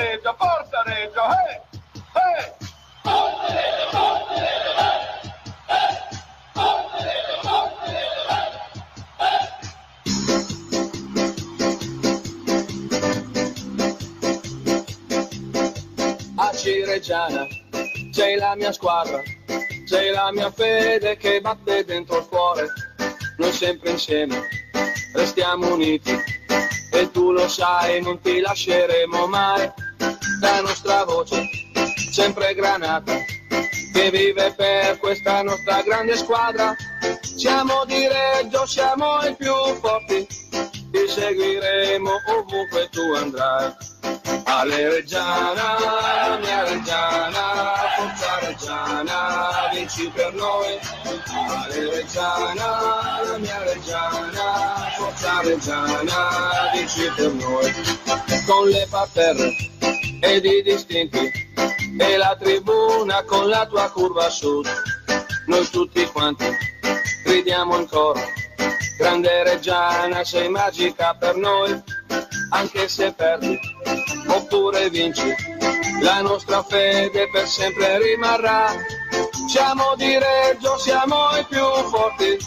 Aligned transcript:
Reggio, 0.00 0.34
forza 0.38 0.82
Reggio, 0.86 1.20
eh! 1.28 1.60
Eh! 2.14 2.54
Forza 3.02 3.52
Reggio, 3.52 3.84
forza 3.90 4.34
Reggio, 4.34 4.72
eh! 5.68 5.88
Forza 6.52 7.04
Reggio! 7.04 7.58
A 16.36 16.50
Cireggiana 16.54 17.46
c'è 18.10 18.36
la 18.36 18.54
mia 18.56 18.72
squadra, 18.72 19.20
c'è 19.86 20.10
la 20.12 20.32
mia 20.32 20.50
fede 20.50 21.18
che 21.18 21.42
batte 21.42 21.84
dentro 21.84 22.20
il 22.20 22.26
cuore, 22.26 22.72
noi 23.36 23.52
sempre 23.52 23.90
insieme 23.90 24.48
restiamo 25.14 25.74
uniti 25.74 26.16
e 26.92 27.10
tu 27.10 27.32
lo 27.32 27.48
sai, 27.48 28.00
non 28.00 28.18
ti 28.20 28.40
lasceremo 28.40 29.26
mai, 29.26 29.70
la 30.40 30.60
nostra 30.62 31.04
voce 31.04 31.48
sempre 32.10 32.54
granata, 32.54 33.14
che 33.92 34.10
vive 34.10 34.52
per 34.56 34.98
questa 34.98 35.42
nostra 35.42 35.82
grande 35.82 36.16
squadra, 36.16 36.74
siamo 37.22 37.84
di 37.84 38.08
Reggio, 38.08 38.66
siamo 38.66 39.20
i 39.22 39.34
più 39.34 39.54
forti, 39.80 40.26
ti 40.90 41.08
seguiremo 41.08 42.10
ovunque 42.36 42.88
tu 42.90 43.00
andrai. 43.14 43.74
Ale 44.44 44.88
Reggiana, 44.88 46.38
mia 46.40 46.64
Reggiana, 46.64 47.72
forza 47.96 48.38
Reggiana, 48.40 49.68
vinci 49.72 50.10
per 50.12 50.34
noi. 50.34 50.78
Ale 51.46 51.90
Reggiana, 51.90 53.22
la 53.22 53.38
mia 53.38 53.62
Reggiana, 53.62 54.90
forza 54.96 55.40
Reggiana, 55.42 56.70
vinci 56.74 57.10
per 57.14 57.32
noi. 57.32 57.72
Con 58.46 58.68
le 58.68 58.86
parterre 58.90 59.69
ed 60.20 60.44
i 60.44 60.62
distinti 60.62 61.30
e 61.98 62.16
la 62.16 62.36
tribuna 62.38 63.22
con 63.24 63.48
la 63.48 63.66
tua 63.66 63.90
curva 63.90 64.28
sud, 64.30 64.66
noi 65.46 65.68
tutti 65.70 66.04
quanti 66.06 66.46
gridiamo 67.24 67.74
ancora. 67.74 68.20
Grande 68.98 69.42
Reggiana, 69.44 70.24
sei 70.24 70.48
magica 70.48 71.14
per 71.14 71.36
noi, 71.36 71.82
anche 72.50 72.88
se 72.88 73.12
perdi 73.12 73.58
oppure 74.28 74.90
vinci, 74.90 75.34
la 76.02 76.20
nostra 76.20 76.62
fede 76.62 77.28
per 77.30 77.46
sempre 77.46 77.98
rimarrà. 77.98 78.72
Siamo 79.48 79.94
di 79.96 80.18
Reggio, 80.18 80.78
siamo 80.78 81.36
i 81.36 81.44
più 81.48 81.64
forti, 81.88 82.38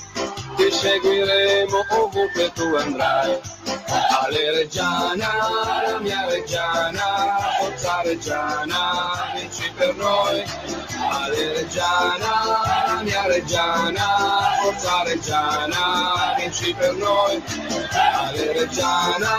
ti 0.56 0.72
seguiremo 0.72 1.80
ovunque 1.90 2.52
tu 2.54 2.76
andrai. 2.76 3.40
Ale 4.22 4.52
Reggiana, 4.52 5.30
la 5.86 6.00
mia 6.00 6.26
Reggiana, 6.28 7.38
forza 7.60 8.02
Reggiana, 8.04 9.32
vinci 9.36 9.72
per 9.76 9.96
noi. 9.96 10.44
Ale 11.12 11.54
Reggiana, 11.54 12.32
la 12.88 13.02
mia 13.04 13.28
Reggiana, 13.28 14.08
forza 14.62 15.04
Reggiana, 15.04 16.36
vinci 16.38 16.74
per 16.74 16.94
noi. 16.96 17.44
Ale 17.92 18.54
Reggiana, 18.54 19.32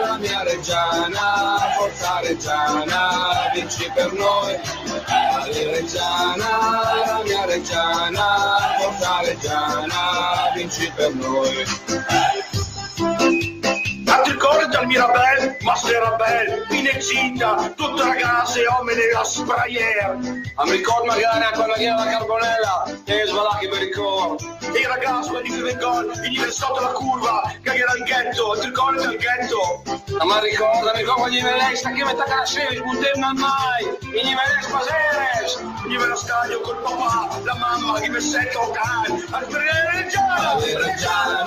la 0.00 0.16
mia 0.18 0.42
Reggiana, 0.42 1.58
forza 1.76 2.20
Reggiana, 2.20 3.50
vinci 3.54 3.90
per 3.94 4.12
noi. 4.12 4.58
Ale 5.06 5.70
Reggiana, 5.72 6.48
la 7.06 7.22
mia 7.24 7.44
Reggiana, 7.46 8.26
forza 8.78 9.20
Reggiana, 9.22 10.52
vinci 10.54 10.92
per 10.94 11.14
noi. 11.14 11.66
Tanto 14.08 14.30
il 14.30 14.38
cuore 14.38 14.66
dal 14.68 14.86
Mirabel, 14.86 15.58
ma 15.60 15.76
Serabel, 15.76 16.64
Pinecita, 16.66 17.74
tutte 17.76 18.02
ragazze, 18.02 18.64
uomini 18.64 19.02
a 19.14 19.22
sprayer. 19.22 20.16
A 20.54 20.64
mi 20.64 20.70
ricordo 20.70 21.04
magari 21.04 21.44
a 21.44 21.50
quella 21.50 21.74
che 21.74 21.88
la 21.88 22.06
carbonella, 22.06 22.84
che 23.04 23.24
sbalacchi 23.26 23.68
per 23.68 23.82
il 23.82 23.94
coro. 23.94 24.38
E 24.72 24.78
i 24.78 24.86
ragazzi, 24.86 25.28
quelli 25.28 25.50
che 25.50 25.60
vengono, 25.60 26.10
gli 26.22 26.36
viene 26.36 26.50
sotto 26.50 26.80
la 26.80 26.92
curva, 26.92 27.52
che 27.62 27.70
era 27.70 27.92
il 27.98 28.04
ghetto, 28.04 28.54
il 28.54 28.62
ricordo 28.62 29.02
del 29.02 29.18
ghetto. 29.18 29.82
Ma 30.24 30.40
ricorda, 30.40 30.92
mi 30.94 31.00
ricordo 31.00 31.28
gli 31.28 31.42
velesta, 31.42 31.92
che 31.92 32.04
metà 32.04 32.24
canascere, 32.24 32.76
sbutterna 32.76 33.32
mai, 33.34 33.84
e 33.84 34.24
gli 34.24 34.34
velesta 34.34 34.70
paseres. 34.70 35.60
Gli 35.84 35.96
viene 35.96 36.12
a 36.12 36.16
stadio 36.16 36.60
col 36.62 36.80
papà, 36.80 37.40
la 37.44 37.54
mamma, 37.56 38.00
che 38.00 38.08
mi 38.08 38.20
sente 38.20 38.56
un 38.56 38.70
cane, 38.72 39.24
al 39.32 39.44
Reggiana, 39.44 40.54
Reggiana, 40.58 41.44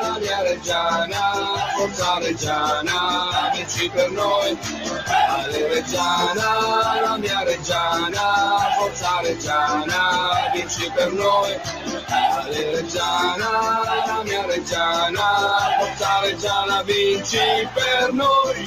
la 0.00 0.16
mia 0.18 0.42
Reggiana, 0.42 1.56
forza 1.88 2.18
Reggiana, 2.18 3.50
vinci 3.54 3.88
per 3.88 4.10
noi. 4.10 4.58
Ale 5.06 5.68
Reggiana, 5.68 7.00
la 7.00 7.16
mia 7.16 7.42
Reggiana, 7.42 8.74
forza 8.78 9.20
Reggiana, 9.22 10.50
vinci 10.52 10.90
per 10.94 11.12
noi. 11.12 11.58
Ale 12.08 12.70
Reggiana, 12.74 13.80
la 14.06 14.22
mia 14.22 14.44
Reggiana, 14.46 15.76
forza 15.78 16.20
Reggiana, 16.20 16.82
vinci 16.82 17.68
per 17.72 18.12
noi. 18.12 18.66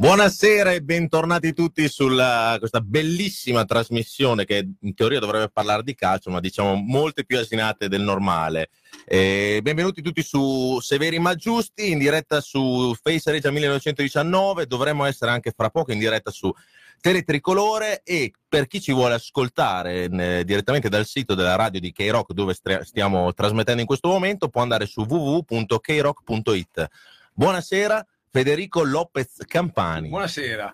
Buonasera 0.00 0.72
e 0.72 0.80
bentornati 0.80 1.52
tutti 1.52 1.86
su 1.86 2.06
questa 2.06 2.80
bellissima 2.80 3.66
trasmissione 3.66 4.46
che 4.46 4.66
in 4.80 4.94
teoria 4.94 5.18
dovrebbe 5.18 5.50
parlare 5.50 5.82
di 5.82 5.94
calcio, 5.94 6.30
ma 6.30 6.40
diciamo 6.40 6.74
molte 6.74 7.26
più 7.26 7.38
asinate 7.38 7.86
del 7.86 8.00
normale. 8.00 8.70
E 9.04 9.60
benvenuti 9.62 10.00
tutti 10.00 10.22
su 10.22 10.80
Severi 10.80 11.18
ma 11.18 11.34
Giusti, 11.34 11.90
in 11.90 11.98
diretta 11.98 12.40
su 12.40 12.94
Face 12.98 13.30
Regia 13.30 13.50
1919, 13.50 14.64
dovremmo 14.64 15.04
essere 15.04 15.32
anche 15.32 15.52
fra 15.54 15.68
poco 15.68 15.92
in 15.92 15.98
diretta 15.98 16.30
su 16.30 16.50
Teletricolore 16.98 18.00
e 18.02 18.32
per 18.48 18.68
chi 18.68 18.80
ci 18.80 18.94
vuole 18.94 19.12
ascoltare 19.12 20.04
eh, 20.04 20.44
direttamente 20.46 20.88
dal 20.88 21.04
sito 21.04 21.34
della 21.34 21.56
radio 21.56 21.78
di 21.78 21.92
K-Rock 21.92 22.32
dove 22.32 22.56
stiamo 22.84 23.34
trasmettendo 23.34 23.82
in 23.82 23.86
questo 23.86 24.08
momento 24.08 24.48
può 24.48 24.62
andare 24.62 24.86
su 24.86 25.02
www.krock.it. 25.02 26.88
Buonasera. 27.34 28.06
Federico 28.32 28.84
Lopez 28.84 29.38
Campani. 29.44 30.08
Buonasera. 30.08 30.72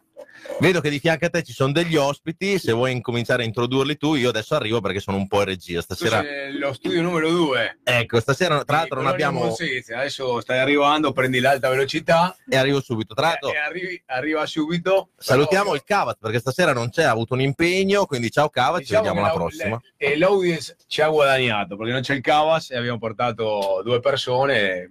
Vedo 0.60 0.82
che 0.82 0.90
di 0.90 0.98
fianco 0.98 1.24
a 1.24 1.30
te 1.30 1.42
ci 1.42 1.54
sono 1.54 1.72
degli 1.72 1.96
ospiti, 1.96 2.58
se 2.58 2.70
vuoi 2.72 2.92
incominciare 2.92 3.44
a 3.44 3.46
introdurli 3.46 3.96
tu, 3.96 4.14
io 4.14 4.28
adesso 4.28 4.54
arrivo 4.54 4.82
perché 4.82 5.00
sono 5.00 5.16
un 5.16 5.26
po' 5.26 5.38
in 5.38 5.46
regia. 5.46 5.80
Stasera... 5.80 6.22
lo 6.52 6.74
studio 6.74 7.00
numero 7.00 7.30
due. 7.30 7.78
Ecco, 7.82 8.20
stasera 8.20 8.62
tra 8.62 8.76
l'altro 8.76 9.00
non 9.00 9.10
abbiamo... 9.10 9.54
Adesso 9.94 10.40
stai 10.42 10.58
arrivando, 10.58 11.12
prendi 11.12 11.40
l'alta 11.40 11.70
velocità. 11.70 12.36
E 12.46 12.56
arrivo 12.58 12.82
subito. 12.82 13.14
Tra 13.14 13.28
l'altro... 13.28 13.50
E 13.50 13.56
arrivi, 13.56 14.02
arriva 14.04 14.44
subito. 14.44 15.08
Salutiamo 15.16 15.70
però... 15.70 15.76
il 15.76 15.82
Cavat 15.84 16.18
perché 16.20 16.38
stasera 16.40 16.74
non 16.74 16.90
c'è, 16.90 17.04
ha 17.04 17.10
avuto 17.10 17.32
un 17.32 17.40
impegno, 17.40 18.04
quindi 18.04 18.30
ciao 18.30 18.50
Cavat, 18.50 18.80
diciamo 18.80 19.02
ci 19.02 19.08
vediamo 19.08 19.26
alla 19.26 19.34
prossima. 19.34 19.80
E 19.96 20.18
l'audience 20.18 20.76
ci 20.86 21.00
ha 21.00 21.08
guadagnato 21.08 21.78
perché 21.78 21.92
non 21.92 22.02
c'è 22.02 22.12
il 22.12 22.20
Cavas 22.20 22.70
e 22.70 22.76
abbiamo 22.76 22.98
portato 22.98 23.80
due 23.82 24.00
persone. 24.00 24.90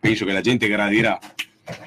Penso 0.00 0.24
che 0.24 0.32
la 0.32 0.40
gente 0.40 0.66
gradirà 0.66 1.18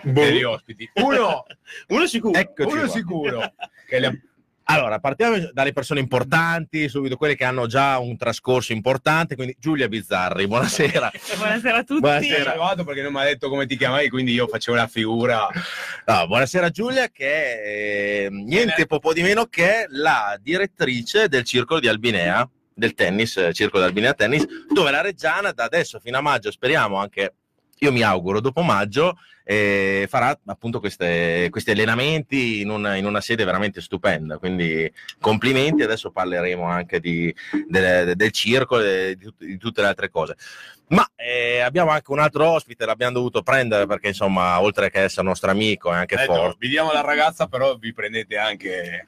degli 0.04 0.44
ospiti. 0.44 0.90
Uno, 0.96 1.46
uno 1.90 2.08
sicuro. 2.08 2.40
Eccoci 2.40 2.72
uno 2.72 2.82
qua. 2.82 2.92
sicuro. 2.92 3.54
Le... 3.90 4.30
Allora, 4.72 5.00
partiamo 5.00 5.50
dalle 5.52 5.74
persone 5.74 6.00
importanti, 6.00 6.90
subito 6.90 7.18
quelle 7.18 7.36
che 7.36 7.44
hanno 7.44 7.66
già 7.66 7.98
un 7.98 8.16
trascorso 8.18 8.72
importante, 8.72 9.36
quindi 9.36 9.56
Giulia 9.60 9.88
Bizzarri, 9.88 10.46
buonasera. 10.46 11.10
buonasera 11.38 11.78
a 11.78 11.84
tutti. 11.84 12.02
Buonasera. 12.02 12.56
Sono 12.56 12.84
perché 12.84 13.02
non 13.02 13.12
mi 13.12 13.20
ha 13.20 13.24
detto 13.24 13.50
come 13.50 13.66
ti 13.66 13.76
chiamavi, 13.76 14.10
quindi 14.10 14.32
io 14.32 14.46
facevo 14.46 14.78
la 14.78 14.86
figura. 14.86 15.48
No, 16.06 16.28
buonasera 16.28 16.70
Giulia, 16.70 17.10
che 17.10 17.26
è 17.26 18.26
eh, 18.26 18.30
niente 18.30 18.86
po' 18.86 19.12
di 19.12 19.24
meno 19.24 19.46
che 19.46 19.88
la 19.90 20.38
direttrice 20.40 21.28
del 21.30 21.46
Circolo 21.46 21.80
di 21.80 21.88
Albinea, 21.88 22.48
del 22.72 22.94
tennis, 22.94 23.50
Circolo 23.54 23.82
di 23.82 23.90
Albinea 23.90 24.14
Tennis, 24.14 24.46
dove 24.72 24.92
la 24.92 25.02
Reggiana 25.02 25.52
da 25.52 25.64
adesso 25.64 26.00
fino 26.00 26.20
a 26.20 26.22
maggio, 26.22 26.52
speriamo 26.52 26.98
anche 26.98 27.34
io 27.80 27.92
mi 27.92 28.02
auguro 28.02 28.40
dopo 28.40 28.62
maggio 28.62 29.18
eh, 29.52 30.06
farà 30.08 30.38
appunto 30.46 30.80
queste, 30.80 31.48
questi 31.50 31.72
allenamenti 31.72 32.62
in 32.62 32.70
una, 32.70 32.98
in 32.98 33.06
una, 33.08 33.20
sede 33.20 33.46
veramente 33.46 33.82
stupenda. 33.82 34.38
Quindi 34.38 34.92
complimenti. 35.20 35.82
Adesso 35.82 36.12
parleremo 36.12 36.66
anche 36.66 37.00
di, 37.00 37.34
del, 37.68 38.16
del 38.16 38.30
circo 38.30 38.80
e 38.80 39.18
di, 39.18 39.34
di, 39.40 39.58
tutte 39.58 39.82
le 39.82 39.88
altre 39.88 40.12
cose. 40.12 40.38
Ma 40.90 41.04
eh, 41.16 41.62
abbiamo 41.62 41.90
anche 41.90 42.12
un 42.12 42.20
altro 42.20 42.48
ospite, 42.48 42.86
l'abbiamo 42.86 43.14
dovuto 43.14 43.42
prendere 43.42 43.88
perché 43.88 44.10
insomma, 44.10 44.62
oltre 44.62 44.92
che 44.92 45.02
essere 45.02 45.26
nostro 45.26 45.50
amico, 45.50 45.92
è 45.92 45.96
anche 45.96 46.22
eh 46.22 46.26
forte. 46.26 46.48
No, 46.48 46.56
vi 46.60 46.70
diamo 46.70 46.92
la 46.92 47.02
ragazza, 47.02 47.48
però 47.48 47.76
vi 47.76 47.92
prendete 47.92 48.38
anche 48.38 49.08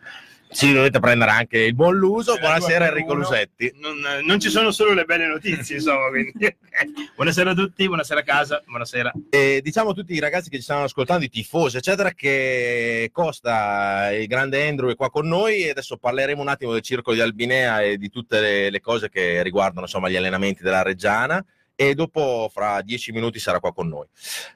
sì, 0.51 0.73
dovete 0.73 0.99
prendere 0.99 1.31
anche 1.31 1.59
il 1.59 1.73
buon 1.73 1.95
Luso. 1.95 2.37
Buonasera 2.37 2.87
Enrico 2.87 3.13
Lusetti. 3.13 3.71
Non, 3.75 3.97
non, 4.25 4.39
ci 4.39 4.49
sono 4.49 4.71
solo 4.71 4.93
le 4.93 5.05
belle 5.05 5.25
notizie, 5.27 5.77
insomma. 5.77 6.09
Quindi. 6.09 6.33
buonasera 7.15 7.51
a 7.51 7.53
tutti, 7.53 7.87
buonasera 7.87 8.19
a 8.19 8.23
casa, 8.23 8.61
buonasera. 8.65 9.13
E 9.29 9.61
diciamo 9.63 9.91
a 9.91 9.93
tutti 9.93 10.13
i 10.13 10.19
ragazzi 10.19 10.49
che 10.49 10.57
ci 10.57 10.63
stanno 10.63 10.83
ascoltando, 10.83 11.23
i 11.23 11.29
tifosi, 11.29 11.77
eccetera, 11.77 12.11
che 12.11 13.09
Costa, 13.13 14.11
il 14.11 14.27
grande 14.27 14.67
Andrew 14.67 14.89
è 14.91 14.95
qua 14.95 15.09
con 15.09 15.27
noi 15.27 15.63
e 15.63 15.69
adesso 15.69 15.97
parleremo 15.97 16.41
un 16.41 16.49
attimo 16.49 16.73
del 16.73 16.81
circolo 16.81 17.15
di 17.15 17.21
Albinea 17.21 17.81
e 17.81 17.97
di 17.97 18.09
tutte 18.09 18.41
le, 18.41 18.69
le 18.69 18.79
cose 18.81 19.09
che 19.09 19.41
riguardano 19.43 19.85
insomma, 19.85 20.09
gli 20.09 20.17
allenamenti 20.17 20.63
della 20.63 20.81
Reggiana 20.81 21.43
e 21.81 21.95
dopo 21.95 22.47
fra 22.53 22.81
dieci 22.83 23.11
minuti 23.11 23.39
sarà 23.39 23.59
qua 23.59 23.73
con 23.73 23.87
noi. 23.87 24.05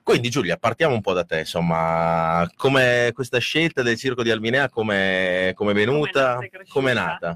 Quindi 0.03 0.29
Giulia, 0.29 0.57
partiamo 0.57 0.93
un 0.93 1.01
po' 1.01 1.13
da 1.13 1.23
te, 1.23 1.39
insomma, 1.39 2.47
come 2.55 3.09
questa 3.15 3.39
scelta 3.39 3.81
del 3.81 3.97
circo 3.97 4.21
di 4.21 4.29
Albinea, 4.29 4.69
come 4.69 5.49
è 5.49 5.73
venuta, 5.73 6.37
come 6.67 6.91
è 6.91 6.93
nata? 6.93 7.35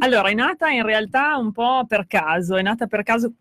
Allora, 0.00 0.28
è 0.28 0.34
nata 0.34 0.68
in 0.68 0.84
realtà 0.84 1.36
un 1.36 1.52
po' 1.52 1.86
per 1.88 2.06
caso, 2.06 2.56
è 2.56 2.62
nata 2.62 2.86
per 2.86 3.02
caso 3.02 3.32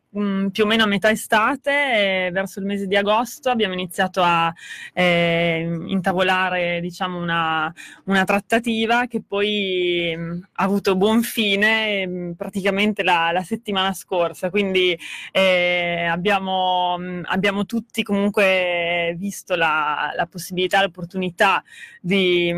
più 0.52 0.64
o 0.64 0.68
meno 0.68 0.84
a 0.84 0.88
metà 0.88 1.10
estate, 1.10 2.28
e 2.28 2.32
verso 2.32 2.60
il 2.60 2.66
mese 2.66 2.86
di 2.86 2.96
agosto 2.96 3.50
abbiamo 3.50 3.74
iniziato 3.74 4.22
a 4.22 4.54
eh, 4.94 5.68
intavolare 5.88 6.80
diciamo 6.82 7.18
una, 7.20 7.74
una 8.06 8.24
trattativa 8.24 9.08
che 9.08 9.24
poi 9.28 10.16
mh, 10.16 10.50
ha 10.54 10.64
avuto 10.64 10.96
buon 10.96 11.24
fine 11.24 12.06
mh, 12.06 12.34
praticamente 12.36 13.02
la, 13.04 13.32
la 13.32 13.42
settimana 13.44 13.94
scorsa, 13.94 14.50
quindi 14.50 14.98
eh, 15.32 16.06
abbiamo, 16.10 16.98
mh, 16.98 17.24
abbiamo 17.26 17.66
tutti 17.66 18.04
comunque 18.04 19.16
visto 19.18 19.56
la, 19.56 20.12
la 20.16 20.28
possibilità, 20.28 20.82
l'opportunità 20.82 21.64
di 22.00 22.54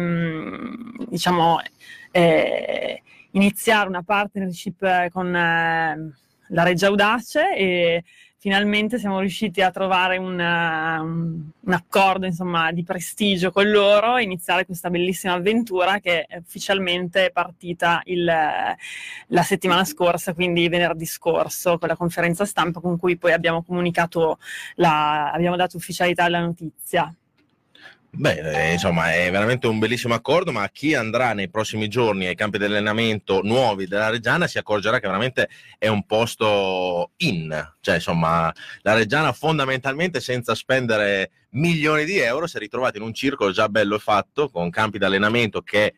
diciamo 1.08 1.60
eh, 2.12 3.02
iniziare 3.32 3.88
una 3.88 4.04
partnership 4.04 4.82
eh, 4.84 5.10
con 5.12 5.36
eh, 5.36 6.14
la 6.50 6.64
Reggia 6.64 6.88
Audace 6.88 7.56
e 7.56 8.04
finalmente 8.46 9.00
siamo 9.00 9.22
riusciti 9.22 9.62
a 9.64 9.72
trovare 9.72 10.18
un, 10.18 10.40
eh, 10.40 11.00
un- 11.00 11.74
accordo 11.74 12.28
insomma, 12.28 12.72
di 12.72 12.84
prestigio 12.84 13.50
con 13.52 13.70
loro 13.72 14.18
e 14.18 14.24
iniziare 14.24 14.66
questa 14.66 14.92
bellissima 14.92 15.34
avventura 15.34 16.00
che 16.00 16.26
è 16.26 16.38
ufficialmente 16.38 17.32
partita 17.34 18.02
il, 18.06 18.24
la 18.24 19.42
settimana 19.42 19.84
scorsa, 19.84 20.36
quindi 20.36 20.70
venerdì 20.70 21.06
scorso, 21.06 21.80
con 21.80 21.88
la 21.88 21.96
conferenza 21.96 22.46
stampa 22.46 22.80
con 22.80 23.00
cui 23.00 23.18
poi 23.18 23.32
abbiamo 23.34 23.64
comunicato, 23.64 24.38
la, 24.76 25.32
abbiamo 25.32 25.56
dato 25.56 25.78
ufficialità 25.78 26.26
alla 26.26 26.40
notizia. 26.40 27.12
Beh, 28.18 28.70
eh, 28.70 28.72
insomma, 28.74 29.14
è 29.14 29.30
veramente 29.30 29.68
un 29.68 29.78
bellissimo 29.78 30.14
accordo, 30.14 30.52
ma 30.54 30.70
chi 30.70 30.94
andrà 30.94 31.34
nei 31.34 31.50
prossimi 31.50 31.90
giorni 31.90 32.26
ai 32.28 32.36
campi 32.36 32.58
di 32.58 32.64
allenamento 32.64 33.42
nuovi 33.44 33.88
della 33.88 34.10
Reggiana 34.10 34.48
si 34.48 34.58
accorgerà 34.58 35.00
che 35.00 35.08
veramente 35.08 35.50
è 35.78 35.88
un 35.90 36.06
posto 36.06 37.12
in, 37.18 37.74
cioè 37.82 37.96
insomma, 37.96 38.54
la 38.84 38.94
Reggiana 38.94 39.34
fondamentalmente 39.34 40.22
senza 40.22 40.56
spendere 40.56 41.32
milioni 41.52 42.06
di 42.06 42.18
euro 42.20 42.48
si 42.48 42.56
è 42.56 42.60
ritrovata 42.60 42.98
in 42.98 43.04
un 43.04 43.14
circolo 43.14 43.52
già 43.52 43.68
bello 43.68 43.96
e 43.96 44.00
fatto, 44.00 44.50
con 44.50 44.70
campi 44.70 44.98
di 44.98 45.04
allenamento 45.04 45.62
che 45.62 45.96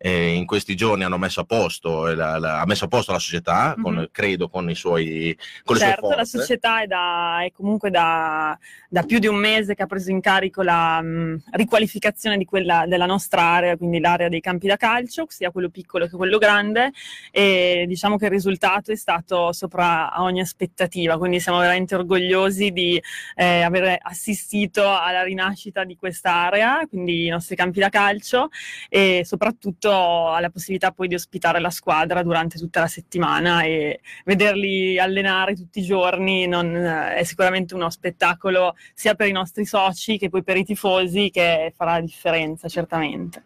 eh, 0.00 0.34
in 0.34 0.46
questi 0.46 0.76
giorni 0.76 1.02
hanno 1.02 1.18
messo 1.18 1.40
a 1.40 1.44
posto, 1.44 2.06
eh, 2.06 2.14
la- 2.14 2.38
la- 2.38 2.60
ha 2.60 2.66
messo 2.66 2.84
a 2.84 2.88
posto 2.88 3.10
la 3.10 3.18
società, 3.18 3.76
con- 3.82 3.94
Mhm. 3.96 4.08
credo 4.12 4.48
con 4.48 4.70
i 4.70 4.76
suoi 4.76 5.36
con 5.64 5.76
certo, 5.76 6.14
la 6.14 6.24
società 6.24 6.82
è, 6.82 6.86
da, 6.86 7.42
è 7.42 7.50
comunque 7.50 7.90
da, 7.90 8.56
da 8.90 9.02
più 9.02 9.18
di 9.18 9.26
un 9.26 9.36
mese 9.36 9.74
che 9.74 9.82
ha 9.82 9.86
preso 9.86 10.10
in 10.10 10.20
carico 10.20 10.62
la 10.62 11.02
mh, 11.02 11.42
riqualificazione 11.52 12.38
di 12.38 12.46
quella, 12.46 12.86
della 12.86 13.04
nostra 13.04 13.42
area, 13.42 13.76
quindi 13.76 14.00
l'area 14.00 14.28
dei 14.28 14.40
campi 14.40 14.66
da 14.66 14.76
calcio, 14.76 15.26
sia 15.28 15.50
quello 15.50 15.68
piccolo 15.68 16.06
che 16.06 16.16
quello 16.16 16.38
grande, 16.38 16.92
e 17.30 17.84
diciamo 17.86 18.16
che 18.16 18.24
il 18.24 18.30
risultato 18.30 18.90
è 18.90 18.96
stato 18.96 19.52
sopra 19.52 20.22
ogni 20.22 20.40
aspettativa, 20.40 21.18
quindi 21.18 21.38
siamo 21.38 21.58
veramente 21.58 21.94
orgogliosi 21.94 22.70
di 22.70 23.00
eh, 23.34 23.60
aver 23.60 23.98
assistito 24.00 24.82
alla 24.88 25.22
rinascita 25.22 25.84
di 25.84 25.96
quest'area, 25.96 26.86
quindi 26.88 27.26
i 27.26 27.28
nostri 27.28 27.56
campi 27.56 27.80
da 27.80 27.90
calcio, 27.90 28.48
e 28.88 29.22
soprattutto 29.24 30.32
alla 30.32 30.48
possibilità 30.48 30.92
poi 30.92 31.08
di 31.08 31.14
ospitare 31.14 31.60
la 31.60 31.70
squadra 31.70 32.22
durante 32.22 32.58
tutta 32.58 32.80
la 32.80 32.86
settimana 32.86 33.62
e 33.62 34.00
vederli 34.24 34.98
allenare 34.98 35.54
tutti 35.54 35.80
i 35.80 35.82
giorni 35.82 36.46
non- 36.46 36.74
è 36.74 37.22
sicuramente 37.24 37.74
uno 37.74 37.90
spettacolo 37.90 38.76
sia 38.94 39.14
per 39.14 39.28
i 39.28 39.32
nostri 39.32 39.64
soci 39.64 40.18
che 40.18 40.28
poi 40.28 40.42
per 40.42 40.56
i 40.56 40.64
tifosi 40.64 41.30
che 41.30 41.72
farà 41.76 41.92
la 41.92 42.00
differenza 42.00 42.68
certamente. 42.68 43.44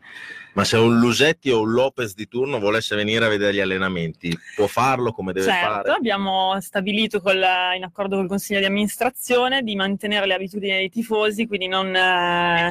Ma 0.55 0.65
se 0.65 0.77
un 0.77 0.99
Lusetti 0.99 1.51
o 1.51 1.63
un 1.63 1.73
Lopez 1.73 2.15
di 2.15 2.29
turno 2.29 2.59
volesse 2.59 2.95
venire 2.95 3.25
a 3.25 3.29
vedere 3.29 3.55
gli 3.55 3.61
allenamenti, 3.61 4.37
può 4.55 4.67
farlo 4.67 5.13
come 5.13 5.33
deve 5.33 5.47
certo, 5.47 5.67
fare? 5.67 5.91
abbiamo 5.93 6.61
stabilito 6.61 7.23
col- 7.23 7.43
in 7.77 7.85
accordo 7.85 8.17
col 8.17 8.29
Consiglio 8.29 8.59
di 8.59 8.67
amministrazione 8.67 9.63
di 9.63 9.75
mantenere 9.75 10.27
le 10.27 10.35
abitudini 10.35 10.73
dei 10.73 10.91
tifosi, 10.91 11.47
quindi 11.47 11.69
non, 11.69 11.95
eh, 11.97 12.71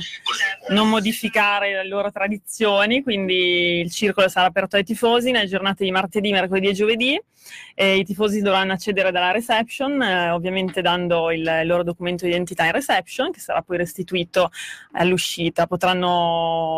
non 0.69 0.89
modificare 0.89 1.73
le 1.73 1.87
loro 1.87 2.11
tradizioni, 2.11 3.01
quindi 3.01 3.79
il 3.79 3.91
circolo 3.91 4.29
sarà 4.29 4.45
aperto 4.45 4.75
ai 4.75 4.83
tifosi 4.83 5.31
nelle 5.31 5.47
giornate 5.47 5.83
di 5.83 5.91
martedì, 5.91 6.31
mercoledì 6.31 6.67
e 6.67 6.73
giovedì 6.73 7.19
e 7.73 7.97
i 7.97 8.03
tifosi 8.03 8.41
dovranno 8.41 8.73
accedere 8.73 9.11
dalla 9.11 9.31
reception, 9.31 10.01
eh, 10.01 10.29
ovviamente 10.29 10.81
dando 10.81 11.31
il 11.31 11.61
loro 11.63 11.83
documento 11.83 12.25
di 12.25 12.31
identità 12.31 12.65
in 12.65 12.71
reception 12.71 13.31
che 13.31 13.39
sarà 13.39 13.61
poi 13.61 13.77
restituito 13.77 14.51
all'uscita. 14.93 15.67
Potranno 15.67 16.09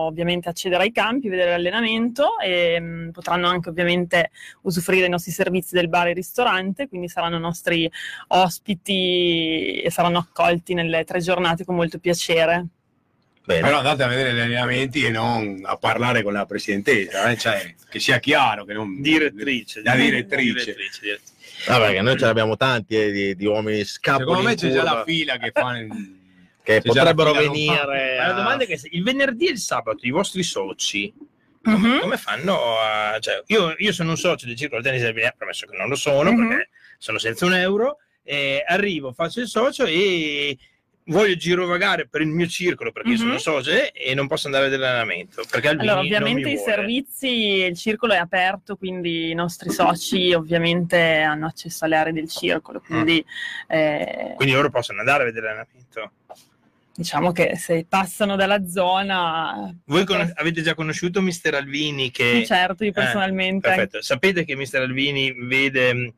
ovviamente 0.07 0.49
accedere 0.49 0.83
ai 0.83 0.91
campi, 0.93 1.27
vedere 1.27 1.49
l'allenamento 1.49 2.39
e 2.39 2.79
mh, 2.79 3.11
potranno 3.11 3.47
anche 3.47 3.67
ovviamente 3.67 4.31
usufruire 4.61 5.01
dei 5.01 5.11
nostri 5.11 5.33
servizi 5.33 5.75
del 5.75 5.89
bar 5.89 6.07
e 6.07 6.13
ristorante, 6.13 6.87
quindi 6.87 7.09
saranno 7.09 7.37
nostri 7.37 7.91
ospiti 8.27 9.81
e 9.81 9.91
saranno 9.91 10.19
accolti 10.19 10.73
nelle 10.73 11.03
tre 11.03 11.19
giornate 11.19 11.65
con 11.65 11.75
molto 11.75 11.99
piacere. 11.99 12.67
Bene. 13.45 13.61
Però 13.61 13.77
andate 13.79 14.03
a 14.03 14.07
vedere 14.07 14.33
gli 14.33 14.39
allenamenti 14.39 15.03
e 15.03 15.09
non 15.09 15.59
a 15.63 15.75
parlare 15.75 16.23
con 16.23 16.31
la 16.31 16.45
presidentessa, 16.45 17.29
eh, 17.29 17.37
cioè, 17.37 17.75
che 17.89 17.99
sia 17.99 18.19
chiaro, 18.19 18.63
che 18.63 18.71
non... 18.71 19.01
Direttrice. 19.01 19.81
La 19.83 19.95
direttrice. 19.95 20.53
direttrice, 20.53 21.01
direttrice. 21.01 21.31
Vabbè, 21.67 21.91
che 21.91 22.01
noi 22.01 22.17
ce 22.17 22.25
l'abbiamo 22.25 22.55
tanti 22.55 22.95
eh, 22.95 23.11
di, 23.11 23.35
di 23.35 23.45
uomini 23.45 23.83
scapoli 23.83 24.27
Secondo 24.27 24.49
me 24.49 24.55
c'è 24.55 24.71
già 24.71 24.83
la 24.83 25.03
fila 25.05 25.37
che 25.37 25.51
fa... 25.51 25.75
che 26.63 26.81
già 26.81 27.03
la 27.03 27.13
potrebbero 27.13 27.51
venire. 27.51 27.75
Ma 28.17 28.25
la 28.25 28.25
a- 28.25 28.33
domanda 28.33 28.63
è 28.63 28.67
che 28.67 28.77
se 28.77 28.87
il 28.91 29.03
venerdì 29.03 29.47
e 29.47 29.51
il 29.51 29.57
sabato 29.59 30.05
i 30.05 30.11
vostri 30.11 30.43
soci 30.43 31.13
Mhm. 31.65 31.99
come, 32.01 32.17
fanno 32.17 32.77
a... 32.79 33.17
Cioè, 33.19 33.41
io, 33.47 33.73
io 33.77 33.93
sono 33.93 34.09
un 34.11 34.17
socio 34.17 34.45
del 34.45 34.55
Circolo 34.57 34.81
Tennis 34.81 35.01
del 35.01 35.13
Binea, 35.13 35.33
premesso 35.37 35.65
che 35.65 35.77
non 35.77 35.87
lo 35.87 35.95
sono 35.95 36.31
Mhm. 36.31 36.47
perché 36.47 36.69
sono 36.97 37.17
senza 37.19 37.45
un 37.45 37.53
euro, 37.53 37.99
e 38.21 38.63
arrivo, 38.67 39.13
faccio 39.13 39.39
il 39.39 39.47
socio 39.47 39.85
e 39.85 40.57
voglio 41.07 41.35
girovagare 41.35 42.07
per 42.07 42.21
il 42.21 42.27
mio 42.27 42.47
circolo 42.47 42.93
perché 42.93 43.09
io 43.09 43.15
Mhm. 43.15 43.21
sono 43.37 43.37
socio 43.61 43.71
e- 43.71 44.13
non 44.13 44.27
posso 44.27 44.47
andare 44.47 44.65
a 44.65 44.69
vedere 44.69 44.87
l'allenamento 44.87 45.43
perché 45.49 45.67
Albini 45.69 45.87
Allora, 45.89 46.05
ovviamente 46.05 46.49
i 46.49 46.57
servizi, 46.57 47.27
il 47.27 47.77
circolo 47.77 48.13
è 48.13 48.17
aperto, 48.17 48.77
quindi 48.77 49.29
i 49.29 49.33
nostri 49.33 49.69
soci 49.69 50.33
ovviamente 50.33 50.97
hanno 50.97 51.47
accesso 51.47 51.83
alle 51.85 51.95
aree 51.97 52.13
del 52.13 52.29
circolo, 52.29 52.79
quindi 52.79 53.23
eh, 53.67 54.33
Quindi 54.35 54.53
loro 54.53 54.69
possono 54.69 54.99
andare 54.99 55.23
a 55.23 55.25
vedere 55.25 55.45
l'allenamento. 55.47 56.11
Diciamo 56.95 57.31
che 57.31 57.55
se 57.57 57.85
passano 57.87 58.35
dalla 58.35 58.67
zona, 58.67 59.73
Voi 59.85 60.05
con- 60.05 60.31
avete 60.35 60.61
già 60.61 60.75
conosciuto 60.75 61.21
Mister 61.21 61.55
Albini 61.55 62.11
che... 62.11 62.39
sì, 62.39 62.45
certo, 62.45 62.83
io 62.83 62.91
Eh, 62.91 62.93
personalmente 62.93 63.67
Perfetto. 63.67 64.01
Sapete 64.01 64.45
che 64.45 64.55
Mister 64.55 64.81
Albini 64.81 65.33
vede 65.47 65.93
mh, 65.93 66.13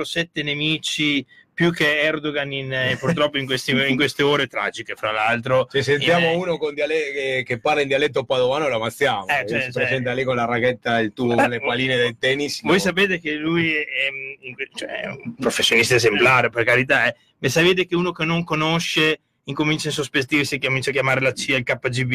007 0.00 0.42
nemici 0.42 1.24
più 1.54 1.70
che 1.70 2.00
Erdogan 2.00 2.50
in, 2.50 2.72
eh, 2.72 2.96
purtroppo 3.00 3.36
in, 3.36 3.44
questi- 3.44 3.72
in 3.72 3.94
queste 3.94 4.22
ore 4.22 4.46
tragiche, 4.46 4.94
fra 4.94 5.12
l'altro. 5.12 5.66
Se 5.70 5.82
sentiamo 5.82 6.30
Eh, 6.30 6.34
uno 6.36 6.56
con 6.56 6.72
diale- 6.72 7.12
che, 7.12 7.42
che 7.44 7.60
parla 7.60 7.82
in 7.82 7.88
dialetto 7.88 8.24
padovano 8.24 8.68
lo 8.68 8.76
ammazziamo. 8.76 9.26
Eh, 9.28 9.46
cioè, 9.46 9.60
si 9.64 9.72
cioè- 9.72 9.82
presenta 9.84 10.12
lì 10.14 10.24
con 10.24 10.36
la 10.36 10.46
racchetta, 10.46 10.98
il 11.00 11.12
tubo, 11.12 11.34
con 11.34 11.50
le 11.50 11.60
palline 11.60 11.96
del 11.96 12.16
tennis. 12.18 12.62
Voi 12.62 12.72
no. 12.72 12.78
sapete 12.78 13.20
che 13.20 13.34
lui 13.34 13.74
è, 13.74 14.08
in 14.40 14.54
cioè, 14.74 15.02
è 15.02 15.06
un 15.08 15.34
professionista 15.34 15.94
esemplare, 15.96 16.48
per 16.48 16.64
carità, 16.64 17.06
eh. 17.06 17.14
ma 17.38 17.48
sapete 17.50 17.86
che 17.86 17.94
uno 17.94 18.12
che 18.12 18.24
non 18.24 18.42
conosce 18.44 19.20
incomincia 19.44 19.88
a 19.88 19.92
sospettirsi, 19.92 20.58
che 20.58 20.66
comincia 20.68 20.90
a 20.90 20.92
chiamare 20.92 21.20
la 21.20 21.32
CIA, 21.32 21.56
il 21.58 21.64
KGB, 21.64 22.12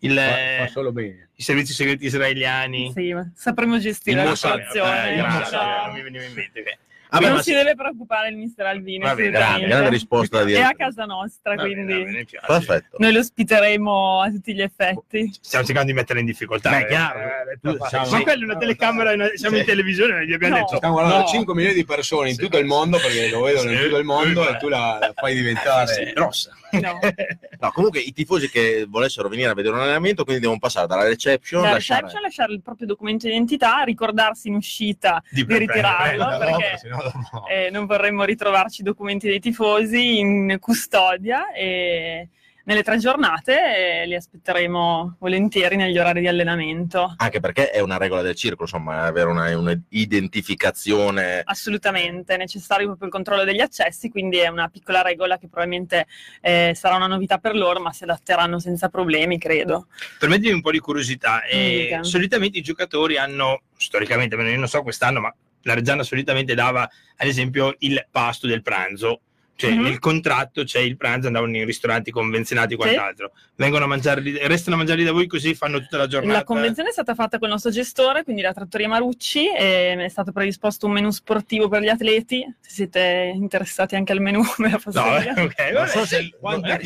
il, 0.00 0.14
fa, 0.14 0.38
eh, 0.38 0.56
fa 0.60 0.66
solo 0.68 0.92
bene. 0.92 1.30
i 1.36 1.42
servizi 1.42 1.72
segreti 1.72 2.04
israeliani. 2.04 2.92
sì, 2.94 3.12
ma 3.12 3.28
sapremo 3.34 3.78
gestire 3.78 4.18
Il 4.18 4.22
la 4.24 4.30
Mossad, 4.30 4.52
situazione. 4.58 5.12
eh, 5.14 5.20
non 5.20 5.44
so. 5.44 5.56
non 5.56 5.92
mi 5.94 6.02
veniva 6.02 6.24
in 6.24 6.32
mente 6.34 6.62
che- 6.62 6.78
Vabbè, 7.10 7.26
non 7.26 7.34
ma 7.36 7.42
si 7.42 7.52
deve 7.52 7.74
preoccupare 7.74 8.28
il 8.28 8.36
mister 8.36 8.66
Albini, 8.66 8.98
Va 8.98 9.14
bene, 9.14 9.30
grande, 9.30 9.36
assolutamente. 9.38 9.68
grande 9.68 9.88
risposta 9.90 10.42
da 10.44 10.50
È 10.50 10.60
a 10.60 10.74
casa 10.74 11.04
nostra, 11.04 11.54
Va 11.54 11.62
quindi 11.62 11.92
va 11.92 11.98
bene. 12.04 12.24
Perfetto. 12.46 12.96
noi 12.98 13.12
lo 13.12 13.18
ospiteremo 13.18 14.20
a 14.20 14.30
tutti 14.30 14.54
gli 14.54 14.62
effetti. 14.62 15.30
Stiamo 15.40 15.64
cercando 15.64 15.90
di 15.90 15.96
mettere 15.96 16.20
in 16.20 16.26
difficoltà. 16.26 16.70
Beh, 16.70 16.78
eh. 16.82 16.86
chiaro. 16.86 17.18
Eh, 17.18 17.58
Tu- 17.60 17.76
ma 17.78 18.22
quella 18.22 18.40
è 18.42 18.44
una 18.44 18.56
telecamera, 18.56 19.12
una- 19.12 19.30
siamo 19.34 19.56
in 19.56 19.62
Sì. 19.62 19.68
televisione, 19.68 20.12
non 20.14 20.22
gli 20.22 20.32
abbiamo 20.32 20.54
No. 20.54 20.60
detto. 20.62 20.76
Stiamo 20.76 20.94
guardando 20.94 21.22
No. 21.22 21.26
5 21.28 21.54
milioni 21.54 21.74
di 21.74 21.84
persone 21.84 22.28
in 22.28 22.34
Sì. 22.34 22.40
tutto 22.42 22.58
il 22.58 22.66
mondo 22.66 22.98
perché 22.98 23.28
lo 23.30 23.42
vedono 23.42 23.70
in 23.70 23.76
Sì. 23.76 23.82
tutto 23.84 23.96
il 23.98 24.04
mondo 24.04 24.42
Sì. 24.44 24.48
e 24.50 24.56
tu 24.58 24.68
la, 24.68 24.98
la 25.00 25.12
fai 25.14 25.34
diventare. 25.34 25.86
Sì, 25.92 26.12
grossa. 26.12 26.54
No. 26.72 26.98
No, 27.60 27.70
comunque 27.72 28.00
i 28.00 28.12
tifosi 28.14 28.48
che 28.48 28.86
volessero 28.88 29.28
venire 29.28 29.50
a 29.50 29.54
vedere 29.54 29.74
un 29.74 29.82
allenamento, 29.82 30.22
quindi 30.24 30.40
devono 30.40 30.58
passare 30.58 30.86
dalla 30.86 31.02
reception, 31.04 31.60
Da 31.60 31.72
lasciare- 31.72 32.00
reception 32.02 32.22
lasciare 32.22 32.52
il 32.54 32.62
proprio 32.62 32.86
documento 32.86 33.26
di 33.26 33.32
identità, 33.32 33.82
ricordarsi 33.82 34.48
in 34.48 34.54
uscita 34.54 35.22
Di 35.28 35.44
di 35.44 35.58
ritirarlo 35.58 36.24
no, 36.30 36.38
perché 36.38 36.78
se 36.78 36.88
no 37.30 37.46
eh, 37.48 37.70
non 37.70 37.86
vorremmo 37.86 38.24
ritrovarci 38.24 38.80
i 38.80 38.84
documenti 38.84 39.28
dei 39.28 39.40
tifosi 39.40 40.18
in 40.18 40.56
custodia 40.60 41.52
e 41.52 42.28
nelle 42.70 42.82
tre 42.84 42.98
giornate 42.98 44.02
e 44.02 44.06
li 44.06 44.14
aspetteremo 44.14 45.16
volentieri 45.18 45.74
negli 45.74 45.98
orari 45.98 46.20
di 46.20 46.28
allenamento. 46.28 47.14
Anche 47.16 47.40
perché 47.40 47.70
è 47.70 47.80
una 47.80 47.96
regola 47.96 48.22
del 48.22 48.36
circolo, 48.36 48.68
insomma, 48.70 49.02
avere 49.02 49.28
una, 49.28 49.56
un'identificazione. 49.56 51.42
Assolutamente, 51.44 52.34
è 52.34 52.36
necessario 52.36 52.86
proprio 52.86 53.08
il 53.08 53.12
controllo 53.12 53.44
degli 53.44 53.60
accessi, 53.60 54.08
quindi 54.08 54.38
è 54.38 54.46
una 54.46 54.68
piccola 54.68 55.02
regola 55.02 55.36
che 55.36 55.48
probabilmente 55.48 56.06
eh, 56.40 56.72
sarà 56.76 56.94
una 56.94 57.08
novità 57.08 57.38
per 57.38 57.56
loro, 57.56 57.80
ma 57.80 57.92
si 57.92 58.04
adatteranno 58.04 58.60
senza 58.60 58.88
problemi, 58.88 59.38
credo. 59.38 59.88
Permettimi 60.18 60.52
un 60.52 60.60
po' 60.60 60.70
di 60.70 60.78
curiosità. 60.78 61.42
Eh, 61.44 61.86
Dica. 61.88 62.02
solitamente 62.04 62.58
i 62.58 62.62
giocatori 62.62 63.16
hanno, 63.16 63.62
storicamente, 63.76 64.36
io 64.36 64.58
non 64.58 64.68
so 64.68 64.82
quest'anno, 64.82 65.20
ma 65.20 65.34
la 65.62 65.74
Reggiana 65.74 66.02
solitamente 66.02 66.54
dava, 66.54 66.82
ad 66.82 67.26
esempio, 67.26 67.74
il 67.80 68.06
pasto 68.10 68.46
del 68.46 68.62
pranzo. 68.62 69.20
Cioè, 69.60 69.74
Mhm. 69.74 69.82
nel 69.82 69.98
contratto 69.98 70.64
c'è 70.64 70.78
il 70.80 70.96
pranzo, 70.96 71.26
andavano 71.26 71.54
in 71.54 71.66
ristoranti 71.66 72.10
convenzionati 72.10 72.72
e 72.72 72.76
quant'altro. 72.78 73.32
Vengono 73.56 73.84
a 73.84 73.88
mangiare 73.88 74.22
restano 74.48 74.76
a 74.76 74.78
mangiare 74.78 75.00
lì 75.00 75.04
da 75.04 75.12
voi 75.12 75.26
così 75.26 75.54
fanno 75.54 75.78
tutta 75.80 75.98
la 75.98 76.06
giornata. 76.06 76.38
La 76.38 76.44
convenzione 76.44 76.88
è 76.88 76.92
stata 76.92 77.14
fatta 77.14 77.38
col 77.38 77.50
nostro 77.50 77.70
gestore, 77.70 78.24
quindi 78.24 78.40
la 78.40 78.54
Trattoria 78.54 78.88
Marucci, 78.88 79.48
e 79.54 79.96
è 80.02 80.08
stato 80.08 80.32
predisposto 80.32 80.86
un 80.86 80.92
menù 80.92 81.10
sportivo 81.10 81.68
per 81.68 81.82
gli 81.82 81.88
atleti. 81.88 82.42
Se 82.58 82.70
siete 82.70 83.32
interessati 83.34 83.96
anche 83.96 84.12
al 84.12 84.20
menù, 84.22 84.40
me 84.58 84.70
la 84.70 84.80
posso 84.82 84.98
No, 85.04 85.18
dire. 85.18 85.34
ok, 85.42 85.70
Non 85.74 85.86
so 85.88 86.06
se 86.06 86.20
sì, 86.20 86.34
quante 86.40 86.60
magari 86.68 86.84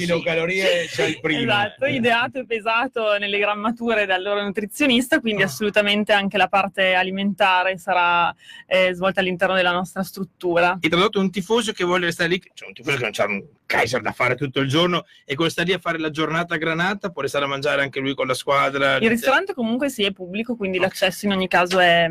sì. 0.88 0.96
c'è 0.96 1.04
il 1.06 1.20
primo. 1.20 1.40
Esatto, 1.42 1.86
ideato 1.86 2.38
e 2.40 2.46
pesato 2.46 3.16
nelle 3.18 3.38
grammature 3.38 4.04
dal 4.04 4.20
loro 4.22 4.42
nutrizionista, 4.42 5.20
quindi 5.20 5.42
Ah. 5.42 5.46
assolutamente 5.46 6.12
anche 6.12 6.36
la 6.38 6.48
parte 6.48 6.94
alimentare 6.94 7.78
sarà 7.78 8.34
eh, 8.66 8.92
svolta 8.94 9.20
all'interno 9.20 9.54
della 9.54 9.70
nostra 9.70 10.02
struttura. 10.02 10.78
E 10.80 10.88
tradotto 10.88 11.20
un 11.20 11.30
tifoso 11.30 11.72
che 11.72 11.84
vuole 11.84 12.06
restare 12.06 12.30
lì, 12.30 12.42
cioè 12.54 12.63
un 12.66 12.72
tifoso 12.72 12.96
che 12.96 13.02
non 13.02 13.12
c'ha 13.12 13.26
un 13.26 13.42
Kaiser 13.66 14.00
da 14.00 14.12
fare 14.12 14.34
tutto 14.34 14.60
il 14.60 14.68
giorno 14.68 15.04
e 15.24 15.34
che 15.36 15.48
sta 15.50 15.62
lì 15.62 15.72
a 15.72 15.78
fare 15.78 15.98
la 15.98 16.10
giornata 16.10 16.54
a 16.54 16.58
granata, 16.58 17.10
può 17.10 17.22
restare 17.22 17.44
a 17.44 17.48
mangiare 17.48 17.82
anche 17.82 18.00
lui 18.00 18.14
con 18.14 18.26
la 18.26 18.34
squadra. 18.34 18.96
Il 18.96 19.08
ristorante 19.08 19.54
comunque 19.54 19.88
sì 19.90 20.04
è 20.04 20.12
pubblico, 20.12 20.56
quindi 20.56 20.78
l'accesso 20.78 21.26
in 21.26 21.32
ogni 21.32 21.48
caso 21.48 21.78
è, 21.80 22.08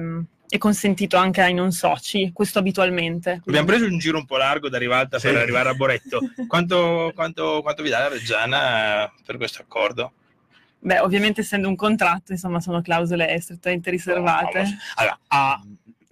è 0.47 0.57
consentito 0.57 1.17
anche 1.17 1.41
ai 1.41 1.53
non 1.53 1.71
soci, 1.71 2.31
questo 2.33 2.59
abitualmente. 2.59 3.41
Abbiamo 3.45 3.65
preso 3.67 3.85
un 3.85 3.97
giro 3.97 4.17
un 4.17 4.25
po' 4.25 4.37
largo 4.37 4.69
da 4.69 4.77
Rivalta 4.77 5.17
per 5.19 5.31
Sì. 5.33 5.37
arrivare 5.39 5.69
a 5.69 5.73
Boretto. 5.73 6.19
Quanto, 6.47 7.11
quanto- 7.15 7.61
quanto 7.61 7.83
vi 7.83 7.89
dà 7.89 7.99
la 7.99 8.07
Reggiana 8.09 9.05
eh, 9.05 9.11
per 9.25 9.37
questo 9.37 9.61
accordo? 9.61 10.13
Beh, 10.79 10.99
ovviamente 10.99 11.41
essendo 11.41 11.69
un 11.69 11.77
contratto, 11.77 12.33
insomma, 12.33 12.59
sono 12.59 12.81
clausole 12.81 13.39
strettamente 13.39 13.89
riservate. 13.89 14.65
Allora, 14.95 15.17
A, 15.27 15.61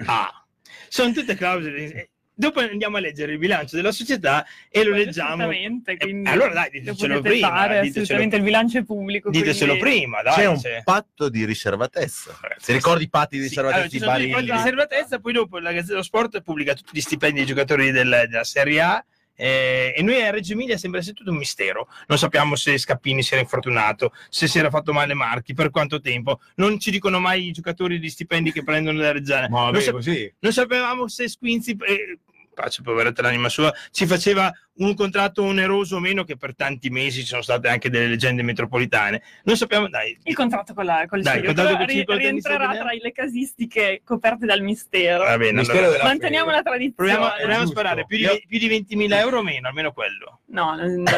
A. 0.06 0.46
Sono 0.88 1.12
tutte 1.12 1.36
clausole. 1.36 2.10
Dopo 2.34 2.60
andiamo 2.60 2.98
a 2.98 3.00
leggere 3.02 3.34
il 3.34 3.38
bilancio 3.38 3.76
della 3.76 3.92
società 3.92 4.46
e 4.70 4.84
lo 4.84 4.96
leggiamo. 4.96 5.34
Esattamente, 5.44 5.92
Eh, 5.92 5.98
quindi 5.98 6.30
allora 6.30 6.54
dai, 6.54 6.70
lo 6.74 6.80
ditecelo 6.80 7.22
prima, 7.22 7.48
fare, 7.50 7.82
ditecelo- 7.82 8.02
assolutamente 8.04 8.36
il 8.38 8.42
bilancio 8.44 8.78
è 8.80 8.84
pubblico. 8.84 9.30
Ditecelo 9.30 9.78
quindi- 9.78 9.98
prima, 10.00 10.22
dai. 10.24 10.34
C'è 10.36 10.46
un 10.46 10.60
cioè. 10.60 10.82
patto 10.84 11.30
di 11.30 11.46
riservatezza. 11.46 12.32
Eh, 12.32 12.56
Ti 12.64 12.72
ricordi 12.74 13.04
i 13.04 13.10
patti 13.10 13.36
di 13.38 13.44
Sì, 13.44 13.50
riservatezza 13.50 13.82
allora, 13.84 13.92
di 13.92 14.00
sono 14.00 14.12
tutti 14.12 14.24
i 14.24 14.30
Barilli? 14.32 14.48
patti 14.48 14.58
di 14.64 14.70
riservatezza, 14.70 15.20
poi 15.20 15.34
dopo 15.34 15.60
la 15.60 15.72
Gazzetta 15.72 15.92
dello 15.92 16.04
Sport 16.04 16.42
pubblica 16.42 16.74
tutti 16.74 16.90
gli 16.94 17.02
stipendi 17.02 17.36
dei 17.38 17.46
giocatori 17.46 17.92
del- 17.92 18.26
della 18.28 18.44
Serie 18.44 18.82
A. 18.82 19.06
eh, 19.42 19.92
e 19.96 20.04
noi 20.04 20.22
a 20.22 20.30
Reggio 20.30 20.54
Emilia 20.54 20.78
sembra 20.78 21.00
essere 21.00 21.16
tutto 21.16 21.32
un 21.32 21.38
mistero. 21.38 21.88
Non 22.06 22.20
sappiamo 22.20 22.56
se 22.56 22.78
Scappini 22.78 23.24
si 23.24 23.34
era 23.34 23.42
infortunato, 23.42 24.14
se 24.30 24.48
si 24.48 24.60
era 24.60 24.70
fatto 24.70 24.94
male 24.94 25.16
Marchi, 25.16 25.56
per 25.56 25.72
quanto 25.72 26.00
tempo. 26.00 26.42
Non 26.58 26.80
ci 26.80 26.92
dicono 26.92 27.20
mai 27.20 27.48
i 27.48 27.52
giocatori 27.52 27.98
di 27.98 28.08
stipendi 28.08 28.52
che 28.52 28.64
prendono 28.64 29.00
la 29.00 29.12
Reggiana. 29.12 29.50
Ma 29.50 29.64
non, 29.64 29.72
vabbè, 29.72 29.84
sa- 29.84 29.92
così. 29.94 30.32
non 30.40 30.54
sapevamo 30.54 31.08
se 31.08 31.28
Squinzi, 31.28 31.72
eh, 31.72 32.20
pace 32.54 32.82
poveretta 32.82 33.22
l'anima 33.22 33.50
sua, 33.50 33.74
ci 33.92 34.06
faceva 34.06 34.52
un 34.74 34.96
contratto 34.96 35.44
oneroso 35.44 35.98
o 35.98 36.00
meno, 36.00 36.24
che 36.24 36.38
per 36.38 36.56
tanti 36.56 36.90
mesi 36.90 37.22
ci 37.22 37.28
sono 37.28 37.42
state 37.42 37.68
anche 37.68 37.90
delle 37.90 38.08
leggende 38.08 38.42
metropolitane. 38.42 39.22
Non 39.44 39.56
sappiamo, 39.58 39.88
dai, 39.90 40.18
Il 40.24 40.34
contratto 40.36 40.74
con, 40.74 40.86
la, 40.86 41.06
con 41.08 41.20
il 41.20 41.24
Dai, 41.24 41.44
contratto 41.44 41.78
col 41.78 41.86
ri- 41.86 42.06
rientrerà 42.08 42.72
tra 42.76 42.90
le 42.92 43.12
casistiche 43.12 44.02
coperte 44.04 44.46
dal 44.46 44.62
mistero. 44.62 45.24
va 45.26 45.38
bene. 45.38 45.60
Mistero 45.60 45.88
allora- 45.88 46.04
Manteniamo 46.04 46.46
fede. 46.46 46.58
la 46.58 46.64
tradizione. 46.64 46.94
Proviamo, 46.96 47.34
proviamo 47.38 47.64
a 47.64 47.68
sparare 47.68 48.06
più 48.06 48.18
di, 48.18 48.24
Io- 48.24 48.42
più 48.48 48.60
di 48.60 48.68
20.000 48.70 49.18
euro 49.20 49.40
o 49.40 49.44
meno, 49.44 49.68
almeno 49.68 49.92
quello. 49.92 50.40
No, 50.48 50.76
non, 50.76 51.06
eh, 51.08 51.12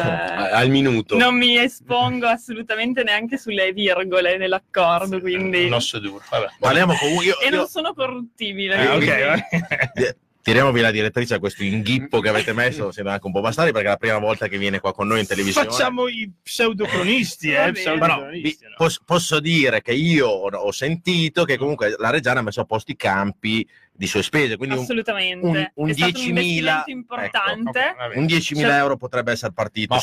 Al 0.52 0.68
minuto. 0.68 1.16
non 1.16 1.36
mi 1.36 1.56
espongo 1.56 2.26
assolutamente 2.26 3.02
neanche 3.02 3.38
sulle 3.38 3.72
virgole 3.72 4.36
dell'accordo, 4.36 5.20
quindi... 5.20 5.64
Un 5.64 5.72
osso 5.74 5.98
duro. 6.00 6.22
Vabbè. 6.28 6.46
Parliamo 6.58 6.94
comunque. 6.98 7.24
Io, 7.24 7.40
E 7.40 7.48
non 7.50 7.60
io- 7.60 7.66
sono 7.66 7.94
corruttibile. 7.94 8.74
Ah, 8.76 8.94
ok, 8.96 10.16
va. 10.44 10.50
Tiriamovi 10.50 10.80
la 10.80 10.90
direttrice 10.90 11.34
a 11.34 11.38
questo 11.38 11.62
inghippo 11.62 12.20
che 12.20 12.28
avete 12.28 12.52
messo, 12.52 12.92
sembra 12.92 13.14
anche 13.14 13.26
un 13.26 13.32
po' 13.32 13.40
bastardi 13.40 13.72
perché 13.72 13.86
è 13.86 13.90
la 13.90 13.96
prima 13.96 14.18
volta 14.18 14.48
che 14.48 14.58
viene 14.58 14.80
qua 14.80 14.92
con 14.92 15.06
noi 15.06 15.20
in 15.20 15.26
televisione. 15.26 15.68
Facciamo 15.68 16.06
i 16.08 16.30
pseudocronisti, 16.42 17.50
eh, 17.50 17.72
pseudocronisti, 17.72 18.64
vi- 18.64 18.70
no? 18.70 18.74
pos- 18.76 19.00
posso 19.04 19.40
dire 19.40 19.82
che 19.82 19.92
io 19.92 20.28
ho, 20.28 20.48
ho 20.48 20.72
sentito 20.72 21.44
che 21.44 21.56
comunque 21.56 21.94
la 21.98 22.10
Reggiana 22.10 22.40
ha 22.40 22.42
messo 22.42 22.60
a 22.60 22.64
posto 22.64 22.90
i 22.90 22.96
campi 22.96 23.66
di 23.96 24.08
sue 24.08 24.24
spese, 24.24 24.56
quindi 24.56 24.74
un, 24.74 24.82
Assolutamente. 24.82 25.46
un- 25.46 25.70
un 25.74 25.88
è 25.88 25.92
stato 25.92 26.10
10.000 26.18 26.30
un 26.30 26.38
investimento 26.38 26.90
importante. 26.90 27.94
Bene. 27.96 28.14
un 28.16 28.26
10.000 28.26 28.66
Cioè- 28.68 28.78
euro 28.78 28.96
potrebbe 28.96 29.30
essere 29.30 29.52
partito 29.52 29.94
Ma 29.94 30.00
ha 30.00 30.02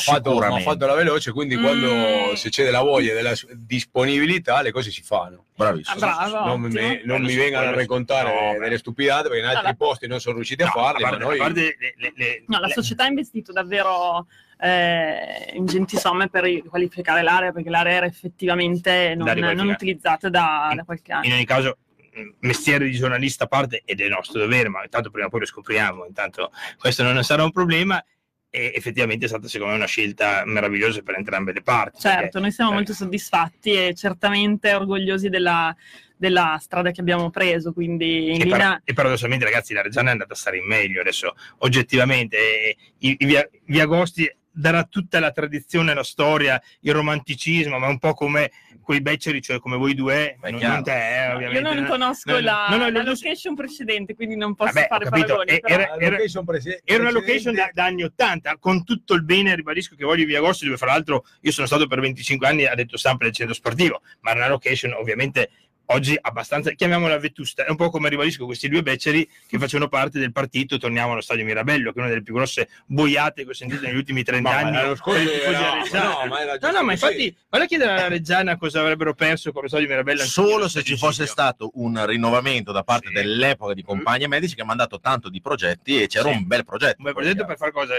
fatto, 0.60 0.86
la 0.86 0.94
veloce, 0.94 1.30
quindi 1.32 1.56
Mm. 1.58 1.62
quando 1.62 2.34
se 2.36 2.48
c'è 2.48 2.64
della 2.64 2.80
voglia 2.80 3.10
e 3.12 3.14
della 3.14 3.34
disponibilità, 3.54 4.62
le 4.62 4.72
cose 4.72 4.90
si 4.90 5.02
fanno. 5.02 5.44
Bravissimo. 5.54 6.06
Ah, 6.06 6.28
bravo. 6.28 6.46
non 6.46 6.60
mi, 6.62 6.66
ottimo. 6.74 7.00
non 7.04 7.22
mi 7.22 7.34
vengano 7.36 7.68
a 7.68 7.74
raccontare 7.74 8.52
No, 8.54 8.58
delle 8.58 8.78
stupidate 8.78 9.24
perché 9.24 9.38
in 9.40 9.44
altri 9.44 9.58
Allora- 9.60 9.74
posti 9.74 10.06
non 10.06 10.20
sono 10.20 10.36
riusciti 10.36 10.62
a 10.62 10.66
No, 10.66 10.72
farle, 10.72 11.04
a 11.04 11.10
ma 11.10 11.10
parte- 11.10 11.24
noi 11.24 11.34
a 11.38 11.42
parte 11.42 11.60
le- 11.78 11.94
le- 11.98 12.12
le- 12.16 12.44
No, 12.46 12.58
la 12.60 12.66
le- 12.68 12.72
società 12.72 13.04
ha 13.04 13.08
investito 13.08 13.52
davvero 13.52 14.26
eh, 14.64 15.50
ingenti 15.54 15.96
somme 15.96 16.28
per 16.28 16.44
riqualificare 16.44 17.22
l'area 17.22 17.50
perché 17.52 17.68
l'area 17.68 17.94
era 17.96 18.06
effettivamente 18.06 19.14
non, 19.16 19.26
non 19.36 19.68
utilizzata 19.68 20.28
da, 20.28 20.72
da 20.74 20.84
qualche 20.84 21.12
anno. 21.12 21.26
in 21.26 21.32
ogni 21.32 21.44
caso 21.44 21.78
mestiere 22.40 22.84
di 22.84 22.92
giornalista 22.92 23.44
a 23.44 23.48
parte 23.48 23.82
ed 23.84 24.00
è 24.00 24.08
nostro 24.08 24.38
dovere 24.40 24.68
ma 24.68 24.82
intanto 24.82 25.10
prima 25.10 25.26
o 25.26 25.30
poi 25.30 25.40
lo 25.40 25.46
scopriamo 25.46 26.04
intanto 26.04 26.50
questo 26.78 27.02
non 27.02 27.22
sarà 27.24 27.42
un 27.44 27.52
problema 27.52 28.04
e 28.54 28.72
effettivamente 28.74 29.24
è 29.24 29.28
stata 29.28 29.48
secondo 29.48 29.72
me 29.72 29.78
una 29.78 29.88
scelta 29.88 30.42
meravigliosa 30.44 31.00
per 31.00 31.16
entrambe 31.16 31.52
le 31.54 31.62
parti 31.62 32.00
Certo, 32.00 32.20
perché- 32.20 32.38
noi 32.40 32.52
siamo 32.52 32.70
eh, 32.72 32.74
molto 32.74 32.92
soddisfatti 32.92 33.72
e 33.72 33.94
certamente 33.94 34.74
orgogliosi 34.74 35.30
della, 35.30 35.74
della 36.14 36.58
strada 36.60 36.90
che 36.90 37.00
abbiamo 37.00 37.30
preso, 37.30 37.72
quindi 37.72 38.34
in 38.34 38.42
E, 38.42 38.44
linea... 38.44 38.80
e 38.84 38.92
paradossalmente, 38.92 39.46
ragazzi, 39.46 39.72
la 39.72 39.80
Reggiana 39.80 40.10
è 40.10 40.12
andata 40.12 40.34
a 40.34 40.36
stare 40.36 40.58
in 40.58 40.66
meglio 40.66 41.00
adesso, 41.00 41.34
oggettivamente. 41.60 42.36
eh, 42.36 42.76
i, 42.98 43.16
i 43.20 43.24
via, 43.24 43.48
via 43.64 43.84
Agosti 43.84 44.30
darà 44.50 44.84
tutta 44.84 45.18
la 45.18 45.32
tradizione, 45.32 45.94
la 45.94 46.04
storia, 46.04 46.60
il 46.80 46.92
romanticismo, 46.92 47.78
ma 47.78 47.88
un 47.88 47.98
po' 47.98 48.12
come 48.12 48.50
quei 48.82 49.00
becceri, 49.00 49.40
cioè 49.40 49.58
come 49.58 49.76
voi 49.76 49.94
due, 49.94 50.36
non, 50.42 50.60
non 50.60 50.82
te, 50.82 50.92
eh, 51.24 51.28
Io 51.28 51.34
ovviamente. 51.36 51.72
non 51.74 51.84
conosco 51.86 52.32
no, 52.32 52.40
la, 52.40 52.66
no, 52.70 52.76
no, 52.76 52.90
la 52.90 53.02
lo- 53.02 53.10
location 53.10 53.54
precedente, 53.54 54.14
quindi 54.14 54.36
non 54.36 54.54
posso 54.54 54.72
Vabbè, 54.72 54.86
fare 54.88 55.04
capito, 55.04 55.26
paragoni. 55.36 55.50
e- 55.56 55.60
però- 55.60 55.74
era- 55.82 55.96
La 55.96 56.08
location 56.10 56.44
prese- 56.44 56.80
Era 56.84 57.02
una 57.02 57.10
location 57.12 57.54
da, 57.54 57.70
da 57.72 57.84
anni 57.84 58.02
80, 58.02 58.56
con 58.58 58.84
tutto 58.84 59.14
il 59.14 59.24
bene, 59.24 59.54
ribadisco 59.54 59.94
che 59.96 60.04
voglio 60.04 60.26
via 60.26 60.38
Agosti, 60.38 60.64
dove 60.66 60.76
fra 60.76 60.86
l'altro 60.92 61.24
io 61.40 61.50
sono 61.52 61.66
stato 61.66 61.86
per 61.86 62.00
25 62.00 62.46
anni 62.46 62.64
a 62.66 62.74
detto 62.74 62.96
stampa 62.96 63.24
del 63.24 63.32
centro 63.32 63.54
sportivo, 63.54 64.02
ma 64.20 64.30
era 64.30 64.40
una 64.40 64.48
location 64.48 64.92
ovviamente 64.92 65.50
oggi 65.86 66.16
abbastanza, 66.20 66.70
chiamiamola 66.72 67.18
vetusta, 67.18 67.64
è 67.64 67.70
un 67.70 67.76
po' 67.76 67.90
come 67.90 68.08
ribadisco 68.08 68.44
questi 68.46 68.68
due 68.68 68.82
becceri 68.82 69.28
che 69.46 69.58
facevano 69.58 69.88
parte 69.88 70.18
del 70.18 70.32
partito, 70.32 70.78
torniamo 70.78 71.12
allo 71.12 71.20
stadio 71.20 71.44
Mirabello, 71.44 71.92
che 71.92 71.98
è 71.98 72.00
una 72.02 72.08
delle 72.10 72.22
più 72.22 72.34
grosse 72.34 72.68
boiate 72.86 73.44
che 73.44 73.50
ho 73.50 73.54
sentito 73.54 73.82
negli 73.82 73.96
ultimi 73.96 74.22
30 74.22 74.48
Ma 74.50 74.56
anni. 74.56 74.96
scorso 74.96 75.20
tifosi 75.20 75.48
era- 75.94 76.02
no, 76.02 76.26
ma 76.26 76.40
era 76.40 76.56
No, 76.60 76.70
no, 76.70 76.82
ma 76.84 76.92
infatti, 76.92 77.34
vale 77.48 77.64
a 77.64 77.66
chiedere 77.66 77.90
alla 77.92 78.08
Reggiana 78.08 78.56
cosa 78.56 78.80
avrebbero 78.80 79.14
perso 79.14 79.52
con 79.52 79.62
lo 79.62 79.68
stadio 79.68 79.86
Mirabello. 79.88 80.22
Solo 80.22 80.68
se 80.68 80.82
ci 80.82 80.96
fosse 80.96 81.26
stato 81.26 81.70
un 81.74 82.04
rinnovamento 82.06 82.72
da 82.72 82.82
parte 82.82 83.08
Sì. 83.08 83.12
dell'epoca 83.14 83.74
di 83.74 83.82
compagni 83.82 84.24
e 84.24 84.28
medici 84.28 84.54
che 84.54 84.62
ha 84.62 84.66
mandato 84.66 85.00
tanto 85.00 85.28
di 85.28 85.40
progetti 85.40 86.00
e 86.02 86.06
c'era 86.06 86.30
Sì. 86.30 86.36
un 86.36 86.46
bel 86.46 86.64
progetto. 86.64 86.96
un 86.98 87.04
bel 87.04 87.14
progetto 87.14 87.44
per 87.44 87.56
fare 87.56 87.72
cosa? 87.72 87.94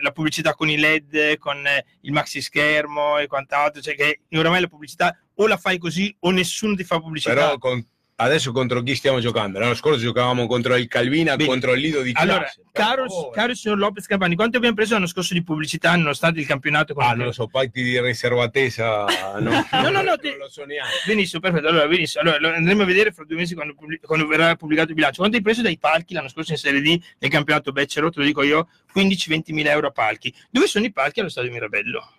La 0.00 0.10
pubblicità 0.10 0.54
con 0.54 0.68
i 0.68 0.76
LED, 0.78 1.38
con 1.38 1.64
il 2.02 2.12
maxi 2.12 2.40
schermo 2.40 3.18
e 3.18 3.26
quant'altro, 3.26 3.80
cioè 3.80 3.94
che 3.94 4.20
oramai 4.32 4.60
la 4.60 4.66
pubblicità 4.68 5.16
o 5.40 5.46
la 5.46 5.56
fai 5.56 5.78
così 5.78 6.14
o 6.20 6.30
nessuno 6.30 6.74
ti 6.74 6.84
fa 6.84 6.98
pubblicità. 7.00 7.32
Però 7.34 7.58
con- 7.58 7.84
adesso 8.20 8.50
contro 8.50 8.82
chi 8.82 8.96
stiamo 8.96 9.20
giocando? 9.20 9.60
L'anno 9.60 9.74
scorso 9.74 10.00
giocavamo 10.00 10.48
contro 10.48 10.74
il 10.74 10.88
Calvina, 10.88 11.36
Bene. 11.36 11.48
contro 11.48 11.74
il 11.74 11.80
Lido 11.80 12.02
di 12.02 12.12
classe. 12.12 12.28
allora, 12.28 12.52
caro, 12.72 13.08
favore. 13.08 13.30
caro 13.32 13.54
signor 13.54 13.78
Lopez 13.78 14.06
Campani, 14.06 14.34
quanto 14.34 14.56
abbiamo 14.56 14.74
preso 14.74 14.94
l'anno 14.94 15.06
scorso 15.06 15.34
di 15.34 15.44
pubblicità 15.44 15.94
nonostante 15.94 16.40
il 16.40 16.46
campionato? 16.46 16.92
Ah, 16.94 17.12
non 17.14 17.26
lo 17.26 17.32
so, 17.32 17.46
patti 17.46 17.80
di 17.82 18.00
riservatezza 18.00 19.04
no, 19.38 19.50
No, 19.50 19.64
no, 19.70 19.88
no, 19.90 20.02
non 20.02 20.18
te- 20.20 20.36
lo 20.36 20.48
so 20.48 20.64
neanche. 20.64 20.94
Benissimo, 21.06 21.40
perfetto. 21.40 21.68
Allora, 21.68 21.86
benissimo. 21.86 22.22
Allora, 22.24 22.38
lo 22.40 22.48
andremo 22.56 22.82
a 22.82 22.86
vedere 22.86 23.12
fra 23.12 23.24
due 23.24 23.36
mesi 23.36 23.54
quando, 23.54 23.74
pubblic- 23.74 24.04
quando 24.04 24.26
verrà 24.26 24.56
pubblicato 24.56 24.88
il 24.88 24.94
bilancio. 24.96 25.18
Quanto 25.18 25.36
hai 25.36 25.42
preso 25.44 25.62
dai 25.62 25.78
palchi 25.78 26.14
l'anno 26.14 26.28
scorso 26.28 26.50
in 26.50 26.58
Serie 26.58 26.80
D 26.80 27.00
nel 27.20 27.30
campionato 27.30 27.70
Beccero? 27.70 28.10
Te 28.10 28.18
lo 28.18 28.24
dico 28.26 28.42
io, 28.42 28.68
15-20 28.96 29.52
mila 29.52 29.70
euro 29.70 29.86
a 29.86 29.90
palchi. 29.92 30.34
Dove 30.50 30.66
sono 30.66 30.84
i 30.84 30.90
palchi 30.90 31.20
allo 31.20 31.28
stadio 31.28 31.52
Mirabello? 31.52 32.12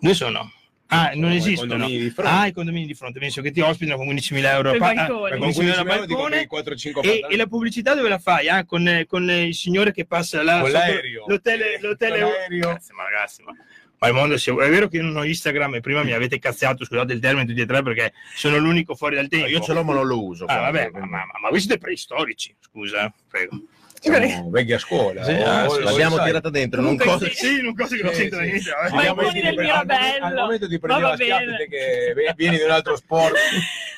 Dove 0.00 0.14
sono? 0.14 0.50
Ah, 0.90 1.12
non 1.14 1.32
i 1.32 1.36
esistono. 1.36 1.72
condomini 1.72 1.98
di 1.98 2.10
fronte. 2.10 2.30
Ah, 2.32 2.46
i 2.46 2.52
condomini 2.52 2.86
di 2.86 2.94
fronte, 2.94 3.18
benissimo, 3.18 3.44
che 3.44 3.52
ti 3.52 3.60
ospitano 3.60 3.98
con 3.98 4.06
15.000 4.06 4.52
euro. 4.52 4.76
Pa- 4.78 4.90
ah, 4.90 5.06
Con 5.06 5.18
15.000 5.18 5.32
euro 5.32 5.38
15 5.38 5.60
a 5.60 5.94
euro 5.94 6.06
ti 6.06 6.14
compri 6.14 6.46
balcone. 6.46 6.76
4-5 6.76 7.00
E, 7.02 7.26
e 7.28 7.36
la 7.36 7.46
pubblicità 7.46 7.94
dove 7.94 8.08
la 8.08 8.18
fai? 8.18 8.48
Ah, 8.48 8.64
con, 8.64 9.04
con, 9.06 9.30
il 9.30 9.54
signore 9.54 9.92
che 9.92 10.06
passa 10.06 10.42
là 10.42 10.60
Con 10.60 10.70
l'aereo. 10.70 11.24
L'hotel, 11.26 11.60
l'hotel 11.80 12.10
Con 12.10 12.18
l'aereo. 12.20 12.70
Grazie, 12.70 12.94
ma 12.94 13.02
ragazzi, 13.04 13.42
ma 13.42 13.52
Ma 13.98 14.08
il 14.08 14.14
mondo 14.14 14.38
si... 14.38 14.48
È 14.50 14.54
vero 14.54 14.88
che 14.88 14.96
io 14.96 15.02
non 15.02 15.16
ho 15.16 15.24
Instagram 15.24 15.74
e 15.74 15.80
prima 15.80 16.02
mi 16.02 16.12
avete 16.12 16.38
cazziato, 16.38 16.84
scusate 16.86 17.12
il 17.12 17.20
termine, 17.20 17.44
tutti 17.44 17.60
e 17.60 17.66
tre, 17.66 17.82
perché 17.82 18.14
sono 18.34 18.56
l'unico 18.56 18.94
fuori 18.94 19.16
dal 19.16 19.28
tempo. 19.28 19.46
Io 19.48 19.60
ce 19.60 19.74
l'ho 19.74 19.84
ma 19.84 19.92
non 19.92 20.06
lo 20.06 20.24
uso. 20.24 20.46
Ah, 20.46 20.60
vabbè, 20.60 20.90
quindi- 20.90 21.10
ma, 21.10 21.18
ma, 21.18 21.38
ma 21.42 21.48
voi 21.50 21.60
siete 21.60 21.76
preistorici, 21.76 22.54
scusa, 22.60 23.12
prego. 23.28 23.60
Siamo 24.00 24.50
vecchi 24.50 24.72
a 24.72 24.78
scuola. 24.78 25.24
Sì, 25.24 25.32
Oh, 25.32 25.44
ah, 25.44 25.66
oh, 25.66 25.70
sì, 25.70 25.78
lo 25.80 25.84
L'abbiamo 25.84 26.16
sai. 26.16 26.26
tirata 26.26 26.50
dentro, 26.50 26.80
non 26.80 26.96
cosa. 26.96 27.26
sì. 27.28 27.34
Sì, 27.34 27.62
non 27.62 27.74
cose 27.74 27.96
che 27.96 28.02
non 28.02 28.12
Sì, 28.14 28.20
sentono 28.20 28.42
sì. 28.42 28.48
niente. 28.48 28.70
Ma 28.92 29.06
i 29.08 29.14
buoni 29.14 29.40
del 29.40 29.54
Mirabello. 29.56 30.24
Al 30.24 30.34
momento 30.34 30.66
ti 30.68 30.72
Ma 30.74 30.78
prendeva 30.80 31.08
va 31.10 31.14
schiaffi 31.16 31.44
bene. 31.44 31.56
perché 31.56 32.34
vieni 32.36 32.56
di 32.56 32.62
un 32.62 32.70
altro 32.70 32.96
sport. 32.96 33.34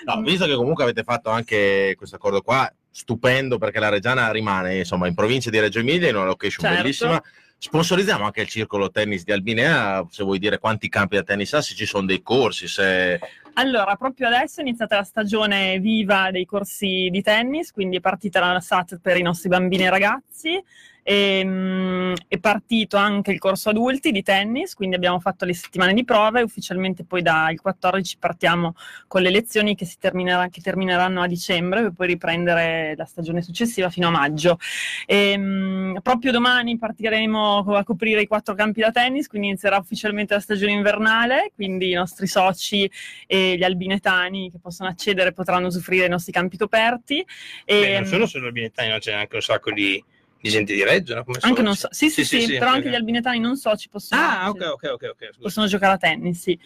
No, 0.06 0.20
visto 0.22 0.46
che 0.46 0.54
comunque 0.54 0.84
avete 0.84 1.02
fatto 1.02 1.30
anche 1.30 1.94
questo 1.96 2.16
accordo 2.16 2.40
qua, 2.42 2.72
stupendo 2.90 3.58
perché 3.58 3.78
la 3.80 3.88
Reggiana 3.90 4.30
rimane 4.32 4.78
insomma 4.78 5.06
in 5.06 5.14
provincia 5.14 5.50
di 5.50 5.60
Reggio 5.60 5.80
Emilia 5.80 6.08
in 6.08 6.16
una 6.16 6.24
location 6.24 6.64
Certo. 6.64 6.82
bellissima. 6.82 7.22
Sponsorizziamo 7.62 8.24
anche 8.24 8.40
il 8.40 8.48
circolo 8.48 8.90
tennis 8.90 9.22
di 9.22 9.32
Albinea, 9.32 10.06
se 10.10 10.24
vuoi 10.24 10.38
dire 10.38 10.58
quanti 10.58 10.88
campi 10.88 11.16
da 11.16 11.22
tennis 11.22 11.52
ha, 11.52 11.60
se 11.60 11.74
ci 11.74 11.84
sono 11.84 12.06
dei 12.06 12.22
corsi, 12.22 12.66
se... 12.66 13.20
Allora, 13.54 13.96
proprio 13.96 14.28
adesso 14.28 14.60
è 14.60 14.62
iniziata 14.62 14.96
la 14.96 15.02
stagione 15.02 15.78
viva 15.78 16.30
dei 16.30 16.44
corsi 16.44 17.08
di 17.10 17.20
tennis, 17.22 17.72
quindi 17.72 17.96
è 17.96 18.00
partita 18.00 18.40
la 18.40 18.60
SAT 18.60 19.00
per 19.00 19.16
i 19.16 19.22
nostri 19.22 19.48
bambini 19.48 19.84
e 19.84 19.90
ragazzi. 19.90 20.64
E, 21.10 21.42
mm, 21.44 22.14
è 22.28 22.38
partito 22.38 22.96
anche 22.96 23.32
il 23.32 23.40
corso 23.40 23.70
adulti 23.70 24.12
di 24.12 24.22
tennis, 24.22 24.74
quindi 24.74 24.94
abbiamo 24.94 25.18
fatto 25.18 25.44
le 25.44 25.54
settimane 25.54 25.92
di 25.92 26.04
prova 26.04 26.38
e 26.38 26.44
ufficialmente 26.44 27.02
poi 27.02 27.20
dal 27.20 27.60
14 27.60 28.16
partiamo 28.16 28.76
con 29.08 29.20
le 29.20 29.30
lezioni 29.30 29.74
che, 29.74 29.84
si 29.86 29.98
terminerà- 29.98 30.46
che 30.50 30.60
termineranno 30.60 31.20
a 31.20 31.26
dicembre 31.26 31.82
per 31.82 31.92
poi 31.94 32.06
riprendere 32.06 32.94
la 32.96 33.06
stagione 33.06 33.42
successiva 33.42 33.90
fino 33.90 34.06
a 34.06 34.10
maggio. 34.10 34.60
E, 35.04 35.36
mm, 35.36 35.96
proprio 35.96 36.30
domani 36.30 36.78
partiremo 36.78 37.64
a 37.74 37.82
coprire 37.82 38.20
i 38.20 38.28
quattro 38.28 38.54
campi 38.54 38.80
da 38.80 38.92
tennis, 38.92 39.26
quindi 39.26 39.48
inizierà 39.48 39.78
ufficialmente 39.78 40.34
la 40.34 40.40
stagione 40.40 40.70
invernale, 40.70 41.50
quindi 41.56 41.90
i 41.90 41.94
nostri 41.94 42.28
soci 42.28 42.88
e 43.26 43.56
gli 43.56 43.64
albinetani 43.64 44.48
che 44.52 44.58
possono 44.62 44.88
accedere 44.88 45.32
potranno 45.32 45.66
usufruire 45.66 46.02
dei 46.02 46.12
nostri 46.12 46.30
campi 46.30 46.56
coperti. 46.56 47.26
E, 47.64 47.80
Beh, 47.80 47.94
non 47.98 48.06
sono 48.06 48.26
solo 48.26 48.46
i 48.46 48.52
binettani, 48.52 48.90
no? 48.90 48.98
c'è 48.98 49.12
anche 49.12 49.34
un 49.34 49.42
sacco 49.42 49.72
di, 49.72 50.00
di 50.40 50.48
gente 50.48 50.74
di 50.74 50.82
Reggio, 50.82 51.14
no? 51.14 51.24
Come 51.24 51.38
anche 51.42 51.62
non 51.62 51.76
so, 51.76 51.88
sì, 51.90 52.08
sì, 52.08 52.24
sì, 52.24 52.46
però 52.58 52.70
anche 52.72 52.88
gli 52.88 52.94
albinetani 52.94 53.38
non 53.38 53.56
soci 53.56 53.88
possono, 53.88 54.20
Ah, 54.20 54.48
ok, 54.48 54.56
accedere, 54.56 54.70
ok, 54.70 54.82
ok, 54.92 55.02
ok. 55.10 55.24
scusa. 55.26 55.38
possono 55.40 55.66
giocare 55.66 55.92
a 55.92 55.96
tennis, 55.98 56.40
sì. 56.40 56.58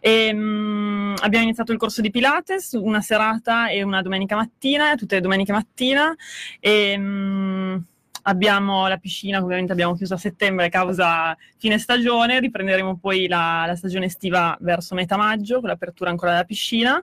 E, 0.00 0.32
mm, 0.32 1.14
abbiamo 1.20 1.44
iniziato 1.44 1.72
il 1.72 1.78
corso 1.78 2.00
di 2.00 2.10
Pilates, 2.10 2.72
una 2.72 3.00
serata 3.00 3.68
e 3.68 3.82
una 3.82 4.02
domenica 4.02 4.34
mattina, 4.36 4.94
tutte 4.96 5.14
le 5.16 5.20
domeniche 5.20 5.52
mattina. 5.52 6.14
E, 6.58 6.96
mm, 6.98 7.76
abbiamo 8.22 8.86
la 8.88 8.98
piscina, 8.98 9.42
ovviamente 9.42 9.72
abbiamo 9.72 9.94
chiuso 9.94 10.14
a 10.14 10.18
settembre 10.18 10.68
causa 10.68 11.36
fine 11.58 11.78
stagione, 11.78 12.40
riprenderemo 12.40 12.98
poi 12.98 13.28
la, 13.28 13.64
la 13.66 13.76
stagione 13.76 14.06
estiva 14.06 14.56
verso 14.60 14.94
metà 14.94 15.16
maggio 15.16 15.60
con 15.60 15.68
l'apertura 15.68 16.10
ancora 16.10 16.32
della 16.32 16.44
piscina 16.44 17.02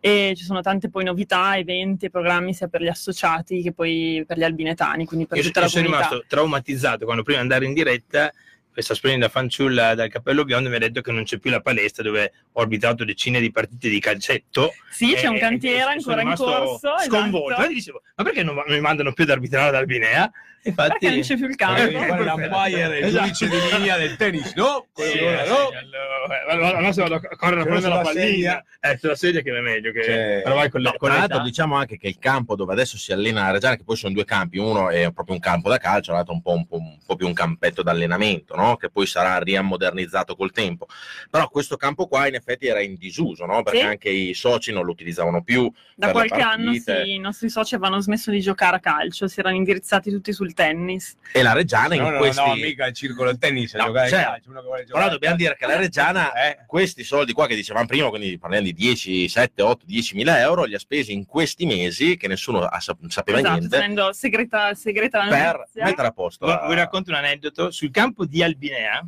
e 0.00 0.34
ci 0.36 0.44
sono 0.44 0.60
tante 0.60 0.88
poi 0.88 1.04
novità, 1.04 1.56
eventi 1.56 2.06
e 2.06 2.10
programmi 2.10 2.54
sia 2.54 2.68
per 2.68 2.82
gli 2.82 2.88
associati 2.88 3.62
che 3.62 3.72
poi 3.72 4.24
per 4.26 4.38
gli 4.38 4.44
albinetani, 4.44 5.04
quindi 5.04 5.26
per 5.26 5.38
Io, 5.38 5.44
tutta 5.44 5.60
io 5.60 5.64
la 5.64 5.70
sono 5.70 5.84
comunità. 5.84 6.08
rimasto 6.08 6.28
traumatizzato 6.28 7.04
quando 7.04 7.22
prima 7.22 7.38
di 7.38 7.44
andare 7.44 7.64
in 7.66 7.74
diretta 7.74 8.32
questa 8.78 8.94
splendida 8.94 9.28
fanciulla 9.28 9.96
dal 9.96 10.08
cappello 10.08 10.44
biondo 10.44 10.68
mi 10.68 10.76
ha 10.76 10.78
detto 10.78 11.00
che 11.00 11.10
non 11.10 11.24
c'è 11.24 11.38
più 11.38 11.50
la 11.50 11.60
palestra 11.60 12.04
dove 12.04 12.32
ho 12.52 12.60
arbitrato 12.60 13.04
decine 13.04 13.40
di 13.40 13.50
partite 13.50 13.88
di 13.88 13.98
calcetto 13.98 14.72
Sì, 14.88 15.14
c'è 15.14 15.26
un 15.26 15.36
cantiere 15.36 15.90
ancora 15.90 16.22
in 16.22 16.32
corso. 16.36 16.92
sconvolto 17.04 17.54
esatto. 17.54 17.70
E 17.70 17.74
dicevo 17.74 18.02
ma 18.14 18.22
perché 18.22 18.44
non 18.44 18.62
mi 18.68 18.80
mandano 18.80 19.12
più 19.12 19.24
ad 19.24 19.30
arbitrare 19.30 19.68
ad 19.70 19.74
Albinea 19.74 20.30
infatti 20.68 20.88
Perché 20.90 21.10
non 21.10 21.20
c'è 21.20 21.36
più 21.36 21.46
il 21.48 21.56
campo. 21.56 21.98
Fare 21.98 22.24
l'umpire, 22.24 22.98
il 23.00 23.10
giudice 23.10 23.48
di 23.48 23.56
linea 23.72 23.96
del 23.98 24.16
tennis, 24.16 24.54
no? 24.54 24.86
Quello 24.92 25.10
Sì, 25.10 25.18
che 25.18 25.24
ora 25.26 25.42
sì, 25.44 25.48
no. 25.50 25.56
allora, 25.56 26.42
allora, 26.48 26.68
allora 26.78 26.92
se 26.92 27.02
vado 27.02 27.14
a 27.16 27.20
correre 27.36 27.60
a 27.60 27.64
prendere 27.64 27.94
la 27.94 28.00
pallina 28.00 28.22
sedia. 28.26 28.64
eh, 28.80 28.96
sulla 28.98 29.14
sedia 29.16 29.40
che 29.42 29.56
è 29.56 29.60
meglio 29.60 29.92
che 29.92 30.02
Cioè, 30.04 30.40
però 30.42 30.54
vai 30.56 30.70
con 30.70 30.82
No, 30.82 30.94
con 30.96 31.08
l'altro 31.10 31.40
diciamo 31.42 31.76
anche 31.76 31.96
che 31.98 32.08
il 32.08 32.18
campo 32.18 32.54
dove 32.56 32.72
adesso 32.72 32.96
si 32.96 33.12
allena 33.12 33.42
la 33.42 33.50
Reggiana, 33.52 33.76
che 33.76 33.84
poi 33.84 33.96
sono 33.96 34.12
due 34.14 34.24
campi, 34.24 34.58
uno 34.58 34.90
è 34.90 35.10
proprio 35.12 35.34
un 35.34 35.40
campo 35.40 35.68
da 35.68 35.78
calcio, 35.78 36.12
l'altro 36.12 36.34
un 36.34 36.42
po', 36.42 36.52
un 36.52 36.66
po', 36.66 36.76
un 36.76 36.98
po' 37.04 37.16
più 37.16 37.26
un 37.26 37.32
campetto 37.32 37.82
d'allenamento, 37.82 38.54
no? 38.54 38.76
che 38.76 38.90
poi 38.90 39.06
sarà 39.06 39.38
riammodernizzato 39.38 40.36
col 40.36 40.52
tempo. 40.52 40.86
Però 41.30 41.48
questo 41.48 41.76
campo 41.76 42.06
qua 42.06 42.26
in 42.28 42.34
effetti 42.34 42.66
era 42.66 42.80
in 42.80 42.96
disuso, 42.96 43.44
no? 43.46 43.62
perché 43.62 43.80
Sì. 43.80 43.84
anche 43.86 44.08
i 44.10 44.34
soci 44.34 44.72
non 44.72 44.84
lo 44.84 44.92
utilizzavano 44.92 45.42
più. 45.42 45.70
Da 45.94 46.10
qualche 46.12 46.40
anno 46.40 46.72
sì, 46.74 47.14
i 47.14 47.18
nostri 47.18 47.48
soci 47.48 47.74
avevano 47.74 48.00
smesso 48.00 48.30
di 48.30 48.40
giocare 48.40 48.76
a 48.76 48.80
calcio, 48.80 49.26
si 49.28 49.40
erano 49.40 49.56
indirizzati 49.56 50.10
tutti 50.10 50.32
sul 50.32 50.54
tennis. 50.58 51.16
E 51.32 51.42
la 51.42 51.52
Reggiana 51.52 51.94
in 51.94 52.02
No, 52.02 52.10
no, 52.10 52.18
questi... 52.18 52.42
no, 52.44 52.54
mica 52.56 52.86
il 52.86 52.94
circolo 52.94 53.30
del 53.30 53.38
tennis 53.38 53.72
No, 53.74 53.84
giocare 53.86 54.06
a 54.06 54.10
certo. 54.10 54.30
calcio, 54.30 54.50
uno 54.50 54.60
che 54.60 54.66
vuole 54.66 54.84
Però 54.84 55.08
dobbiamo 55.08 55.36
dire 55.36 55.56
che 55.56 55.66
la 55.66 55.76
Reggiana 55.76 56.32
Eh. 56.34 56.58
questi 56.66 57.04
soldi 57.04 57.32
qua 57.32 57.46
che 57.46 57.54
dicevamo 57.54 57.86
prima, 57.86 58.08
quindi 58.08 58.36
parliamo 58.38 58.64
di 58.64 58.72
10, 58.72 59.28
7, 59.28 59.62
8, 59.62 59.84
10 59.86 60.14
mila 60.16 60.40
euro, 60.40 60.64
li 60.64 60.74
ha 60.74 60.78
spesi 60.78 61.12
in 61.12 61.24
questi 61.26 61.64
mesi 61.66 62.16
che 62.16 62.26
nessuno 62.28 62.60
ha- 62.60 62.80
sapeva 62.80 63.38
esatto, 63.38 63.58
niente 63.58 63.68
tenendo 63.76 64.12
segreta, 64.12 64.74
segreta 64.74 65.26
per 65.28 65.68
mettere 65.74 66.08
a 66.08 66.12
posto. 66.12 66.46
Vi 66.46 66.52
la- 66.52 66.66
vi 66.68 66.74
racconto 66.74 67.10
un 67.10 67.16
aneddoto. 67.16 67.70
Sul 67.70 67.90
campo 67.90 68.24
di 68.26 68.42
Albinea, 68.42 69.06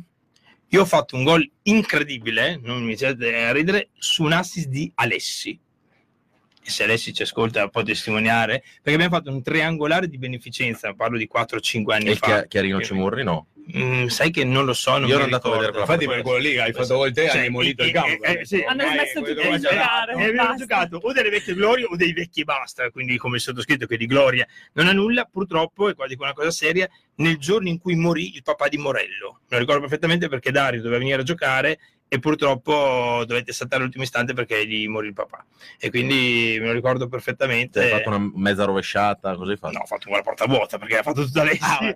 io 0.69 0.81
ho 0.81 0.85
fatto 0.85 1.15
un 1.17 1.23
gol 1.23 1.49
incredibile, 1.63 2.57
non 2.63 2.83
mi 2.83 2.95
siete 2.95 3.35
a 3.43 3.51
ridere, 3.51 3.89
su 3.97 4.23
un 4.23 4.31
assist 4.31 4.67
di 4.67 4.89
Alessi. 4.95 5.59
E 6.63 6.69
se 6.69 6.83
Alessi 6.83 7.13
ci 7.13 7.23
ascolta 7.23 7.67
può 7.69 7.81
testimoniare, 7.83 8.61
perché 8.81 8.93
abbiamo 8.93 9.15
fatto 9.15 9.31
un 9.31 9.41
triangolare 9.41 10.07
di 10.07 10.17
beneficenza, 10.17 10.93
parlo 10.93 11.17
di 11.17 11.27
4-5 11.31 11.93
anni 11.93 12.09
E 12.11 12.15
fa. 12.15 12.25
Chia- 12.25 12.45
Chiarino 12.47 12.81
Cimurri 12.81 13.23
no. 13.23 13.47
Mm, 13.77 14.07
sai 14.07 14.31
che 14.31 14.43
non 14.43 14.65
lo 14.65 14.73
so, 14.73 14.97
non 14.97 15.07
Io 15.07 15.15
ero 15.15 15.23
andato 15.25 15.47
a 15.47 15.51
vedere 15.51 15.71
quella 15.71 15.85
Infatti 15.85 16.07
per 16.07 16.21
quello 16.23 16.37
lì 16.39 16.57
hai 16.57 16.73
fatto 16.73 16.95
gol 16.97 17.11
te, 17.13 17.29
Sì, 17.29 17.37
hai 17.37 17.43
demolito 17.43 17.83
e- 17.83 17.85
il 17.85 17.91
campo. 17.91 18.23
e- 18.23 18.39
e- 18.41 18.45
sì. 18.45 18.61
Hanno 18.67 18.83
smesso 18.87 19.21
che 19.21 19.33
di 19.35 19.59
giocare. 19.59 20.13
E 20.15 20.23
abbiamo 20.25 20.55
giocato 20.55 20.97
o 21.01 21.13
delle 21.13 21.29
vecchie 21.29 21.53
glorie 21.53 21.85
o 21.85 21.95
dei 21.95 22.11
vecchi 22.11 22.43
basta, 22.43 22.89
quindi 22.89 23.17
come 23.17 23.37
sottoscritto 23.39 23.85
che 23.85 23.97
di 23.97 24.07
gloria 24.07 24.45
non 24.73 24.87
ha 24.87 24.91
nulla, 24.93 25.25
purtroppo, 25.31 25.89
e 25.89 25.93
qua 25.93 26.07
dico 26.07 26.23
una 26.23 26.33
cosa 26.33 26.51
seria, 26.51 26.89
nel 27.17 27.37
giorno 27.37 27.69
in 27.69 27.79
cui 27.79 27.95
morì 27.95 28.35
il 28.35 28.41
papà 28.43 28.67
di 28.67 28.77
Morello. 28.77 29.39
Me 29.47 29.47
lo 29.49 29.57
ricordo 29.59 29.81
perfettamente 29.81 30.27
perché 30.27 30.51
Dario 30.51 30.81
doveva 30.81 30.97
venire 30.99 31.21
a 31.21 31.23
giocare 31.23 31.79
e 32.13 32.19
purtroppo 32.19 33.23
dovette 33.25 33.53
saltare 33.53 33.83
l'ultimo 33.83 34.03
istante 34.03 34.33
perché 34.33 34.67
gli 34.67 34.85
morì 34.85 35.07
il 35.07 35.13
papà. 35.13 35.45
E 35.79 35.89
quindi 35.89 36.57
me 36.59 36.65
lo 36.65 36.73
ricordo 36.73 37.07
perfettamente. 37.07 37.83
Hai 37.83 37.89
fatto 37.89 38.09
una 38.09 38.29
mezza 38.35 38.65
rovesciata, 38.65 39.33
così 39.37 39.55
fa. 39.55 39.69
No, 39.69 39.79
ho 39.79 39.85
fatto 39.85 40.09
una 40.09 40.21
porta 40.21 40.45
vuota 40.45 40.77
perché 40.77 40.97
ha 40.97 41.03
fatto 41.03 41.23
tutta 41.23 41.45
lei. 41.45 41.57
Ah, 41.61 41.79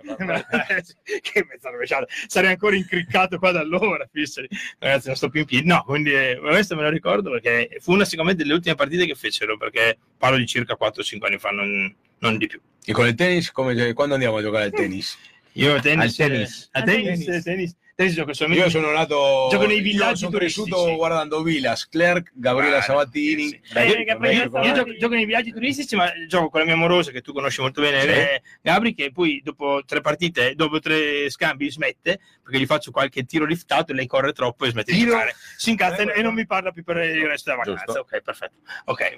che 1.20 1.46
mezza 1.46 1.68
rovesciata. 1.68 2.06
Sarei 2.28 2.52
ancora 2.52 2.76
incriccato 2.76 3.38
qua 3.38 3.50
da 3.50 3.60
allora, 3.60 4.08
Fisseri. 4.10 4.48
Ragazzi, 4.78 5.08
non 5.08 5.16
sto 5.16 5.28
più 5.28 5.40
in 5.40 5.46
piedi. 5.46 5.66
No, 5.66 5.82
quindi 5.84 6.14
eh, 6.14 6.38
questo 6.40 6.76
me 6.76 6.82
lo 6.84 6.88
ricordo 6.88 7.30
perché 7.30 7.76
fu 7.80 7.92
una 7.92 8.06
sicuramente 8.06 8.42
delle 8.42 8.54
ultime 8.54 8.74
partite 8.74 9.04
che 9.04 9.14
fecero 9.14 9.58
perché 9.58 9.98
parlo 10.16 10.38
di 10.38 10.46
circa 10.46 10.78
4-5 10.80 11.26
anni 11.26 11.36
fa, 11.38 11.50
non, 11.50 11.94
non 12.20 12.38
di 12.38 12.46
più. 12.46 12.58
E 12.86 12.92
con 12.94 13.06
il 13.06 13.14
tennis, 13.14 13.50
come, 13.52 13.92
quando 13.92 14.14
andiamo 14.14 14.38
a 14.38 14.40
giocare 14.40 14.64
al 14.64 14.70
tennis? 14.72 15.18
Io 15.52 15.74
a 15.74 15.80
tennis, 15.80 16.18
Al 16.20 16.28
tennis. 16.28 16.68
a 16.72 16.78
Al 16.78 16.84
tennis, 16.86 17.24
tennis. 17.24 17.42
tennis, 17.44 17.76
gioco 17.96 18.30
Io 18.52 18.68
sono 18.68 18.90
nato. 18.90 19.48
Gioco 19.50 19.66
nei 19.66 19.80
villaggi 19.80 20.18
sono 20.18 20.30
turistici. 20.32 20.68
cresciuto 20.68 20.96
guardando 20.96 21.42
Villas, 21.42 21.88
Clerc, 21.88 22.30
Gabriela 22.34 22.76
Ah, 22.78 22.82
Sabatini. 22.82 23.42
sì, 23.48 23.60
sì. 23.64 23.78
Eh, 23.78 23.86
Io- 23.86 24.30
io, 24.30 24.74
gioco, 24.74 24.96
gioco 24.98 25.14
nei 25.14 25.24
viaggi 25.24 25.50
turistici, 25.50 25.96
ma 25.96 26.12
gioco 26.28 26.50
con 26.50 26.60
la 26.60 26.66
mia 26.66 26.74
amorosa 26.74 27.10
che 27.10 27.22
tu 27.22 27.32
conosci 27.32 27.62
molto 27.62 27.80
bene, 27.80 28.00
Sì. 28.02 28.08
eh, 28.08 28.42
Gabri, 28.60 28.92
che 28.94 29.10
poi 29.12 29.40
dopo 29.42 29.82
tre 29.86 30.02
partite, 30.02 30.54
dopo 30.54 30.78
tre 30.78 31.30
scambi 31.30 31.70
smette 31.70 32.20
perché 32.42 32.58
gli 32.60 32.66
faccio 32.66 32.90
qualche 32.90 33.24
tiro 33.24 33.46
liftato 33.46 33.92
e 33.92 33.94
lei 33.94 34.06
corre 34.06 34.32
troppo 34.34 34.66
e 34.66 34.70
smette 34.70 34.92
di 34.92 34.98
Tiro? 34.98 35.12
giocare. 35.12 35.34
Si 35.56 35.70
incazza 35.70 36.02
Eh, 36.02 36.18
e 36.18 36.22
non 36.22 36.34
mi 36.34 36.44
parla 36.46 36.72
più 36.72 36.84
per 36.84 36.98
il 36.98 37.24
resto 37.26 37.50
della 37.50 37.62
vacanza. 37.64 37.84
Giusto. 37.86 38.00
Ok, 38.00 38.20
perfetto. 38.20 38.54
Ok. 38.84 39.16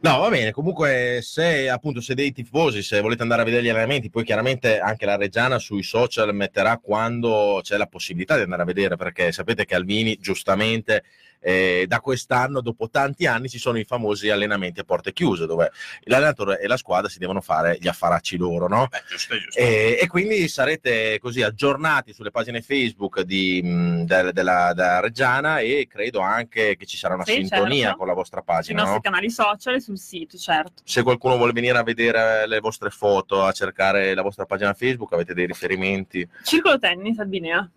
No, 0.00 0.18
va 0.18 0.28
bene. 0.28 0.50
Comunque, 0.52 1.20
se 1.22 1.68
appunto 1.68 2.00
se 2.00 2.14
dei 2.14 2.30
tifosi, 2.30 2.82
se 2.82 3.00
volete 3.00 3.22
andare 3.22 3.40
a 3.40 3.44
vedere 3.44 3.62
gli 3.62 3.68
allenamenti, 3.70 4.10
poi 4.10 4.22
chiaramente 4.22 4.78
anche 4.78 5.06
la 5.06 5.16
Reggiana 5.16 5.58
sui 5.58 5.82
social 5.82 6.34
metterà 6.34 6.76
quando 6.76 7.60
c'è 7.62 7.78
la 7.78 7.86
possibilità 7.86 8.36
di 8.36 8.42
andare 8.42 8.62
a 8.62 8.66
vedere, 8.66 8.96
perché 8.96 9.32
sapete 9.32 9.64
che 9.64 9.74
Alvini, 9.74 10.18
giustamente, 10.20 11.04
eh, 11.46 11.84
da 11.86 12.00
quest'anno, 12.00 12.62
dopo 12.62 12.88
tanti 12.88 13.26
anni, 13.26 13.50
ci 13.50 13.58
sono 13.58 13.78
i 13.78 13.84
famosi 13.84 14.30
allenamenti 14.30 14.80
a 14.80 14.84
porte 14.84 15.12
chiuse, 15.12 15.44
dove 15.46 15.70
l'allenatore 16.04 16.58
e 16.58 16.66
la 16.66 16.78
squadra 16.78 17.10
si 17.10 17.18
devono 17.18 17.42
fare 17.42 17.76
gli 17.78 17.86
affaracci 17.86 18.38
loro, 18.38 18.66
no? 18.66 18.86
Beh, 18.90 19.02
giusto, 19.08 19.38
giusto. 19.38 19.60
E, 19.60 19.98
e 20.00 20.06
quindi 20.06 20.48
sarete 20.48 21.18
così 21.20 21.42
aggiornati 21.42 22.14
sulle 22.14 22.30
pagine 22.30 22.62
Facebook 22.62 23.20
di, 23.20 23.60
mh, 23.62 24.04
del- 24.04 24.32
della, 24.32 24.72
della 24.74 25.00
Reggiana 25.00 25.58
e 25.58 25.86
credo 25.86 26.20
anche 26.20 26.76
che 26.76 26.86
ci 26.86 26.96
sarà 26.96 27.14
una 27.14 27.24
Sì, 27.26 27.34
sintonia 27.34 27.82
certo. 27.84 27.98
con 27.98 28.06
la 28.06 28.14
vostra 28.14 28.38
Sui 28.38 28.46
pagina. 28.46 28.78
nostri 28.80 28.94
no? 28.96 29.00
canali 29.02 29.30
social 29.30 29.74
e 29.74 29.80
sul 29.80 29.98
sito, 29.98 30.38
certo. 30.38 30.82
Se 30.84 31.02
qualcuno 31.02 31.36
vuole 31.36 31.52
venire 31.52 31.76
a 31.76 31.82
vedere 31.82 32.46
le 32.46 32.60
vostre 32.60 32.88
foto, 32.88 33.42
a 33.44 33.52
cercare 33.52 34.14
la 34.14 34.22
vostra 34.22 34.46
pagina 34.46 34.72
Facebook, 34.72 35.12
avete 35.12 35.34
dei 35.34 35.46
riferimenti. 35.46 36.26
Circolo 36.42 36.78
tennis 36.78 37.18
Albinea. 37.18 37.68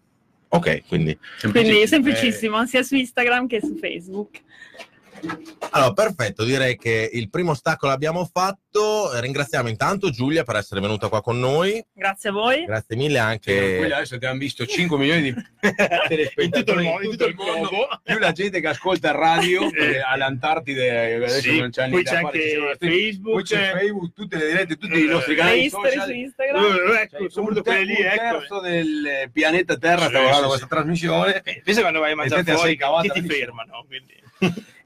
Ok, 0.50 0.88
quindi 0.88 1.18
Quindi 1.52 1.82
Eh, 1.82 1.88
semplicissimo, 1.88 2.66
sia 2.66 2.84
su 2.84 2.96
Instagram 2.96 3.48
che 3.48 3.60
su 3.60 3.76
Facebook. 3.76 4.42
Allora, 5.72 5.94
perfetto, 5.94 6.44
direi 6.44 6.78
che 6.78 7.10
il 7.12 7.30
primo 7.30 7.54
stacco 7.54 7.88
l'abbiamo 7.88 8.28
fatto. 8.32 9.20
Ringraziamo 9.20 9.68
intanto 9.70 10.10
Giulia 10.10 10.44
per 10.44 10.56
essere 10.56 10.80
venuta 10.80 11.08
qua 11.10 11.22
con 11.22 11.40
noi. 11.40 11.84
Grazie 11.94 12.30
a 12.30 12.32
voi. 12.32 12.64
Grazie 12.66 12.96
mille 12.96 13.16
Sì, 13.18 13.24
anche. 13.24 13.56
tranquilli, 13.56 13.92
adesso 13.92 14.18
ti 14.18 14.26
hanno 14.26 14.38
visto 14.40 14.66
5 14.66 14.98
milioni 14.98 15.22
di 15.24 15.30
In 16.44 16.50
tutto 16.52 16.74
il 16.74 16.82
mondo, 16.84 17.04
in 17.04 17.10
tutto 17.12 17.26
il 17.28 17.36
mondo, 17.36 17.88
più 18.04 18.18
la 18.18 18.32
gente 18.32 18.60
che 18.60 18.68
ascolta 18.68 19.10
il 19.10 19.16
radio 19.16 19.72
eh, 19.74 20.00
all'Antartide 20.00 21.16
adesso 21.16 21.42
Sì, 21.42 21.60
non 21.60 21.70
c'è 21.70 21.90
poi 21.90 22.04
c'è 22.04 22.16
anche 22.16 22.78
Facebook. 22.80 23.34
poi 23.34 23.44
c'è 23.44 23.72
Facebook, 23.72 24.14
tutte 24.14 24.38
le 24.38 24.48
dirette, 24.48 24.78
tutti 24.78 24.94
Eh, 24.94 25.00
i 25.04 25.08
nostri 25.08 25.36
canali 25.36 25.66
History 25.66 25.90
social. 25.90 26.06
su 26.08 26.14
Instagram. 26.14 26.64
Eh, 26.64 27.02
ecco, 27.02 27.18
Cioè, 27.18 27.30
soprattutto 27.30 27.70
un, 27.70 27.76
quelle 27.76 27.84
lì, 27.84 28.00
un 28.02 28.06
ecco. 28.06 28.38
terzo 28.40 28.60
del 28.62 29.30
pianeta 29.34 29.78
Terra 29.78 30.02
Sì, 30.04 30.08
sta 30.10 30.20
guardando 30.20 30.42
sì, 30.42 30.48
questa 30.48 30.66
sì. 30.66 30.72
trasmissione. 30.74 31.42
Eh, 31.44 31.62
Pensa 31.64 31.82
quando 31.82 32.00
vai 32.00 32.12
a 32.12 32.16
mangiare 32.16 32.44
fuori 32.44 32.78
che 32.78 33.12
ti 33.12 33.22
fermano. 33.28 33.86
Quindi. 33.88 34.16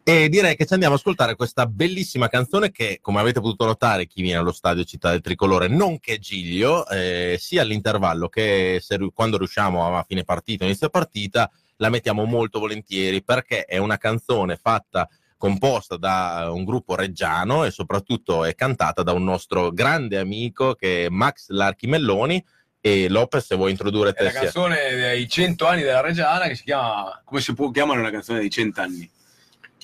E 0.04 0.30
direi 0.30 0.56
che 0.56 0.66
ci 0.66 0.74
andiamo 0.74 0.96
a 0.96 0.98
ascoltare 0.98 1.36
questa 1.36 1.68
bellissima 1.68 2.28
canzone 2.28 2.72
che, 2.72 2.98
come 3.02 3.20
avete 3.20 3.40
potuto 3.40 3.66
notare, 3.66 4.08
chi 4.08 4.24
viene 4.24 4.40
allo 4.40 4.52
stadio 4.52 4.84
Città 4.84 5.12
del 5.12 5.22
Tricolore, 5.22 5.68
non 5.68 6.00
che 6.00 6.18
Giglio, 6.18 6.88
eh, 6.88 7.38
sia 7.40 7.62
all'intervallo 7.62 8.28
che 8.28 8.80
se 8.82 8.98
quando 9.14 9.38
riusciamo 9.38 9.96
a 9.96 10.04
fine 10.04 10.24
partita, 10.24 10.66
inizio 10.66 10.90
partita, 10.90 11.50
la 11.78 11.90
mettiamo 11.90 12.26
molto 12.26 12.60
volentieri 12.60 13.24
perché 13.24 13.66
è 13.66 13.78
una 13.78 13.98
canzone 13.98 14.56
fatta 14.56 15.08
composta 15.38 15.98
da 15.98 16.50
un 16.52 16.64
gruppo 16.64 16.96
reggiano 16.96 17.64
e 17.64 17.72
soprattutto 17.72 18.44
è 18.44 18.54
cantata 18.54 19.04
da 19.04 19.12
un 19.12 19.24
nostro 19.24 19.72
grande 19.72 20.20
amico 20.20 20.76
che 20.76 21.06
è 21.06 21.10
Max 21.10 21.50
Larchimelloni 21.50 22.44
e 22.80 23.08
Lopez 23.10 23.46
se 23.46 23.56
vuoi 23.56 23.72
introdurre 23.72 24.12
È 24.12 24.14
te 24.14 24.24
la 24.24 24.30
sia- 24.30 24.40
canzone 24.42 24.96
dei 24.96 25.28
100 25.28 25.66
anni 25.66 25.82
della 25.82 26.02
Reggiana 26.02 26.48
che 26.48 26.56
si 26.56 26.64
chiama, 26.64 27.22
come 27.24 27.42
si 27.42 27.54
può 27.54 27.70
chiamare 27.70 28.00
una 28.00 28.12
canzone 28.12 28.40
dei 28.40 28.50
100 28.50 28.82
anni? 28.82 29.10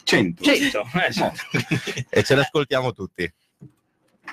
100. 0.07 0.43
Cento, 0.43 0.87
eh, 1.05 1.11
sì. 1.11 2.05
e 2.09 2.23
ce 2.23 2.35
l'ascoltiamo 2.35 2.93
tutti. 2.93 3.29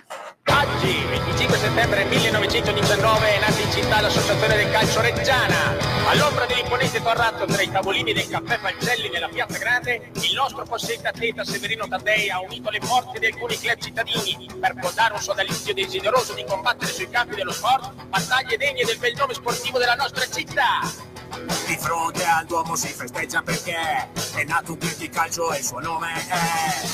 Oggi, 0.06 1.04
25 1.08 1.56
settembre 1.56 2.04
1919, 2.04 3.34
è 3.34 3.38
nata 3.40 3.60
in 3.60 3.70
città 3.72 4.00
l'associazione 4.00 4.56
del 4.56 4.70
calcio 4.70 5.00
Reggiana. 5.00 5.76
All'ombra 6.08 6.44
dell'imponente 6.46 7.02
torrato 7.02 7.46
tra 7.46 7.62
i 7.62 7.70
tavolini 7.70 8.12
del 8.12 8.28
caffè 8.28 8.58
Falcelli 8.58 9.08
nella 9.08 9.28
piazza 9.28 9.58
Grande, 9.58 10.10
il 10.20 10.34
nostro 10.34 10.64
possente 10.64 11.08
atleta 11.08 11.44
Severino 11.44 11.88
Taddei 11.88 12.28
ha 12.28 12.40
unito 12.40 12.70
le 12.70 12.80
forze 12.80 13.18
di 13.18 13.26
alcuni 13.26 13.58
club 13.58 13.78
cittadini 13.78 14.46
per 14.60 14.74
fondare 14.80 15.14
un 15.14 15.20
sodalizio 15.20 15.72
desideroso 15.72 16.34
di 16.34 16.44
combattere 16.44 16.92
sui 16.92 17.08
campi 17.08 17.34
dello 17.36 17.52
sport 17.52 17.92
battaglie 18.08 18.56
degne 18.58 18.84
del 18.84 18.98
bel 18.98 19.14
nome 19.16 19.34
sportivo 19.34 19.78
della 19.78 19.94
nostra 19.94 20.26
città. 20.28 20.80
Di 21.66 21.76
fronte 21.78 22.24
al 22.24 22.44
Duomo 22.44 22.76
si 22.76 22.88
festeggia 22.88 23.40
perché 23.42 23.74
è 24.34 24.44
nato 24.44 24.72
un 24.72 24.78
club 24.78 24.96
di 24.96 25.08
calcio 25.08 25.52
e 25.52 25.58
il 25.58 25.64
suo 25.64 25.80
nome 25.80 26.08
è 26.12 26.84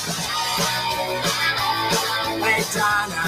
Reggiana. 2.41 3.21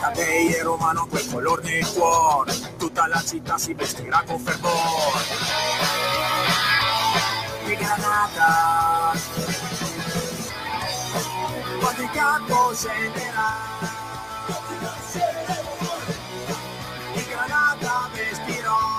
Taddei 0.00 0.54
e 0.54 0.62
Romano 0.62 1.06
quel 1.06 1.28
color 1.30 1.62
nel 1.62 1.86
cuore, 1.92 2.52
tutta 2.76 3.06
la 3.06 3.22
città 3.24 3.56
si 3.58 3.72
vestirà 3.74 4.22
con 4.26 4.38
fervore. 4.40 5.24
Di 7.64 7.76
Granata, 7.76 9.12
quando 11.80 12.08
campo 12.12 12.74
scenderà. 12.74 13.54
Di 17.14 17.24
Granata 17.26 18.10
vestirò. 18.12 18.98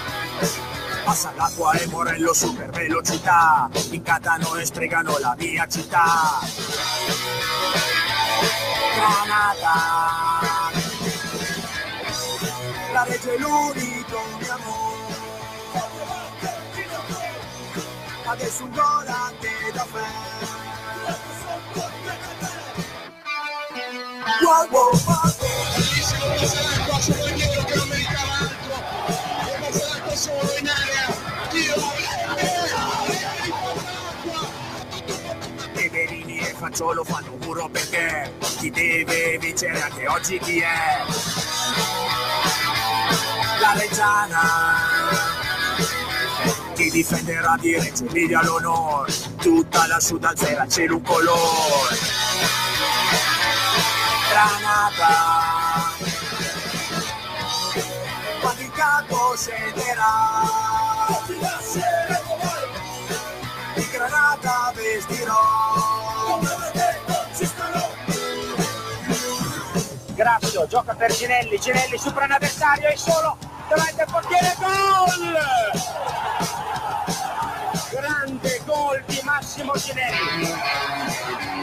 passa 1.11 1.33
l'acqua 1.35 1.73
e 1.73 1.87
Morello 1.87 2.33
super 2.33 2.69
velocità, 2.69 3.69
incantano 3.89 4.55
e 4.55 4.65
stregano 4.65 5.17
la 5.17 5.35
mia 5.37 5.67
città. 5.67 6.39
Granata, 8.95 9.73
la 12.93 13.03
regge 13.03 13.37
l'unico 13.39 14.23
mio 14.39 14.53
amore. 14.53 14.99
Adesso 18.27 18.63
un 18.63 18.71
gol 18.71 19.07
anche 19.07 19.49
da 19.73 19.85
fare. 19.91 20.39
Wow, 24.43 24.67
wow, 24.69 24.91
wow. 25.05 25.31
Peperini 27.01 27.43
e 30.71 30.80
Facciolo 36.71 37.03
fanno 37.03 37.35
muro 37.41 37.67
perché 37.67 38.31
chi 38.57 38.69
deve 38.69 39.37
vincere 39.39 39.81
anche 39.81 40.07
oggi 40.07 40.39
chi 40.39 40.61
è? 40.61 41.03
La 43.59 43.73
Reggiana. 43.73 44.39
Chi 46.73 46.89
difenderà 46.89 47.57
di 47.59 47.77
Reggio 47.77 48.05
Emilia 48.05 48.41
l'onore 48.43 49.11
tutta 49.41 49.85
la 49.87 49.99
sud 49.99 50.23
alzerà 50.23 50.61
al 50.61 50.69
cielo 50.69 50.95
un 50.95 51.01
colore. 51.01 51.97
Granata. 54.29 55.91
Quando 58.39 58.61
il 58.61 58.71
campo 58.71 59.35
scenderà 59.35 60.70
Grazio 70.21 70.67
gioca 70.67 70.93
per 70.93 71.11
Ginelli, 71.11 71.59
Ginelli 71.59 71.97
supera 71.97 72.25
un 72.25 72.33
avversario 72.33 72.89
e 72.89 72.95
solo 72.95 73.39
davanti 73.67 74.01
al 74.01 74.07
portiere 74.07 74.55
gol! 74.59 75.39
Grande 77.89 78.61
gol 78.63 79.03
di 79.07 79.19
Massimo 79.23 79.73
Ginelli. 79.73 81.60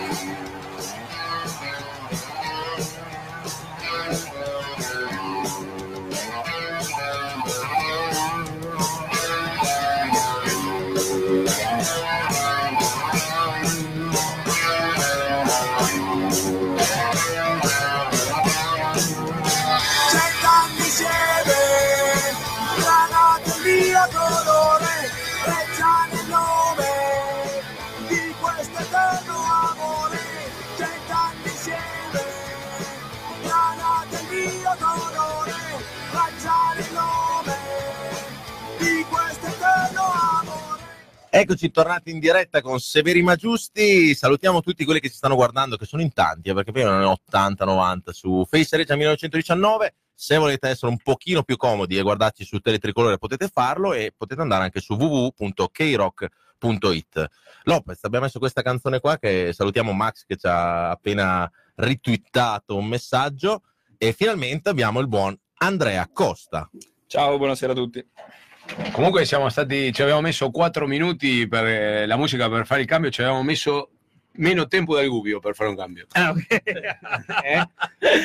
Eccoci 41.40 41.70
tornati 41.70 42.11
in 42.11 42.18
diretta 42.18 42.61
con 42.61 42.81
Severi 42.81 43.22
Ma 43.22 43.37
Giusti. 43.37 44.12
Salutiamo 44.12 44.61
tutti 44.61 44.85
quelli 44.85 44.98
che 44.98 45.09
ci 45.09 45.14
stanno 45.14 45.37
guardando, 45.37 45.77
che 45.77 45.85
sono 45.85 46.03
in 46.03 46.12
tanti, 46.12 46.48
eh, 46.48 46.53
perché 46.53 46.72
prima 46.72 46.88
erano 46.88 47.16
80-90 47.31 48.11
su 48.11 48.44
Face 48.44 48.77
Regia 48.77 48.96
1919. 48.96 49.94
Se 50.12 50.37
volete 50.37 50.70
essere 50.70 50.90
un 50.90 50.98
pochino 50.98 51.44
più 51.44 51.57
comodi 51.57 51.96
e 51.96 52.03
guardarci 52.03 52.44
su 52.44 52.59
Teletricolore 52.59 53.18
potete 53.18 53.46
farlo 53.46 53.92
e 53.92 54.12
potete 54.16 54.40
andare 54.40 54.64
anche 54.64 54.81
su 54.81 54.94
www.krock.it. 54.94 56.27
Lopez, 57.62 58.03
abbiamo 58.03 58.24
messo 58.24 58.40
questa 58.40 58.62
canzone 58.62 58.98
qua 58.98 59.16
che 59.16 59.53
salutiamo 59.53 59.92
Max 59.92 60.24
che 60.27 60.35
ci 60.35 60.48
ha 60.48 60.90
appena 60.90 61.48
ritwittato 61.77 62.74
un 62.74 62.87
messaggio 62.87 63.62
e 63.96 64.12
finalmente 64.12 64.70
abbiamo 64.70 64.98
il 64.98 65.07
buon 65.07 65.38
Andrea 65.59 66.05
Costa. 66.12 66.68
Ciao, 67.07 67.37
buonasera 67.37 67.74
a 67.74 67.77
tutti. 67.77 68.05
Comunque 68.92 69.24
siamo 69.24 69.48
stati, 69.48 69.92
ci 69.92 70.02
avevamo 70.02 70.22
messo 70.22 70.50
4 70.50 70.87
minuti 70.87 71.46
per 71.46 71.64
eh, 71.66 72.07
la 72.07 72.16
musica 72.16 72.48
per 72.48 72.66
fare 72.66 72.83
il 72.83 72.87
cambio, 72.87 73.11
ci 73.11 73.20
avevamo 73.20 73.42
messo 73.42 73.90
meno 74.38 74.66
tempo 74.66 74.96
del 74.96 75.09
Gubbio 75.09 75.38
per 75.40 75.55
fare 75.55 75.70
un 75.70 75.77
cambio. 75.77 76.07
Ah, 76.12 76.31
ok. 76.31 76.46
Eh? 77.44 77.66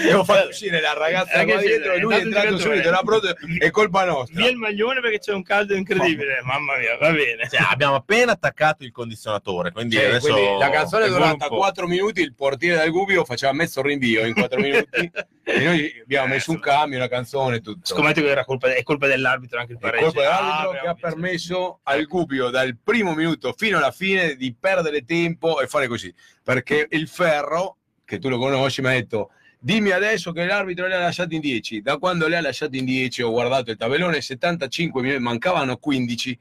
Devo 0.04 0.24
far 0.24 0.48
uscire 0.48 0.80
la 0.82 0.94
ragazza 0.94 1.42
Eh, 1.42 1.46
che 1.46 1.52
qua 1.52 1.62
dietro 1.62 1.94
e 1.94 2.00
lui 2.00 2.14
è 2.16 2.20
entrato 2.20 2.58
subito, 2.58 2.88
era 2.88 3.02
pronto, 3.04 3.36
è 3.60 3.70
colpa 3.70 4.06
nostra. 4.06 4.40
Via 4.42 4.50
il 4.50 4.58
maglione 4.58 5.02
perché 5.02 5.20
c'è 5.20 5.34
un 5.34 5.44
caldo 5.44 5.76
incredibile. 5.76 6.42
Mamma 6.44 6.78
mia, 6.78 6.98
va 6.98 7.12
bene. 7.12 7.48
Cioè, 7.50 7.66
abbiamo 7.70 7.96
appena 7.96 8.32
attaccato 8.34 8.84
il 8.84 8.92
condizionatore, 8.92 9.72
quindi 9.72 9.96
Cioè, 9.96 10.06
adesso 10.06 10.32
quindi 10.34 10.58
la 10.60 10.70
canzone 10.70 11.06
è 11.06 11.10
durata 11.10 11.32
un 11.32 11.38
po'. 11.50 11.56
4 11.58 11.88
minuti, 11.88 12.22
il 12.22 12.34
portiere 12.34 12.80
del 12.80 12.92
Gubbio 12.92 13.24
faceva 13.26 13.52
mezzo 13.54 13.82
rinvio 13.82 14.26
in 14.26 14.34
4 14.34 14.60
minuti 14.60 15.12
e 15.44 15.60
noi 15.64 15.94
abbiamo 16.02 16.28
messo 16.28 16.52
un 16.52 16.60
cambio, 16.60 16.98
una 16.98 17.08
canzone, 17.08 17.60
tutto. 17.62 17.86
Scommetto 17.86 18.22
che 18.22 18.30
era 18.30 18.46
colpa, 18.46 18.74
è 18.74 18.84
colpa 18.84 19.08
dell'arbitro 19.08 19.60
anche 19.60 19.74
il 19.74 19.78
È 19.78 19.82
pareggio. 19.82 20.06
colpa 20.06 20.22
dell'arbitro 20.22 20.70
Ah, 20.78 20.82
che 20.82 20.88
ha 20.88 20.96
permesso 20.96 21.80
al 21.84 22.04
Gubbio 22.06 22.50
dal 22.50 22.78
primo 22.82 23.14
minuto 23.14 23.54
fino 23.58 23.78
alla 23.78 23.92
fine 23.92 24.36
di 24.36 24.56
perdere 24.60 25.04
tempo 25.06 25.60
e 25.62 25.68
fare 25.68 25.88
così. 25.88 26.03
Perché 26.42 26.88
il 26.90 27.08
Ferro, 27.08 27.78
che 28.04 28.18
tu 28.18 28.30
lo 28.30 28.40
conosci, 28.40 28.82
mi 28.82 28.88
ha 28.88 28.92
detto 28.92 29.30
dimmi 29.64 29.92
adesso 29.92 30.34
che 30.34 30.44
l'arbitro 30.44 30.88
le 30.88 30.96
ha 30.96 31.00
lasciato 31.00 31.34
in 31.34 31.40
10. 31.40 31.82
Da 31.82 31.98
quando 31.98 32.28
le 32.28 32.36
ha 32.36 32.42
lasciato 32.42 32.76
in 32.76 32.84
10 32.84 33.22
ho 33.22 33.32
guardato 33.32 33.72
il 33.72 33.78
tabellone, 33.78 34.20
75 34.20 35.02
minuti, 35.02 35.22
mancavano 35.22 35.78
15. 35.78 36.38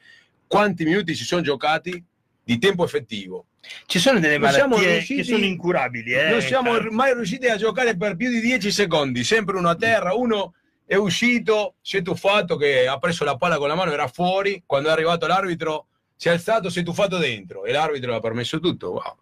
Quanti 0.49 0.85
minuti 0.85 1.15
si 1.15 1.25
sono 1.25 1.41
giocati 1.41 2.03
di 2.43 2.59
tempo 2.59 2.85
effettivo? 2.85 3.47
Ci 3.87 4.01
sono 4.01 4.19
delle 4.19 4.39
malattie 4.39 4.93
riusciti- 4.95 5.23
che 5.23 5.25
sono 5.25 5.45
incurabili. 5.45 6.13
Eh, 6.13 6.31
non 6.31 6.41
siamo 6.41 6.79
mai 6.91 7.15
riusciti 7.15 7.47
a 7.47 7.57
giocare 7.57 7.97
per 7.97 8.17
più 8.17 8.29
di 8.29 8.41
10 8.41 8.73
secondi, 8.73 9.23
sempre 9.23 9.57
uno 9.57 9.69
a 9.69 9.77
terra, 9.77 10.15
uno 10.15 10.55
è 10.85 10.97
uscito, 10.97 11.77
si 11.81 11.99
è 11.99 12.03
tuffato 12.03 12.57
che 12.57 12.89
ha 12.89 12.99
preso 12.99 13.25
la 13.25 13.37
palla 13.37 13.57
con 13.57 13.69
la 13.69 13.77
mano, 13.77 13.93
era 13.93 14.09
fuori, 14.09 14.65
quando 14.67 14.89
è 14.89 14.93
arrivato 14.93 15.29
l'arbitro 15.29 15.87
si 16.17 16.29
è 16.29 16.33
alzato, 16.33 16.71
si 16.71 16.81
è 16.81 16.83
tuffato 16.83 17.19
dentro 17.19 17.65
e 17.65 17.73
l'arbitro 17.73 18.15
ha 18.15 18.21
permesso 18.21 18.59
tutto. 18.59 18.91
Wow. 18.91 19.17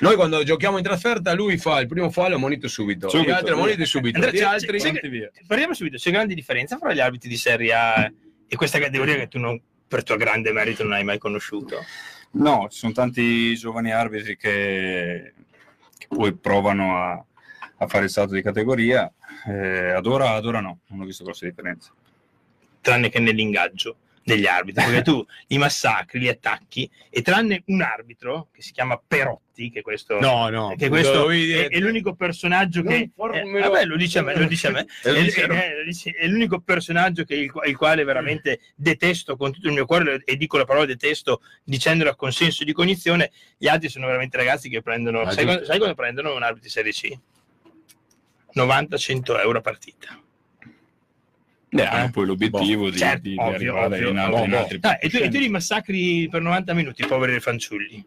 Noi 0.00 0.14
quando 0.16 0.42
giochiamo 0.42 0.78
in 0.78 0.82
trasferta 0.84 1.32
lui 1.34 1.56
fa 1.58 1.80
il 1.80 1.86
primo 1.86 2.10
fallo, 2.10 2.34
ammonito 2.36 2.68
subito, 2.68 3.08
Subito, 3.08 3.30
gli 3.30 3.32
altri 3.34 3.52
ammoniti 3.52 3.84
subito, 3.86 4.16
Andrea, 4.18 4.32
gli 4.32 4.38
c'è- 4.38 4.44
altri 4.44 4.78
c'è-? 4.78 5.30
Parliamo 5.46 5.74
subito, 5.74 5.96
c'è 5.96 6.10
grande 6.10 6.34
differenza 6.34 6.76
fra 6.78 6.92
gli 6.92 7.00
arbitri 7.00 7.28
di 7.28 7.36
Serie 7.36 7.72
A 7.72 8.12
e 8.46 8.56
questa 8.56 8.78
categoria 8.78 9.14
che 9.16 9.28
tu 9.28 9.38
non, 9.38 9.60
per 9.88 10.02
tuo 10.02 10.16
grande 10.16 10.52
merito 10.52 10.82
non 10.82 10.92
hai 10.92 11.04
mai 11.04 11.18
conosciuto. 11.18 11.84
No, 12.32 12.66
ci 12.70 12.78
sono 12.78 12.92
tanti 12.92 13.54
giovani 13.56 13.92
arbitri 13.92 14.36
che, 14.36 15.34
che 15.98 16.06
poi 16.08 16.34
provano 16.34 16.96
a, 16.96 17.24
a 17.76 17.86
fare 17.86 18.04
il 18.04 18.10
salto 18.10 18.34
di 18.34 18.42
categoria. 18.42 19.12
Eh, 19.46 19.90
ad, 19.90 20.06
ora, 20.06 20.30
ad 20.30 20.46
ora 20.46 20.60
no, 20.60 20.80
non 20.88 21.00
ho 21.00 21.04
visto 21.04 21.24
grosse 21.24 21.46
differenze. 21.46 21.90
tranne 22.80 23.10
che 23.10 23.18
nell'ingaggio 23.18 23.96
degli 24.24 24.46
arbitri, 24.46 24.84
perché 24.84 25.02
tu 25.02 25.24
li 25.48 25.58
massacri, 25.58 26.20
li 26.20 26.28
attacchi 26.28 26.88
e 27.10 27.22
tranne 27.22 27.62
un 27.66 27.82
arbitro 27.82 28.48
che 28.52 28.62
si 28.62 28.72
chiama 28.72 28.96
Perotti, 29.04 29.70
che 29.70 29.82
questo, 29.82 30.20
No, 30.20 30.48
no, 30.48 30.74
che 30.76 30.88
questo 30.88 31.28
è, 31.30 31.68
è 31.68 31.78
l'unico 31.78 32.14
personaggio 32.14 32.82
che 32.82 32.94
eh, 32.94 33.10
vabbè, 33.14 33.84
lo 33.84 33.96
dice 33.96 34.20
a 34.20 34.22
me, 34.22 34.36
lo 34.36 34.44
dice 34.46 34.68
a 34.68 34.70
me. 34.70 34.86
Lo 35.04 35.14
È- 35.14 35.22
dice 35.22 35.42
a 35.42 35.46
è- 35.46 35.72
lui. 35.82 36.12
è- 36.14 36.26
l'unico 36.28 36.60
personaggio 36.60 37.24
che 37.24 37.34
il, 37.34 37.52
il 37.66 37.76
quale 37.76 38.04
veramente 38.04 38.60
detesto 38.76 39.36
con 39.36 39.52
tutto 39.52 39.66
il 39.66 39.72
mio 39.74 39.86
cuore 39.86 40.22
e 40.24 40.36
dico 40.36 40.56
la 40.56 40.64
parola 40.64 40.86
detesto 40.86 41.42
dicendola 41.64 42.14
con 42.14 42.32
senso 42.32 42.64
di 42.64 42.72
cognizione. 42.72 43.30
Gli 43.58 43.66
altri 43.68 43.88
sono 43.88 44.06
veramente 44.06 44.36
ragazzi 44.36 44.68
che 44.68 44.82
prendono, 44.82 45.20
Ah, 45.22 45.30
sai, 45.32 45.44
quando, 45.44 45.64
sai 45.64 45.78
quando 45.78 45.94
prendono 45.96 46.34
un 46.34 46.42
arbitro 46.42 46.62
di 46.64 46.70
Serie 46.70 46.92
C? 46.92 47.10
90-100 48.54 49.40
euro 49.40 49.58
a 49.58 49.60
partita. 49.62 50.18
Eh, 51.74 51.82
hanno 51.82 52.10
poi 52.10 52.26
l'obiettivo 52.26 52.90
di, 52.90 52.98
Certo, 52.98 53.22
di- 53.22 53.30
di 53.30 53.38
ovvio, 53.38 53.54
arrivare 53.54 53.86
ovvio, 53.94 54.10
in 54.10 54.18
altri, 54.18 54.34
ovvio. 54.34 54.44
in 54.46 54.54
altri 54.60 54.78
Ah, 54.82 54.98
e, 55.00 55.08
tu, 55.08 55.16
e 55.16 55.28
tu 55.30 55.38
li 55.38 55.48
massacri 55.48 56.28
per 56.30 56.42
90 56.42 56.74
minuti, 56.74 57.06
poveri 57.06 57.40
fanciulli. 57.40 58.04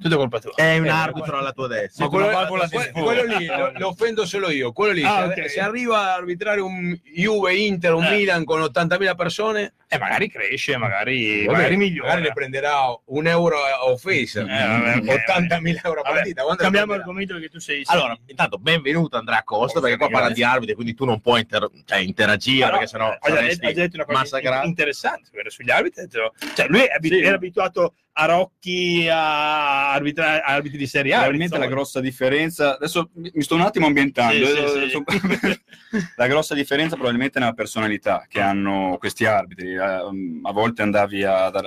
Tutto 0.00 0.16
colpa 0.16 0.38
tua. 0.40 0.52
È 0.54 0.78
un 0.78 0.86
Eh, 0.86 0.88
arbitro 0.90 1.38
alla 1.38 1.52
tua 1.52 1.68
destra. 1.68 2.04
Ma 2.04 2.10
quello, 2.10 2.26
una 2.26 2.34
valvola 2.34 2.64
di 2.66 2.76
que- 2.76 2.82
sfogo. 2.84 3.04
quello 3.04 3.36
lì 3.36 3.46
lo, 3.46 3.72
lo 3.76 3.88
offendo 3.88 4.26
solo 4.26 4.50
io. 4.50 4.72
Quello 4.72 4.92
lì, 4.92 5.02
Ah, 5.04 5.32
se, 5.34 5.40
ok. 5.42 5.50
se 5.50 5.60
arriva 5.60 5.98
a 5.98 6.14
arbitrare 6.14 6.60
un 6.60 6.98
Juve 7.14 7.54
Inter, 7.54 7.94
un 7.94 8.04
Eh. 8.04 8.16
Milan 8.16 8.44
con 8.44 8.60
80.000 8.62 9.14
persone, 9.14 9.74
E 9.88 9.98
magari 9.98 10.28
cresce, 10.30 10.76
magari, 10.78 11.44
vabbè, 11.44 11.56
magari 11.56 11.76
migliora. 11.76 12.08
magari 12.08 12.26
ne 12.28 12.32
prenderà 12.32 12.76
un 13.06 13.26
euro 13.26 13.56
a 13.62 13.84
offesa, 13.86 14.40
Eh, 14.40 14.44
vabbè, 14.46 14.96
ok, 14.98 15.22
80.000 15.28 15.80
euro 15.84 16.00
a 16.00 16.02
Vabbè, 16.02 16.14
partita. 16.16 16.42
ne 16.48 16.56
Cambiamo 16.56 16.92
argomento 16.94 17.34
perché 17.34 17.48
tu 17.50 17.58
sei... 17.60 17.82
Allora, 17.86 18.16
intanto 18.26 18.56
benvenuto 18.58 19.16
Andrea 19.18 19.42
Costa, 19.44 19.80
perché 19.80 19.96
qua 19.98 20.08
parla 20.08 20.30
di 20.30 20.42
arbitri, 20.42 20.74
quindi 20.74 20.94
tu 20.94 21.04
non 21.04 21.20
puoi 21.20 21.40
inter- 21.40 21.68
cioè, 21.84 21.98
interagire, 21.98 22.64
Però, 22.64 22.70
perché 22.70 22.86
sennò 22.86 23.10
già, 23.10 23.18
saresti 23.34 23.72
detto, 23.72 23.96
una 23.96 24.04
cosa 24.04 24.18
massacrato. 24.18 24.66
interessante 24.66 25.30
sugli 25.48 25.70
arbitri. 25.70 26.08
Cioè, 26.08 26.66
lui 26.68 26.80
è 26.80 26.92
abitu- 26.94 27.18
Sì. 27.18 27.24
era 27.26 27.36
abituato 27.36 27.94
a 28.14 28.24
Rocchi, 28.26 29.08
a 29.08 29.92
arbitra- 29.92 30.42
a 30.44 30.52
arbitri 30.54 30.78
di 30.78 30.86
Serie 30.86 31.12
A. 31.12 31.18
Probabilmente 31.18 31.58
la 31.58 31.66
grossa 31.66 32.00
differenza, 32.00 32.74
adesso 32.76 33.10
mi 33.14 33.42
sto 33.42 33.54
un 33.54 33.62
attimo 33.62 33.86
ambientando, 33.86 34.44
Sì, 34.46 34.52
sì, 34.54 34.82
eh, 34.82 34.88
sì. 34.90 35.60
la 36.16 36.26
grossa 36.26 36.54
differenza 36.54 36.94
probabilmente 36.94 37.38
è 37.38 37.40
nella 37.40 37.54
personalità 37.54 38.26
che 38.28 38.40
hanno 38.40 38.96
questi 38.98 39.24
arbitri. 39.24 39.72
Eh, 39.74 39.80
A 39.80 40.52
volte 40.52 40.82
andavi 40.82 41.24
a, 41.24 41.46
a 41.46 41.62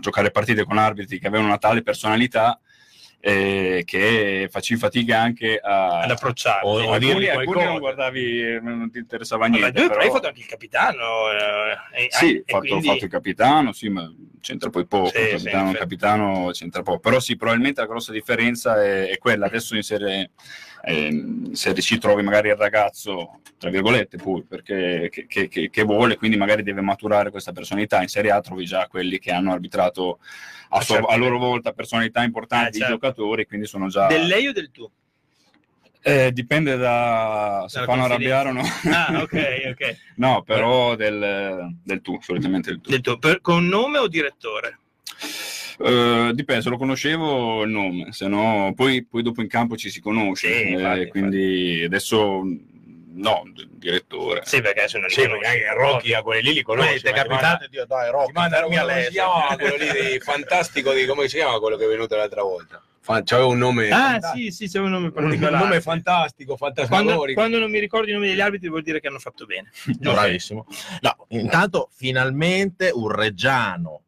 giocare 0.00 0.30
partite 0.30 0.64
con 0.64 0.78
arbitri 0.78 1.18
che 1.18 1.26
avevano 1.26 1.48
una 1.48 1.58
tale 1.58 1.82
personalità 1.82 2.58
eh, 3.20 3.82
che 3.84 4.48
facevi 4.50 4.78
fatica 4.80 5.20
anche 5.20 5.58
a... 5.58 6.00
ad 6.00 6.10
approcciare. 6.10 6.60
O- 6.66 6.80
o 6.82 6.92
alcuni, 6.92 7.28
alcuni 7.28 7.64
non 7.64 7.78
guardavi, 7.78 8.60
non 8.62 8.90
ti 8.90 8.98
interessava 8.98 9.46
niente. 9.46 9.80
tu 9.82 9.88
però 9.88 10.00
hai 10.00 10.10
fatto 10.10 10.26
anche 10.28 10.40
il 10.40 10.46
capitano. 10.46 11.30
eh, 11.92 12.08
Sì, 12.10 12.36
ho 12.38 12.42
fatto, 12.46 12.58
quindi- 12.66 12.86
fatto 12.86 13.04
il 13.04 13.10
capitano, 13.10 13.72
sì, 13.72 13.88
ma 13.88 14.12
c'entra 14.40 14.70
poi 14.70 14.86
poco. 14.86 15.08
Sì, 15.08 15.18
il 15.18 15.26
sì, 15.26 15.30
capitano, 15.36 15.62
effetti. 15.64 15.78
capitano 15.78 16.50
c'entra 16.52 16.82
poco. 16.82 16.98
Però 17.00 17.18
sì, 17.20 17.36
probabilmente 17.36 17.80
la 17.80 17.86
grossa 17.86 18.12
differenza 18.12 18.82
è, 18.82 19.08
è 19.08 19.18
quella. 19.18 19.46
Adesso 19.46 19.74
in 19.74 19.82
serie, 19.82 20.30
ehm, 20.84 21.44
in 21.48 21.54
serie 21.54 21.82
C 21.82 21.98
trovi 21.98 22.22
magari 22.22 22.48
il 22.48 22.56
ragazzo, 22.56 23.40
tra 23.58 23.70
virgolette, 23.70 24.16
poi, 24.16 24.42
perché, 24.44 25.08
che, 25.10 25.26
che- 25.48 25.68
che- 25.70 25.82
vuole, 25.84 26.16
quindi 26.16 26.36
magari 26.36 26.62
deve 26.62 26.80
maturare 26.80 27.30
questa 27.30 27.52
personalità. 27.52 28.00
In 28.02 28.08
Serie 28.08 28.30
A 28.30 28.40
trovi 28.40 28.64
già 28.64 28.86
quelli 28.86 29.18
che 29.18 29.30
hanno 29.32 29.52
arbitrato 29.52 30.18
a, 30.70 30.80
sua- 30.80 30.96
certo. 30.96 31.10
a 31.10 31.16
loro 31.16 31.38
volta 31.38 31.72
personalità 31.72 32.22
importanti 32.22 32.76
Eh, 32.76 32.80
certo. 32.80 32.86
di 32.86 32.92
giocatori, 33.00 33.46
quindi 33.46 33.66
sono 33.66 33.88
già... 33.88 34.06
Del 34.06 34.26
lei 34.26 34.46
o 34.48 34.52
del 34.52 34.70
tu? 34.70 34.88
Eh, 36.00 36.30
dipende 36.32 36.76
da 36.76 37.64
se 37.66 37.82
fanno 37.82 38.04
arrabbiare 38.04 38.50
o 38.50 38.52
no. 38.52 38.62
Ah, 38.84 39.20
ok, 39.20 39.32
ok. 39.72 39.96
no, 40.16 40.42
però 40.42 40.94
del, 40.94 41.74
del 41.82 42.00
tu, 42.00 42.18
solitamente 42.22 42.70
del 42.70 42.80
tu. 42.80 42.90
Del 42.90 43.00
tu. 43.00 43.18
Per- 43.18 43.40
con 43.40 43.66
nome 43.66 43.98
o 43.98 44.06
direttore? 44.06 44.78
Eh, 45.80 46.30
dipende, 46.34 46.62
se 46.62 46.68
lo 46.70 46.76
conoscevo 46.76 47.62
il 47.62 47.70
nome, 47.70 48.12
se 48.12 48.26
no 48.26 48.72
poi, 48.74 49.04
poi 49.04 49.22
dopo 49.22 49.42
in 49.42 49.48
campo 49.48 49.76
ci 49.76 49.90
si 49.90 50.00
conosce, 50.00 50.48
Sì, 50.52 50.62
eh, 50.62 50.70
infatti, 50.70 51.08
quindi 51.08 51.82
adesso 51.84 52.42
no, 53.10 53.42
direttore. 53.70 54.42
Sì, 54.44 54.60
perché 54.60 54.80
adesso 54.80 54.98
non 54.98 55.06
li 55.06 55.12
Sì, 55.12 55.20
conosci. 55.22 55.40
perché 55.40 55.64
anche 55.66 55.80
Rocky 55.80 56.12
a 56.14 56.22
quelli 56.22 56.42
lì 56.42 56.54
li 56.54 56.62
conosci. 56.62 57.00
Ti 57.00 57.06
è 57.08 57.12
capitato 57.12 57.66
dire, 57.68 57.86
dai, 57.86 58.10
Rocco, 58.10 58.30
manda 58.32 58.58
a 58.64 58.84
lei. 58.84 59.08
quello 59.56 59.76
lì 59.76 60.10
di 60.12 60.18
fantastico 60.20 60.92
di 60.92 61.06
come 61.06 61.28
si 61.28 61.36
chiama 61.36 61.58
quello 61.60 61.76
che 61.76 61.84
è 61.84 61.88
venuto 61.88 62.16
l'altra 62.16 62.42
volta. 62.42 62.82
C'aveva 63.24 63.46
un 63.48 63.56
nome 63.56 63.88
Ah, 63.90 64.20
sì, 64.20 64.50
sì, 64.50 64.68
c'è 64.68 64.80
un 64.80 64.90
nome 64.90 65.06
un 65.06 65.12
particolare. 65.12 65.56
nome 65.64 65.80
fantastico, 65.80 66.56
Quando, 66.56 66.82
fantasmagorico. 66.82 67.40
quando 67.40 67.58
non 67.58 67.70
mi 67.70 67.78
ricordo 67.78 68.10
i 68.10 68.12
nomi 68.12 68.26
degli 68.28 68.40
arbitri 68.40 68.68
vuol 68.68 68.82
dire 68.82 69.00
che 69.00 69.06
hanno 69.06 69.18
fatto 69.18 69.46
bene. 69.46 69.70
Bravissimo. 69.98 70.66
No, 71.00 71.24
intanto 71.28 71.88
finalmente 71.94 72.90
un 72.92 73.10
reggiano 73.10 74.02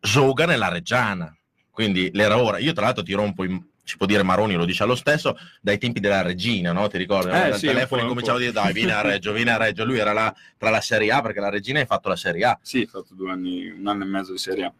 bon 0.00 0.10
gioca 0.10 0.46
nella 0.46 0.68
reggiana. 0.68 1.34
Quindi 1.70 2.10
l'era 2.12 2.38
ora. 2.38 2.58
Io 2.58 2.72
tra 2.72 2.84
l'altro 2.86 3.02
ti 3.02 3.12
rompo 3.12 3.44
in 3.44 3.62
si 3.88 3.96
può 3.96 4.04
dire 4.04 4.22
Maroni 4.22 4.52
lo 4.54 4.66
dice 4.66 4.84
lo 4.84 4.94
stesso 4.94 5.38
dai 5.62 5.78
tempi 5.78 5.98
della 5.98 6.20
regina 6.20 6.72
no? 6.72 6.88
ti 6.88 6.98
ricordi? 6.98 7.30
Eh, 7.30 7.48
Dal 7.48 7.54
sì, 7.58 7.68
telefono 7.68 8.06
cominciavo 8.06 8.36
a 8.36 8.40
dire 8.40 8.52
dai 8.52 8.74
vieni 8.74 8.90
a 8.90 9.00
Reggio 9.00 9.32
vieni 9.32 9.48
a 9.48 9.56
Reggio 9.56 9.86
lui 9.86 9.96
era 9.96 10.12
là 10.12 10.34
tra 10.58 10.68
la 10.68 10.82
Serie 10.82 11.10
A 11.10 11.22
perché 11.22 11.40
la 11.40 11.48
regina 11.48 11.80
ha 11.80 11.86
fatto 11.86 12.10
la 12.10 12.16
Serie 12.16 12.44
A 12.44 12.58
Sì, 12.60 12.82
ho 12.82 12.86
fatto 13.00 13.14
due 13.14 13.30
anni, 13.30 13.66
un 13.70 13.86
anno 13.86 14.02
e 14.04 14.06
mezzo 14.06 14.32
di 14.32 14.36
Serie 14.38 14.64
A. 14.66 14.72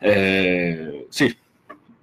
Eh, 0.00 1.06
sì, 1.08 1.36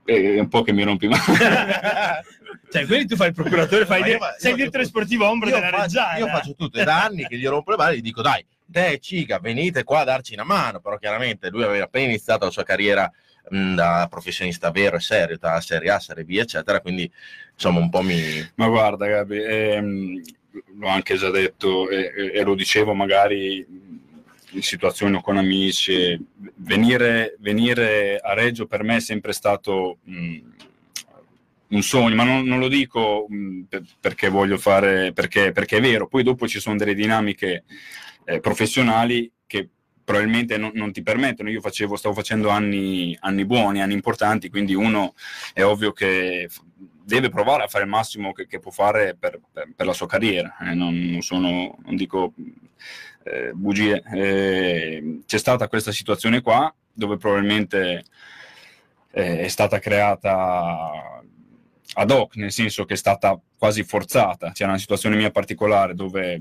è 0.06 0.40
un 0.40 0.48
po' 0.48 0.62
che 0.62 0.72
mi 0.72 0.84
rompi 0.84 1.08
mano. 1.10 1.24
Cioè, 2.72 2.88
quindi 2.88 3.06
tu 3.06 3.16
fai 3.16 3.28
il 3.28 3.34
procuratore, 3.36 3.86
fai 3.86 4.00
Ma 4.00 4.06
dire- 4.06 4.18
io 4.18 4.24
sei 4.38 4.44
io 4.46 4.50
il 4.52 4.56
direttore 4.58 4.86
sportivo 4.86 5.28
ombra 5.28 5.50
io 5.50 5.56
della 5.56 5.68
faccio, 5.70 5.82
Reggiana. 5.84 6.18
io 6.18 6.28
faccio 6.28 6.56
tutto 6.56 6.80
è 6.80 6.84
da 6.84 7.04
anni 7.04 7.28
che 7.28 7.38
gli 7.38 7.46
rompo 7.46 7.70
le 7.72 7.78
balle 7.78 7.94
e 7.94 7.98
gli 7.98 8.02
dico 8.02 8.22
dai 8.24 8.44
te 8.66 9.00
ciga 9.00 9.40
venite 9.40 9.84
qua 9.84 10.02
a 10.02 10.04
darci 10.06 10.34
una 10.34 10.44
mano 10.44 10.80
però 10.80 10.98
chiaramente 10.98 11.50
lui 11.50 11.64
aveva 11.64 11.86
appena 11.86 12.06
iniziato 12.06 12.46
la 12.46 12.52
sua 12.52 12.64
carriera 12.64 13.12
mh, 13.50 13.76
da 13.76 14.08
professionista 14.10 14.72
vero 14.72 14.98
e 14.98 15.00
serio 15.00 15.38
tra 15.38 15.60
Serie 15.62 15.92
A, 15.92 16.00
Serie 16.00 16.24
B 16.26 16.32
eccetera 16.38 16.80
quindi 16.82 17.10
insomma 17.54 17.80
un 17.80 17.90
po' 17.90 18.02
mi 18.02 18.52
Ma 18.56 18.68
guarda, 18.68 19.06
Gabi, 19.08 19.42
ehm, 19.44 20.22
l'ho 20.78 20.88
anche 20.88 21.16
già 21.16 21.30
detto 21.30 21.90
e, 21.90 22.12
e- 22.34 22.44
lo 22.44 22.56
dicevo 22.56 22.94
magari 22.94 23.66
in 24.56 24.62
situazioni 24.62 25.16
o 25.16 25.22
con 25.22 25.38
amici, 25.38 26.20
venire, 26.58 27.36
venire 27.40 28.18
a 28.18 28.34
Reggio 28.34 28.68
per 28.68 28.84
me 28.84 28.98
è 28.98 29.00
sempre 29.00 29.34
stato 29.34 29.98
mh, 30.04 30.38
un 31.70 31.82
sogno, 31.82 32.14
ma 32.16 32.24
non, 32.24 32.46
non 32.46 32.60
lo 32.60 32.68
dico 32.68 33.26
perché 34.00 34.30
voglio 34.30 34.58
fare, 34.58 35.12
perché, 35.12 35.52
perché 35.52 35.78
è 35.78 35.82
vero, 35.82 36.08
poi 36.08 36.22
dopo 36.22 36.48
ci 36.48 36.60
sono 36.60 36.78
delle 36.78 36.94
dinamiche 36.94 37.64
eh, 38.26 38.40
professionali 38.40 39.32
che 39.46 39.70
probabilmente 40.04 40.58
non, 40.58 40.72
non 40.74 40.92
ti 40.92 41.02
permettono. 41.02 41.50
Io 41.50 41.62
facevo, 41.62 41.96
stavo 41.96 42.16
facendo 42.16 42.50
anni, 42.50 43.18
anni 43.22 43.46
buoni, 43.46 43.82
anni 43.82 43.94
importanti, 43.94 44.50
quindi 44.50 44.74
uno 44.74 45.14
è 45.54 45.64
ovvio 45.64 45.92
che 45.94 46.50
deve 47.06 47.30
provare 47.30 47.64
a 47.64 47.68
fare 47.68 47.84
il 47.84 47.90
massimo 47.90 48.32
che, 48.32 48.48
che 48.48 48.60
può 48.60 48.72
fare 48.72 49.16
per, 49.18 49.40
per- 49.52 49.70
per 49.76 49.86
la 49.86 49.94
sua 49.94 50.08
carriera. 50.08 50.56
eh, 50.62 50.74
non, 50.74 50.94
non 50.96 51.22
sono, 51.22 51.78
non 51.84 51.96
dico 51.96 52.34
eh, 53.24 53.52
bugie. 53.54 54.02
Eh, 54.14 55.20
c'è 55.26 55.38
stata 55.38 55.68
questa 55.68 55.92
situazione 55.92 56.42
qua 56.42 56.74
dove 56.92 57.18
probabilmente 57.18 58.04
eh, 59.12 59.40
è 59.40 59.48
stata 59.48 59.80
creata 59.80 61.22
ad 61.96 62.12
hoc, 62.12 62.36
nel 62.36 62.52
senso 62.52 62.86
che 62.86 62.94
è 62.94 62.98
stata 62.98 63.40
quasi 63.58 63.84
forzata. 63.84 64.52
C'era 64.52 64.70
una 64.70 64.80
situazione 64.80 65.16
mia 65.16 65.32
particolare 65.32 65.94
dove 65.94 66.40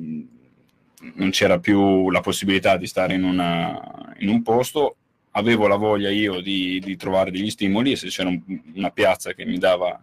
non 1.15 1.31
c'era 1.31 1.59
più 1.59 2.11
la 2.11 2.21
possibilità 2.21 2.77
di 2.77 2.87
stare 2.87 3.15
in, 3.15 3.25
una- 3.25 4.15
in 4.19 4.29
un 4.29 4.43
posto. 4.43 4.97
Avevo 5.33 5.67
la 5.67 5.77
voglia 5.77 6.11
io 6.11 6.41
di, 6.41 6.79
di 6.81 6.97
trovare 6.97 7.31
degli 7.31 7.51
stimoli 7.51 7.93
e 7.93 7.97
se 7.97 8.09
c'era 8.09 8.29
un- 8.29 8.43
una 8.75 8.91
piazza 8.91 9.33
che 9.33 9.45
mi 9.45 9.59
dava 9.59 10.03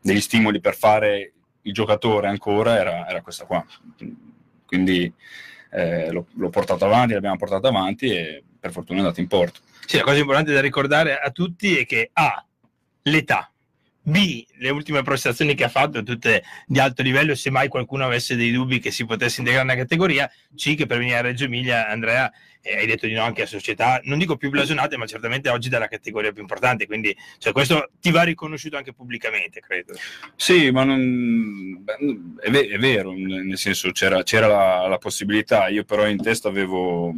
degli 0.00 0.20
stimoli 0.20 0.60
per 0.60 0.76
fare 0.76 1.32
il 1.62 1.72
giocatore 1.72 2.28
ancora 2.28 2.76
era, 2.78 3.08
era 3.08 3.20
questa 3.20 3.44
qua. 3.44 3.64
Quindi 4.66 5.12
eh, 5.70 6.10
l'ho, 6.10 6.26
l'ho 6.34 6.48
portato 6.50 6.84
avanti, 6.84 7.14
l'abbiamo 7.14 7.36
portato 7.36 7.66
avanti 7.66 8.08
e 8.10 8.42
per 8.58 8.72
fortuna 8.72 8.98
è 8.98 9.02
andato 9.02 9.20
in 9.20 9.26
porto. 9.26 9.60
Sì, 9.86 9.96
la 9.96 10.02
cosa 10.02 10.18
importante 10.18 10.52
da 10.52 10.60
ricordare 10.60 11.18
a 11.18 11.30
tutti 11.30 11.76
è 11.76 11.86
che 11.86 12.10
A, 12.12 12.44
l'età, 13.02 13.50
B, 14.08 14.44
le 14.56 14.70
ultime 14.70 15.02
prestazioni 15.02 15.54
che 15.54 15.64
ha 15.64 15.68
fatto, 15.68 16.02
tutte 16.02 16.42
di 16.66 16.78
alto 16.78 17.02
livello, 17.02 17.34
se 17.34 17.50
mai 17.50 17.68
qualcuno 17.68 18.04
avesse 18.04 18.36
dei 18.36 18.50
dubbi 18.50 18.78
che 18.78 18.90
si 18.90 19.04
potesse 19.04 19.40
integrare 19.40 19.66
nella 19.66 19.78
categoria, 19.78 20.30
C, 20.56 20.74
che 20.74 20.86
per 20.86 20.98
venire 20.98 21.16
a 21.18 21.20
Reggio 21.20 21.44
Emilia, 21.44 21.88
Andrea, 21.88 22.32
eh, 22.60 22.76
hai 22.78 22.86
detto 22.86 23.06
di 23.06 23.12
no 23.12 23.22
anche 23.22 23.42
a 23.42 23.46
società, 23.46 24.00
non 24.04 24.18
dico 24.18 24.36
più 24.36 24.50
blasonate, 24.50 24.96
ma 24.96 25.06
certamente 25.06 25.48
oggi 25.48 25.68
dalla 25.68 25.88
categoria 25.88 26.32
più 26.32 26.40
importante, 26.40 26.86
quindi 26.86 27.16
cioè, 27.38 27.52
questo 27.52 27.90
ti 28.00 28.10
va 28.10 28.22
riconosciuto 28.22 28.76
anche 28.76 28.92
pubblicamente, 28.92 29.60
credo. 29.60 29.94
Sì, 30.36 30.70
ma 30.70 30.84
non, 30.84 31.84
è, 32.40 32.50
è 32.50 32.78
vero, 32.78 33.12
nel 33.12 33.58
senso 33.58 33.90
c'era, 33.92 34.22
c'era 34.22 34.46
la, 34.46 34.86
la 34.88 34.98
possibilità, 34.98 35.68
io 35.68 35.84
però 35.84 36.06
in 36.08 36.20
testa 36.20 36.48
avevo 36.48 37.14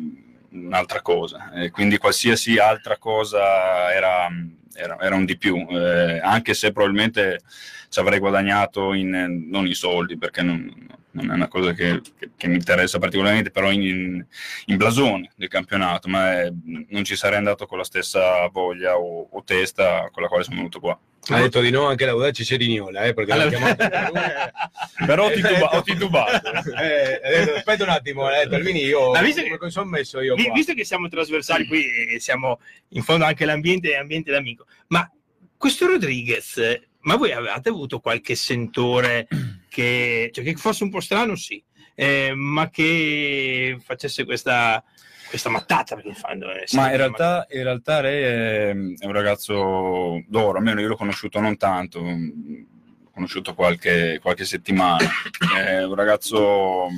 un'altra 0.50 1.00
cosa, 1.00 1.52
e 1.52 1.70
quindi 1.70 1.96
qualsiasi 1.96 2.58
altra 2.58 2.98
cosa 2.98 3.92
era, 3.92 4.28
era- 4.74 4.98
era 5.00 5.14
un 5.14 5.24
di 5.24 5.36
più, 5.36 5.66
eh, 5.70 6.20
anche 6.22 6.54
se 6.54 6.72
probabilmente 6.72 7.40
ci 7.88 7.98
avrei 7.98 8.18
guadagnato 8.18 8.92
in, 8.94 9.46
non 9.48 9.66
in 9.66 9.74
soldi, 9.74 10.16
perché 10.16 10.42
non, 10.42 10.72
non 11.12 11.30
è 11.30 11.34
una 11.34 11.48
cosa 11.48 11.72
che, 11.72 12.00
che- 12.18 12.30
che 12.36 12.46
mi 12.48 12.54
interessa 12.54 12.98
particolarmente, 12.98 13.50
però 13.50 13.70
in, 13.72 13.82
in, 13.82 14.26
in 14.66 14.76
blasone 14.76 15.30
del 15.36 15.48
campionato, 15.48 16.08
ma 16.08 16.42
eh, 16.42 16.52
non 16.88 17.02
ci 17.04 17.16
sarei 17.16 17.38
andato 17.38 17.66
con 17.66 17.78
la 17.78 17.84
stessa 17.84 18.46
voglia 18.48 18.96
o, 18.96 19.26
o 19.30 19.42
testa 19.44 20.08
con 20.12 20.22
la 20.22 20.28
quale 20.28 20.44
sono 20.44 20.56
venuto 20.56 20.78
qua. 20.80 20.98
Ha 21.28 21.38
detto 21.38 21.60
di 21.60 21.70
no 21.70 21.86
anche 21.86 22.06
l'Audace 22.06 22.44
Cerignola, 22.44 23.02
eh, 23.02 23.12
perché 23.12 23.34
l'ha 23.34 23.42
Allora- 23.42 24.50
Però 25.06 25.26
ho 25.26 25.30
tituba- 25.30 25.76
ho 25.76 25.82
titubato. 25.82 26.50
Eh, 26.80 27.20
detto, 27.22 27.54
aspetta 27.56 27.82
un 27.84 27.90
attimo, 27.90 28.24
ha 28.24 28.38
detto 28.42 28.54
Alvini, 28.54 28.84
io 28.84 29.10
Ma 29.10 29.20
visto 29.20 29.42
che- 29.42 29.70
sono 29.70 29.88
messo 29.90 30.20
io 30.22 30.34
qua? 30.34 30.52
visto 30.54 30.72
che 30.74 30.84
siamo 30.84 31.08
trasversali 31.08 31.66
qui 31.66 31.84
e 32.14 32.20
siamo 32.20 32.58
in 32.90 33.02
fondo 33.02 33.24
anche 33.26 33.44
l'ambiente 33.44 33.90
è 33.92 33.96
ambiente 33.96 34.30
d'amico, 34.32 34.59
ma 34.88 35.10
questo 35.56 35.86
Rodriguez, 35.86 36.58
ma 37.00 37.16
voi 37.16 37.32
avevate 37.32 37.68
avuto 37.68 38.00
qualche 38.00 38.34
sentore 38.34 39.26
che, 39.68 40.30
cioè, 40.32 40.44
che 40.44 40.54
fosse 40.56 40.84
un 40.84 40.90
po' 40.90 41.00
strano, 41.00 41.36
sì, 41.36 41.62
eh, 41.94 42.32
ma 42.34 42.70
che 42.70 43.78
facesse 43.84 44.24
questa, 44.24 44.82
questa 45.28 45.48
mattata? 45.50 45.96
Perché 45.96 46.14
fanno, 46.14 46.46
Ma 46.72 46.90
in 46.90 46.96
realtà, 46.96 47.46
in 47.50 47.62
realtà 47.62 48.00
lei 48.00 48.22
è, 48.22 48.68
è 48.70 49.06
un 49.06 49.12
ragazzo 49.12 50.22
d'oro, 50.26 50.58
almeno 50.58 50.80
io 50.80 50.88
l'ho 50.88 50.96
conosciuto 50.96 51.40
non 51.40 51.56
tanto, 51.56 52.00
l'ho 52.00 53.10
conosciuto 53.12 53.54
qualche, 53.54 54.18
qualche 54.20 54.44
settimana. 54.44 55.08
È 55.56 55.84
un 55.84 55.94
ragazzo 55.94 56.88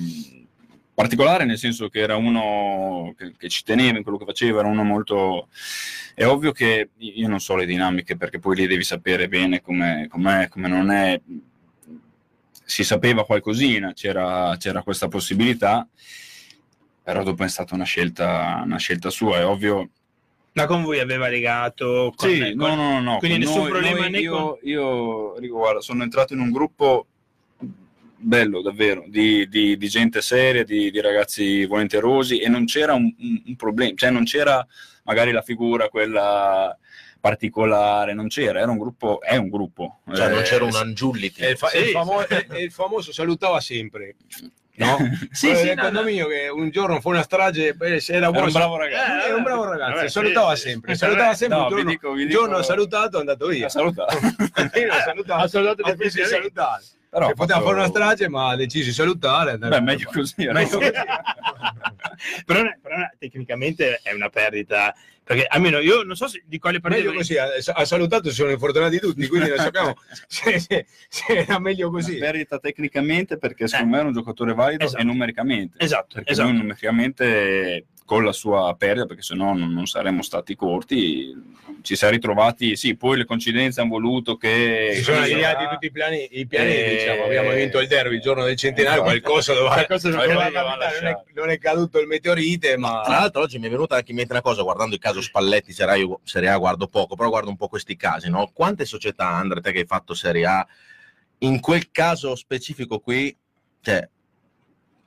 particolare 0.95 1.45
nel 1.45 1.59
senso 1.59 1.89
che 1.89 2.01
era 2.01 2.17
uno 2.17 3.15
che, 3.17 3.33
che 3.37 3.49
ci 3.49 3.63
teneva 3.65 3.97
in 3.97 4.03
quello 4.03 4.19
che 4.19 4.25
faceva, 4.25 4.61
era 4.61 4.69
uno 4.69 4.85
molto... 4.85 5.49
È 6.15 6.27
ovvio 6.27 6.53
che 6.53 6.91
io 6.99 7.27
non 7.29 7.41
so 7.41 7.57
le 7.57 7.65
dinamiche 7.65 8.17
perché 8.17 8.39
poi 8.39 8.57
lì 8.57 8.67
devi 8.67 8.85
sapere 8.85 9.29
bene 9.29 9.63
come 9.63 10.07
com'è, 10.11 10.49
come 10.49 10.69
non 10.69 10.91
è. 10.91 11.19
Si 12.65 12.85
sapeva 12.85 13.25
qualcosina, 13.25 13.93
c'era, 13.95 14.55
c'era 14.59 14.83
questa 14.83 15.09
possibilità, 15.09 15.87
però 17.03 17.23
dopo 17.23 17.45
è 17.45 17.49
stata 17.49 17.75
una 17.75 17.85
scelta, 17.85 18.61
una 18.65 18.77
scelta 18.79 19.09
sua, 19.11 19.39
è 19.39 19.47
ovvio. 19.47 19.89
Ma 20.53 20.67
con 20.67 20.83
voi 20.83 21.01
aveva 21.01 21.29
legato? 21.29 22.13
Con, 22.15 22.29
Sì, 22.29 22.55
con- 22.55 22.69
no, 22.69 22.75
no, 22.75 22.91
no, 22.93 23.01
no. 23.01 23.17
Quindi 23.19 23.39
nessun 23.39 23.63
noi- 23.63 23.71
problema 23.71 24.01
noi- 24.01 24.11
né 24.11 24.19
io, 24.21 24.37
con... 24.37 24.59
io, 24.69 25.39
Rico, 25.39 25.57
guarda, 25.57 25.81
sono 25.81 26.03
entrato 26.03 26.35
in 26.35 26.41
un 26.41 26.51
gruppo 26.51 27.07
bello, 28.23 28.63
davvero, 28.63 29.05
di, 29.07 29.49
di- 29.49 29.77
di 29.77 29.89
gente 29.89 30.23
seria, 30.23 30.65
di, 30.65 30.91
di 30.91 31.01
ragazzi 31.01 31.65
volenterosi 31.67 32.39
e 32.39 32.49
non 32.49 32.65
c'era 32.65 32.95
un, 32.95 33.13
un- 33.19 33.43
un 33.47 33.57
problema, 33.57 33.93
cioè 33.97 34.11
non 34.11 34.25
c'era 34.25 34.65
magari 35.05 35.33
la 35.33 35.43
figura 35.43 35.89
quella 35.89 36.77
particolare, 37.21 38.15
non 38.15 38.29
c'era, 38.29 38.61
era 38.61 38.71
un 38.71 38.79
gruppo, 38.79 39.21
è 39.21 39.37
un 39.37 39.49
gruppo. 39.49 40.01
Cioè, 40.13 40.29
non 40.29 40.39
Eh, 40.41 40.43
c'era 40.43 40.65
un 40.65 40.75
Angiulliti. 40.75 41.41
E 41.41 41.51
il, 41.51 41.57
fa- 41.57 41.69
Sì, 41.69 41.79
il 41.79 41.89
famo- 41.91 42.21
il 42.59 42.71
famoso 42.73 43.13
salutava 43.13 43.61
sempre. 43.61 44.17
No? 44.75 44.97
Sì, 45.31 45.47
Quello 45.49 45.61
sì, 45.61 45.67
del 45.67 45.77
no, 45.77 45.83
condominio 45.83 46.27
che 46.27 46.49
un 46.49 46.71
giorno 46.71 47.01
fu 47.01 47.11
una 47.11 47.23
strage, 47.23 47.77
eh, 47.79 48.01
se 48.01 48.13
era, 48.15 48.23
Era 48.27 48.31
buono, 48.31 48.47
un 48.47 48.53
bravo 48.53 48.77
ragazzo. 48.77 49.13
Eh, 49.23 49.27
era 49.29 49.37
un 49.37 49.43
bravo 49.43 49.65
ragazzo, 49.69 49.95
Vabbè, 49.97 50.09
salutava 50.09 50.57
sì, 50.57 50.69
sempre, 50.69 50.95
salutava 50.95 51.35
sempre, 51.35 51.59
No, 51.59 51.63
un 51.65 51.69
vi 51.69 51.75
giorno, 51.77 51.91
dico- 51.91 52.13
vi 52.13 52.23
un 52.23 52.29
dico- 52.29 52.41
giorno 52.41 52.57
ha 52.57 52.63
salutato 52.63 53.17
è 53.17 53.21
andato 53.21 53.47
via. 53.47 53.67
Ha 53.67 53.69
salutato. 53.69 54.17
Io 54.79 54.87
l'ho 54.87 54.93
salutato, 55.05 55.43
Ha 55.45 55.49
salutato 55.49 55.83
ha 55.83 56.27
salutare. 56.27 56.83
Però 57.13 57.27
ha 57.29 57.33
poteva 57.35 57.59
fatto- 57.59 57.65
fare 57.69 57.77
una 57.79 57.89
strage, 57.89 58.29
ma 58.31 58.49
ha 58.49 58.57
deciso 58.57 58.87
di 58.87 58.93
salutare. 58.95 59.59
Beh, 59.59 59.81
meglio 59.83 60.09
così. 60.11 60.35
era. 60.39 60.53
Meglio 60.55 60.79
così. 60.79 60.91
però, 62.47 62.63
però 62.81 62.97
tecnicamente 63.19 64.01
è 64.03 64.13
una 64.15 64.31
perdita 64.31 64.95
perché 65.25 65.45
almeno 65.47 65.79
io 65.79 66.03
non 66.03 66.17
so 66.17 66.27
se, 66.27 66.43
di 66.47 66.59
quale 66.59 66.81
partita 66.81 67.05
Meglio 67.05 67.17
così, 67.19 67.37
ha, 67.37 67.47
ha 67.75 67.85
salutato, 67.85 68.29
si 68.31 68.35
sono 68.35 68.51
infortunati 68.51 68.99
tutti, 68.99 69.27
quindi 69.29 69.51
non 69.51 69.59
sappiamo 69.61 69.95
se, 70.27 70.59
se- 70.59 70.87
se 71.09 71.33
era 71.37 71.59
meglio 71.59 71.91
così. 71.91 72.17
Perdita 72.17 72.59
tecnicamente 72.59 73.37
perché 73.39 73.69
secondo 73.69 73.93
me 73.93 73.99
era 73.99 74.09
un 74.09 74.15
giocatore 74.15 74.55
valido 74.55 74.85
Esatto. 74.85 75.03
e 75.03 75.05
numericamente. 75.05 75.77
esatto, 75.85 76.15
Perché 76.15 76.33
esatto. 76.33 76.49
noi 76.49 76.57
numericamente 76.59 77.87
con 78.13 78.25
la 78.25 78.33
sua 78.33 78.77
perdita, 78.77 79.07
perché 79.07 79.23
sennò 79.23 79.55
non, 79.55 79.73
non 79.73 79.87
saremmo 79.87 80.21
stati 80.21 80.55
corti, 80.55 81.33
ci 81.81 81.97
siamo 81.97 82.13
ritrovati, 82.13 82.77
sì, 82.77 82.95
poi 82.95 83.17
le 83.17 83.25
coincidenze 83.25 83.81
hanno 83.81 83.89
voluto 83.89 84.37
che... 84.37 84.91
Si 84.97 85.03
sono 85.03 85.21
allineati 85.21 85.67
tutti 85.67 85.87
i 85.87 85.91
piani, 85.91 86.29
i 86.33 86.47
piani 86.47 86.71
Eh, 86.71 86.91
diciamo, 86.91 87.25
abbiamo 87.25 87.53
vinto 87.53 87.81
il 87.81 87.89
derby 87.89 88.17
il 88.17 88.21
giorno 88.21 88.45
del 88.45 88.57
centenario, 88.57 89.01
qualcosa 89.01 89.55
doveva, 89.55 89.77
Qualcosa 89.77 90.11
doveva 90.11 90.45
doveva 90.45 90.77
non, 91.01 91.07
è, 91.07 91.23
non 91.33 91.49
è 91.49 91.57
caduto 91.57 92.01
il 92.01 92.07
meteorite, 92.07 92.77
ma 92.77 93.01
Tra 93.03 93.21
l'altro 93.21 93.41
oggi 93.41 93.59
mi 93.59 93.69
è 93.69 93.71
venuta 93.71 93.97
anche 93.97 94.11
in 94.11 94.19
mente 94.19 94.33
una 94.35 94.43
cosa, 94.43 94.61
guardando 94.61 94.95
il 94.95 95.01
caso 95.01 95.23
Spalletti, 95.23 95.73
Serie 95.73 95.95
A, 95.95 95.97
io 95.97 96.21
Serie 96.23 96.51
A 96.51 96.59
guardo 96.59 96.89
poco, 96.89 97.17
però 97.17 97.31
guardo 97.31 97.49
un 97.49 97.57
po' 97.57 97.69
questi 97.69 97.97
casi, 97.97 98.29
no? 98.29 98.51
Quante 98.53 98.85
società, 98.85 99.27
Andre, 99.27 99.63
te 99.63 99.73
che 99.73 99.79
hai 99.79 99.87
fatto 99.87 100.13
Serie 100.13 100.45
A, 100.45 100.67
in 101.39 101.61
quel 101.61 101.91
caso 101.91 102.35
specifico 102.35 103.01
qui, 103.01 103.35
cioè, 103.81 104.07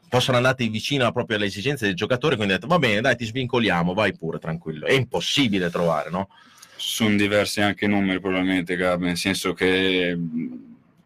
possono 0.07 0.37
andare 0.37 0.67
vicino 0.67 1.11
proprio 1.11 1.37
alle 1.37 1.47
esigenze 1.47 1.85
del 1.85 1.95
giocatore, 1.95 2.35
quindi 2.35 2.53
ha 2.53 2.57
detto, 2.57 2.67
va 2.67 2.79
bene, 2.79 3.01
dai, 3.01 3.15
ti 3.15 3.25
svincoliamo, 3.25 3.93
vai 3.93 4.15
pure, 4.15 4.39
tranquillo. 4.39 4.85
È 4.85 4.93
impossibile 4.93 5.69
trovare, 5.69 6.09
no? 6.09 6.29
Sono 6.77 7.15
diversi 7.15 7.61
anche 7.61 7.85
i 7.85 7.87
numeri 7.87 8.19
probabilmente, 8.19 8.75
Gab, 8.75 9.01
nel 9.01 9.17
senso 9.17 9.53
che 9.53 10.17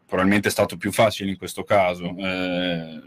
probabilmente 0.06 0.48
è 0.48 0.52
stato 0.52 0.78
più 0.78 0.92
facile 0.92 1.30
in 1.30 1.38
questo 1.38 1.64
caso. 1.64 2.16
Eh, 2.18 3.02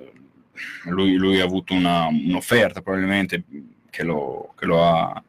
lui, 0.85 1.15
lui 1.15 1.41
ha 1.41 1.45
avuto 1.45 1.75
una- 1.75 2.07
un'offerta 2.07 2.81
probabilmente 2.83 3.43
che 3.91 4.05
lo, 4.05 4.55
che 4.57 4.67
lo 4.67 4.85
ha, 4.85 5.23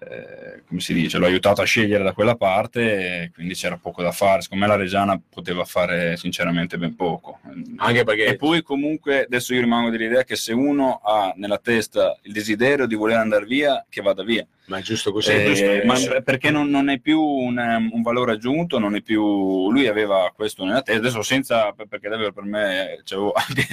eh, 0.00 0.62
come 0.66 0.80
si 0.80 0.94
dice, 0.94 1.18
l'ha 1.18 1.26
aiutato 1.26 1.62
a 1.62 1.64
scegliere 1.64 2.04
da 2.04 2.12
quella 2.12 2.36
parte, 2.36 3.30
quindi 3.34 3.54
c'era 3.54 3.76
poco 3.76 4.02
da 4.02 4.12
fare. 4.12 4.42
Secondo 4.42 4.64
me 4.64 4.70
la 4.70 4.76
Reggiana 4.76 5.20
poteva 5.28 5.64
fare 5.64 6.16
sinceramente 6.16 6.78
ben 6.78 6.94
poco. 6.94 7.40
anche 7.76 8.04
perché 8.04 8.26
E 8.26 8.36
poi 8.36 8.62
comunque 8.62 9.24
adesso 9.24 9.54
io 9.54 9.60
rimango 9.60 9.90
dell'idea 9.90 10.24
che 10.24 10.36
se 10.36 10.52
uno 10.52 11.00
ha 11.02 11.32
nella 11.36 11.58
testa 11.58 12.16
il 12.22 12.32
desiderio 12.32 12.86
di 12.86 12.94
voler 12.94 13.18
andare 13.18 13.44
via, 13.44 13.84
che 13.88 14.02
vada 14.02 14.22
via. 14.22 14.46
Ma 14.68 14.78
è 14.78 14.82
giusto 14.82 15.12
così. 15.12 15.32
Eh, 15.32 15.44
giusto, 15.44 15.64
eh, 15.64 15.84
ma 15.84 15.94
perché 16.22 16.50
non, 16.50 16.68
non 16.68 16.88
è 16.88 16.98
più 16.98 17.20
un, 17.20 17.58
um, 17.58 17.90
un 17.92 18.02
valore 18.02 18.32
aggiunto, 18.32 18.78
non 18.78 18.94
è 18.94 19.02
più 19.02 19.70
lui 19.70 19.86
aveva 19.86 20.32
questo 20.34 20.64
nella 20.64 20.82
testa, 20.82 21.00
adesso 21.00 21.22
senza 21.22 21.72
perché 21.72 22.08
davvero 22.08 22.32
per 22.32 22.44
me 22.44 23.00
c'avevo 23.04 23.32
anche 23.36 23.66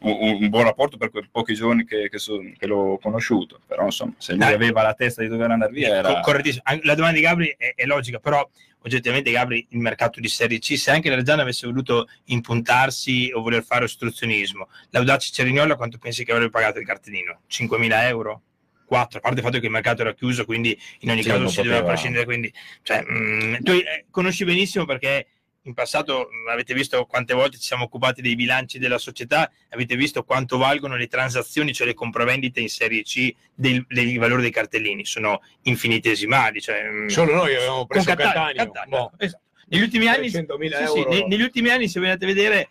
un, 0.00 0.38
un 0.40 0.48
buon 0.48 0.64
rapporto 0.64 0.96
per 0.96 1.10
quei 1.10 1.28
pochi 1.30 1.54
giorni 1.54 1.84
che, 1.84 2.08
che 2.08 2.18
so- 2.18 2.42
che 2.56 2.66
l'ho 2.66 2.98
conosciuto, 3.00 3.60
però 3.66 3.84
insomma 3.84 4.14
se 4.18 4.32
lui 4.32 4.40
Dai. 4.40 4.54
aveva 4.54 4.82
la 4.82 4.94
testa 4.94 5.22
di 5.22 5.28
dover 5.28 5.50
andare 5.50 5.72
via 5.72 5.96
era 5.96 6.14
Co- 6.14 6.20
correttissimo. 6.20 6.62
La 6.82 6.94
domanda 6.94 7.16
di 7.16 7.22
Gabri 7.24 7.54
è, 7.56 7.74
è 7.74 7.84
logica, 7.84 8.18
però 8.18 8.46
oggettivamente 8.82 9.30
Gabri 9.30 9.66
il 9.70 9.78
mercato 9.78 10.20
di 10.20 10.28
Serie 10.28 10.58
C, 10.58 10.78
se 10.78 10.90
anche 10.90 11.10
la 11.10 11.16
Reggiana 11.16 11.42
avesse 11.42 11.66
voluto 11.66 12.08
impuntarsi 12.26 13.30
o 13.34 13.42
voler 13.42 13.62
fare 13.62 13.84
ostruzionismo, 13.84 14.68
l'Audace 14.90 15.32
Cerignola 15.32 15.76
quanto 15.76 15.98
pensi 15.98 16.24
che 16.24 16.32
avrebbe 16.32 16.50
pagato 16.50 16.78
il 16.78 16.86
cartellino? 16.86 17.40
5.000 17.50 18.02
euro? 18.04 18.42
4, 18.88 19.18
a 19.18 19.20
parte 19.20 19.38
il 19.38 19.44
fatto 19.44 19.58
che 19.60 19.66
il 19.66 19.70
mercato 19.72 20.00
era 20.00 20.14
chiuso, 20.14 20.44
quindi 20.46 20.76
in 21.00 21.10
ogni 21.10 21.22
Sì, 21.22 21.28
caso 21.28 21.46
si 21.48 21.56
doveva 21.56 21.74
poteva. 21.76 21.92
prescindere. 21.92 22.24
Quindi, 22.24 22.52
cioè, 22.82 23.04
mm, 23.08 23.54
tu 23.60 23.72
eh, 23.72 24.06
conosci 24.10 24.44
benissimo 24.44 24.86
perché 24.86 25.26
in 25.62 25.74
passato 25.74 26.28
mh, 26.30 26.48
avete 26.50 26.72
visto 26.72 27.04
quante 27.04 27.34
volte 27.34 27.58
ci 27.58 27.64
siamo 27.66 27.84
occupati 27.84 28.22
dei 28.22 28.34
bilanci 28.34 28.78
della 28.78 28.96
società, 28.96 29.50
avete 29.68 29.96
visto 29.96 30.24
quanto 30.24 30.56
valgono 30.56 30.96
le 30.96 31.06
transazioni, 31.08 31.74
cioè 31.74 31.86
le 31.86 31.92
compravendite 31.94 32.60
in 32.60 32.68
serie 32.70 33.02
C 33.02 33.34
dei, 33.54 33.84
dei 33.86 34.16
valori 34.16 34.40
dei 34.42 34.50
cartellini, 34.50 35.04
sono 35.04 35.42
infinitesimali. 35.62 36.60
Cioè, 36.62 36.88
mh, 36.88 37.06
Solo 37.08 37.34
noi 37.34 37.54
avevamo 37.54 37.86
preso 37.86 38.06
Catania, 38.06 38.32
Catania. 38.32 38.64
Catania, 38.64 38.98
Boh. 38.98 39.12
esatto. 39.18 39.42
Negli 39.70 39.82
ultimi 39.82 40.06
anni, 40.08 40.28
300.000 40.28 40.86
sì, 40.86 40.92
sì, 40.92 41.04
ne- 41.08 41.26
negli 41.26 41.42
ultimi 41.42 41.68
anni, 41.68 41.88
se 41.88 41.98
andate 41.98 42.24
a 42.24 42.28
vedere 42.28 42.68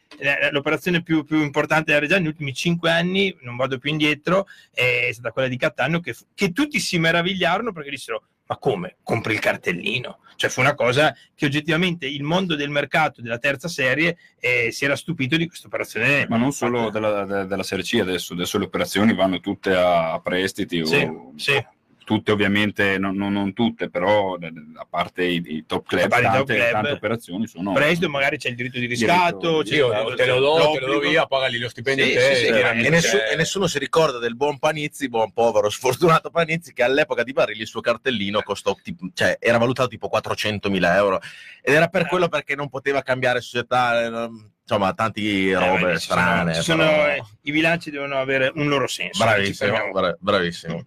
l'operazione 0.51 1.03
più, 1.03 1.23
più 1.23 1.41
importante 1.41 1.85
della 1.85 1.99
Reggiana, 1.99 2.21
negli 2.21 2.29
ultimi 2.29 2.53
cinque 2.53 2.89
anni, 2.89 3.35
non 3.41 3.55
vado 3.55 3.77
più 3.77 3.91
indietro, 3.91 4.47
è 4.73 5.09
stata 5.11 5.31
quella 5.31 5.47
di 5.47 5.57
Cattaneo, 5.57 5.99
che, 5.99 6.15
che 6.33 6.51
tutti 6.51 6.79
si 6.79 6.97
meravigliarono 6.97 7.71
perché 7.71 7.91
dissero: 7.91 8.23
Ma 8.47 8.57
come? 8.57 8.95
Compri 9.03 9.33
il 9.33 9.39
cartellino? 9.39 10.19
Cioè, 10.37 10.49
fu 10.49 10.59
una 10.61 10.73
cosa 10.75 11.15
che 11.35 11.45
oggettivamente 11.45 12.07
il 12.07 12.23
mondo 12.23 12.55
del 12.55 12.69
mercato 12.69 13.21
della 13.21 13.39
terza 13.39 13.67
serie 13.67 14.17
eh, 14.39 14.71
si 14.71 14.85
era 14.85 14.95
stupito 14.95 15.35
di 15.37 15.47
questa 15.47 15.67
operazione. 15.67 16.25
Ma 16.27 16.37
non 16.37 16.51
solo 16.51 16.89
della, 16.89 17.25
de- 17.25 17.45
della 17.45 17.63
Serie 17.63 17.83
C 17.83 17.95
adesso, 17.99 18.33
adesso 18.33 18.57
le 18.57 18.65
operazioni 18.65 19.13
vanno 19.13 19.39
tutte 19.39 19.73
a, 19.75 20.13
a 20.13 20.19
prestiti, 20.19 20.83
Sì, 20.85 20.95
o- 21.03 21.33
sì. 21.35 21.65
Tutte 22.07 22.31
ovviamente, 22.31 22.97
non, 22.97 23.17
non- 23.17 23.33
non 23.33 23.51
tutte, 23.51 23.89
però 23.89 24.37
eh, 24.37 24.49
a 24.75 24.87
parte 24.89 25.25
i, 25.25 25.43
i 25.45 25.65
top 25.65 25.85
club, 25.85 26.05
i 26.05 26.09
top 26.09 26.21
tante, 26.21 26.55
club, 26.55 26.71
tante 26.71 26.91
operazioni 26.91 27.47
sono... 27.47 27.73
Prestito, 27.73 28.07
magari 28.07 28.37
c'è 28.37 28.47
il 28.47 28.55
diritto 28.55 28.79
di 28.79 28.85
riscatto, 28.85 29.61
c'è 29.61 29.75
Io 29.75 29.89
te 30.15 30.25
lo 30.25 30.39
do, 30.39 30.71
te 30.71 30.79
lo 30.79 30.93
do 30.93 30.99
via, 30.99 31.25
pagali 31.25 31.59
lo 31.59 31.67
stipendio 31.67 32.05
Sì, 32.05 32.13
te. 32.13 32.19
sì, 32.21 32.35
sì, 32.35 32.45
chiaramente. 32.45 32.87
E, 32.87 32.89
nessu- 32.89 33.09
cioè, 33.17 33.33
e 33.33 33.35
nessuno 33.35 33.67
si 33.67 33.77
ricorda 33.77 34.19
del 34.19 34.37
buon 34.37 34.57
Panizzi, 34.57 35.09
buon 35.09 35.33
povero 35.33 35.69
sfortunato 35.69 36.29
Panizzi, 36.29 36.71
che 36.71 36.83
all'epoca 36.83 37.23
di 37.23 37.33
Barili 37.33 37.59
il 37.63 37.67
suo 37.67 37.81
cartellino 37.81 38.41
costò, 38.41 38.73
tipo- 38.81 39.09
cioè, 39.13 39.35
era 39.37 39.57
valutato 39.57 39.89
tipo 39.89 40.07
400.000 40.07 40.95
euro. 40.95 41.19
Ed 41.61 41.73
era 41.73 41.89
per 41.89 42.03
Eh. 42.03 42.07
quello 42.07 42.29
perché 42.29 42.55
non 42.55 42.69
poteva 42.69 43.01
cambiare 43.01 43.41
società, 43.41 44.01
eh, 44.05 44.29
insomma, 44.69 44.93
tanti 44.93 45.49
Eh, 45.49 45.53
robe 45.53 45.85
vedi, 45.85 45.99
ci 45.99 46.07
sono- 46.07 46.19
strane. 46.21 46.53
ci 46.55 46.61
sono, 46.61 46.85
però- 46.85 47.07
eh, 47.07 47.23
I 47.43 47.51
bilanci 47.51 47.89
devono 47.89 48.19
avere 48.19 48.51
un 48.55 48.67
loro 48.67 48.87
senso. 48.87 49.23
Bravissimo, 49.23 49.71
fermiamo. 49.71 49.91
bra- 49.93 50.17
bravissimo. 50.19 50.85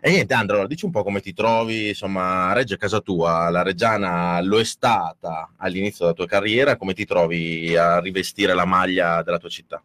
E 0.00 0.10
niente, 0.10 0.34
Andro, 0.34 0.54
allora, 0.54 0.68
dici 0.68 0.84
un 0.84 0.92
po' 0.92 1.02
come 1.02 1.20
ti 1.20 1.32
trovi, 1.34 1.88
insomma, 1.88 2.48
a 2.48 2.52
Reggio 2.52 2.74
è 2.74 2.78
casa 2.78 3.00
tua, 3.00 3.50
la 3.50 3.62
Reggiana 3.62 4.40
lo 4.40 4.60
è 4.60 4.64
stata 4.64 5.50
all'inizio 5.56 6.04
della 6.04 6.16
tua 6.16 6.26
carriera, 6.26 6.76
come 6.76 6.94
ti 6.94 7.04
trovi 7.04 7.76
a 7.76 7.98
rivestire 7.98 8.54
la 8.54 8.64
maglia 8.64 9.22
della 9.22 9.38
tua 9.38 9.48
città? 9.48 9.82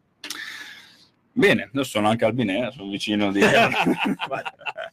Bene, 1.36 1.64
adesso 1.74 1.90
sono 1.90 2.10
anche 2.10 2.26
al 2.26 2.34
Binea, 2.34 2.70
sono 2.70 2.92
vicino 2.92 3.32
di... 3.32 3.40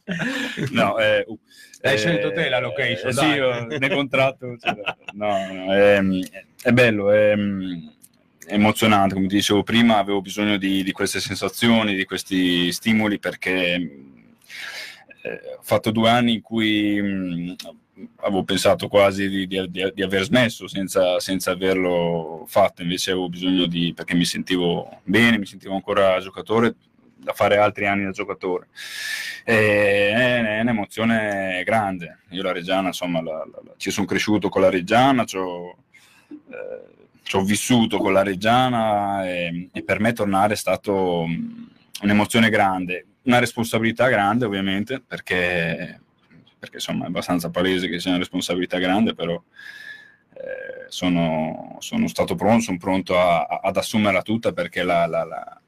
no, 0.71 0.97
eh, 0.97 1.23
uh, 1.27 1.39
Hai 1.83 1.93
eh, 1.93 1.97
scelto 1.97 2.31
te 2.31 2.49
la 2.49 2.59
location, 2.59 3.09
eh, 3.09 3.13
dai. 3.13 3.29
sì, 3.31 3.35
io 3.35 3.65
nel 3.77 3.91
contratto. 3.91 4.55
da- 4.59 4.97
no, 5.13 5.53
no, 5.53 5.71
ehm, 5.75 6.19
è 6.63 6.71
bello, 6.71 7.11
è, 7.11 7.33
è 7.33 7.37
emozionante, 8.51 9.15
come 9.15 9.27
ti 9.27 9.35
dicevo 9.35 9.63
prima, 9.63 9.97
avevo 9.97 10.21
bisogno 10.21 10.57
di, 10.57 10.83
di 10.83 10.91
queste 10.91 11.19
sensazioni, 11.19 11.95
di 11.95 12.05
questi 12.05 12.71
stimoli 12.71 13.19
perché 13.19 13.73
eh, 15.23 15.39
ho 15.57 15.61
fatto 15.61 15.91
due 15.91 16.09
anni 16.09 16.33
in 16.33 16.41
cui 16.41 17.01
mh, 17.01 17.55
avevo 18.17 18.43
pensato 18.43 18.87
quasi 18.87 19.27
di, 19.29 19.47
di- 19.47 19.69
di- 19.93 20.03
aver 20.03 20.23
smesso 20.23 20.67
senza, 20.67 21.19
senza 21.19 21.51
averlo 21.51 22.45
fatto, 22.47 22.81
invece 22.81 23.11
avevo 23.11 23.29
bisogno 23.29 23.65
di, 23.65 23.93
perché 23.95 24.15
mi 24.15 24.25
sentivo 24.25 24.99
bene, 25.03 25.37
mi 25.37 25.45
sentivo 25.45 25.75
ancora 25.75 26.19
giocatore, 26.19 26.75
da 27.15 27.33
fare 27.33 27.57
altri 27.57 27.85
anni 27.85 28.03
da 28.03 28.09
giocatore. 28.11 28.67
E 29.43 29.53
è, 30.11 30.57
è 30.57 30.59
un'emozione 30.61 31.61
grande. 31.63 32.21
Io 32.29 32.41
la 32.41 32.51
Reggiana, 32.51 32.87
insomma, 32.87 33.21
la- 33.21 33.45
la- 33.51 33.61
la- 33.63 33.73
ci 33.77 33.91
sono 33.91 34.07
cresciuto 34.07 34.49
con 34.49 34.61
la 34.61 34.69
Reggiana, 34.71 35.23
ci 35.25 35.37
ho, 35.37 35.75
eh, 36.29 37.00
ci 37.31 37.37
ho 37.37 37.43
vissuto 37.45 37.97
con 37.97 38.11
la 38.11 38.23
Reggiana 38.23 39.25
e, 39.25 39.69
e 39.71 39.83
per 39.83 40.01
me 40.01 40.11
tornare 40.11 40.51
è 40.51 40.57
stato 40.57 41.25
mh, 41.25 41.69
un'emozione 42.01 42.49
grande, 42.49 43.05
una 43.23 43.39
responsabilità 43.39 44.09
grande 44.09 44.43
ovviamente, 44.43 44.99
perché, 44.99 46.01
perché 46.59 46.75
insomma 46.75 47.05
è 47.05 47.07
abbastanza 47.07 47.49
palese 47.49 47.87
che 47.87 48.01
sia 48.01 48.09
una 48.09 48.19
responsabilità 48.19 48.79
grande, 48.79 49.13
però 49.13 49.41
eh, 50.33 50.87
sono, 50.89 51.77
sono 51.79 52.09
stato 52.09 52.35
pronto, 52.35 52.63
sono 52.63 52.77
pronto 52.77 53.17
a- 53.17 53.43
a- 53.45 53.59
ad 53.63 53.77
assumerla 53.77 54.23
tutta 54.23 54.51
perché 54.51 54.83
la- 54.83 55.05
la- 55.05 55.23
la- 55.23 55.61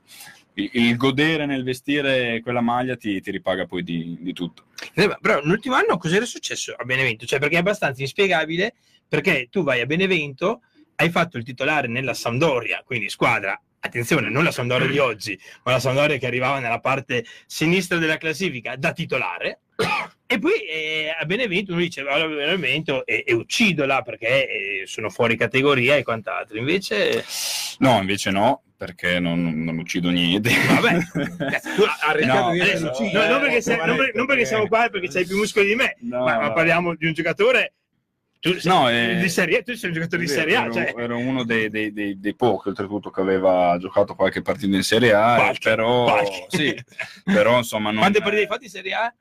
il, 0.56 0.70
il 0.74 0.98
godere 0.98 1.46
nel 1.46 1.64
vestire 1.64 2.42
quella 2.42 2.60
maglia 2.60 2.98
ti, 2.98 3.22
ti 3.22 3.32
ripaga 3.32 3.66
poi 3.66 3.84
di, 3.84 4.18
di 4.20 4.34
tutto. 4.34 4.66
Eh, 4.96 5.18
Però 5.22 5.40
l'ultimo 5.42 5.76
anno 5.76 5.96
cos'era 5.98 6.26
successo 6.26 6.76
a 6.78 6.84
Benevento? 6.84 7.26
Cioè, 7.26 7.40
perché 7.40 7.56
è 7.56 7.60
abbastanza 7.60 8.02
inspiegabile, 8.02 8.74
perché 9.08 9.48
tu 9.50 9.64
vai 9.64 9.80
a 9.80 9.86
Benevento, 9.86 10.62
hai 10.96 11.10
fatto 11.10 11.38
il 11.38 11.44
titolare 11.44 11.88
nella 11.88 12.14
Sampdoria, 12.14 12.82
quindi 12.86 13.10
squadra, 13.10 13.60
attenzione, 13.80 14.30
non 14.30 14.44
la 14.44 14.52
Sampdoria 14.52 14.88
di 14.88 14.98
oggi, 15.00 15.40
ma 15.64 15.72
la 15.74 15.80
Sampdoria 15.80 16.18
che 16.18 16.26
arrivava 16.28 16.60
nella 16.60 16.80
parte 16.80 17.26
sinistra 17.46 17.98
della 17.98 18.18
classifica 18.18 18.76
da 18.78 18.92
titolare, 18.94 19.60
e 20.26 20.40
poi 20.40 20.62
eh, 20.68 21.16
a 21.20 21.26
Benevento 21.26 21.74
uno 21.74 21.82
dice 21.82 22.02
vado 22.02 22.24
a 22.24 22.28
Benevento 22.28 23.06
e, 23.06 23.24
e 23.28 23.34
uccido 23.34 23.86
là 23.86 24.02
perché 24.02 24.28
eh, 24.82 24.84
sono 24.86 25.10
fuori 25.10 25.36
categoria 25.36 25.96
e 25.96 26.04
quant'altro. 26.04 26.58
Invece, 26.58 27.24
No, 27.80 28.00
invece 28.00 28.30
no, 28.32 28.62
perché 28.78 29.20
non, 29.20 29.64
non 29.64 29.78
uccido 29.80 30.10
niente. 30.10 30.50
vabbè, 30.68 30.98
tu 31.76 31.84
No, 32.26 32.48
adesso, 32.48 32.86
no, 32.86 33.24
eh, 33.24 33.28
non, 33.28 33.40
perché 33.42 33.62
sei- 33.62 33.78
non 33.86 33.98
per- 33.98 34.12
non 34.16 34.26
perché 34.26 34.46
siamo 34.46 34.68
qua 34.68 34.88
perché 34.90 35.08
c'hai 35.10 35.26
più 35.26 35.38
muscoli 35.38 35.68
di 35.68 35.76
me, 35.76 35.98
No, 36.02 36.24
ma, 36.24 36.38
ma 36.38 36.48
no. 36.48 36.54
parliamo 36.54 36.96
di 36.96 37.06
un 37.08 37.14
giocatore 37.14 37.74
tu 38.44 38.60
sei, 38.60 38.72
No, 38.74 38.90
eh, 38.90 39.20
di 39.22 39.30
serie 39.30 39.64
tu 39.64 39.74
sei 39.74 39.90
un 39.90 39.96
giocatore 39.96 40.22
di 40.24 40.28
Serie 40.28 40.58
A, 40.58 40.64
ero, 40.64 40.74
cioè, 40.74 40.94
ero 40.98 41.18
uno 41.18 41.46
dei, 41.46 41.70
dei- 41.70 41.94
dei- 41.94 42.20
dei 42.20 42.36
pochi, 42.36 42.68
oltretutto, 42.68 43.10
che 43.10 43.22
aveva 43.22 43.78
giocato 43.80 44.16
qualche 44.16 44.42
partita 44.42 44.76
in 44.76 44.84
Serie 44.84 45.14
A, 45.14 45.36
Qualche, 45.36 45.60
però, 45.70 46.04
qualche. 46.04 46.46
sì, 46.50 46.84
però 47.24 47.58
insomma 47.60 47.92
non, 47.92 48.00
quante 48.00 48.20
partite 48.20 48.42
hai 48.42 48.48
fatto 48.48 48.64
in 48.66 48.70
Serie 48.70 48.94
A? 48.96 49.14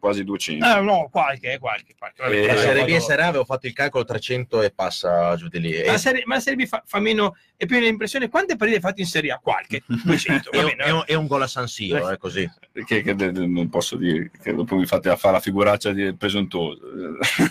Quasi 0.00 0.24
200. 0.24 0.64
Ah, 0.66 0.80
no, 0.80 1.08
qualche, 1.12 1.58
qualche, 1.60 1.94
qualche. 1.96 2.22
Vabbè, 2.22 2.34
Eh, 2.34 2.46
La 2.46 2.54
dai, 2.54 2.62
Serie 2.62 2.84
B 2.84 2.88
e 2.88 2.92
fatto- 2.94 3.04
Serie 3.04 3.24
A 3.24 3.28
avevo 3.28 3.44
fatto 3.44 3.66
il 3.68 3.72
calcolo 3.72 4.04
300 4.04 4.62
e 4.62 4.70
passa 4.72 5.36
giù 5.36 5.46
di 5.48 5.60
lì. 5.60 5.70
ma, 5.86 5.92
E- 5.92 5.98
serie, 5.98 6.22
ma 6.26 6.34
la 6.34 6.40
Serie 6.40 6.64
B 6.64 6.66
fa, 6.68 6.82
fa 6.84 6.98
meno, 6.98 7.36
è 7.56 7.66
più 7.66 7.78
l'impressione, 7.78 8.28
quante 8.28 8.56
partite 8.56 8.78
hai 8.80 8.82
fatto 8.82 9.00
in 9.00 9.06
Serie 9.06 9.30
A? 9.30 9.38
Qualche, 9.38 9.82
200, 9.86 10.50
va 10.52 10.58
e- 10.60 10.64
bene, 10.64 10.84
e 10.84 10.90
un- 10.90 11.04
e 11.06 11.14
un 11.14 11.26
gol 11.26 11.42
a 11.42 11.46
San 11.46 11.68
Siro, 11.68 12.08
è 12.08 12.16
così. 12.16 12.50
Che, 12.72 13.02
che 13.02 13.14
de- 13.14 13.30
de- 13.30 13.46
non 13.46 13.68
posso 13.68 13.96
dire 13.96 14.30
che 14.42 14.54
dopo 14.54 14.74
mi 14.74 14.86
fate 14.86 15.08
a 15.10 15.16
fare 15.16 15.34
la 15.34 15.40
figuraccia 15.40 15.92
di 15.92 16.14
presuntuoso. 16.16 16.80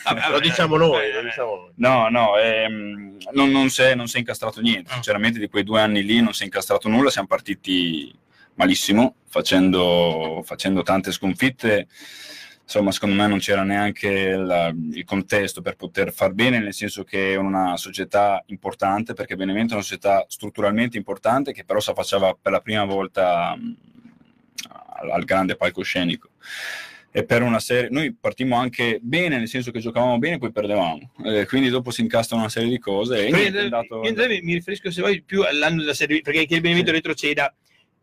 Vabbè, 0.03 0.25
Lo 0.25 0.31
vabbè, 0.31 0.39
diciamo 0.41 0.77
vabbè, 0.77 0.89
noi, 0.89 1.07
vabbè. 1.11 1.13
lo 1.13 1.21
diciamo 1.21 1.49
noi. 1.55 1.71
No, 1.75 2.09
no, 2.09 2.37
ehm, 2.37 3.17
non, 3.33 3.51
non 3.51 3.69
si 3.69 3.81
è, 3.83 3.93
non 3.95 4.07
si 4.07 4.15
è 4.15 4.19
incastrato 4.19 4.59
niente. 4.61 4.89
Ah. 4.89 4.93
Sinceramente, 4.93 5.37
di 5.39 5.47
quei 5.49 5.63
due 5.63 5.79
anni 5.81 6.03
lì 6.03 6.19
non 6.21 6.33
si 6.33 6.41
è 6.41 6.45
incastrato 6.45 6.87
nulla. 6.89 7.09
Siamo 7.11 7.27
partiti 7.27 8.11
malissimo, 8.55 9.15
facendo, 9.27 10.41
facendo 10.45 10.81
tante 10.83 11.11
sconfitte. 11.11 11.87
Insomma, 12.69 12.91
secondo 12.91 13.15
me 13.15 13.25
non 13.25 13.39
c'era 13.39 13.63
neanche 13.63 14.35
la- 14.35 14.71
il 14.91 15.03
contesto 15.03 15.63
per 15.63 15.75
poter 15.75 16.13
far 16.13 16.33
bene, 16.33 16.59
nel 16.59 16.75
senso 16.75 17.03
che 17.03 17.33
è 17.33 17.35
una 17.35 17.75
società 17.77 18.43
importante, 18.45 19.15
perché 19.15 19.35
Benevento 19.35 19.71
è 19.71 19.77
una 19.77 19.83
società 19.83 20.23
strutturalmente 20.27 20.95
importante 20.95 21.51
che 21.51 21.63
però 21.63 21.79
si 21.79 21.89
affacciava 21.89 22.37
per 22.39 22.51
la 22.51 22.61
prima 22.61 22.85
volta 22.85 23.55
mh, 23.55 23.75
al, 24.99 25.09
al 25.09 25.23
grande 25.23 25.55
palcoscenico. 25.55 26.29
E 27.09 27.25
per 27.25 27.41
una 27.41 27.59
serie 27.59 27.89
noi 27.89 28.13
partimmo 28.13 28.55
anche 28.55 28.99
bene 29.01 29.39
nel 29.39 29.47
senso 29.47 29.71
che 29.71 29.79
giocavamo 29.79 30.19
bene 30.19 30.37
poi 30.37 30.51
perdevamo. 30.51 31.13
Eh, 31.25 31.47
quindi 31.47 31.69
dopo 31.69 31.89
si 31.89 32.01
incastrano 32.01 32.43
una 32.43 32.51
serie 32.51 32.69
di 32.69 32.77
cose 32.77 33.25
e 33.25 33.31
niente, 33.31 33.61
andato- 33.61 34.01
mi, 34.01 34.53
riferisco 34.53 34.91
se 34.91 35.01
vuoi 35.01 35.23
più 35.23 35.41
all'anno 35.41 35.79
della 35.79 35.95
Serie 35.95 36.19
B, 36.19 36.21
perché 36.21 36.45
che 36.45 36.53
il 36.53 36.61
Benevento 36.61 36.91
retroceda 36.91 37.51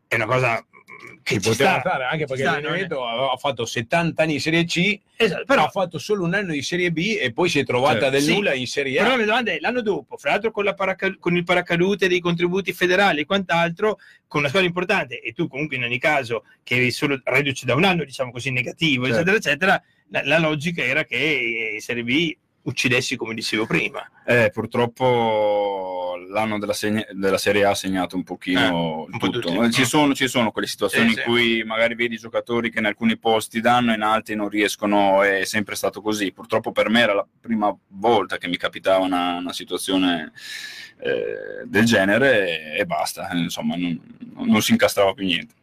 è 0.08 0.16
una 0.16 0.26
cosa 0.26 0.60
mm, 0.60 0.75
che 1.22 1.40
Ci 1.40 1.48
poteva 1.50 1.70
sta. 1.70 1.80
stare 1.80 2.04
anche 2.04 2.24
perché 2.26 2.42
sta, 2.42 2.54
Benevento 2.60 3.04
aveva 3.06 3.36
fatto 3.36 3.64
70 3.66 4.22
anni 4.22 4.34
in 4.34 4.40
Serie 4.40 4.64
C, 4.64 4.98
Esatto, 5.16 5.44
però 5.44 5.54
però 5.56 5.64
ha 5.66 5.70
fatto 5.70 5.98
solo 5.98 6.24
un 6.24 6.34
anno 6.34 6.52
di 6.52 6.62
Serie 6.62 6.92
B 6.92 7.16
e 7.20 7.32
poi 7.32 7.48
si 7.48 7.58
è 7.58 7.64
trovata 7.64 7.94
Certo. 7.98 8.10
del 8.10 8.22
Sì. 8.22 8.32
nulla 8.34 8.52
in 8.54 8.66
Serie 8.66 8.96
Però 8.98 9.06
A. 9.06 9.10
la 9.10 9.16
mia 9.16 9.26
domanda 9.26 9.50
è 9.52 9.58
l'anno 9.60 9.80
dopo, 9.80 10.16
fra 10.16 10.30
l'altro 10.32 10.50
con, 10.50 10.64
la 10.64 10.74
paraca- 10.74 11.16
con 11.18 11.36
il 11.36 11.44
paracadute 11.44 12.08
dei 12.08 12.20
contributi 12.20 12.72
federali 12.72 13.20
e 13.20 13.24
quant'altro, 13.24 13.98
con 14.26 14.40
una 14.40 14.48
squadra 14.48 14.68
importante, 14.68 15.20
e 15.20 15.32
tu 15.32 15.48
comunque 15.48 15.76
in 15.76 15.84
ogni 15.84 15.98
caso 15.98 16.44
che 16.62 16.76
eri 16.76 16.90
solo 16.90 17.20
reduce 17.24 17.64
da 17.66 17.74
un 17.74 17.84
anno, 17.84 18.04
diciamo 18.04 18.30
così, 18.30 18.50
negativo, 18.50 19.04
Certo. 19.06 19.20
eccetera, 19.30 19.36
eccetera, 19.36 19.82
la, 20.10 20.22
la 20.24 20.38
logica 20.38 20.82
era 20.84 21.04
che 21.04 21.72
in 21.74 21.80
Serie 21.80 22.02
B 22.04 22.36
uccidessi 22.66 23.16
come 23.16 23.34
dicevo 23.34 23.66
prima. 23.66 24.08
Eh, 24.24 24.50
purtroppo 24.52 26.16
l'anno 26.28 26.58
della, 26.58 26.72
segna- 26.72 27.06
della 27.12 27.38
Serie 27.38 27.64
A 27.64 27.70
ha 27.70 27.74
segnato 27.74 28.16
un 28.16 28.24
pochino 28.24 28.60
Eh, 28.60 29.12
un 29.12 29.18
po' 29.18 29.28
tutto. 29.30 29.50
tutti. 29.50 29.70
Ci, 29.72 29.84
sono, 29.84 30.14
ci 30.14 30.26
sono 30.28 30.50
quelle 30.50 30.66
situazioni 30.66 31.10
Sì, 31.10 31.14
in 31.14 31.20
sì. 31.20 31.24
cui 31.24 31.64
magari 31.64 31.94
vedi 31.94 32.16
giocatori 32.16 32.70
che 32.70 32.80
in 32.80 32.86
alcuni 32.86 33.16
posti 33.16 33.60
danno 33.60 33.92
e 33.92 33.94
in 33.94 34.02
altri 34.02 34.34
non 34.34 34.48
riescono, 34.48 35.22
è 35.22 35.44
sempre 35.44 35.76
stato 35.76 36.00
così. 36.00 36.32
Purtroppo 36.32 36.72
per 36.72 36.88
me 36.90 37.00
era 37.00 37.14
la 37.14 37.26
prima 37.40 37.74
volta 37.88 38.36
che 38.38 38.48
mi 38.48 38.56
capitava 38.56 39.04
una, 39.04 39.36
una 39.36 39.52
situazione 39.52 40.32
eh, 40.98 41.64
del 41.66 41.84
genere 41.84 42.72
e, 42.74 42.78
e 42.80 42.84
basta, 42.86 43.28
insomma 43.32 43.76
non, 43.76 44.00
non 44.44 44.60
si 44.62 44.72
incastrava 44.72 45.12
più 45.14 45.24
niente. 45.24 45.54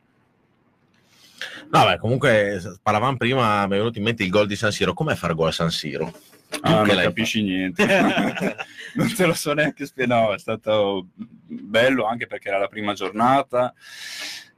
No, 1.69 1.85
beh, 1.85 1.97
comunque 1.97 2.61
parlavamo 2.81 3.17
prima, 3.17 3.65
mi 3.67 3.73
è 3.73 3.77
venuto 3.77 3.97
in 3.97 4.03
mente 4.05 4.23
il 4.23 4.29
gol 4.29 4.47
di 4.47 4.55
San 4.55 4.71
Siro. 4.71 4.93
Com'è 4.93 5.15
far 5.15 5.33
gol 5.33 5.47
a 5.47 5.51
San 5.51 5.71
Siro? 5.71 6.13
Ah, 6.61 6.83
non 6.83 6.95
capisci 6.97 7.41
niente. 7.41 7.83
non 8.95 9.13
te 9.15 9.25
lo 9.25 9.33
so 9.33 9.53
neanche 9.53 9.85
spiegare. 9.85 10.21
No, 10.21 10.33
è 10.33 10.39
stato 10.39 11.07
bello 11.15 12.05
anche 12.05 12.27
perché 12.27 12.49
era 12.49 12.57
la 12.59 12.67
prima 12.67 12.93
giornata. 12.93 13.73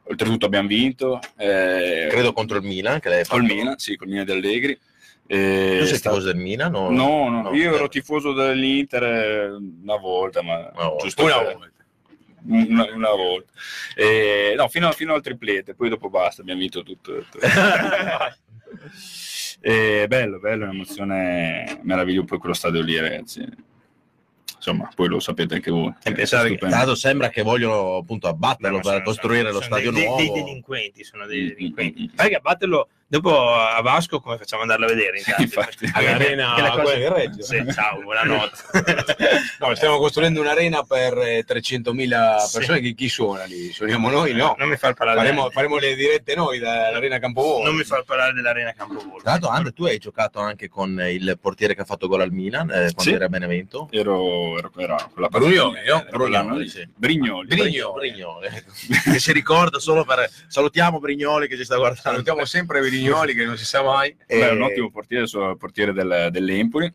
Oltretutto 0.08 0.46
abbiamo 0.46 0.68
vinto. 0.68 1.20
eh, 1.38 2.08
Credo 2.12 2.32
contro 2.34 2.58
il 2.58 2.64
Milan, 2.64 3.00
che 3.00 3.10
l'hai 3.10 3.24
fatto. 3.24 3.40
col 3.40 3.44
Milan, 3.50 3.78
sì, 3.78 3.96
col 3.96 4.08
Milan 4.10 4.26
di 4.26 4.32
Allegri. 4.32 4.80
Eh, 5.28 5.78
Tu 5.80 5.86
sei 5.86 5.96
stato- 5.98 6.18
tifoso 6.18 6.32
del 6.34 6.42
Milan? 6.42 6.76
o- 6.76 6.92
No, 6.92 7.30
no, 7.30 7.42
no, 7.42 7.54
io 7.56 7.72
eh. 7.72 7.76
ero 7.76 7.88
tifoso 7.88 8.32
dell'Inter 8.34 9.04
eh, 9.04 9.48
una 9.50 9.96
volta, 9.98 10.44
ma 10.44 10.70
Una 10.76 10.88
volta. 10.90 11.04
giusto 11.04 11.24
Una 11.24 11.38
per- 11.40 11.54
volta. 11.58 11.74
Una, 12.48 12.86
una 12.94 13.10
volta. 13.10 13.52
Eh, 13.96 14.54
no, 14.56 14.68
fino, 14.68 14.92
fino 14.92 15.16
al 15.16 15.22
triplete, 15.24 15.74
poi 15.74 15.90
dopo 15.90 16.10
basta, 16.12 16.42
abbiamo 16.42 16.60
vinto 16.60 16.84
tutto. 16.84 17.16
tutto. 17.16 17.40
Eh, 19.68 20.06
bello, 20.08 20.38
bello, 20.38 20.66
un'emozione 20.66 21.80
meravigliosa 21.82 22.28
poi 22.28 22.38
quello 22.38 22.54
stadio 22.54 22.82
lì, 22.84 23.00
ragazzi. 23.00 23.44
Insomma, 24.58 24.88
poi 24.94 25.08
lo 25.08 25.20
sapete 25.20 25.56
anche 25.56 25.72
voi. 25.72 25.92
E 26.04 26.12
pensare 26.12 26.50
che-. 26.56 26.68
Tanto 26.68 26.94
sembra 26.94 27.30
che 27.30 27.42
vogliono 27.42 27.96
appunto 27.98 28.28
abbatterlo 28.28 28.78
No, 28.78 28.84
per 28.84 28.92
sono- 28.92 29.04
costruire 29.04 29.48
sono- 29.48 29.54
lo 29.54 29.62
sono 29.64 29.74
stadio 29.76 29.92
dei, 29.92 30.04
nuovo. 30.06 30.18
Dei, 30.22 30.32
dei 30.32 30.44
delinquenti, 30.44 31.04
sono 31.04 31.26
dei 31.26 31.42
Mm, 31.46 31.48
delinquenti. 31.48 32.00
mm, 32.02 32.04
mm. 32.04 32.16
Perché 32.16 32.36
a 32.36 32.40
batterlo 32.42 32.90
dopo 33.16 33.54
a 33.54 33.82
Vasco 33.82 34.20
come 34.20 34.38
facciamo 34.38 34.64
ad 34.64 34.70
andarlo 34.70 34.92
a 34.92 34.96
vedere? 34.96 35.22
Infatti. 35.38 35.90
All'arena 35.94 36.54
che 36.56 36.62
la 36.62 36.70
cosa- 36.72 36.96
del 36.96 37.10
Reggio. 37.10 37.44
Sì, 37.44 37.66
ciao, 37.74 38.02
buonanotte. 38.02 38.64
No, 39.60 39.74
stiamo 39.76 39.98
costruendo 39.98 40.42
un'arena 40.42 40.84
per 40.84 41.18
eh, 41.18 41.46
300.000 41.48 42.52
persone. 42.52 42.82
Chi, 42.82 42.94
chi 42.94 43.10
suona 43.10 43.44
lì? 43.46 43.72
Suoniamo 43.72 44.10
noi? 44.10 44.34
No. 44.34 44.56
Non 44.58 44.68
mi 44.70 44.76
far 44.78 44.94
parlare, 44.94 45.18
Faremo, 45.20 45.50
faremo 45.50 45.78
le 45.78 45.96
dirette 45.96 46.36
noi 46.36 46.60
dall'arena 46.60 47.20
Campovolo. 47.20 47.64
non 47.64 47.76
mi 47.76 47.84
far 47.84 48.04
parlare 48.04 48.34
dell'Arena 48.34 48.74
Campovolo. 48.74 49.22
Tra 49.22 49.32
l'altro, 49.32 49.50
Andre, 49.50 49.72
tu 49.72 49.86
hai 49.86 49.98
giocato 49.98 50.40
anche 50.40 50.68
con 50.70 51.00
il 51.10 51.38
portiere 51.42 51.74
che 51.76 51.82
ha 51.82 51.86
fatto 51.86 52.08
gol 52.08 52.22
al 52.22 52.32
Milan 52.32 52.70
eh, 52.70 52.74
quando 52.94 53.02
Sì. 53.02 53.14
era 53.14 53.26
a 53.26 53.30
Benevento. 53.30 53.88
Ero, 53.92 54.58
ero, 54.58 54.72
era 54.78 55.10
quella 55.12 55.28
Brignoli, 55.30 55.80
no? 55.88 56.06
era 56.06 56.18
quell'anno 56.18 56.58
lì. 56.58 56.68
sì. 56.68 56.88
Brignoli. 56.96 57.48
Brignoli. 57.48 58.10
Brignoli, 58.12 58.48
che 59.14 59.20
si 59.20 59.32
ricorda 59.32 59.80
solo 59.80 60.04
per 60.04 60.30
salutiamo 60.48 61.00
Brignoli 61.00 61.48
che 61.48 61.56
ci 61.58 61.64
sta 61.64 61.78
guardando. 61.78 62.02
Salutiamo 62.10 62.46
sempre 62.46 62.82
Vignoli 63.06 63.34
che 63.34 63.46
non 63.46 63.58
si 63.58 63.66
sa 63.66 63.82
mai. 63.84 64.16
Beh, 64.28 64.50
è 64.50 64.52
un 64.52 64.62
Eh, 64.62 64.64
ottimo 64.64 64.92
portiere, 64.92 65.28
so- 65.28 65.56
portiere 65.58 65.94
del- 65.94 66.30
dell'Empoli. 66.32 66.94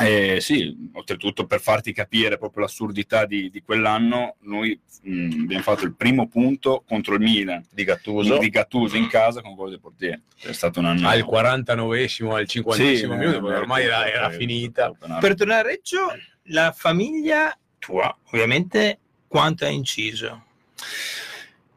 Eh, 0.00 0.38
sì, 0.40 0.74
oltretutto 0.94 1.44
per 1.44 1.60
farti 1.60 1.92
capire 1.92 2.38
proprio 2.38 2.62
l'assurdità 2.62 3.26
di, 3.26 3.50
di 3.50 3.60
quell'anno, 3.62 4.36
noi 4.40 4.80
mh, 5.02 5.42
abbiamo 5.42 5.62
fatto 5.62 5.84
il 5.84 5.94
primo 5.94 6.28
punto 6.28 6.82
contro 6.88 7.12
il 7.14 7.20
Milan 7.20 7.62
di 7.70 7.84
Gattuso. 7.84 8.38
di 8.38 8.48
Gattuso 8.48 8.96
in 8.96 9.08
casa 9.08 9.42
con 9.42 9.54
gol 9.54 9.68
del 9.68 9.80
portiere. 9.80 10.22
È 10.40 10.52
stato 10.52 10.78
un 10.80 10.86
anno 10.86 11.06
Al 11.08 11.20
49esimo, 11.26 12.32
al 12.34 12.46
50esimo 12.48 12.72
Sì, 12.72 13.06
minuto, 13.06 13.52
eh, 13.52 13.56
ormai 13.56 13.84
era, 13.84 14.08
era 14.10 14.30
eh, 14.30 14.36
finita. 14.36 14.90
Per 15.20 15.34
tornare 15.34 15.60
a 15.60 15.70
Reggio, 15.72 16.06
la 16.44 16.72
famiglia 16.74 17.54
tua, 17.78 18.16
ovviamente, 18.30 18.98
quanto 19.28 19.66
ha 19.66 19.68
inciso? 19.68 20.44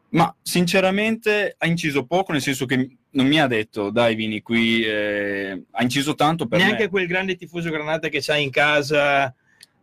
Ma 0.09 0.33
sinceramente 0.41 1.55
ha 1.57 1.67
inciso 1.67 2.05
poco, 2.05 2.31
nel 2.31 2.41
senso 2.41 2.65
che 2.65 2.95
non 3.15 3.27
mi 3.27 3.39
ha 3.39 3.47
detto 3.47 3.89
dai 3.89 4.15
vieni 4.15 4.41
qui, 4.41 4.83
eh, 4.83 5.63
ha 5.71 5.81
inciso 5.83 6.15
tanto 6.15 6.47
per 6.47 6.59
Neanche 6.59 6.83
me. 6.83 6.89
quel 6.89 7.07
grande 7.07 7.35
tifoso 7.35 7.69
granata 7.69 8.07
che 8.09 8.19
c'hai 8.21 8.43
in 8.43 8.49
casa, 8.51 9.33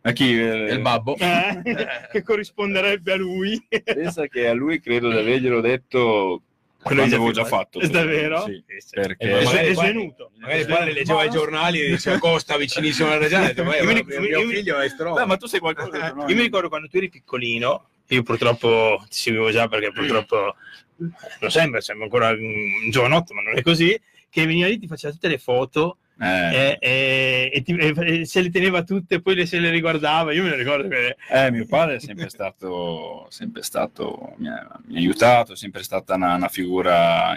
A 0.05 0.13
chi? 0.13 0.39
Eh, 0.39 0.73
il 0.73 0.81
babbo. 0.81 1.17
eh, 1.19 1.63
che 2.11 2.23
corrisponderebbe 2.23 3.13
a 3.13 3.17
lui. 3.17 3.63
Pensa 3.85 4.27
che 4.27 4.47
a 4.49 4.53
lui 4.53 4.81
credo 4.81 5.11
di 5.11 5.17
averglielo 5.19 5.61
detto 5.61 6.43
Quello 6.83 7.03
già 7.03 7.15
avevo 7.15 7.31
già 7.31 7.45
fatto. 7.45 7.79
È 7.79 7.87
davvero? 7.89 8.43
Sì, 8.45 8.61
perché... 8.91 9.25
Eh, 9.25 9.39
È, 9.39 9.45
magari 9.45 9.75
svenuto. 9.75 10.31
Magari 10.39 10.61
il 10.61 10.67
padre 10.67 10.93
leggeva 10.93 11.23
i 11.25 11.31
giornali 11.31 11.81
e 11.81 11.89
diceva 11.91 12.19
Costa 12.19 12.57
vicinissimo 12.57 13.07
alla 13.09 13.19
Reggiana. 13.19 13.45
e 13.45 13.47
ha 13.47 13.49
detto, 13.51 13.63
"Ma 13.65 13.77
Io 13.77 13.85
mi- 13.85 13.95
mio, 14.05 14.05
mio 14.21 14.29
io 14.41 14.47
mi- 14.49 14.55
figlio 14.55 14.79
è 14.81 14.89
stronzo. 14.89 15.25
Ma 15.25 15.37
tu 15.37 15.47
sei 15.47 15.61
qualcosa. 15.61 16.13
no? 16.13 16.27
Io 16.27 16.35
mi 16.35 16.43
ricordo 16.43 16.69
quando 16.69 16.89
tu 16.89 16.97
eri 16.97 17.09
piccolino, 17.09 17.89
io 18.09 18.23
purtroppo 18.23 18.99
ti 19.09 19.17
seguivo 19.19 19.51
già 19.51 19.69
perché 19.69 19.91
purtroppo 19.93 20.55
non 20.97 21.51
sembra, 21.51 21.81
sembra 21.81 22.05
ancora 22.05 22.29
un 22.31 22.91
giovanotto, 22.91 23.35
ma 23.35 23.43
non 23.43 23.57
è 23.57 23.63
così, 23.63 23.99
che 24.29 24.47
veniva 24.47 24.69
lì 24.69 24.79
ti 24.79 24.87
faceva 24.87 25.13
tutte 25.13 25.29
le 25.29 25.39
foto 25.39 25.97
Eh, 26.21 26.79
e, 26.81 27.51
e- 27.53 27.63
ti- 27.63 27.75
e- 27.77 28.25
se 28.27 28.43
le 28.43 28.51
teneva 28.51 28.83
tutte 28.85 29.21
poi 29.21 29.35
le, 29.35 29.47
se 29.47 29.59
le 29.59 29.71
riguardava. 29.71 30.33
Io 30.33 30.43
me 30.45 30.51
le 30.51 30.57
ricordo 30.57 30.87
che 30.87 31.17
eh, 31.31 31.51
mio 31.51 31.67
padre 31.67 31.97
è 31.97 31.99
sempre 32.01 32.29
stato, 32.29 33.27
sempre 33.31 33.63
stato 33.63 34.35
mi, 34.37 34.47
ha, 34.49 34.79
mi 34.85 34.97
ha 34.97 34.99
aiutato, 34.99 35.55
è 35.55 35.57
sempre 35.57 35.83
stata 35.83 36.15
una, 36.15 36.35
una 36.37 36.49
figura 36.49 37.35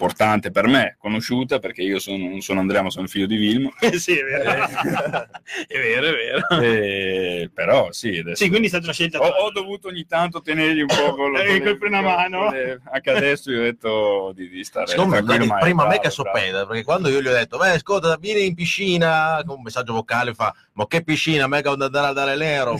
importante 0.00 0.50
per 0.50 0.66
me, 0.66 0.96
conosciuta 0.98 1.58
perché 1.58 1.82
io 1.82 1.98
sono, 1.98 2.26
non 2.28 2.40
sono 2.40 2.60
Andrea, 2.60 2.80
ma 2.82 2.88
sono 2.90 3.04
il 3.04 3.10
figlio 3.10 3.26
di 3.26 3.36
Vilmo. 3.36 3.72
Eh, 3.80 3.98
sì, 3.98 4.16
è 4.18 4.22
vero. 4.22 4.50
è 5.66 5.78
vero, 5.78 6.06
è 6.06 6.12
vero. 6.12 6.62
Eh, 6.62 7.50
però 7.52 7.92
sì, 7.92 8.18
adesso 8.18 8.42
Sì, 8.42 8.48
quindi 8.48 8.66
è 8.66 8.70
stata 8.70 8.84
una 8.84 8.92
scelta 8.94 9.18
ho, 9.18 9.26
ho 9.46 9.50
dovuto 9.50 9.88
ogni 9.88 10.06
tanto 10.06 10.40
tenergli 10.40 10.80
un 10.80 10.86
po' 10.86 11.14
con, 11.14 11.36
Eh, 11.36 11.60
con 11.60 11.76
frenamano. 11.76 12.44
con 12.46 12.52
le- 12.54 12.80
anche 12.90 13.10
adesso 13.10 13.50
io 13.50 13.60
ho 13.60 13.62
detto 13.64 14.32
di, 14.34 14.48
di 14.48 14.64
stare 14.64 14.86
Secondo 14.86 15.16
me 15.16 15.22
prima 15.22 15.56
me 15.58 15.60
bravo, 15.60 15.90
che 15.90 15.96
è 15.96 16.00
bravo. 16.00 16.10
soppenda, 16.10 16.66
perché 16.66 16.82
quando 16.84 17.08
io 17.08 17.20
gli 17.20 17.26
ho 17.26 17.32
detto, 17.32 17.58
beh, 17.58 17.70
ascolta, 17.72 18.16
vieni 18.18 18.46
in 18.46 18.54
piscina, 18.54 19.42
con 19.44 19.56
un 19.56 19.62
messaggio 19.62 19.92
vocale 19.92 20.32
fa, 20.32 20.54
ma 20.74 20.86
che 20.86 21.02
piscina, 21.02 21.46
mega 21.46 21.74
da 21.74 21.86
andare 21.86 22.14
dare 22.14 22.36
l'ero, 22.36 22.72
ho, 22.72 22.78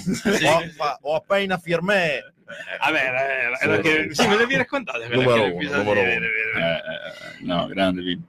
fa- 0.76 0.98
ho 1.02 1.14
appena 1.16 1.58
firmé. 1.58 2.34
Vabbè, 2.80 2.98
era, 3.04 3.28
era- 3.40 3.58
era 3.58 3.74
Sì, 3.76 3.80
che, 3.82 4.08
sì. 4.14 4.22
me 4.26 4.32
l'avevi 4.34 4.56
raccontato. 4.56 4.98
quella 4.98 5.14
Numero 5.16 5.44
uno, 5.54 5.76
numero 5.76 6.00
uno. 6.00 6.02
vero. 6.02 6.24
Eh, 6.24 6.60
eh, 6.60 7.44
no, 7.44 7.66
grande 7.66 8.02
Vilmo. 8.02 8.24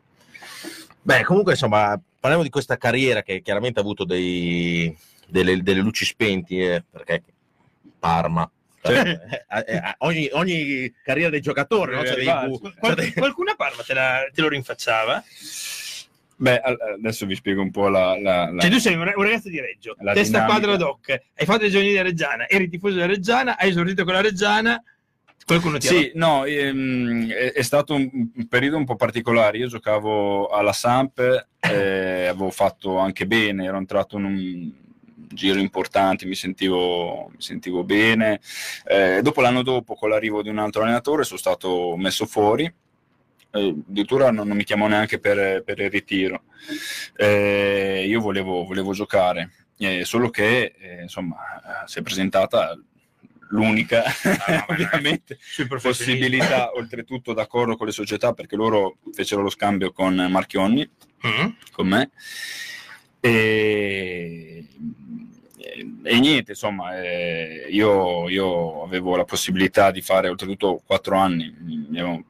Beh, 1.01 1.23
comunque, 1.23 1.53
insomma, 1.53 1.99
parliamo 2.19 2.43
di 2.43 2.49
questa 2.51 2.77
carriera 2.77 3.23
che 3.23 3.41
chiaramente 3.41 3.79
ha 3.79 3.81
avuto 3.81 4.03
dei- 4.05 4.95
delle, 5.27 5.61
delle 5.63 5.79
luci 5.81 6.05
spenti, 6.05 6.59
eh, 6.61 6.83
perché 6.89 7.23
Parma. 7.99 8.49
cioè, 8.83 8.99
eh, 8.99 9.63
eh, 9.67 9.81
ogni, 9.99 10.29
ogni 10.33 10.93
carriera 11.03 11.29
dei 11.29 11.41
giocatori, 11.41 11.93
no? 11.95 12.01
C'è 12.03 12.15
dei 12.15 12.25
bu- 12.47 12.59
Qual- 12.77 12.95
c'è 12.95 13.01
dei- 13.01 13.13
qualcuno 13.13 13.51
a 13.51 13.55
Parma 13.55 13.81
te, 13.83 13.93
la- 13.93 14.27
te 14.33 14.41
lo 14.41 14.49
rinfacciava? 14.49 15.23
Beh, 16.41 16.57
al- 16.59 16.77
adesso 16.95 17.27
vi 17.27 17.35
spiego 17.35 17.61
un 17.61 17.69
po' 17.69 17.87
la... 17.87 18.19
la- 18.19 18.49
la- 18.51 18.61
Cioè, 18.61 18.71
tu 18.71 18.79
sei 18.79 18.95
un, 18.95 19.03
ra- 19.03 19.13
un 19.15 19.21
ragazzo 19.23 19.47
di 19.47 19.59
Reggio, 19.59 19.95
La 19.99 20.13
testa 20.13 20.39
dinamica. 20.39 20.59
quadra 20.59 20.75
doc, 20.75 21.09
hai 21.35 21.45
fatto 21.45 21.65
i 21.65 21.69
giorni 21.69 21.89
della 21.91 22.01
Reggiana, 22.01 22.49
eri 22.49 22.67
tifoso 22.67 22.95
della 22.95 23.05
Reggiana, 23.05 23.59
hai 23.59 23.69
esordito 23.69 24.03
con 24.03 24.13
la 24.13 24.21
Reggiana, 24.21 24.83
qualcuno 25.45 25.77
ti 25.77 25.85
Sì, 25.85 26.11
no, 26.15 26.45
ehm, 26.45 27.29
è, 27.29 27.51
è 27.53 27.61
stato 27.61 27.93
un, 27.93 28.09
un 28.35 28.47
periodo 28.47 28.77
un 28.77 28.85
po' 28.85 28.95
particolare. 28.95 29.59
Io 29.59 29.67
giocavo 29.67 30.47
alla 30.47 30.73
Samp, 30.73 31.19
eh, 31.61 32.25
avevo 32.27 32.49
fatto 32.49 32.97
anche 32.97 33.27
bene, 33.27 33.65
ero 33.65 33.77
entrato 33.77 34.17
in 34.17 34.23
un 34.23 34.71
giro 35.33 35.59
importante, 35.59 36.25
mi 36.25 36.33
sentivo, 36.35 37.27
mi 37.29 37.39
sentivo 37.41 37.83
bene. 37.83 38.39
Eh, 38.87 39.19
dopo 39.21 39.41
l'anno 39.41 39.61
dopo, 39.61 39.93
con 39.93 40.09
l'arrivo 40.09 40.41
di 40.41 40.49
un 40.49 40.57
altro 40.57 40.81
allenatore, 40.81 41.23
sono 41.23 41.37
stato 41.37 41.95
messo 41.97 42.25
fuori. 42.25 42.73
Eh, 43.53 43.75
addirittura 43.87 44.31
non, 44.31 44.47
non 44.47 44.55
mi 44.57 44.63
chiamò 44.63 44.87
neanche 44.87 45.19
per, 45.19 45.63
per 45.63 45.79
il 45.79 45.89
ritiro. 45.89 46.43
Eh, 47.15 48.05
io 48.07 48.19
volevo, 48.21 48.63
volevo 48.63 48.93
giocare, 48.93 49.51
eh, 49.77 50.05
solo 50.05 50.29
che 50.29 50.73
eh, 50.77 51.01
insomma 51.01 51.35
si 51.85 51.99
è 51.99 52.01
presentata 52.01 52.77
l'unica 53.49 54.03
Ah, 54.05 54.65
ovviamente 54.69 55.37
possibilità, 55.81 56.71
oltretutto 56.73 57.33
d'accordo 57.33 57.75
con 57.75 57.87
le 57.87 57.91
società, 57.91 58.31
perché 58.33 58.55
loro 58.55 58.97
fecero 59.11 59.41
lo 59.41 59.49
scambio 59.49 59.91
con 59.91 60.15
Marchionni, 60.15 60.89
Mm? 61.27 61.49
con 61.71 61.87
me. 61.87 62.09
E, 63.19 64.65
e 66.03 66.19
niente, 66.19 66.51
insomma, 66.51 66.99
eh, 66.99 67.67
io, 67.69 68.27
io 68.27 68.83
avevo 68.83 69.15
la 69.15 69.23
possibilità 69.25 69.91
di 69.91 70.01
fare 70.01 70.29
oltretutto 70.29 70.81
quattro 70.85 71.17
anni. 71.17 71.53
mi 71.59 71.99
avevo- 71.99 72.23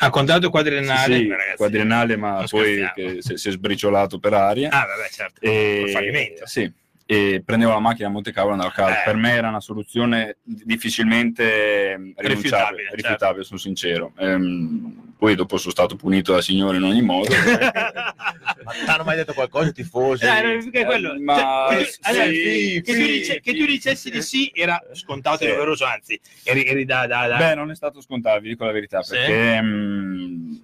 Ha 0.00 0.10
contato 0.10 0.50
quadriennale, 0.50 1.16
sì, 1.16 1.22
sì, 1.22 1.28
ragazzi. 1.28 1.56
quadriennale, 1.56 2.16
ma 2.16 2.44
poi 2.48 2.88
si, 3.18 3.36
si 3.36 3.48
è 3.48 3.50
sbriciolato 3.50 4.18
per 4.18 4.34
aria. 4.34 4.70
Ah, 4.70 4.86
vabbè, 4.86 5.08
certo. 5.10 5.40
E, 5.40 5.90
fallimento. 5.92 6.46
sì, 6.46 6.70
e 7.06 7.42
prendevo 7.44 7.72
la 7.72 7.80
macchina 7.80 8.08
a 8.08 8.10
Monte 8.10 8.32
Carlo 8.32 8.50
e 8.50 8.52
andavo 8.52 8.70
a 8.70 8.74
casa. 8.74 9.00
Eh. 9.00 9.04
Per 9.04 9.16
me 9.16 9.32
era 9.32 9.48
una 9.48 9.60
soluzione 9.60 10.36
difficilmente 10.42 11.94
Rifiutabile, 11.94 12.28
rinunciabile, 12.28 12.82
certo. 12.82 12.96
rifiutabile, 12.96 13.44
sono 13.44 13.58
sincero. 13.58 14.12
Ehm, 14.18 15.07
poi 15.18 15.34
dopo 15.34 15.56
sono 15.58 15.72
stato 15.72 15.96
punito 15.96 16.32
dal 16.32 16.42
Signore 16.42 16.76
in 16.76 16.84
ogni 16.84 17.02
modo. 17.02 17.28
Ma 18.64 18.72
ti 18.72 18.80
hanno 18.86 19.04
mai 19.04 19.16
detto 19.16 19.34
qualcosa 19.34 19.68
i 19.68 19.72
tifosi? 19.72 20.24
Eh, 20.24 20.68
che 20.70 20.84
quello. 20.84 21.14
Eh, 21.14 21.18
ma 21.18 21.66
Cioè, 21.70 21.84
sì, 21.84 21.98
allora, 22.02 22.24
sì, 22.26 22.82
che, 22.84 22.92
tu 22.92 22.92
sì, 22.92 23.06
dice- 23.06 23.40
che 23.40 23.54
tu 23.54 23.66
dicessi 23.66 24.10
di 24.10 24.22
sì 24.22 24.50
era 24.54 24.80
scontato 24.92 25.44
e 25.44 25.48
doveroso, 25.48 25.84
anzi, 25.84 26.20
eri, 26.44 26.64
eri 26.64 26.84
da, 26.84 27.06
da, 27.06 27.26
da- 27.26 27.36
Beh, 27.36 27.54
non 27.54 27.70
è 27.70 27.74
stato 27.74 28.00
scontato, 28.00 28.40
vi 28.40 28.48
dico 28.50 28.64
la 28.64 28.72
verità, 28.72 29.02
Sì. 29.02 29.14
perché, 29.16 29.60
mh, 29.60 30.60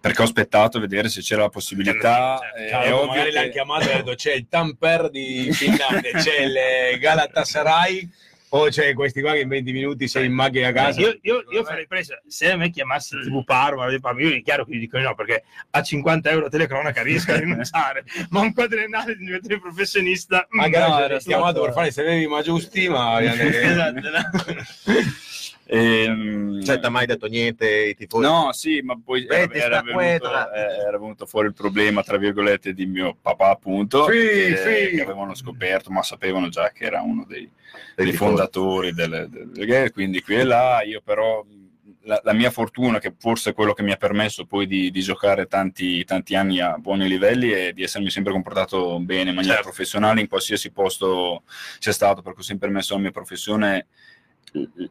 perché 0.00 0.20
ho 0.20 0.24
aspettato 0.24 0.78
a 0.78 0.80
vedere 0.80 1.08
se 1.08 1.20
c'era 1.20 1.42
la 1.42 1.48
possibilità. 1.48 2.38
Certo, 2.40 2.56
eh, 2.58 2.68
Cavolo, 2.70 2.86
è 2.88 2.92
ovvio 2.94 3.06
magari 3.06 3.30
che- 3.30 3.34
l'hanno 3.38 3.50
chiamato 3.50 3.88
e 3.88 3.92
ha 3.92 3.96
detto 3.96 4.14
c'è 4.14 4.32
il 4.32 4.46
Tamper 4.48 5.10
di 5.10 5.48
Finlandia, 5.52 6.12
c'è 6.18 6.40
il 6.40 6.98
Galatasaray, 6.98 8.08
O 8.56 8.68
c'è 8.68 8.94
questi 8.94 9.20
qua 9.20 9.32
che 9.32 9.40
in 9.40 9.48
20 9.48 9.72
minuti 9.72 10.06
sei 10.06 10.26
in 10.26 10.32
macchina 10.32 10.68
a 10.68 10.72
casa. 10.72 11.00
Io, 11.00 11.18
io, 11.22 11.44
io 11.50 11.64
farei 11.64 11.88
presa, 11.88 12.22
se 12.24 12.52
a 12.52 12.56
me 12.56 12.70
chiamasse 12.70 13.18
TV 13.18 13.42
Parma, 13.42 13.90
io 13.90 14.30
è 14.30 14.42
chiaro 14.42 14.64
che 14.64 14.76
gli 14.76 14.78
dico 14.78 14.96
di 14.96 15.02
no, 15.02 15.16
perché 15.16 15.42
a 15.70 15.82
50 15.82 16.30
euro 16.30 16.48
telecronaca 16.48 17.02
riesco 17.04 17.32
a 17.32 17.38
rinunciare, 17.38 18.04
ma 18.28 18.40
un 18.42 18.54
quadriennale 18.54 19.16
di 19.16 19.24
diventare 19.24 19.58
professionista... 19.58 20.46
Anche 20.50 20.78
no, 20.78 21.08
no, 21.08 21.16
chiamato 21.16 21.62
per 21.62 21.72
fare 21.72 21.88
i 21.88 21.92
sereni 21.92 22.28
ma 22.28 22.42
giusti, 22.46 22.88
ma 22.88 23.20
Esatto. 23.20 24.00
Ehm, 25.66 26.62
Cioè, 26.62 26.78
ti 26.78 26.86
ha 26.86 26.90
mai 26.90 27.06
detto 27.06 27.26
niente 27.26 27.86
i 27.86 27.94
tifosi? 27.94 28.22
No, 28.26 28.52
sì, 28.52 28.80
ma 28.82 28.98
poi 29.02 29.24
era, 29.26 29.46
Vedi, 29.46 29.58
era 29.58 29.78
sta 29.78 29.82
venuto, 29.82 30.52
eh, 30.52 30.60
era 30.86 30.98
venuto 30.98 31.26
fuori 31.26 31.48
il 31.48 31.54
problema, 31.54 32.02
tra 32.02 32.16
virgolette, 32.18 32.72
di 32.74 32.86
mio 32.86 33.16
papà, 33.20 33.50
appunto, 33.50 34.04
Sì, 34.10 34.12
che, 34.12 34.56
sì. 34.90 34.96
che 34.96 35.02
avevano 35.02 35.34
scoperto, 35.34 35.90
ma 35.90 36.02
sapevano 36.02 36.48
già 36.48 36.70
che 36.70 36.84
era 36.84 37.00
uno 37.02 37.24
dei, 37.26 37.48
Dei 37.96 38.12
fondatori 38.12 38.92
delle, 38.92 39.28
delle 39.28 39.90
quindi 39.90 40.20
qui 40.22 40.36
e 40.36 40.44
là, 40.44 40.82
io 40.82 41.00
però 41.02 41.44
la, 42.06 42.20
la 42.22 42.32
mia 42.32 42.50
fortuna, 42.50 42.98
che 42.98 43.14
forse 43.18 43.50
è 43.50 43.54
quello 43.54 43.72
che 43.72 43.82
mi 43.82 43.92
ha 43.92 43.96
permesso 43.96 44.44
poi 44.46 44.66
di, 44.66 44.90
di 44.90 45.00
giocare 45.00 45.46
tanti, 45.46 46.04
tanti 46.04 46.34
anni 46.34 46.60
a 46.60 46.76
buoni 46.78 47.08
livelli, 47.08 47.50
è 47.50 47.72
di 47.72 47.82
essermi 47.82 48.10
sempre 48.10 48.32
comportato 48.32 48.98
bene 49.00 49.30
in 49.30 49.34
maniera 49.36 49.56
Certo. 49.56 49.70
professionale 49.70 50.20
in 50.20 50.28
qualsiasi 50.28 50.70
posto 50.70 51.42
sia 51.78 51.92
stato, 51.92 52.22
perché 52.22 52.40
ho 52.40 52.42
sempre 52.44 52.68
messo 52.68 52.94
la 52.94 53.00
mia 53.00 53.10
professione 53.10 53.86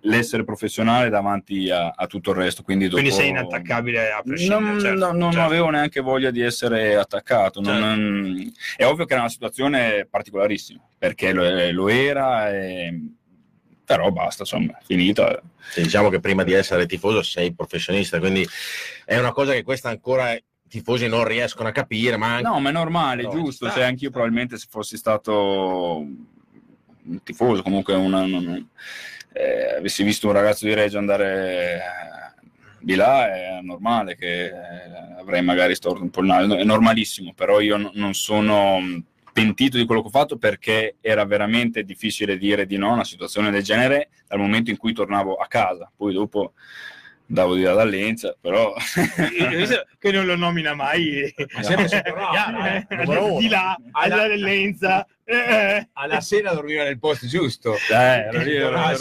l'essere 0.02 0.44
professionale 0.44 1.10
davanti 1.10 1.70
a, 1.70 1.94
a 1.96 2.06
tutto 2.08 2.32
il 2.32 2.36
resto 2.38 2.64
quindi, 2.64 2.86
dopo, 2.86 2.98
Quindi 2.98 3.12
sei 3.16 3.30
inattaccabile 3.30 4.12
a 4.12 4.22
prescindere. 4.22 4.60
non, 4.62 4.80
certo, 4.80 5.00
no- 5.06 5.18
non 5.18 5.32
certo. 5.32 5.46
avevo 5.48 5.70
neanche 5.70 6.02
voglia 6.02 6.32
di 6.32 6.42
essere 6.42 6.96
attaccato. 6.98 7.62
non- 7.62 8.52
è 8.76 8.86
ovvio 8.86 9.06
che 9.06 9.14
era 9.14 9.22
una 9.22 9.32
situazione 9.32 10.06
particolarissima 10.10 10.82
perché 10.98 11.32
lo, 11.32 11.44
lo 11.72 11.88
era, 11.90 12.52
e- 12.52 13.00
però 13.86 14.12
basta, 14.12 14.44
insomma, 14.44 14.78
è 14.78 14.84
finita. 14.84 15.42
Diciamo 15.76 16.10
che 16.10 16.20
prima 16.20 16.44
di 16.44 16.54
essere 16.54 16.86
tifoso 16.86 17.22
sei 17.22 17.54
professionista, 17.54 18.20
quindi 18.20 18.46
è 19.06 19.18
una 19.18 19.32
cosa 19.32 19.54
che 19.54 19.64
questa 19.64 19.90
ancora 19.90 20.34
i 20.34 20.44
tifosi 20.68 21.08
non 21.08 21.26
riescono 21.26 21.70
a 21.70 21.72
capire, 21.72 22.18
ma 22.18 22.36
anche... 22.36 22.48
No, 22.48 22.60
ma 22.60 22.70
è 22.70 22.74
normale, 22.74 23.24
No, 23.24 23.30
giusto. 23.32 23.66
sta, 23.66 23.76
Cioè, 23.76 23.84
anch'io 23.84 24.10
probabilmente 24.10 24.58
se 24.58 24.68
fossi 24.70 24.98
stato 24.98 25.98
un 27.06 27.24
tifoso, 27.24 27.62
comunque 27.62 27.94
una, 27.94 28.22
un- 28.22 28.68
eh, 29.34 29.76
avessi 29.78 30.04
visto 30.04 30.28
un 30.28 30.34
ragazzo 30.34 30.66
di 30.66 30.74
Reggio 30.74 30.98
andare 30.98 31.76
eh, 31.76 31.80
di 32.80 32.96
là, 32.96 33.28
è 33.34 33.60
normale 33.62 34.16
che 34.16 34.46
eh, 34.46 34.54
avrei 35.18 35.42
magari 35.42 35.76
storto 35.76 36.04
un 36.04 36.10
po' 36.10 36.22
il 36.22 36.28
naso. 36.28 36.56
È 36.56 36.64
normalissimo, 36.64 37.34
però 37.34 37.60
io 37.60 37.78
n- 37.78 37.92
non 37.94 38.14
sono 38.14 38.80
mh, 38.80 39.04
pentito 39.34 39.78
di 39.78 39.86
quello 39.86 40.02
che 40.02 40.08
ho 40.08 40.12
fatto 40.12 40.38
perché 40.38 40.96
era 41.02 41.26
veramente 41.26 41.84
difficile 41.84 42.38
dire 42.38 42.66
di 42.66 42.78
no 42.78 42.90
a 42.90 42.94
una 42.94 43.04
situazione 43.04 43.50
del 43.52 43.64
genere 43.64 44.10
dal 44.28 44.40
momento 44.40 44.70
in 44.70 44.78
cui 44.78 44.94
tornavo 44.94 45.36
a 45.36 45.48
casa. 45.48 45.92
Poi 45.96 46.14
dopo 46.14 46.54
andavo 47.28 47.56
di 47.56 47.64
là 47.64 47.74
da 47.74 47.84
Lenza, 47.84 48.36
però... 48.40 48.74
Visto 49.56 49.86
che 49.98 50.12
non 50.12 50.26
lo 50.26 50.36
nomina 50.36 50.74
mai 50.76 51.34
Ma 51.56 51.64
sempre 51.64 51.88
Eh, 52.04 52.86
eh, 52.90 53.08
uno. 53.08 53.40
di 53.40 53.48
là 53.48 53.76
alla 53.92 54.28
dell'Enza 54.28 55.08
eh. 55.26 55.90
alla 55.94 56.22
sera 56.22 56.54
dormiva 56.54 56.84
nel 56.84 57.00
posto 57.00 57.28
giusto. 57.28 57.76
Eh, 57.92 58.30
Ah, 58.74 58.96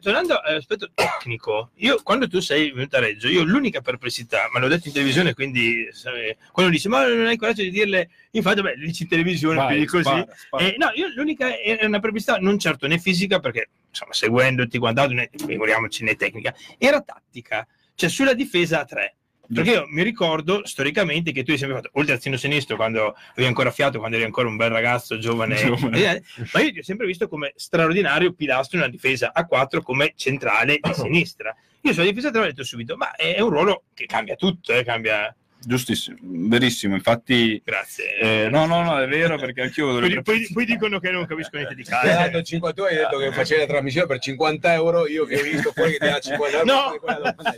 tornando 0.00 0.40
all'aspetto 0.40 0.90
tecnico, 0.94 1.70
io 1.76 2.00
quando 2.02 2.28
tu 2.28 2.40
sei 2.40 2.72
venuto 2.72 2.96
a 2.96 3.00
Reggio, 3.00 3.28
io 3.28 3.42
l'unica 3.44 3.80
perplessità, 3.80 4.48
ma 4.52 4.58
l'ho 4.60 4.68
detto 4.68 4.88
in 4.88 4.94
televisione, 4.94 5.34
quindi 5.34 5.88
sai, 5.92 6.36
quando 6.52 6.72
dice 6.72 6.88
ma 6.88 7.06
non 7.06 7.26
hai 7.26 7.32
il 7.34 7.38
coraggio 7.38 7.62
di 7.62 7.70
dirle, 7.70 8.08
infatti, 8.30 8.62
beh, 8.62 8.76
dici 8.76 9.02
in 9.04 9.08
televisione, 9.08 9.56
Vai, 9.56 9.66
quindi 9.68 9.86
così. 9.86 10.02
spara, 10.02 10.26
spara. 10.34 10.64
Eh, 10.64 10.74
no, 10.78 10.90
io 10.94 11.08
l'unica 11.14 11.58
è 11.58 11.84
una 11.84 12.00
perplessità, 12.00 12.36
non 12.38 12.58
certo 12.58 12.86
né 12.86 12.98
fisica, 12.98 13.40
perché 13.40 13.68
insomma, 13.88 14.12
seguendoti, 14.12 14.78
guardando, 14.78 15.22
figuriamoci 15.46 16.04
né 16.04 16.16
tecnica, 16.16 16.54
era 16.78 17.00
tattica, 17.00 17.66
cioè 17.94 18.08
sulla 18.08 18.34
difesa 18.34 18.80
a 18.80 18.84
tre. 18.84 19.16
Perché 19.52 19.70
io 19.70 19.86
mi 19.88 20.02
ricordo 20.02 20.66
storicamente 20.66 21.32
che 21.32 21.42
tu 21.42 21.52
hai 21.52 21.58
sempre 21.58 21.76
fatto, 21.76 21.90
oltre 21.94 22.14
al 22.14 22.18
terzino 22.18 22.36
sinistro, 22.36 22.76
quando 22.76 23.14
avevi 23.32 23.46
ancora 23.46 23.70
fiato, 23.70 23.98
quando 23.98 24.16
eri 24.16 24.24
ancora 24.24 24.48
un 24.48 24.56
bel 24.56 24.70
ragazzo 24.70 25.18
giovane, 25.18 25.54
Giovane. 25.64 26.14
eh, 26.14 26.22
ma 26.52 26.60
io 26.60 26.72
ti 26.72 26.78
ho 26.80 26.82
sempre 26.82 27.06
visto 27.06 27.28
come 27.28 27.52
straordinario 27.56 28.32
pilastro 28.32 28.78
in 28.78 28.84
una 28.84 28.92
difesa 28.92 29.32
a 29.32 29.46
4 29.46 29.82
come 29.82 30.12
centrale 30.16 30.78
di 30.80 30.92
sinistra. 30.94 31.54
Io 31.82 31.92
sulla 31.92 32.06
difesa 32.06 32.28
a 32.28 32.30
3 32.32 32.40
ho 32.40 32.44
detto 32.44 32.64
subito, 32.64 32.96
ma 32.96 33.14
è 33.14 33.40
un 33.40 33.50
ruolo 33.50 33.84
che 33.94 34.06
cambia 34.06 34.34
tutto, 34.34 34.72
eh, 34.72 34.84
cambia... 34.84 35.34
Giustissimo, 35.68 36.16
verissimo. 36.22 36.94
Infatti, 36.94 37.60
Grazie. 37.64 38.18
eh, 38.44 38.48
no, 38.48 38.66
no, 38.66 38.84
no, 38.84 39.00
è 39.00 39.08
vero 39.08 39.36
perché 39.36 39.62
anch'io 39.62 39.98
poi, 39.98 40.22
poi- 40.22 40.48
poi 40.52 40.64
dicono 40.64 41.00
che 41.00 41.10
non 41.10 41.26
capisco 41.26 41.56
niente 41.56 41.74
di 41.74 41.82
ha 41.88 42.00
calcio. 42.02 42.42
50 42.42 42.80
tu 42.80 42.86
hai 42.86 42.94
detto 42.94 43.18
che 43.18 43.32
facevi 43.32 43.60
la 43.62 43.66
trasmissione 43.66 44.06
per 44.06 44.18
50 44.20 44.72
euro, 44.74 45.08
io 45.08 45.24
che 45.24 45.40
ho 45.40 45.42
visto 45.42 45.72
fuori 45.72 45.90
che 45.92 45.98
ti 45.98 46.06
dà 46.06 46.20
50 46.20 46.58
euro. 46.58 46.72
No. 46.72 47.00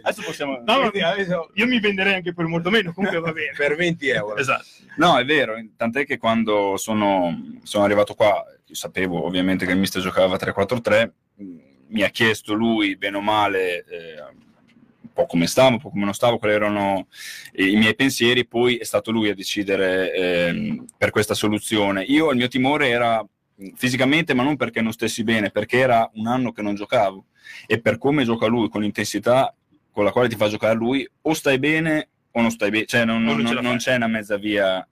Adesso 0.02 0.22
possiamo. 0.24 0.52
No, 0.64 0.80
ma 0.80 0.90
Quindi 0.90 1.02
adesso 1.02 1.50
io 1.52 1.66
mi 1.66 1.80
venderei 1.80 2.14
anche 2.14 2.32
per 2.32 2.46
molto 2.46 2.70
meno, 2.70 2.94
comunque 2.94 3.20
va 3.20 3.32
bene. 3.32 3.52
per 3.56 3.76
20 3.76 4.08
euro. 4.08 4.36
Esatto. 4.36 4.64
No, 4.96 5.18
è 5.18 5.24
vero, 5.26 5.54
tant'è 5.76 6.06
che 6.06 6.16
quando 6.16 6.78
sono, 6.78 7.58
sono 7.62 7.84
arrivato 7.84 8.14
qua, 8.14 8.42
io 8.64 8.74
sapevo 8.74 9.22
ovviamente 9.26 9.66
che 9.66 9.72
il 9.72 9.78
mister 9.78 10.00
giocava 10.00 10.36
3-4-3, 10.36 11.10
mh, 11.36 11.44
mi 11.88 12.02
ha 12.02 12.08
chiesto 12.08 12.54
lui, 12.54 12.96
bene 12.96 13.18
o 13.18 13.20
male, 13.20 13.84
eh, 13.84 14.46
po' 15.18 15.26
come 15.26 15.48
stavo, 15.48 15.70
un 15.70 15.80
po' 15.80 15.90
come 15.90 16.04
non 16.04 16.14
stavo, 16.14 16.38
quali 16.38 16.54
erano 16.54 17.08
eh, 17.52 17.66
i 17.66 17.76
miei 17.76 17.96
pensieri, 17.96 18.46
poi 18.46 18.76
è 18.76 18.84
stato 18.84 19.10
lui 19.10 19.28
a 19.28 19.34
decidere 19.34 20.12
ehm, 20.14 20.84
per 20.96 21.10
questa 21.10 21.34
soluzione. 21.34 22.04
Io 22.04 22.30
il 22.30 22.36
mio 22.36 22.46
timore 22.46 22.88
era 22.88 23.26
fisicamente, 23.74 24.32
ma 24.34 24.44
non 24.44 24.56
perché 24.56 24.80
non 24.80 24.92
stessi 24.92 25.24
bene, 25.24 25.50
perché 25.50 25.78
era 25.78 26.08
un 26.14 26.28
anno 26.28 26.52
che 26.52 26.62
non 26.62 26.76
giocavo 26.76 27.26
e 27.66 27.80
per 27.80 27.98
come 27.98 28.24
gioca 28.24 28.46
lui, 28.46 28.68
con 28.68 28.82
l'intensità 28.82 29.52
con 29.90 30.04
la 30.04 30.12
quale 30.12 30.28
ti 30.28 30.36
fa 30.36 30.48
giocare 30.48 30.74
lui, 30.74 31.08
o 31.22 31.34
stai 31.34 31.58
bene 31.58 32.08
o 32.30 32.40
non 32.40 32.52
stai 32.52 32.70
bene, 32.70 32.86
cioè 32.86 33.04
non, 33.04 33.24
non 33.24 33.40
non- 33.40 33.56
non 33.60 33.78
c'è 33.78 33.96
una 33.96 34.06
mezza 34.06 34.36
via. 34.36 34.86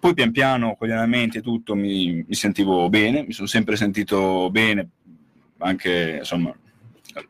Poi 0.00 0.14
pian 0.14 0.32
piano 0.32 0.74
con 0.76 0.88
gli 0.88 0.90
allenamenti 0.90 1.38
e 1.38 1.42
tutto 1.42 1.74
mi, 1.74 2.24
mi 2.26 2.34
sentivo 2.34 2.88
bene, 2.88 3.24
mi 3.24 3.32
sono 3.32 3.46
sempre 3.46 3.76
sentito 3.76 4.48
bene, 4.50 4.88
anche 5.58 6.16
insomma 6.20 6.54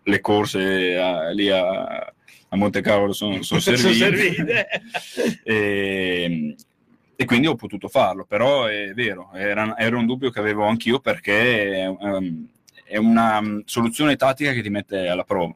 le 0.02 0.20
corse 0.20 0.96
a- 0.96 1.30
lì 1.30 1.48
a, 1.50 1.84
a 2.48 2.56
Monte 2.56 2.80
Carlo 2.80 3.12
sono, 3.12 3.40
sono 3.42 3.60
Sono 3.60 3.76
servite. 3.76 3.94
servite. 3.94 4.68
e, 5.44 6.56
e 7.16 7.24
quindi 7.24 7.46
ho 7.46 7.54
potuto 7.54 7.88
farlo, 7.88 8.24
però 8.24 8.66
è 8.66 8.92
vero, 8.94 9.30
era, 9.34 9.76
era 9.78 9.96
un 9.96 10.06
dubbio 10.06 10.30
che 10.30 10.40
avevo 10.40 10.64
anch'io 10.64 10.98
perché 11.00 11.82
ehm, 11.82 12.48
è 12.84 12.96
una 12.96 13.40
mm, 13.40 13.60
soluzione 13.64 14.16
tattica 14.16 14.52
che 14.52 14.62
ti 14.62 14.70
mette 14.70 15.06
alla 15.08 15.24
prova. 15.24 15.54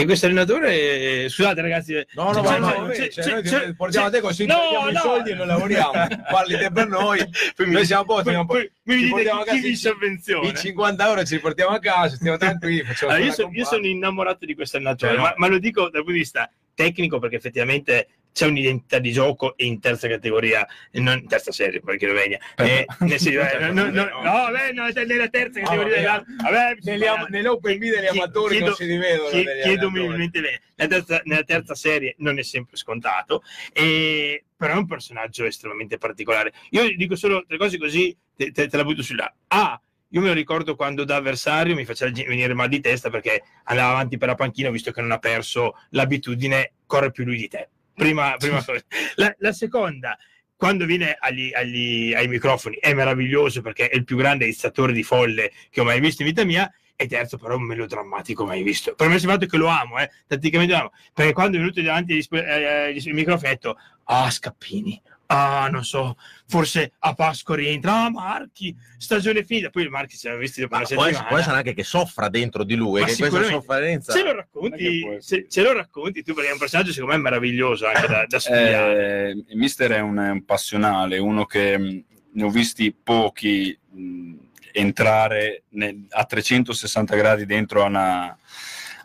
E 0.00 0.04
questo 0.04 0.26
allenatore, 0.26 1.24
eh, 1.24 1.28
scusate 1.28 1.60
ragazzi, 1.60 1.92
No, 2.12 2.30
no, 2.30 2.40
c'è- 2.42 2.58
ma 2.58 2.58
no, 2.58 2.94
cioè, 2.94 3.32
noi 3.32 3.42
ti 3.42 3.48
c'è- 3.48 3.74
portiamo 3.74 4.06
a 4.06 4.10
te 4.10 4.20
così 4.20 4.46
no, 4.46 4.54
prendiamo 4.56 4.88
i 4.90 4.92
no. 4.92 5.00
soldi 5.00 5.30
e 5.30 5.34
non 5.34 5.46
lavoriamo. 5.48 5.92
Parli 6.30 6.56
te 6.56 6.70
per 6.70 6.86
noi. 6.86 7.18
Poi 7.56 7.66
mi- 7.66 7.72
Noi 7.72 7.84
siamo 7.84 8.02
a 8.02 8.04
posto, 8.04 8.30
poi- 8.30 8.44
poi 8.46 8.70
mi 8.84 8.96
dite 9.02 9.22
chi 9.22 9.28
casa 9.44 9.52
vi 9.54 9.68
i- 9.70 9.74
sovvenziona. 9.74 10.48
I 10.48 10.54
50 10.54 11.04
euro 11.08 11.24
ci 11.24 11.34
riportiamo 11.34 11.74
a 11.74 11.80
casa, 11.80 12.14
stiamo 12.14 12.36
tranquilli. 12.38 12.84
Allora, 13.00 13.18
io, 13.18 13.32
so- 13.32 13.50
io 13.52 13.64
sono 13.64 13.86
innamorato 13.86 14.46
di 14.46 14.54
questo 14.54 14.76
allenatore, 14.76 15.14
Cioè, 15.14 15.20
ma, 15.20 15.34
ma 15.36 15.48
lo 15.48 15.58
dico 15.58 15.80
dal 15.82 15.90
punto 16.04 16.12
di 16.12 16.18
vista 16.18 16.48
tecnico 16.76 17.18
perché 17.18 17.34
effettivamente 17.34 18.06
c'è 18.32 18.46
un'identità 18.46 18.98
di 18.98 19.10
gioco 19.12 19.56
e 19.56 19.64
in 19.66 19.80
terza 19.80 20.06
categoria, 20.08 20.66
non 20.92 21.18
in 21.18 21.26
terza 21.26 21.50
serie, 21.52 21.80
perché 21.80 22.06
lo 22.06 22.12
vegna. 22.12 22.38
Eh, 22.56 22.84
nel 23.00 23.18
senso, 23.18 23.40
eh, 23.40 23.58
no, 23.70 23.84
no, 23.90 24.04
no, 24.04 24.20
vabbè, 24.22 24.72
no, 24.72 24.86
nella 25.06 25.28
terza 25.28 25.60
Ah, 25.60 25.62
categoria 25.64 25.84
vabbè. 25.84 26.24
dell'altro. 26.24 26.34
Vabbè, 26.42 27.06
am- 27.08 27.26
nell'open 27.30 27.78
B 27.78 27.80
degli 27.90 28.06
amatori 28.06 28.50
chiedo- 28.56 28.66
non 28.66 28.74
si 28.76 28.84
rivedono. 28.86 29.28
chiedo 29.30 29.50
allenatori. 29.50 29.98
umilmente 30.00 30.40
bene. 30.40 30.60
Terza- 30.76 31.20
nella 31.24 31.42
terza 31.42 31.74
serie 31.74 32.14
non 32.18 32.38
è 32.38 32.42
sempre 32.42 32.76
scontato, 32.76 33.42
e- 33.72 34.44
però 34.56 34.74
è 34.74 34.76
un 34.76 34.86
personaggio 34.86 35.44
estremamente 35.44 35.98
particolare. 35.98 36.52
Io 36.70 36.94
dico 36.96 37.16
solo 37.16 37.44
tre 37.46 37.56
cose 37.58 37.78
così, 37.78 38.16
te, 38.36 38.50
te- 38.52 38.68
te 38.68 38.76
la 38.76 38.84
butto 38.84 39.02
sulla. 39.02 39.32
A. 39.48 39.80
Io 40.12 40.20
me 40.22 40.28
lo 40.28 40.32
ricordo 40.32 40.74
quando 40.74 41.04
da 41.04 41.16
avversario 41.16 41.74
mi 41.74 41.84
faceva 41.84 42.10
venire 42.10 42.54
mal 42.54 42.68
di 42.68 42.80
testa 42.80 43.10
perché 43.10 43.42
andava 43.64 43.90
avanti 43.90 44.16
per 44.16 44.28
la 44.28 44.34
panchina 44.36 44.70
visto 44.70 44.90
che 44.90 45.02
non 45.02 45.10
ha 45.12 45.18
perso 45.18 45.74
l'abitudine, 45.90 46.72
corre 46.86 47.10
più 47.10 47.24
lui 47.24 47.36
di 47.36 47.46
te. 47.48 47.68
Prima, 47.98 48.36
prima 48.38 48.64
cosa. 48.64 48.80
La, 49.16 49.34
la 49.38 49.52
seconda, 49.52 50.16
quando 50.56 50.86
viene 50.86 51.16
agli- 51.18 51.52
agli- 51.52 52.14
ai 52.14 52.28
microfoni, 52.28 52.76
è 52.80 52.94
meraviglioso 52.94 53.60
perché 53.60 53.88
è 53.88 53.96
il 53.96 54.04
più 54.04 54.16
grande 54.16 54.46
izzatore 54.46 54.92
di 54.92 55.02
folle 55.02 55.50
che 55.68 55.80
ho 55.80 55.84
mai 55.84 56.00
visto 56.00 56.22
in 56.22 56.28
vita 56.28 56.44
mia. 56.44 56.72
E 57.00 57.06
terzo, 57.06 57.38
però, 57.38 57.54
un 57.54 57.62
melodrammatico 57.62 58.44
mai 58.44 58.64
visto. 58.64 58.94
Per 58.94 59.06
me 59.06 59.14
è 59.14 59.18
fatto 59.20 59.46
che 59.46 59.56
lo 59.56 59.68
amo, 59.68 60.00
eh, 60.00 60.10
tatticamente 60.26 60.72
lo 60.74 60.80
amo. 60.80 60.92
Perché 61.14 61.32
quando 61.32 61.56
è 61.56 61.60
venuto 61.60 61.80
davanti 61.80 62.20
sp- 62.22 62.34
eh, 62.34 62.88
agli 62.88 63.12
microfoni 63.12 63.46
ha 63.46 63.52
detto, 63.52 63.78
ah, 64.04 64.28
Scappini, 64.28 65.00
ah, 65.30 65.68
non 65.70 65.84
so, 65.84 66.16
forse 66.46 66.92
a 66.98 67.14
Pasqua 67.14 67.56
rientra, 67.56 68.04
ah, 68.04 68.10
Marchi, 68.10 68.74
stagione 68.96 69.44
finita. 69.44 69.70
Poi 69.70 69.82
il 69.82 69.90
Marchi 69.90 70.16
si 70.16 70.26
era 70.26 70.36
visto 70.36 70.60
dopo 70.60 70.74
Ma 70.74 70.80
una 70.80 70.86
settimana. 70.88 71.24
può 71.26 71.36
essere 71.38 71.56
anche 71.56 71.74
che 71.74 71.84
soffra 71.84 72.28
dentro 72.28 72.64
di 72.64 72.74
lui, 72.74 73.00
Ma 73.00 73.06
che 73.06 73.16
questa 73.16 73.42
sofferenza... 73.44 74.12
Se 74.12 74.22
lo 74.22 74.32
racconti, 74.34 75.16
se, 75.18 75.46
se 75.48 75.62
lo 75.62 75.72
racconti 75.72 76.22
tu, 76.22 76.34
perché 76.34 76.50
è 76.50 76.52
un 76.52 76.58
personaggio 76.58 76.92
secondo 76.92 77.14
me 77.16 77.22
meraviglioso 77.22 77.86
anche 77.86 78.06
da, 78.06 78.24
da 78.26 78.38
studiare. 78.38 79.28
Eh, 79.28 79.44
il 79.48 79.56
mister 79.56 79.90
è 79.92 80.00
un, 80.00 80.16
è 80.18 80.30
un 80.30 80.44
passionale, 80.44 81.18
uno 81.18 81.44
che 81.44 81.78
mh, 81.78 82.04
ne 82.32 82.42
ho 82.44 82.50
visti 82.50 82.92
pochi 82.94 83.78
mh, 83.90 84.34
entrare 84.72 85.64
nel- 85.70 86.06
a 86.10 86.24
360 86.24 87.16
gradi 87.16 87.44
dentro 87.46 87.82
a 87.82 87.86
una, 87.86 88.38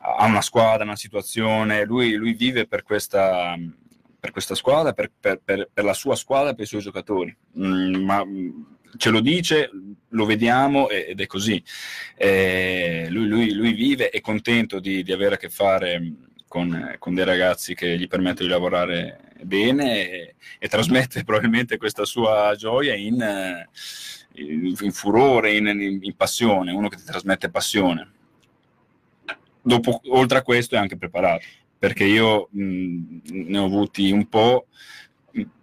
a 0.02 0.26
una 0.26 0.42
squadra, 0.42 0.84
una 0.84 0.96
situazione. 0.96 1.84
Lui, 1.86 2.14
lui 2.14 2.34
vive 2.34 2.66
per 2.68 2.84
questa, 2.84 3.56
per 4.24 4.32
questa 4.32 4.56
squadra, 4.56 4.94
per, 4.94 5.12
per- 5.20 5.42
per- 5.44 5.70
per 5.74 5.84
la 5.84 5.94
sua 5.94 6.16
squadra, 6.16 6.54
per 6.54 6.64
i 6.64 6.68
suoi 6.68 6.80
giocatori. 6.80 7.36
Mm, 7.60 7.96
ma 8.06 8.24
mm, 8.24 8.50
ce 8.96 9.10
lo 9.10 9.20
dice, 9.20 9.70
lo 10.08 10.24
vediamo 10.26 10.88
ed 10.88 11.20
è 11.20 11.26
così. 11.26 11.62
Eh, 12.16 13.08
lui, 13.10 13.28
lui- 13.28 13.52
lui 13.54 13.74
vive, 13.74 14.10
è 14.12 14.22
contento 14.22 14.80
di, 14.80 15.04
di 15.04 15.12
avere 15.12 15.36
a 15.36 15.38
che 15.38 15.50
fare 15.50 16.00
mm, 16.00 16.14
con, 16.48 16.96
con 17.00 17.14
dei 17.14 17.26
ragazzi 17.26 17.74
che 17.76 17.98
gli 17.98 18.08
permettono 18.08 18.48
di 18.48 18.54
lavorare 18.54 19.20
bene 19.42 20.10
e, 20.10 20.36
e 20.58 20.68
trasmette 20.70 21.24
probabilmente 21.26 21.76
questa 21.76 22.06
sua 22.06 22.56
gioia 22.58 22.96
in, 22.96 23.22
eh, 23.22 23.68
in- 24.36 24.74
in 24.80 24.92
furore, 24.94 25.54
in, 25.54 25.68
in- 25.68 26.00
in 26.02 26.16
passione, 26.16 26.72
uno 26.72 26.88
che 26.88 26.96
ti 26.96 27.04
trasmette 27.04 27.50
passione. 27.50 28.10
Dopo, 29.62 30.00
oltre 30.08 30.38
a 30.38 30.42
questo 30.44 30.76
è 30.76 30.78
anche 30.78 30.96
preparato, 30.98 31.44
perché 31.84 32.06
io 32.06 32.48
mh, 32.50 33.18
ne 33.30 33.58
ho 33.58 33.66
avuti 33.66 34.10
un 34.10 34.30
po' 34.30 34.68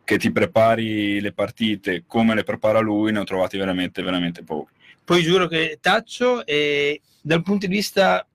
che 0.04 0.18
ti 0.18 0.30
prepari 0.30 1.18
le 1.18 1.32
partite 1.32 2.04
come 2.06 2.34
le 2.34 2.44
prepara 2.44 2.78
lui, 2.80 3.10
ne 3.10 3.20
ho 3.20 3.24
trovati 3.24 3.56
veramente, 3.56 4.02
veramente 4.02 4.42
poco. 4.44 4.68
Poi 5.02 5.22
giuro 5.22 5.46
che 5.46 5.78
Taccio, 5.80 6.44
eh, 6.44 7.00
dal 7.22 7.42
punto 7.42 7.66
di 7.66 7.74
vista, 7.74 8.28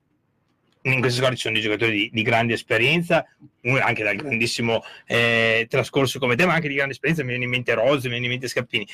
in 0.82 0.98
queste 0.98 1.18
squadre 1.18 1.36
ci 1.36 1.42
sono 1.42 1.54
dei 1.54 1.62
giocatori 1.62 1.92
di, 1.92 2.10
di 2.12 2.22
grande 2.22 2.54
esperienza, 2.54 3.24
anche 3.62 4.02
dal 4.02 4.16
grandissimo 4.16 4.82
eh, 5.06 5.68
trascorso 5.70 6.18
come 6.18 6.34
te, 6.34 6.44
ma 6.44 6.54
anche 6.54 6.66
di 6.66 6.74
grande 6.74 6.94
esperienza, 6.94 7.22
mi 7.22 7.28
viene 7.28 7.44
in 7.44 7.50
mente 7.50 7.72
Rose, 7.74 8.08
mi 8.08 8.14
viene 8.14 8.24
in 8.24 8.32
mente 8.32 8.48
Scappini. 8.48 8.88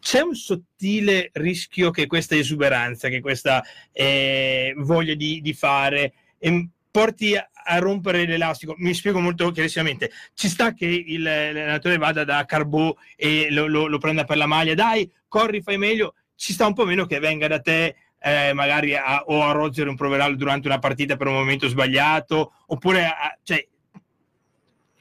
C'è 0.00 0.22
un 0.22 0.34
sottile 0.34 1.30
rischio 1.34 1.92
che 1.92 2.08
questa 2.08 2.34
esuberanza, 2.34 3.08
che 3.08 3.20
questa 3.20 3.62
eh, 3.92 4.74
voglia 4.78 5.14
di, 5.14 5.40
di 5.40 5.52
fare, 5.52 6.14
em, 6.40 6.68
porti 6.98 7.34
a, 7.36 7.48
rompere 7.80 8.24
l'elastico. 8.24 8.76
Mi 8.78 8.94
spiego 8.94 9.18
molto 9.18 9.50
chiarissimamente. 9.50 10.12
Ci 10.32 10.46
sta 10.48 10.72
che 10.74 10.86
il, 10.86 11.22
l'allenatore 11.22 11.96
vada 11.98 12.22
da 12.22 12.44
Carbò 12.44 12.94
e 13.16 13.48
lo, 13.50 13.66
lo- 13.66 13.88
lo 13.88 13.98
prenda 13.98 14.22
per 14.22 14.36
la 14.36 14.46
maglia, 14.46 14.74
dai, 14.74 15.10
corri, 15.26 15.60
fai 15.60 15.76
meglio. 15.76 16.14
Ci 16.36 16.52
sta 16.52 16.68
un 16.68 16.72
po' 16.72 16.84
meno 16.84 17.04
che 17.06 17.18
venga 17.18 17.48
da 17.48 17.58
te 17.58 17.96
eh, 18.20 18.52
magari 18.52 18.94
a, 18.94 19.24
o 19.26 19.42
a 19.42 19.50
roggere 19.50 19.88
un 19.88 19.96
proverarlo 19.96 20.36
durante 20.36 20.68
una 20.68 20.78
partita 20.78 21.16
per 21.16 21.26
un 21.26 21.32
momento 21.34 21.66
sbagliato, 21.66 22.52
oppure 22.68 23.06
a- 23.06 23.36
cioè, 23.42 23.66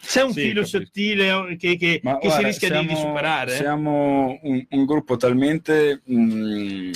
c'è 0.02 0.24
un 0.24 0.34
Sì, 0.34 0.42
filo 0.42 0.62
capisco. 0.62 0.80
sottile 0.80 1.32
oh, 1.32 1.46
che, 1.56 1.78
che- 1.78 2.00
Ma 2.02 2.14
che 2.18 2.22
si 2.22 2.28
guarda, 2.30 2.48
rischia 2.48 2.70
di- 2.72 2.88
di, 2.88 2.96
siamo- 2.96 3.08
superare? 3.08 3.56
Siamo 3.56 4.40
un, 4.42 4.66
un 4.68 4.86
gruppo 4.86 5.16
talmente 5.16 6.02
mh, 6.04 6.92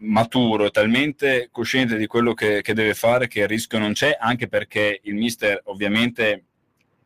maturo, 0.00 0.66
e 0.66 0.70
talmente 0.70 1.48
cosciente 1.50 1.96
di 1.96 2.06
quello 2.06 2.34
che, 2.34 2.62
che 2.62 2.74
deve 2.74 2.94
fare 2.94 3.28
che 3.28 3.40
il 3.40 3.48
rischio 3.48 3.78
non 3.78 3.92
c'è, 3.92 4.16
anche 4.18 4.48
perché 4.48 5.00
il 5.04 5.14
mister 5.14 5.60
ovviamente 5.64 6.44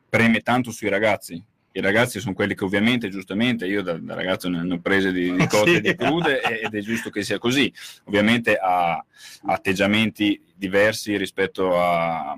preme 0.09 0.41
tanto 0.41 0.71
sui 0.71 0.89
ragazzi. 0.89 1.43
I 1.77 1.81
ragazzi 1.81 2.21
sono 2.21 2.35
quelli 2.35 2.55
che 2.55 2.63
ovviamente, 2.63 3.09
giustamente, 3.09 3.67
io 3.67 3.83
da, 3.83 3.95
da 3.95 4.15
ragazzo 4.15 4.49
ne 4.49 4.75
ho 4.75 4.79
prese 4.79 5.11
di, 5.13 5.35
di 5.35 5.47
cotte 5.49 5.71
Sì. 5.71 5.77
e 5.77 5.81
di 5.81 5.97
crude 5.97 6.41
ed 6.41 6.73
è 6.73 6.81
giusto 6.81 7.11
che 7.11 7.25
sia 7.25 7.39
così. 7.39 7.73
Ovviamente 8.05 8.57
ha 8.57 9.05
atteggiamenti 9.47 10.41
diversi 10.55 11.17
rispetto 11.17 11.77
a, 11.77 12.37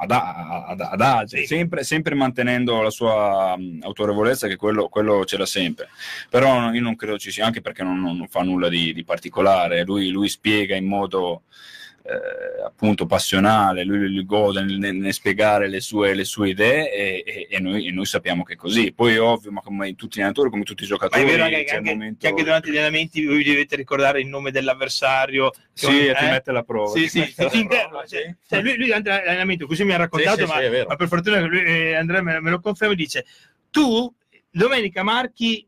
ad, 0.00 0.10
ad, 0.10 0.80
ad 0.80 1.00
altri, 1.00 1.46
sempre, 1.46 1.82
sempre 1.82 2.14
mantenendo 2.14 2.80
la 2.82 2.90
sua 2.90 3.56
mh, 3.56 3.80
autorevolezza, 3.82 4.46
che 4.46 4.56
quello, 4.56 4.88
quello 4.88 5.24
ce 5.24 5.36
l'ha 5.36 5.46
sempre. 5.46 5.88
Però 6.30 6.70
io 6.72 6.80
non 6.80 6.96
credo 6.96 7.18
ci 7.18 7.30
sia, 7.30 7.44
anche 7.44 7.60
perché 7.60 7.82
non, 7.82 8.00
non 8.00 8.26
fa 8.28 8.42
nulla 8.42 8.68
di, 8.68 8.92
di 8.92 9.04
particolare. 9.04 9.84
Lui, 9.84 10.10
lui 10.10 10.28
spiega 10.28 10.76
in 10.76 10.86
modo 10.86 11.42
eh, 12.08 12.62
appunto 12.64 13.04
passionale, 13.04 13.84
lui, 13.84 14.10
lui 14.10 14.24
gode 14.24 14.62
nel, 14.62 14.78
nel- 14.78 15.12
spiegare 15.12 15.68
le 15.68 15.80
sue, 15.80 16.14
le 16.14 16.24
sue 16.24 16.48
idee 16.50 16.92
e, 16.92 17.22
e- 17.26 17.46
e 17.50 17.60
noi, 17.60 17.86
e 17.86 17.90
noi 17.90 18.06
sappiamo 18.06 18.42
che 18.44 18.54
è 18.54 18.56
così. 18.56 18.92
Poi 18.92 19.14
è 19.14 19.20
ovvio, 19.20 19.50
ma 19.52 19.60
come 19.60 19.94
tutti 19.94 20.16
gli 20.16 20.20
allenatori, 20.20 20.48
come 20.50 20.62
tutti 20.62 20.84
i 20.84 20.86
Ma 20.86 20.92
giocatori, 20.94 21.22
è 21.22 21.26
vero 21.26 21.42
anche, 21.44 21.80
momento- 21.82 22.18
che 22.20 22.28
anche 22.28 22.42
durante 22.42 22.68
gli 22.70 22.76
allenamenti 22.76 23.24
voi 23.24 23.42
dovete 23.44 23.76
ricordare 23.76 24.20
il 24.20 24.26
nome 24.26 24.50
dell'avversario. 24.50 25.50
Sì, 25.72 25.86
ti 25.86 26.06
Eh? 26.06 26.28
mette 26.30 26.50
alla 26.50 26.62
prova. 26.62 26.90
Sì, 26.96 27.02
Ti 27.02 27.08
sì, 27.08 27.18
alla 27.18 27.28
sì, 27.28 27.34
prova, 27.36 27.56
interno, 27.56 28.02
sì. 28.06 28.16
cioè, 28.16 28.34
cioè, 28.48 28.62
lui, 28.62 28.76
lui 28.76 28.86
durante 28.86 29.10
l'allenamento 29.10 29.66
così 29.66 29.84
mi 29.84 29.92
ha 29.92 29.96
raccontato, 29.98 30.46
Sì, 30.46 30.52
sì, 30.52 30.68
ma, 30.68 30.84
ma 30.86 30.96
per 30.96 31.08
fortuna 31.08 31.40
lui, 31.40 31.62
eh, 31.62 31.94
Andrea 31.94 32.22
me, 32.22 32.40
me 32.40 32.50
lo 32.50 32.60
conferma, 32.60 32.94
dice 32.94 33.26
tu 33.70 34.12
domenica 34.50 35.02
marchi 35.02 35.66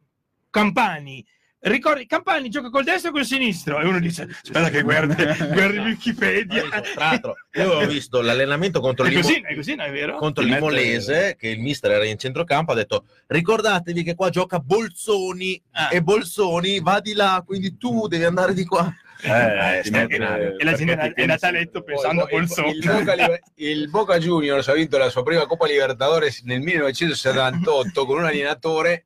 Campani. 0.48 1.24
Ricordi, 1.62 2.06
Campani 2.06 2.48
gioca 2.48 2.70
col 2.70 2.84
destro 2.84 3.10
o 3.10 3.12
col 3.12 3.26
sinistro? 3.26 3.80
E 3.80 3.84
uno 3.86 4.00
dice: 4.00 4.22
Aspetta, 4.22 4.70
che 4.70 4.80
guardi, 4.80 5.14
guardi 5.52 5.78
Wikipedia. 5.78 6.62
Tra 6.68 6.82
l'altro, 6.96 7.34
io 7.52 7.72
ho 7.74 7.86
visto 7.86 8.22
l'allenamento 8.22 8.80
contro 8.80 9.04
È 9.04 9.08
l'Imo- 9.10 9.20
così, 9.20 9.42
è 9.44 9.54
così, 9.54 9.74
no, 9.74 9.82
è 9.84 9.90
vero? 9.92 10.16
contro 10.16 10.42
Ti 10.42 10.48
il 10.48 10.54
Limolese, 10.54 11.36
che 11.38 11.48
il 11.48 11.60
mister 11.60 11.90
era 11.90 12.06
in 12.06 12.16
centrocampo, 12.18 12.72
ha 12.72 12.74
detto 12.74 13.04
ricordatevi 13.26 14.02
che 14.02 14.14
qua 14.14 14.30
gioca 14.30 14.58
Bolzoni 14.58 15.60
Ah. 15.72 15.88
e 15.92 16.02
Bolzoni 16.02 16.80
va 16.80 16.98
di 17.00 17.12
là, 17.12 17.42
quindi 17.44 17.76
tu 17.76 18.06
devi 18.08 18.24
andare 18.24 18.54
di 18.54 18.64
qua. 18.64 18.90
Eh, 19.22 19.78
Eh, 19.80 19.82
straordinario. 19.84 20.56
E 20.58 20.64
la 20.64 20.72
gente 20.72 21.12
è 21.12 21.26
nata 21.26 21.48
a 21.48 21.50
letto 21.50 21.82
pensando 21.82 22.22
a 22.22 22.26
Poi, 22.26 22.40
il- 22.40 22.46
Bolzoni. 22.46 22.70
Il, 22.78 22.86
Boca, 22.86 23.14
il 23.56 23.90
Boca 23.90 24.18
Juniors 24.18 24.66
ha 24.68 24.72
vinto 24.72 24.96
la 24.96 25.10
sua 25.10 25.22
prima 25.22 25.44
Coppa 25.44 25.66
Libertadores 25.66 26.40
nel 26.44 26.60
1978 26.62 28.06
con 28.06 28.16
un 28.20 28.24
allenatore 28.24 29.04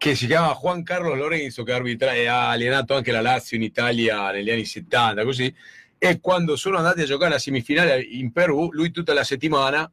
che 0.00 0.14
si 0.14 0.24
chiama 0.24 0.56
Juan 0.58 0.82
Carlos 0.82 1.14
Lorenzo, 1.14 1.62
che 1.62 1.72
arbitra- 1.72 2.14
e 2.14 2.24
ha 2.24 2.48
allenato 2.48 2.94
anche 2.94 3.12
la 3.12 3.20
Lazio 3.20 3.58
in 3.58 3.62
Italia 3.62 4.30
negli 4.30 4.48
anni 4.48 4.64
70, 4.64 5.24
così. 5.24 5.54
E 5.98 6.20
quando 6.20 6.56
sono 6.56 6.78
andati 6.78 7.02
a 7.02 7.04
giocare 7.04 7.32
la 7.32 7.38
semifinale 7.38 8.00
in 8.00 8.32
Perù, 8.32 8.70
lui 8.72 8.92
tutta 8.92 9.12
la 9.12 9.24
settimana 9.24 9.92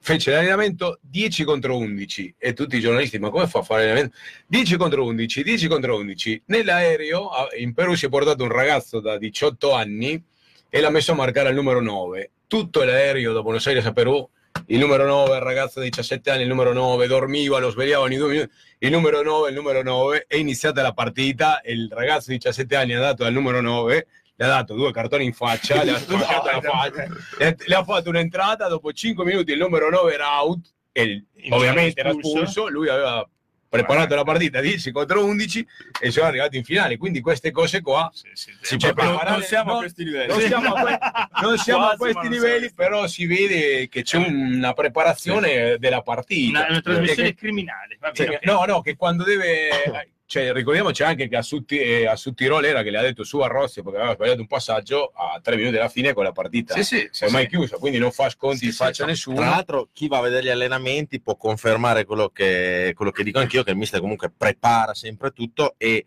fece 0.00 0.32
l'allenamento 0.32 0.98
10 1.00 1.44
contro 1.44 1.78
11 1.78 2.34
e 2.36 2.52
tutti 2.52 2.76
i 2.76 2.80
giornalisti 2.80 3.18
ma 3.18 3.30
come 3.30 3.46
fa 3.46 3.60
a 3.60 3.62
fare 3.62 3.86
l'allenamento? 3.86 4.16
10 4.48 4.76
contro 4.76 5.04
11 5.06 5.42
10 5.42 5.66
contro 5.66 5.96
11 5.96 6.42
nell'aereo 6.46 7.30
in 7.58 7.72
Perù 7.72 7.94
si 7.94 8.06
è 8.06 8.08
portato 8.08 8.44
un 8.44 8.50
ragazzo 8.50 9.00
da 9.00 9.16
18 9.16 9.72
anni 9.72 10.22
e 10.68 10.80
l'ha 10.80 10.90
messo 10.90 11.12
a 11.12 11.14
marcare 11.14 11.48
al 11.48 11.54
numero 11.54 11.80
9 11.80 12.30
tutto 12.46 12.84
l'aereo 12.84 13.32
da 13.32 13.42
Buenos 13.42 13.66
Aires 13.66 13.86
a 13.86 13.92
Perù 13.92 14.28
il 14.66 14.78
numero 14.78 15.06
9 15.06 15.36
il 15.36 15.42
ragazzo 15.42 15.80
di 15.80 15.88
17 15.88 16.30
anni 16.30 16.42
il 16.42 16.48
numero 16.48 16.72
9 16.72 17.06
dormiva 17.08 17.58
lo 17.58 17.70
svegliava 17.70 18.04
ogni 18.04 18.16
due 18.16 18.28
minuti 18.28 18.50
il 18.78 18.90
numero 18.90 19.22
9 19.22 19.48
il 19.48 19.54
numero 19.54 19.82
9 19.82 20.24
è 20.28 20.36
iniziata 20.36 20.82
la 20.82 20.92
partita 20.92 21.60
il 21.64 21.88
ragazzo 21.90 22.30
di 22.30 22.36
17 22.36 22.76
anni 22.76 22.94
ha 22.94 23.00
dato 23.00 23.24
al 23.24 23.32
numero 23.32 23.60
9 23.60 24.06
le 24.38 24.44
ha 24.44 24.48
dato 24.48 24.74
due 24.74 24.92
cartoni 24.92 25.24
in 25.24 25.32
faccia, 25.32 25.82
le 25.82 25.92
ha 25.92 25.96
spaccato 25.98 26.50
la 26.50 26.60
faccia, 26.60 27.06
le, 27.38 27.56
le 27.58 27.74
ha 27.74 27.82
fatto 27.84 28.10
un'entrata, 28.10 28.68
dopo 28.68 28.92
5 28.92 29.24
minuti 29.24 29.52
il 29.52 29.58
numero 29.58 29.88
9 29.88 30.12
era 30.12 30.42
out, 30.42 30.58
il- 30.92 31.24
ovviamente 31.50 32.00
era 32.00 32.10
espulso, 32.10 32.68
lui 32.68 32.88
aveva 32.90 33.26
preparato 33.68 34.14
la 34.14 34.22
partita 34.24 34.60
10 34.60 34.90
contro 34.92 35.24
11 35.24 35.66
e 36.00 36.10
sono 36.10 36.26
arrivati 36.26 36.56
in 36.56 36.64
finale, 36.64 36.96
quindi 36.96 37.20
queste 37.20 37.50
cose 37.50 37.80
qua 37.80 38.10
Sì, 38.12 38.78
Cioè, 38.78 38.92
proprio- 38.92 39.16
preparare- 39.16 39.30
non 39.30 39.42
siamo 39.42 39.70
no, 39.72 39.76
a 39.76 39.80
questi 39.80 40.04
livelli. 40.04 40.26
non 40.28 40.40
siamo 40.40 40.72
a, 40.74 40.82
que- 40.82 40.98
non 41.42 41.58
siamo 41.58 41.82
a 41.84 41.96
Quasi, 41.96 41.98
questi 41.98 42.16
ma 42.16 42.22
non 42.22 42.32
livelli, 42.32 42.58
siamo- 42.68 42.74
però 42.76 43.06
si 43.06 43.26
vede 43.26 43.88
che 43.88 44.02
c'è 44.02 44.16
una 44.18 44.72
preparazione 44.72 45.76
della 45.78 46.02
partita. 46.02 46.58
Una, 46.58 46.68
una 46.70 46.80
trasmissione 46.80 47.22
Perché- 47.28 47.34
criminale. 47.34 47.96
Va 48.00 48.12
cioè, 48.12 48.26
bene, 48.26 48.38
ok. 48.38 48.44
No, 48.44 48.64
no, 48.64 48.80
che 48.80 48.96
quando 48.96 49.24
deve. 49.24 49.68
Cioè, 50.28 50.52
ricordiamoci 50.52 51.04
anche 51.04 51.28
che 51.28 51.36
a, 51.36 51.42
Sutti, 51.42 51.78
eh, 51.78 52.06
a 52.06 52.16
Suttirol 52.16 52.64
era 52.64 52.82
che 52.82 52.90
le 52.90 52.98
ha 52.98 53.02
detto 53.02 53.22
su 53.22 53.38
a 53.38 53.46
Rossi 53.46 53.80
perché 53.82 53.98
aveva 53.98 54.14
sbagliato 54.14 54.40
un 54.40 54.48
passaggio 54.48 55.12
a 55.14 55.38
tre 55.40 55.54
minuti 55.54 55.76
alla 55.76 55.88
fine 55.88 56.12
con 56.12 56.24
la 56.24 56.32
partita 56.32 56.74
Sì, 56.74 56.82
sì, 56.82 57.08
sì, 57.12 57.24
ormai 57.24 57.44
sì. 57.44 57.48
chiusa, 57.50 57.76
quindi 57.76 57.98
non 57.98 58.10
fa 58.10 58.28
sconti 58.28 58.58
Sì, 58.58 58.66
in 58.66 58.72
faccia 58.72 59.04
a 59.04 59.06
no. 59.06 59.12
nessuno. 59.12 59.36
Tra 59.36 59.48
l'altro, 59.50 59.88
chi 59.92 60.08
va 60.08 60.18
a 60.18 60.22
vedere 60.22 60.46
gli 60.46 60.50
allenamenti 60.50 61.20
può 61.20 61.36
confermare 61.36 62.04
quello 62.04 62.30
che, 62.30 62.92
quello 62.96 63.12
che 63.12 63.22
dico 63.22 63.38
anch'io, 63.38 63.62
che 63.62 63.70
il 63.70 63.76
mister 63.76 64.00
comunque 64.00 64.32
prepara 64.36 64.94
sempre 64.94 65.30
tutto 65.30 65.74
e 65.78 66.04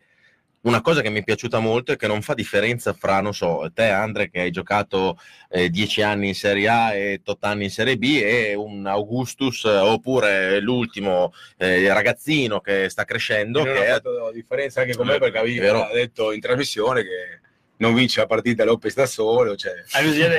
una 0.61 0.81
cosa 0.81 1.01
che 1.01 1.09
mi 1.09 1.19
è 1.19 1.23
piaciuta 1.23 1.59
molto 1.59 1.93
è 1.93 1.95
che 1.95 2.07
non 2.07 2.21
fa 2.21 2.33
differenza 2.33 2.93
fra, 2.93 3.21
non 3.21 3.33
so, 3.33 3.69
te 3.73 3.85
Andre 3.89 4.29
che 4.29 4.41
hai 4.41 4.51
giocato 4.51 5.17
eh, 5.49 5.69
10 5.69 6.01
anni 6.01 6.27
in 6.29 6.35
Serie 6.35 6.67
A 6.67 6.93
e 6.93 7.21
8 7.23 7.37
anni 7.45 7.63
in 7.65 7.69
Serie 7.69 7.97
B 7.97 8.19
e 8.21 8.53
un 8.55 8.85
Augustus 8.85 9.63
eh, 9.65 9.69
oppure 9.77 10.59
l'ultimo 10.59 11.31
eh, 11.57 11.87
ragazzino 11.93 12.59
che 12.59 12.89
sta 12.89 13.05
crescendo 13.05 13.63
non 13.63 13.73
che 13.73 13.79
ha 13.79 13.83
è 13.83 13.89
fatto 13.91 14.31
differenza 14.33 14.81
anche 14.81 14.95
con 14.95 15.07
me 15.07 15.15
Eh, 15.15 15.19
perché 15.19 15.37
è 15.39 15.41
ha 15.69 15.93
detto 15.93 16.31
in 16.33 16.39
trasmissione 16.41 17.03
che 17.03 17.39
non 17.77 17.93
vince 17.93 18.19
la 18.19 18.25
partita 18.27 18.65
Lopez 18.65 18.93
da 18.93 19.05
solo, 19.05 19.55
cioè 19.55 19.71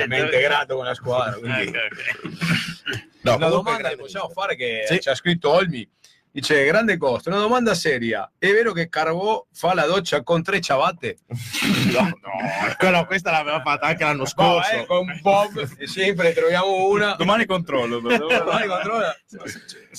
mi 0.07 0.15
ha 0.15 0.23
integrato 0.25 0.75
con 0.75 0.85
la 0.85 0.93
squadra. 0.93 1.39
quindi- 1.39 1.69
Ok, 1.75 1.75
ok. 1.75 3.09
No, 3.23 3.35
una 3.35 3.49
domanda 3.49 3.89
che 3.89 3.95
possiamo 3.97 4.29
fare 4.29 4.55
che 4.55 4.83
Sì. 4.87 4.99
ci 4.99 5.09
ha 5.09 5.15
scritto 5.15 5.49
Olmi 5.51 5.87
Dice, 6.33 6.63
grande 6.63 6.95
costo, 6.97 7.27
una 7.29 7.39
domanda 7.39 7.73
seria. 7.73 8.31
È 8.37 8.49
vero 8.51 8.71
che 8.71 8.87
Carbò 8.87 9.45
fa 9.51 9.73
la 9.73 9.85
doccia 9.85 10.23
con 10.23 10.41
tre 10.41 10.61
ciabatte? 10.61 11.17
No, 11.91 12.03
no, 12.03 12.31
quello- 12.77 13.05
questa 13.05 13.31
l'aveva 13.31 13.61
fatta 13.61 13.87
anche 13.87 14.03
l'anno 14.05 14.23
scorso. 14.25 14.73
No, 14.75 14.81
eh, 14.81 14.85
con 14.85 15.19
Bob 15.21 15.83
sempre 15.83 16.31
troviamo 16.31 16.87
una. 16.87 17.15
Domani 17.15 17.45
controllo. 17.45 18.01
però. 18.01 18.27
Domani 18.45 18.67
controlla. 18.67 19.13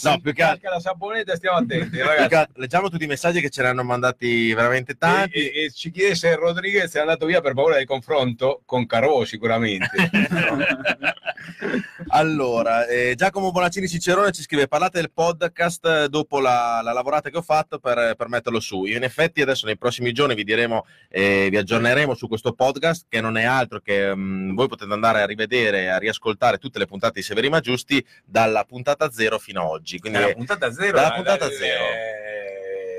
No, 0.03 0.21
più 0.21 0.33
che 0.33 0.59
la 0.63 0.81
saponetta, 0.81 1.37
stiamo 1.37 1.59
attenti, 1.59 2.01
ragazzi. 2.01 2.53
Leggiamo 2.55 2.89
tutti 2.89 3.05
i 3.05 3.09
messaggi 3.09 3.43
che 3.43 3.51
ce 3.51 3.61
ne 3.63 3.69
hanno 3.69 3.85
mandati 3.85 4.55
veramente 4.55 4.97
tanti. 4.97 5.35
E, 5.35 5.53
e- 5.55 5.65
e 5.67 5.71
ci 5.71 5.91
chiede 5.91 6.15
se 6.15 6.35
Rodriguez 6.35 6.95
è 6.95 7.01
andato 7.01 7.27
via 7.27 7.43
per 7.43 7.53
paura 7.53 7.77
del 7.77 7.85
confronto 7.85 8.63
con 8.65 8.87
Carbò, 8.87 9.25
sicuramente. 9.27 9.91
Allora, 12.09 12.87
eh, 12.87 13.15
Giacomo 13.17 13.51
Bonaccini 13.51 13.89
Cicerone 13.89 14.33
ci 14.33 14.43
scrive: 14.43 14.69
Parlate 14.69 14.99
del 15.01 15.13
podcast 15.13 15.85
eh, 15.87 16.09
dopo 16.09 16.41
la, 16.41 16.81
la 16.83 16.93
lavorata 16.93 17.31
che 17.31 17.37
ho 17.39 17.43
fatto 17.43 17.79
per, 17.79 18.15
per 18.17 18.29
metterlo 18.29 18.61
su. 18.61 18.85
Io, 18.85 18.97
in 18.97 19.03
effetti, 19.05 19.41
adesso 19.41 19.67
nei 19.67 19.79
prossimi 19.79 20.13
giorni 20.13 20.35
vi 20.35 20.45
diremo, 20.45 20.85
eh, 21.09 21.49
vi 21.51 21.57
aggiorneremo 21.57 22.15
su 22.15 22.29
questo 22.29 22.53
podcast, 22.53 23.07
che 23.09 23.21
non 23.21 23.37
è 23.37 23.45
altro 23.45 23.81
che 23.81 24.15
mm, 24.15 24.55
voi 24.55 24.69
potete 24.69 24.93
andare 24.93 25.23
a 25.23 25.27
rivedere, 25.27 25.91
a 25.91 25.99
riascoltare 25.99 26.59
tutte 26.59 26.79
le 26.79 26.87
puntate 26.87 27.21
di 27.21 27.23
Severi 27.23 27.49
Ma 27.49 27.61
Giusti 27.61 28.05
dalla 28.25 28.65
puntata 28.65 29.11
zero 29.11 29.39
fino 29.39 29.63
ad 29.63 29.69
oggi. 29.69 29.99
Quindi 29.99 30.19
Dalla 30.19 30.33
puntata 30.33 30.73
zero, 30.73 30.93
Dalla 30.93 31.09
la- 31.09 31.15
puntata 31.15 31.49
zero. 31.51 31.85
eh, 31.85 32.32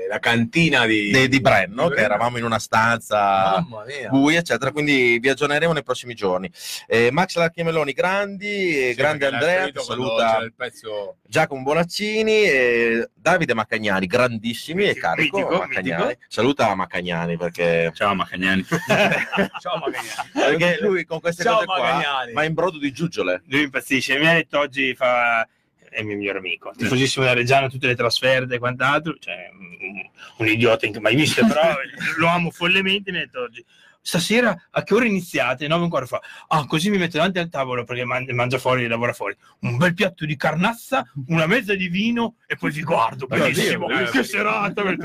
la 0.08 0.18
cantina 0.18 0.86
di, 0.86 1.10
di, 1.10 1.28
di 1.28 1.40
Brenno, 1.40 1.88
di 1.88 1.94
che 1.96 2.00
eravamo 2.02 2.38
in 2.38 2.44
una 2.44 2.58
stanza 2.58 3.64
buia, 4.10 4.38
eccetera. 4.40 4.70
Quindi 4.72 5.18
vi 5.18 5.28
aggiorneremo 5.28 5.72
nei 5.72 5.82
prossimi 5.82 6.14
giorni. 6.14 6.50
Eh, 6.86 7.10
Max 7.10 7.36
Larchiameloni, 7.36 7.92
grandi, 7.92 8.46
eh, 8.46 8.88
Sì, 8.90 8.94
grande 8.94 9.26
Andrea, 9.26 9.64
che 9.66 9.72
quando 9.72 9.82
saluta 9.82 10.46
pezzo 10.56 11.16
Giacomo 11.26 11.62
Bonaccini, 11.62 12.32
e 12.44 13.08
Davide 13.14 13.54
Maccagnani, 13.54 14.06
grandissimi 14.06 14.84
e 14.84 14.94
carico. 14.94 15.38
mitico, 15.38 15.56
Maccagnani. 15.58 16.04
mitico. 16.04 16.20
Saluta 16.28 16.74
Maccagnani 16.74 17.36
perché, 17.36 17.90
Ciao 17.94 18.14
Macagnani. 18.14 18.64
Ciao 19.60 19.78
Magagnani. 19.78 20.30
perché 20.32 20.78
lui 20.80 21.04
con 21.04 21.20
queste 21.20 21.42
Ciao 21.42 21.54
cose 21.56 21.66
qua 21.66 22.02
va 22.32 22.44
in 22.44 22.54
brodo 22.54 22.78
di 22.78 22.92
giuggiole. 22.92 23.42
Lui 23.46 23.62
impazzisce. 23.62 24.18
Mi 24.18 24.28
ha 24.28 24.34
detto 24.34 24.58
oggi 24.58 24.94
fa 24.94 25.46
è 25.94 26.00
il 26.00 26.06
mio 26.06 26.16
migliore 26.16 26.38
amico, 26.38 26.72
tifosissimo 26.76 27.24
della 27.24 27.36
Reggiana, 27.36 27.68
tutte 27.68 27.86
le 27.86 27.94
trasferte 27.94 28.56
e 28.56 28.58
quant'altro, 28.58 29.16
cioè 29.18 29.48
un, 29.52 30.02
un 30.38 30.46
idiota 30.48 30.86
che 30.88 31.00
mai 31.00 31.14
visto, 31.14 31.46
però 31.46 31.72
lo 32.18 32.26
amo 32.26 32.50
follemente, 32.50 33.10
mi 33.12 33.18
ha 33.18 33.20
detto 33.20 33.40
oggi 33.42 33.64
stasera 34.06 34.54
a 34.70 34.82
che 34.82 34.92
ora 34.92 35.06
iniziate? 35.06 35.66
9 35.66 35.80
e 35.80 35.84
un 35.84 35.88
quarto 35.90 36.06
fa. 36.08 36.20
Ah, 36.48 36.66
così 36.66 36.90
mi 36.90 36.98
metto 36.98 37.16
davanti 37.16 37.38
al 37.38 37.48
tavolo 37.48 37.84
perché 37.84 38.04
man- 38.04 38.26
mangia 38.32 38.58
fuori 38.58 38.84
e 38.84 38.88
lavora 38.88 39.14
fuori. 39.14 39.34
Un 39.60 39.78
bel 39.78 39.94
piatto 39.94 40.26
di 40.26 40.36
carnazza, 40.36 41.10
una 41.28 41.46
mezza 41.46 41.74
di 41.74 41.88
vino 41.88 42.34
e 42.46 42.56
poi 42.56 42.70
vi 42.70 42.82
guardo. 42.82 43.24
Oddio, 43.24 43.38
Bellissimo. 43.38 43.88
eh, 43.88 44.04
che 44.10 44.22
serata! 44.24 44.82
eh. 44.82 44.96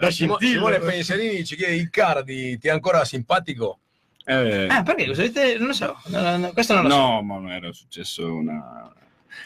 Da. 0.00 0.10
Simone 0.10 0.78
Penserini 0.80 1.44
ci 1.44 1.54
chiede 1.54 1.74
Icardi, 1.74 2.58
ti 2.58 2.66
è 2.66 2.70
ancora 2.70 3.04
simpatico? 3.04 3.78
Eh, 4.24 4.66
Ah, 4.68 4.82
perché? 4.82 5.06
Cosa? 5.06 5.22
Non 5.58 5.66
lo 5.68 5.72
so. 5.72 5.96
No, 6.06 6.20
no, 6.20 6.36
no, 6.38 6.52
questo 6.52 6.74
non 6.74 6.82
lo 6.84 6.90
so. 6.90 6.96
no, 6.96 7.22
ma 7.22 7.34
non 7.36 7.50
era 7.50 7.72
successo 7.72 8.34
una, 8.34 8.92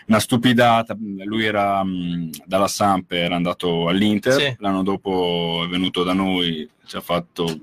una 0.06 0.18
stupidata. 0.20 0.96
Lui 1.24 1.44
era 1.44 1.82
mh, 1.82 2.30
dalla 2.44 2.68
Samp, 2.68 3.12
era 3.12 3.36
andato 3.36 3.88
all'Inter, 3.88 4.32
Sì. 4.40 4.56
l'anno 4.58 4.82
dopo 4.82 5.62
è 5.64 5.68
venuto 5.68 6.02
da 6.02 6.12
noi, 6.12 6.68
ci 6.86 6.96
ha 6.96 7.00
fatto... 7.00 7.60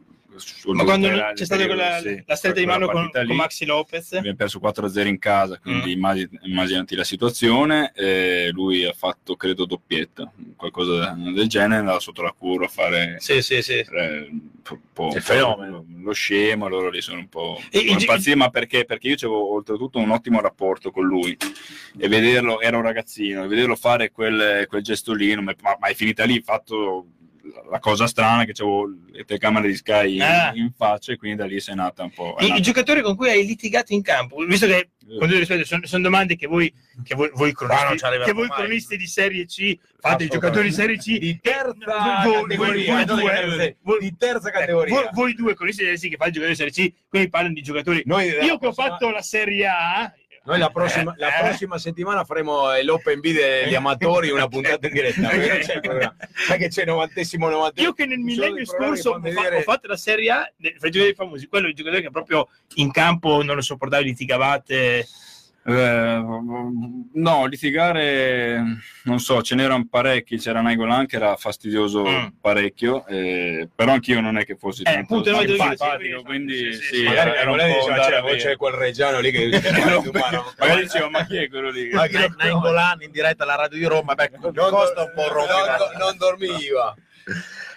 Ma 0.65 0.83
quando 0.83 1.07
c'è 1.33 1.45
stata 1.45 1.65
quella, 1.65 1.99
sì, 1.99 2.23
la 2.25 2.35
stretta 2.35 2.59
di 2.59 2.65
mano 2.65 2.87
con, 2.87 3.09
lì. 3.13 3.27
con 3.27 3.35
Maxi 3.35 3.65
Lopez, 3.65 4.13
abbiamo 4.13 4.35
perso 4.37 4.59
4-0 4.59 5.07
in 5.07 5.19
casa, 5.19 5.59
quindi 5.59 5.95
Mm. 5.95 6.25
immaginati 6.43 6.95
la 6.95 7.03
situazione. 7.03 7.91
E 7.93 8.49
lui 8.51 8.83
ha 8.85 8.93
fatto, 8.93 9.35
credo, 9.35 9.65
doppietta, 9.65 10.31
qualcosa 10.55 11.15
del 11.17 11.47
genere, 11.47 11.79
andava 11.81 11.99
sotto 11.99 12.21
la 12.21 12.33
curva 12.37 12.65
a 12.65 12.69
fare 12.69 13.15
sì, 13.19 13.41
sì, 13.41 13.61
sì. 13.61 13.73
eh, 13.73 14.27
un 14.29 14.79
po', 14.91 15.11
fenomeno. 15.19 15.85
lo 16.01 16.13
scemo, 16.13 16.67
loro 16.67 16.89
lì 16.89 17.01
sono 17.01 17.19
un 17.19 17.29
po', 17.29 17.59
E- 17.69 17.79
un 17.79 17.85
po' 17.95 18.01
impazziti, 18.01 18.35
ma 18.37 18.49
perché? 18.49 18.85
Perché 18.85 19.07
io 19.09 19.15
avevo 19.15 19.53
oltretutto 19.53 19.99
un 19.99 20.09
ottimo 20.11 20.41
rapporto 20.41 20.91
con 20.91 21.05
lui 21.05 21.35
e 21.97 22.07
vederlo, 22.07 22.59
era 22.61 22.77
un 22.77 22.83
ragazzino, 22.83 23.43
e 23.43 23.47
vederlo 23.47 23.75
fare 23.75 24.11
quel, 24.11 24.65
quel 24.67 24.81
gestolino, 24.81 25.41
ma, 25.41 25.53
ma 25.79 25.87
è 25.87 25.93
finita 25.93 26.23
lì, 26.23 26.41
fatto 26.41 27.05
la 27.69 27.79
cosa 27.79 28.07
strana 28.07 28.45
che 28.45 28.51
avevo 28.51 28.87
le 29.11 29.25
telecamere 29.25 29.67
di 29.67 29.75
Sky 29.75 30.19
Ah. 30.21 30.51
in 30.55 30.71
faccia 30.75 31.11
e 31.11 31.17
quindi 31.17 31.37
da 31.37 31.45
lì 31.45 31.59
sei 31.59 31.75
nata 31.75 32.03
un 32.03 32.11
po'. 32.11 32.35
I, 32.39 32.45
i 32.45 32.49
nata- 32.49 32.61
giocatori 32.61 33.01
con 33.01 33.15
cui 33.15 33.29
hai 33.29 33.45
litigato 33.45 33.93
in 33.93 34.01
campo, 34.01 34.37
visto 34.45 34.65
che 34.65 34.91
con 35.05 35.19
tutto 35.19 35.33
il 35.33 35.39
rispetto, 35.39 35.65
sono, 35.65 35.85
sono 35.85 36.03
domande 36.03 36.37
che 36.37 36.47
voi, 36.47 36.73
che 37.03 37.13
voi, 37.15 37.29
voi 37.33 37.51
cronisti, 37.53 38.07
che 38.23 38.31
voi 38.31 38.47
cronisti 38.47 38.95
di 38.95 39.05
Serie 39.07 39.45
C 39.45 39.77
fate, 39.99 40.23
i 40.23 40.27
giocatori 40.29 40.69
di 40.69 40.73
Serie 40.73 40.97
C 40.97 41.17
Di 41.17 41.39
terza 41.41 42.21
voi- 42.23 42.31
voi- 42.31 42.41
categoria, 42.43 42.93
voi 42.95 43.05
due- 43.05 43.23
categoria, 43.31 43.75
voi- 43.81 43.99
di 43.99 44.15
terza 44.17 44.47
eh, 44.47 44.51
categoria. 44.51 44.93
voi, 44.95 45.09
voi 45.11 45.33
due 45.33 45.53
cronisti 45.55 45.83
di 45.83 45.97
Serie 45.97 46.09
C 46.09 46.11
che 46.11 46.17
fate 46.17 46.29
i 46.29 46.33
giocatori 46.33 46.55
di 46.55 46.71
Serie 46.71 46.71
C, 46.89 46.93
quindi 47.09 47.29
parlano 47.29 47.53
di 47.53 47.61
giocatori. 47.61 48.01
Noi, 48.05 48.27
Io 48.29 48.57
che 48.57 48.67
ho 48.67 48.73
fatto 48.73 49.09
la 49.09 49.21
Serie 49.21 49.67
A, 49.67 50.13
Noi 50.45 50.59
la 50.59 50.69
prossima, 50.69 51.13
la 51.17 51.37
eh. 51.37 51.43
prossima 51.45 51.77
settimana 51.77 52.25
faremo 52.25 52.67
l'Open 52.83 53.21
B 53.21 53.33
degli 53.33 53.75
amatori, 53.75 54.29
una 54.29 54.49
puntata 54.49 54.87
in 54.87 54.93
diretta. 54.93 55.31
il. 55.31 55.63
Sai 56.33 56.57
che 56.57 56.67
c'è 56.67 56.81
il 56.81 56.87
novantesimo, 56.89 57.47
novantesimo. 57.49 57.87
io 57.87 57.93
che 57.93 58.05
nel 58.05 58.19
millennio 58.19 58.55
dei 58.55 58.65
scorso 58.65 59.11
ho, 59.11 59.19
vedere- 59.19 59.57
ho 59.57 59.61
fatto 59.61 59.87
la 59.87 59.95
Serie 59.95 60.29
A 60.31 60.51
de- 60.57 60.75
fra 60.77 60.89
i 60.89 60.91
giocatori 60.91 61.15
famosi, 61.15 61.47
quello 61.47 61.67
i 61.69 61.73
giocatori 61.73 62.01
che 62.01 62.09
proprio 62.09 62.49
in 62.75 62.91
campo 62.91 63.41
non 63.41 63.55
lo 63.55 63.61
sopportavi, 63.61 64.03
litigavate. 64.03 65.07
Eh, 65.65 66.21
no, 67.13 67.45
litigare, 67.45 68.61
non 69.03 69.19
so, 69.19 69.41
ce 69.41 69.55
n'erano 69.55 69.87
parecchi, 69.89 70.37
c'era 70.37 70.59
Naigolan 70.59 71.05
che 71.05 71.15
era 71.15 71.37
fastidioso 71.37 72.03
Mm. 72.05 72.25
parecchio, 72.41 73.05
eh, 73.07 73.69
però 73.73 73.93
anch'io 73.93 74.19
non 74.19 74.37
è 74.37 74.43
che 74.43 74.57
fossi 74.57 74.81
Eh, 74.81 74.91
tanto 75.05 75.23
simpatico, 75.77 76.21
quindi 76.23 76.53
sì, 76.53 76.73
sì, 76.73 76.81
sì, 76.81 76.95
sì, 76.95 77.03
Magari 77.03 77.29
era 77.29 77.49
po' 77.49 77.55
diceva, 77.75 77.93
andare 77.93 78.11
c'è, 78.11 78.17
a 78.17 78.21
vedere. 78.23 78.39
c'è 78.41 78.55
quel 78.57 78.73
reggiano 78.73 79.19
lì 79.21 79.31
che 79.31 79.45
Magari 80.59 80.81
dicevo, 80.81 81.09
ma 81.09 81.25
chi 81.25 81.37
è 81.37 81.47
quello 81.49 81.69
lì? 81.69 81.89
Ma 81.91 82.07
chi- 82.07 82.13
Nai- 82.17 82.33
Nainggolan 82.37 83.01
in 83.01 83.11
diretta 83.11 83.43
alla 83.43 83.55
radio 83.55 83.77
di 83.77 83.85
Roma, 83.85 84.15
beh, 84.15 84.31
costa 84.69 85.03
un 85.03 85.11
po' 85.15 85.27
rompere. 85.31 85.77
non, 85.77 85.97
non 85.97 86.17
dormiva. 86.17 86.93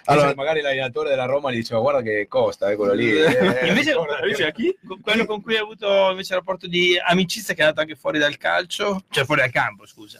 Allora- 0.09 0.33
magari 0.35 0.61
l'allenatore 0.61 1.09
della 1.09 1.25
Roma 1.25 1.51
gli 1.51 1.55
diceva 1.57 1.79
guarda 1.81 2.01
che 2.01 2.27
costa 2.27 2.69
eh, 2.71 2.75
quello 2.75 2.93
lì. 2.93 3.09
Eh, 3.11 3.67
Invece, 3.67 3.93
guarda- 3.93 4.19
invece 4.21 4.45
a 4.47 4.51
chi? 4.51 4.75
Con- 4.85 5.01
Quello 5.01 5.25
con 5.25 5.41
cui 5.41 5.55
hai 5.55 5.61
avuto 5.61 6.09
invece 6.11 6.33
rapporto 6.35 6.67
di 6.67 6.95
amicizia 7.05 7.53
che 7.53 7.61
è 7.61 7.63
andato 7.63 7.81
anche 7.81 7.95
fuori 7.95 8.17
dal 8.19 8.37
calcio, 8.37 9.03
cioè 9.09 9.25
fuori 9.25 9.41
dal 9.41 9.51
campo, 9.51 9.85
scusa. 9.85 10.19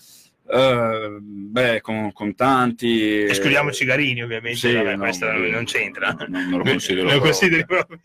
Eh, 0.49 1.17
beh, 1.19 1.81
con, 1.81 2.13
con 2.13 2.33
tanti. 2.33 3.23
eh, 3.23 3.29
Escludiamo 3.31 3.69
Cigarini, 3.71 4.23
ovviamente, 4.23 4.57
sì, 4.57 4.73
vabbè, 4.73 4.95
no, 4.95 5.03
questa 5.03 5.33
lui- 5.33 5.51
non 5.51 5.65
c'entra. 5.65 6.15
Non, 6.27 6.47
non 6.49 6.59
lo 6.59 6.63
considero. 6.63 7.05
Non 7.07 7.15
lo 7.15 7.19
proprio. 7.21 7.31
consideri 7.31 7.65
proprio. 7.65 7.99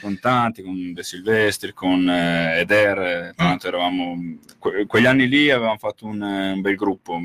con 0.00 0.18
tanti, 0.18 0.62
con 0.62 0.92
De 0.94 1.02
Silvestri, 1.02 1.72
con 1.74 2.08
eh, 2.08 2.60
Eder, 2.60 2.98
eh, 2.98 3.26
Mm. 3.28 3.36
tanto 3.36 3.68
eravamo, 3.68 4.38
que- 4.58 4.86
quegli 4.86 5.04
anni 5.06 5.28
lì 5.28 5.50
avevamo 5.50 5.76
fatto 5.76 6.06
un, 6.06 6.22
eh, 6.22 6.52
un 6.52 6.60
bel 6.62 6.76
gruppo, 6.76 7.20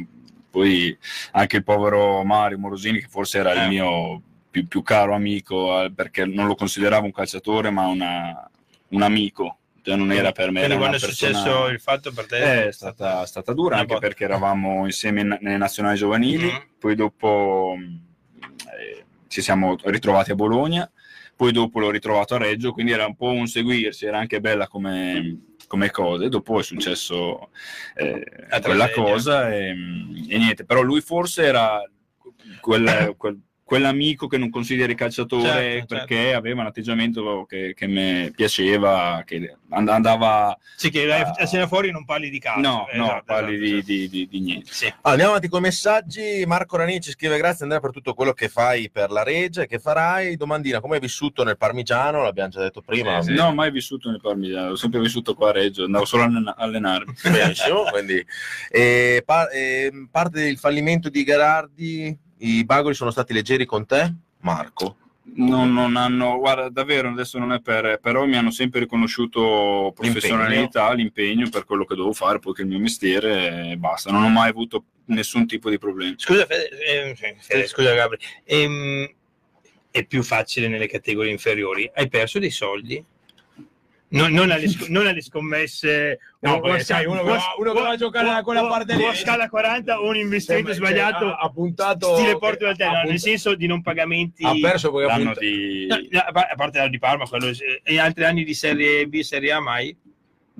poi 0.52 0.96
anche 1.32 1.58
il 1.58 1.64
povero 1.64 2.24
Mario 2.24 2.60
Morosini 2.60 3.00
che 3.00 3.08
forse 3.10 3.40
era 3.40 3.54
Eh. 3.54 3.64
il 3.64 3.70
mio 3.70 4.22
più, 4.52 4.68
più 4.68 4.84
caro 4.84 5.16
amico 5.16 5.84
eh, 5.84 5.92
perché 5.92 6.26
non 6.26 6.46
lo 6.46 6.56
consideravo 6.56 7.06
un 7.06 7.12
calciatore 7.14 7.70
ma 7.70 7.88
una- 7.88 8.50
un 8.90 9.02
amico, 9.02 9.58
cioè 9.82 9.96
non 9.96 10.12
era 10.12 10.34
per 10.34 10.52
me. 10.52 10.60
Quindi 10.60 10.78
quando 10.78 10.98
è 10.98 11.00
persona- 11.00 11.38
successo 11.40 11.68
il 11.68 11.80
fatto 11.80 12.12
per 12.12 12.26
te? 12.28 12.38
eh, 12.64 12.68
è 12.68 12.72
stata, 12.74 13.26
stata 13.26 13.54
dura 13.54 13.76
anche 13.78 13.88
botta. 13.94 14.00
perché 14.02 14.26
eravamo 14.26 14.86
insieme 14.86 15.22
in- 15.22 15.38
nelle 15.40 15.58
nazionali 15.58 15.98
giovanili, 15.98 16.46
Mhm. 16.48 16.64
poi 16.78 16.96
dopo 16.96 17.76
mh, 17.78 18.00
eh, 18.78 19.06
ci 19.30 19.42
siamo 19.42 19.78
ritrovati 19.86 20.32
a 20.32 20.36
Bologna, 20.36 20.92
poi 21.34 21.54
dopo 21.54 21.80
l'ho 21.80 21.90
ritrovato 21.90 22.36
a 22.36 22.38
Reggio, 22.40 22.74
quindi 22.74 22.92
era 22.92 23.06
un 23.06 23.16
po' 23.16 23.32
un 23.32 23.48
seguirsi, 23.48 24.06
era 24.06 24.20
anche 24.20 24.42
bella 24.42 24.68
come, 24.68 25.51
come 25.72 25.90
cosa. 25.90 26.26
E 26.26 26.30
dopo 26.30 26.60
è 26.60 26.64
successo 26.64 27.50
eh, 27.96 28.46
La 28.50 28.60
quella 28.60 28.92
cosa 28.92 29.50
e, 29.54 29.70
e 29.70 30.38
niente, 30.38 30.66
però 30.66 30.82
lui 30.82 31.00
forse 31.00 31.44
era 31.44 31.82
quel- 32.60 33.16
quel- 33.16 33.40
quell'amico 33.72 34.28
che 34.28 34.38
non 34.38 34.50
consideri 34.50 34.96
calciatore 34.96 35.48
Certo, 35.48 35.96
perché 35.96 36.34
aveva 36.34 36.60
un 36.60 36.68
atteggiamento 36.68 37.46
che, 37.48 37.74
che 37.74 37.88
mi 37.88 38.30
piaceva, 38.32 39.24
che 39.26 39.56
and- 39.70 39.88
andava... 39.88 40.58
Sì, 40.76 40.90
che 40.90 41.10
Ah. 41.10 41.32
a 41.38 41.46
cena 41.46 41.68
fuori 41.68 41.90
non 41.90 42.04
parli 42.04 42.30
di 42.30 42.38
calcio. 42.38 42.60
No, 42.60 42.86
no, 42.94 43.04
Esatto, 43.06 43.24
parli 43.26 43.54
esatto, 43.54 43.64
di, 43.64 43.72
esatto. 43.78 43.92
di- 43.94 44.10
di- 44.10 44.28
di 44.28 44.40
niente. 44.42 44.72
Sì. 44.74 44.86
Allora, 44.88 45.10
andiamo 45.12 45.30
avanti 45.30 45.48
con 45.48 45.60
i 45.60 45.64
messaggi. 45.64 46.44
Marco 46.46 46.76
Rani 46.76 47.00
ci 47.00 47.12
scrive: 47.12 47.38
Grazie 47.38 47.64
Andrea 47.64 47.80
per 47.80 47.92
tutto 47.92 48.14
quello 48.14 48.34
che 48.34 48.50
fai 48.50 48.90
per 48.90 49.10
la 49.10 49.24
Reggia 49.24 49.62
e 49.62 49.68
che 49.68 49.80
farai. 49.80 50.36
Domandina: 50.36 50.82
come 50.82 50.96
hai 50.96 51.00
vissuto 51.02 51.44
nel 51.46 51.56
Parmigiano? 51.58 52.24
L'abbiamo 52.24 52.50
già 52.50 52.60
detto 52.62 52.82
prima. 52.82 53.20
No, 53.22 53.46
ho 53.48 53.54
mai 53.54 53.72
vissuto 53.72 54.10
nel 54.10 54.20
Parmigiano, 54.22 54.72
ho 54.72 54.76
sempre 54.76 55.00
vissuto 55.00 55.34
qua 55.34 55.50
a 55.50 55.54
Reggio, 55.54 55.86
andavo 55.86 56.04
solo 56.06 56.24
a 56.24 56.26
allen- 56.26 56.54
allenarmi. 56.58 57.14
Benissimo. 57.24 57.84
Quindi, 57.90 58.26
eh, 58.70 59.24
pa- 59.26 59.50
eh, 59.50 59.92
parte 60.12 60.42
del 60.42 60.58
fallimento 60.58 61.10
di 61.10 61.24
Gerardi, 61.24 62.18
i 62.42 62.64
Bagoli 62.66 62.96
sono 62.96 63.12
stati 63.12 63.34
leggeri 63.34 63.66
con 63.66 63.86
te, 63.86 64.14
Marco. 64.40 64.98
non, 65.36 65.72
non 65.74 65.96
hanno, 65.96 66.38
guarda, 66.40 66.70
davvero 66.70 67.10
adesso 67.10 67.38
non 67.38 67.54
è 67.54 67.62
per, 67.62 68.00
però 68.02 68.26
mi 68.26 68.36
hanno 68.36 68.52
sempre 68.52 68.80
riconosciuto 68.82 69.92
professionalità, 69.96 70.92
l'impegno 70.94 71.50
per 71.50 71.66
quello 71.66 71.86
che 71.86 71.96
devo 71.96 72.14
fare, 72.14 72.40
poi 72.40 72.54
che 72.54 72.62
è 72.62 72.66
il 72.66 72.72
mio 72.72 72.80
mestiere 72.80 73.72
e 73.72 73.78
basta. 73.78 74.12
Non 74.12 74.24
ho 74.24 74.30
mai 74.30 74.50
avuto 74.50 74.86
nessun 75.06 75.46
tipo 75.46 75.70
di 75.70 75.78
problema. 75.78 76.16
Scusa, 76.18 76.46
Fede, 76.46 76.70
ehm, 76.70 77.16
Fede, 77.16 77.68
scusa 77.68 77.94
Gabri, 77.94 78.18
ehm, 78.44 79.08
è 79.92 80.06
più 80.06 80.24
facile 80.24 80.68
nelle 80.68 80.88
categorie 80.88 81.32
inferiori. 81.32 81.90
Hai 81.94 82.08
perso 82.08 82.40
dei 82.40 82.50
soldi? 82.50 83.04
Non, 84.14 84.34
non 84.34 84.52
alle, 84.52 84.68
non 84.90 85.08
alle 85.08 85.22
scommesse, 85.22 86.20
No, 86.40 86.60
perché 86.60 86.70
poi 86.70 86.84
sai, 86.84 87.06
uno 87.06 87.22
che 87.24 87.30
o- 87.30 87.34
va- 87.34 87.54
uno 87.58 87.74
che 87.74 87.80
va 87.82 87.90
a 87.90 87.96
giocare 87.96 88.28
da 88.28 88.44
quella 88.44 88.66
o- 88.66 88.68
parte 88.68 88.96
lì. 88.96 89.04
scala 89.16 89.48
40 89.48 90.02
o 90.02 90.08
un 90.10 90.16
investimento 90.18 90.74
Sembra- 90.74 90.90
sbagliato 90.90 91.20
cioè, 91.26 91.30
ha- 91.34 91.38
ha 91.38 91.50
puntato- 91.50 92.16
stile 92.18 92.38
Porto 92.38 92.66
del 92.66 92.76
Terra, 92.76 93.04
nel 93.04 93.20
senso 93.20 93.56
di 93.56 93.68
non 93.68 93.82
pagamenti 93.82 94.44
Ha 94.44 94.54
perso 94.60 94.92
perché 94.92 95.08
L'anno 95.08 95.34
di... 95.40 95.86
No, 95.88 95.96
no, 96.10 96.20
a 96.20 96.56
parte 96.56 96.78
l'anno 96.80 96.90
di 96.90 97.00
Parma 97.00 97.26
quello, 97.26 97.48
eh, 97.48 97.82
e 97.84 98.00
altri 98.00 98.26
anni 98.26 98.44
di 98.44 98.54
Serie 98.54 99.08
B, 99.08 99.20
Serie 99.22 99.52
A 99.54 99.60
mai? 99.62 99.96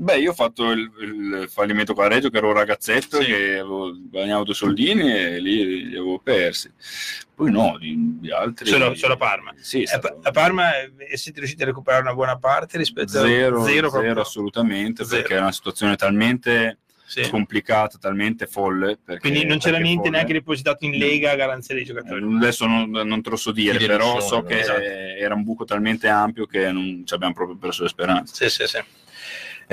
Beh, 0.02 0.18
io 0.18 0.32
ho 0.32 0.34
fatto 0.34 0.72
il, 0.72 0.92
il 1.00 1.46
fallimento 1.48 1.94
con 1.94 2.04
la 2.06 2.10
Reggio, 2.10 2.30
che 2.32 2.38
ero 2.38 2.48
un 2.48 2.54
ragazzetto, 2.54 3.22
Sì. 3.22 3.26
che 3.28 3.60
avevo 3.60 3.96
guadagnato 4.10 4.46
due 4.46 4.54
soldini 4.56 5.14
e 5.14 5.40
lì 5.40 5.86
li 5.90 5.96
avevo 5.96 6.18
persi. 6.18 6.72
Poi 7.36 7.52
no, 7.52 7.78
di, 7.80 7.96
di 8.20 8.32
altri... 8.32 8.66
Solo- 8.68 8.96
solo 8.96 9.14
a 9.14 9.18
Parma. 9.18 9.54
Sì, 9.58 9.84
A, 9.84 9.88
stato 9.88 10.20
a 10.24 10.32
Parma 10.32 10.72
eh, 10.80 11.18
siete 11.18 11.38
riusciti 11.40 11.62
a 11.62 11.68
recuperare 11.68 12.02
una 12.02 12.16
buona 12.16 12.36
parte 12.38 12.80
rispetto 12.80 13.10
zero, 13.10 13.62
a 13.62 13.66
zero, 13.66 13.90
proprio. 13.92 14.20
assolutamente, 14.20 15.06
Zero. 15.06 15.22
perché 15.22 15.38
è 15.38 15.40
una 15.40 15.52
situazione 15.52 15.96
talmente 15.96 16.80
Sì. 17.06 17.30
complicata, 17.30 18.00
talmente 18.00 18.48
folle. 18.48 18.98
perché- 19.04 19.22
Quindi 19.30 19.46
non 19.46 19.60
c'era 19.60 19.78
niente 19.78 20.06
folle. 20.06 20.16
neanche 20.16 20.34
depositato 20.34 20.84
in 20.84 20.94
Lega 20.98 21.30
a 21.32 21.36
garanzia 21.36 21.76
dei 21.76 21.84
giocatori. 21.84 22.24
Adesso 22.24 22.66
non, 22.66 22.90
non 22.90 23.22
te 23.22 23.30
lo 23.30 23.36
so 23.36 23.52
dire, 23.52 23.78
Di 23.78 23.86
però 23.86 24.20
so 24.20 24.42
che 24.42 24.62
esatto. 24.62 24.80
era 24.82 25.36
un 25.36 25.44
buco 25.44 25.64
talmente 25.64 26.08
ampio 26.08 26.48
che 26.48 26.72
non 26.72 27.04
ci 27.06 27.14
abbiamo 27.14 27.34
proprio 27.34 27.56
perso 27.58 27.84
le 27.84 27.90
speranze. 27.90 28.50
Sì, 28.50 28.64
sì, 28.64 28.68
sì. 28.68 28.80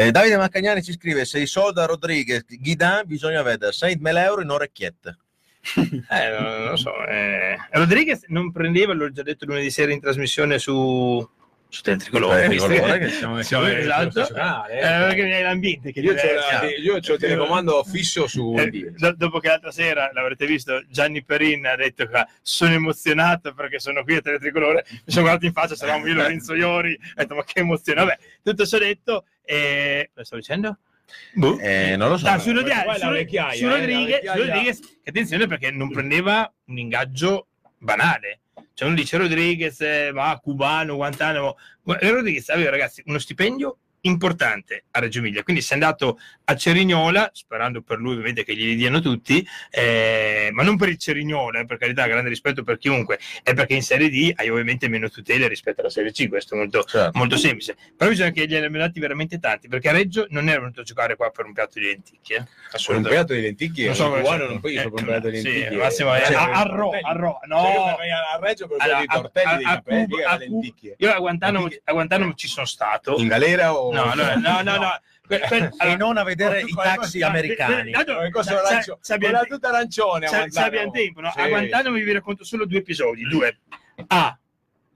Eh, 0.00 0.12
Davide 0.12 0.36
Maccagnani 0.36 0.80
ci 0.80 0.92
scrive: 0.92 1.24
Se 1.24 1.40
i 1.40 1.46
soldi 1.46 1.80
a 1.80 1.84
Rodriguez, 1.86 2.44
Guidan, 2.46 3.02
bisogna 3.04 3.42
vedere 3.42 3.72
6.000 3.72 4.16
euro 4.22 4.42
in 4.42 4.50
orecchiette. 4.50 5.16
Eh, 6.08 6.30
non, 6.30 6.42
non 6.44 6.64
lo 6.70 6.76
so. 6.76 7.04
eh. 7.04 7.56
Rodriguez 7.72 8.22
non 8.28 8.52
prendeva, 8.52 8.94
l'ho 8.94 9.10
già 9.10 9.22
detto 9.24 9.44
lunedì 9.44 9.70
sera 9.70 9.92
in 9.92 10.00
trasmissione 10.00 10.60
su, 10.60 11.28
su 11.68 11.82
Teletricolore. 11.82 12.44
Eh, 12.44 12.48
visto 12.48 12.68
Tricolore, 12.68 12.98
che- 13.00 13.08
Siamo, 13.08 13.42
siamo 13.42 13.66
Esatto. 13.66 14.20
eh. 14.68 14.76
Eh, 14.76 14.80
perché 14.80 15.30
è 15.38 15.42
l'ambiente 15.42 15.90
che 15.92 15.98
Io 16.00 16.14
la- 16.14 16.62
io 16.80 17.00
c'ho 17.00 17.14
il 17.14 17.18
telecomando 17.18 17.82
fisso 17.82 18.28
su 18.28 18.54
Eh, 18.56 18.92
do- 18.96 19.14
dopo 19.16 19.40
che 19.40 19.48
l'altra 19.48 19.72
sera 19.72 20.10
l'avrete 20.14 20.46
visto, 20.46 20.80
Gianni 20.88 21.24
Perin 21.24 21.66
ha 21.66 21.74
detto 21.76 22.06
che 22.06 22.24
sono 22.40 22.72
emozionato 22.74 23.52
perché 23.52 23.80
sono 23.80 24.04
qui 24.04 24.14
a 24.14 24.20
Teletricolore. 24.20 24.84
Mi 24.88 25.00
sono 25.06 25.22
guardato 25.22 25.44
in 25.46 25.52
faccia, 25.52 25.74
c'eravamo 25.74 26.06
io, 26.06 26.14
Lorenzo 26.14 26.54
Iori. 26.54 26.92
Ho 26.94 27.12
detto, 27.16 27.34
ma 27.34 27.42
che 27.44 27.58
emozione. 27.58 28.00
Vabbè, 28.00 28.18
tutto 28.44 28.64
ciò 28.64 28.78
detto, 28.78 29.24
e... 29.48 30.10
cosa 30.12 30.26
sto 30.26 30.36
dicendo? 30.36 30.78
Boh. 31.32 31.58
Eh, 31.58 31.96
non 31.96 32.10
lo 32.10 32.18
so. 32.18 32.28
Ah, 32.28 32.38
su, 32.38 32.50
è 32.50 32.52
la 32.52 32.94
su- 32.98 33.08
vecchiaia, 33.08 33.56
su 33.56 33.64
eh, 33.64 33.78
Rodriguez, 33.78 34.30
su 34.30 34.38
Rodriguez, 34.38 34.80
che 34.80 35.08
attenzione 35.10 35.46
perché 35.46 35.70
non 35.70 35.90
prendeva 35.90 36.52
un 36.66 36.78
ingaggio 36.78 37.46
banale. 37.78 38.40
Cioè 38.74 38.88
uno 38.88 38.96
dice 38.96 39.16
Rodriguez, 39.16 39.80
eh, 39.80 40.10
ma 40.12 40.38
cubano, 40.38 40.96
Guantanamo. 40.96 41.56
Gu- 41.82 41.98
Rodriguez 42.00 42.48
aveva 42.50 42.70
ragazzi 42.70 43.02
uno 43.06 43.18
stipendio 43.18 43.78
importante 44.02 44.84
a 44.92 45.00
Reggio 45.00 45.18
Emilia, 45.18 45.42
quindi 45.42 45.62
si 45.62 45.72
è 45.72 45.74
andato 45.74 46.18
a 46.44 46.56
Cerignola, 46.56 47.30
sperando 47.32 47.82
per 47.82 47.98
lui 47.98 48.12
ovviamente 48.12 48.44
che 48.44 48.54
glieli 48.54 48.74
diano 48.76 49.00
tutti, 49.00 49.46
eh, 49.70 50.48
ma 50.52 50.62
non 50.62 50.76
per 50.76 50.88
il 50.88 50.98
Cerignola, 50.98 51.60
eh, 51.60 51.66
per 51.66 51.76
carità, 51.78 52.06
grande 52.06 52.28
rispetto 52.28 52.62
per 52.62 52.78
chiunque, 52.78 53.18
è 53.42 53.52
perché 53.54 53.74
in 53.74 53.82
Serie 53.82 54.08
D 54.08 54.32
hai 54.36 54.48
ovviamente 54.48 54.88
meno 54.88 55.08
tutele 55.10 55.46
rispetto 55.48 55.80
alla 55.80 55.90
Serie 55.90 56.12
C, 56.12 56.28
questo 56.28 56.54
è 56.54 56.58
molto, 56.58 56.82
Certo. 56.84 57.18
molto 57.18 57.36
semplice. 57.36 57.76
Però 57.96 58.08
bisogna 58.10 58.30
che 58.30 58.46
gliene 58.46 58.66
abbiano 58.66 58.86
dati 58.86 59.00
veramente 59.00 59.38
tanti, 59.38 59.68
perché 59.68 59.88
a 59.88 59.92
Reggio 59.92 60.26
non 60.30 60.48
era 60.48 60.60
venuto 60.60 60.80
a 60.80 60.84
giocare 60.84 61.16
qua 61.16 61.30
per 61.30 61.44
un 61.46 61.52
piatto 61.52 61.78
di 61.78 61.86
lenticchie. 61.86 62.36
eh. 62.36 62.44
Per 62.86 62.96
un 62.96 63.02
piatto 63.02 63.32
di 63.34 63.40
lenticchie, 63.40 63.86
Non 63.86 63.94
so 63.94 64.10
un 64.12 64.24
si- 64.24 64.36
non 64.36 64.60
puoi 64.60 64.74
eh, 64.74 64.82
per 64.82 64.92
un 64.92 65.04
piatto 65.04 65.28
di 65.30 65.38
sì, 65.40 65.52
lenticchie. 65.52 65.76
Massimo, 65.76 66.14
eh, 66.16 66.24
Cioè, 66.24 66.34
a- 66.34 66.44
per 66.46 66.54
a 66.54 66.60
i 66.62 66.68
Ro- 66.76 66.90
a 67.02 67.12
Ro- 67.12 67.40
no. 67.46 67.62
Cioè, 67.62 68.08
a 68.10 68.38
Reggio 68.40 68.66
per 68.68 68.76
i 68.86 68.90
a- 68.90 69.04
tortelli 69.04 69.64
a- 69.64 69.70
a 69.70 69.82
e 69.86 70.00
a 70.00 70.04
Cuba- 70.06 70.36
lenticchie. 70.38 70.94
Io 70.98 71.12
a 71.12 71.18
Guantanamo, 71.18 71.68
a 71.84 71.92
Guantanamo 71.92 72.34
ci 72.34 72.48
sono 72.48 72.66
stato. 72.66 73.16
In 73.18 73.26
galera 73.28 73.74
o... 73.74 73.87
No, 73.92 74.14
no, 74.14 74.34
no, 74.36 74.62
no, 74.62 74.76
no. 74.76 75.00
Que- 75.26 75.40
que- 75.40 75.70
E 75.80 75.96
non 75.96 76.16
a 76.16 76.22
vedere 76.22 76.62
i 76.62 76.72
taxi 76.72 77.22
americani. 77.22 77.90
quella 79.18 79.44
tutta 79.44 79.68
arancione 79.68 80.26
se 80.50 80.60
abbiamo 80.60 80.90
tempo, 80.90 81.20
no? 81.20 81.30
Sì. 81.32 81.40
A 81.40 81.48
Guantanamo 81.48 81.96
vi 81.96 82.12
racconto 82.12 82.44
solo 82.44 82.64
due 82.64 82.78
episodi. 82.78 83.22
Due. 83.28 83.58
A. 84.06 84.38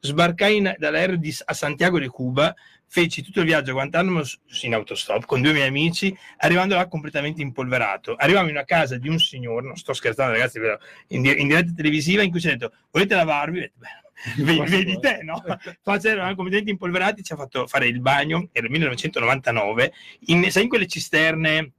Sbarcai 0.01 0.57
in- 0.57 0.75
dall'aereo 0.79 1.17
di- 1.17 1.37
a 1.45 1.53
Santiago 1.53 1.99
di 1.99 2.09
Cuba, 2.09 2.53
feci 2.87 3.23
tutto 3.23 3.41
il 3.41 3.47
viaggio 3.47 3.71
a 3.71 3.75
Guantanamo 3.75 4.23
in 4.63 4.75
autostop 4.75 5.27
con 5.27 5.41
due 5.43 5.53
miei 5.53 5.69
amici, 5.69 6.17
arrivando 6.39 6.75
là 6.75 6.87
completamente 6.89 7.41
impolverato. 7.43 8.15
Arriviamo 8.17 8.49
in 8.49 8.55
una 8.55 8.65
casa 8.65 8.97
di 8.97 9.09
un 9.09 9.19
signore, 9.19 9.67
non 9.67 9.77
sto 9.77 9.93
scherzando 9.93 10.33
ragazzi, 10.33 10.59
però, 10.59 10.77
in, 11.09 11.25
in 11.27 11.47
diretta 11.47 11.73
televisiva, 11.77 12.23
in 12.23 12.31
cui 12.31 12.41
ci 12.41 12.49
ha 12.49 12.51
detto, 12.57 12.73
volete 12.91 13.15
lavarvi? 13.15 13.71
"Beh, 13.75 13.89
Vedi, 14.37 14.71
vedi 14.71 14.99
te, 15.01 15.21
no? 15.23 15.43
Faccia 15.83 16.11
eravamo 16.11 16.35
completamente 16.35 16.71
impolverati, 16.71 17.23
ci 17.23 17.33
ha 17.33 17.37
fatto 17.37 17.67
fare 17.67 17.87
il 17.87 18.01
bagno, 18.01 18.49
era 18.53 18.67
il 18.67 18.73
1999, 18.73 19.93
in, 20.27 20.51
sai 20.51 20.65
in 20.65 20.69
quelle 20.69 20.87
cisterne, 20.87 21.73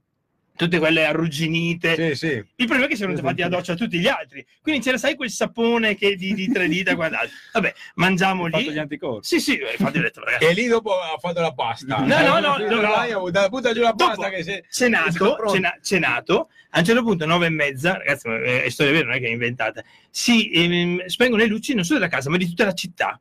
tutte 0.56 0.78
quelle 0.78 1.04
arrugginite, 1.04 2.14
Sì, 2.14 2.14
sì. 2.14 2.26
il 2.36 2.66
problema 2.66 2.84
è 2.84 2.88
che 2.88 2.94
si 2.96 3.02
erano 3.02 3.16
già 3.16 3.24
fatti 3.24 3.40
la 3.40 3.48
doccia 3.48 3.74
tutti 3.74 3.98
gli 3.98 4.06
altri. 4.06 4.44
Quindi 4.62 4.82
c'era, 4.82 4.96
sai, 4.98 5.16
quel 5.16 5.30
sapone 5.30 5.96
che 5.96 6.14
di, 6.16 6.32
di 6.34 6.50
tre 6.52 6.68
dita, 6.68 6.94
guardate. 6.94 7.30
Vabbè, 7.52 7.74
mangiamo 7.94 8.44
fatto 8.48 8.60
gli 8.60 8.70
lì. 8.70 8.78
anticorpi. 8.78 9.26
Sì, 9.26 9.40
sì, 9.40 9.58
infatti 9.58 9.98
ho 9.98 10.02
detto, 10.02 10.22
ragazzi. 10.24 10.44
E 10.44 10.52
lì 10.52 10.66
dopo 10.66 10.92
ha 11.00 11.16
fatto 11.18 11.40
la 11.40 11.52
pasta. 11.52 11.98
No, 11.98 12.06
no, 12.06 12.38
no, 12.40 12.54
Sì, 12.58 12.64
no, 12.74 12.80
no. 12.80 13.20
buttato- 13.20 13.48
Butta 13.48 13.72
giù 13.72 13.80
la 13.80 13.92
Dopo, 13.92 14.12
pasta 14.14 14.30
che 14.30 14.42
se... 14.44 14.64
cenato, 14.70 15.36
cena- 15.50 15.76
cenato, 15.82 16.48
a 16.70 16.78
un 16.78 16.84
certo 16.84 17.02
punto, 17.02 17.26
nove 17.26 17.46
e 17.46 17.50
mezza, 17.50 17.96
ragazzi, 17.96 18.28
ma 18.28 18.40
è 18.42 18.68
storia 18.68 18.92
vera, 18.92 19.06
non 19.06 19.14
è 19.16 19.20
che 19.20 19.26
è 19.26 19.30
inventata, 19.30 19.82
si 20.10 20.50
ehm, 20.52 21.06
spengono 21.06 21.42
le 21.42 21.48
luci 21.48 21.74
non 21.74 21.84
solo 21.84 21.98
della 21.98 22.10
casa, 22.10 22.30
ma 22.30 22.36
di 22.36 22.46
tutta 22.46 22.64
la 22.64 22.74
città. 22.74 23.18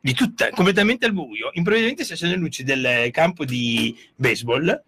Di 0.00 0.14
tutta, 0.14 0.50
completamente 0.50 1.04
al 1.06 1.12
buio. 1.12 1.50
Improvvisamente 1.54 2.04
si 2.04 2.12
accendono 2.12 2.40
le 2.40 2.46
luci 2.46 2.62
del 2.62 3.08
campo 3.10 3.44
di 3.44 3.96
baseball, 4.14 4.82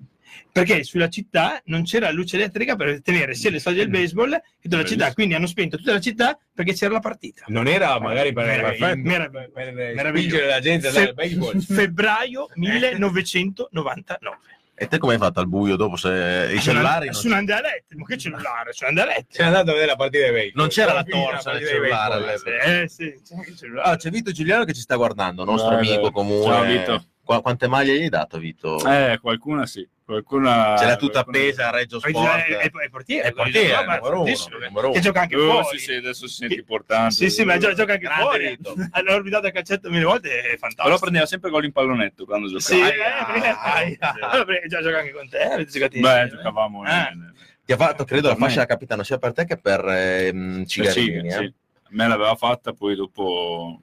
perché 0.51 0.84
sulla 0.84 1.09
città 1.09 1.61
non 1.66 1.84
c'era 1.84 2.11
luce 2.11 2.36
elettrica 2.36 2.76
per 2.76 3.01
tenere 3.03 3.34
sia 3.34 3.51
le 3.51 3.59
soglie 3.59 3.78
del 3.78 3.91
baseball 3.91 4.30
che 4.30 4.68
tutta 4.68 4.76
la 4.76 4.84
città. 4.84 5.12
Quindi 5.12 5.34
hanno 5.34 5.47
spento 5.47 5.76
tutta 5.76 5.93
la 5.93 6.01
città 6.01 6.39
perché 6.55 6.74
c'era 6.74 6.93
la 6.93 7.01
partita. 7.01 7.45
Non 7.49 7.66
era 7.66 7.99
magari 8.01 8.32
per, 8.32 8.47
Meraviglioso. 8.47 9.03
per, 9.03 9.51
per, 9.53 9.72
per 9.72 10.09
spingere 10.09 10.47
la 10.47 10.61
gente 10.61 10.86
a 10.86 10.91
andare 10.91 11.09
al 11.09 11.14
baseball. 11.14 11.61
Febbraio 11.61 12.49
1999. 12.55 14.39
E 14.80 14.86
te 14.86 14.99
come 14.99 15.14
hai 15.14 15.18
fatto 15.18 15.41
al 15.41 15.49
buio 15.49 15.74
dopo 15.74 15.97
se 15.97 16.53
i 16.55 16.61
cellulari 16.61 17.07
non 17.07 17.14
su 17.14 17.26
un 17.26 17.32
andalette, 17.32 17.97
ma 17.97 18.05
che 18.07 18.16
cellulare? 18.16 18.72
Su 18.72 18.84
un 18.84 18.91
andalette. 18.91 19.26
Sei 19.30 19.45
andato 19.45 19.70
a 19.70 19.72
vedere 19.72 19.86
la 19.91 19.97
partita 19.97 20.26
di 20.26 20.30
baseball. 20.30 20.53
Non 20.55 20.68
c'era 20.68 20.93
la 20.93 21.03
torcia 21.03 21.53
del 21.53 21.66
cellulare. 21.66 22.34
Eh 22.62 22.89
sì, 22.89 23.20
c'è 23.26 23.34
anche 23.34 23.51
il 23.51 23.57
cellulare. 23.57 23.91
Ah, 23.91 23.97
c'è 23.97 24.11
Vito 24.11 24.30
Giuliano 24.30 24.64
che 24.64 24.72
ci 24.74 24.80
sta 24.80 24.95
guardando, 24.95 25.43
nostro 25.45 25.70
Guarda. 25.70 25.93
amico 25.93 26.12
comune. 26.12 26.45
Ciao, 26.45 26.64
Vito. 26.64 27.05
Qua- 27.29 27.43
quante 27.43 27.68
maglie 27.68 27.95
gli 27.99 28.05
hai 28.05 28.09
dato, 28.09 28.39
Vito? 28.39 28.83
Eh, 28.91 29.18
qualcuna 29.20 29.66
sì. 29.66 29.87
Qualcuna... 30.03 30.76
Ce 30.79 30.87
l'ha 30.87 30.97
tutta 30.97 31.22
qualcuna- 31.24 31.39
appesa 31.39 31.68
a 31.68 31.70
Reggio 31.72 31.99
Sport. 32.01 32.37
È, 32.37 32.57
è, 32.57 32.70
è 32.70 32.89
portiere, 32.89 33.29
È 33.29 33.33
portiere, 33.33 33.85
numero 33.85 34.20
uno, 34.22 34.35
numero 34.66 34.87
uno. 34.87 34.93
che 34.95 35.01
gioca 35.01 35.20
anche 35.20 35.37
Oh, 35.37 35.61
fuori. 35.62 35.79
sì, 35.79 35.85
sì, 35.85 35.93
adesso 35.97 36.26
si 36.26 36.35
sente 36.37 36.55
importante. 36.55 37.12
Sì, 37.14 37.29
sì, 37.29 37.45
ma 37.45 37.59
gio- 37.59 37.74
gioca 37.74 37.93
anche 37.93 38.05
Grande 38.07 38.22
fuori. 38.62 38.89
Allora, 38.93 39.14
orbitato 39.16 39.47
a 39.47 39.51
calcetto 39.51 39.91
mille 39.91 40.05
volte 40.05 40.41
è 40.41 40.57
fantastico. 40.57 40.85
Però 40.85 40.99
prendeva 40.99 41.26
sempre 41.26 41.51
gol 41.51 41.64
in 41.66 41.72
pallonetto 41.72 42.24
quando 42.24 42.49
giocava. 42.49 42.61
Sì, 42.64 42.81
eh, 42.81 42.99
Aia, 43.03 43.26
perché- 43.26 43.49
aia. 43.61 44.14
Allora, 44.31 44.45
perché 44.47 44.68
già 44.68 44.81
gioca 44.81 44.99
anche 45.01 45.12
con 45.12 45.29
te. 45.29 45.39
Avete 45.43 45.70
giocato 45.70 46.01
Beh, 46.01 46.09
insieme. 46.09 46.29
giocavamo 46.31 46.83
in- 46.87 47.33
Ti 47.66 47.72
ha 47.72 47.76
fatto, 47.76 48.05
credo, 48.05 48.29
la 48.29 48.37
fascia 48.37 48.61
da 48.61 48.64
capitano 48.66 49.03
sia 49.03 49.18
per 49.18 49.35
te 49.35 49.45
che 49.45 49.59
per 49.59 49.85
ehm, 49.87 50.64
Cigarini. 50.64 51.31
Sì, 51.31 51.37
eh. 51.37 51.39
sì. 51.41 51.45
A 51.45 51.89
me 51.91 52.09
l'aveva 52.09 52.35
fatta, 52.37 52.72
poi 52.72 52.97
dopo 52.97 53.83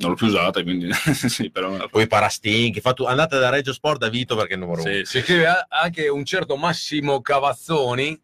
non 0.00 0.10
l'ho 0.10 0.16
più 0.16 0.26
usata, 0.26 0.62
quindi 0.62 0.88
sì, 1.14 1.50
però 1.50 1.88
Poi 1.88 2.06
Parastinchi, 2.06 2.80
fa 2.80 2.92
tu- 2.92 3.04
andate 3.04 3.38
da 3.38 3.48
Reggio 3.50 3.72
Sport 3.72 3.98
da 4.00 4.08
Vito 4.08 4.34
perché 4.36 4.52
è 4.52 4.56
il 4.56 4.60
numero 4.60 4.82
uno. 4.82 4.90
Sì, 4.92 5.02
Si 5.04 5.20
scrive 5.20 5.66
anche 5.68 6.08
un 6.08 6.24
certo 6.24 6.56
Massimo 6.56 7.20
Cavazzoni 7.20 8.20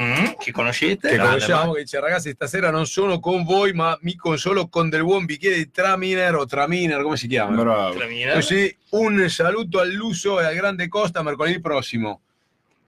Mm, 0.00 0.26
chi 0.38 0.52
conoscete? 0.52 1.08
che 1.08 1.14
Grande, 1.16 1.40
conosciamo 1.40 1.70
ma- 1.70 1.74
che 1.74 1.80
dice 1.82 1.98
ragazzi 1.98 2.30
stasera 2.30 2.70
non 2.70 2.86
sono 2.86 3.18
con 3.18 3.42
voi 3.42 3.72
ma 3.72 3.98
mi 4.02 4.14
consolo 4.14 4.68
con 4.68 4.88
del 4.88 5.02
buon 5.02 5.24
bicchiere 5.24 5.56
di 5.56 5.72
Traminer 5.72 6.36
o 6.36 6.46
Traminer 6.46 7.02
come 7.02 7.16
si 7.16 7.26
chiama? 7.26 7.60
Bravo. 7.60 7.96
Tramina. 7.96 8.34
Così 8.34 8.72
un 8.90 9.28
saluto 9.28 9.80
al 9.80 9.90
Lusso 9.90 10.38
e 10.38 10.44
al 10.44 10.54
Grande 10.54 10.86
Costa 10.86 11.20
mercoledì 11.24 11.60
prossimo 11.60 12.20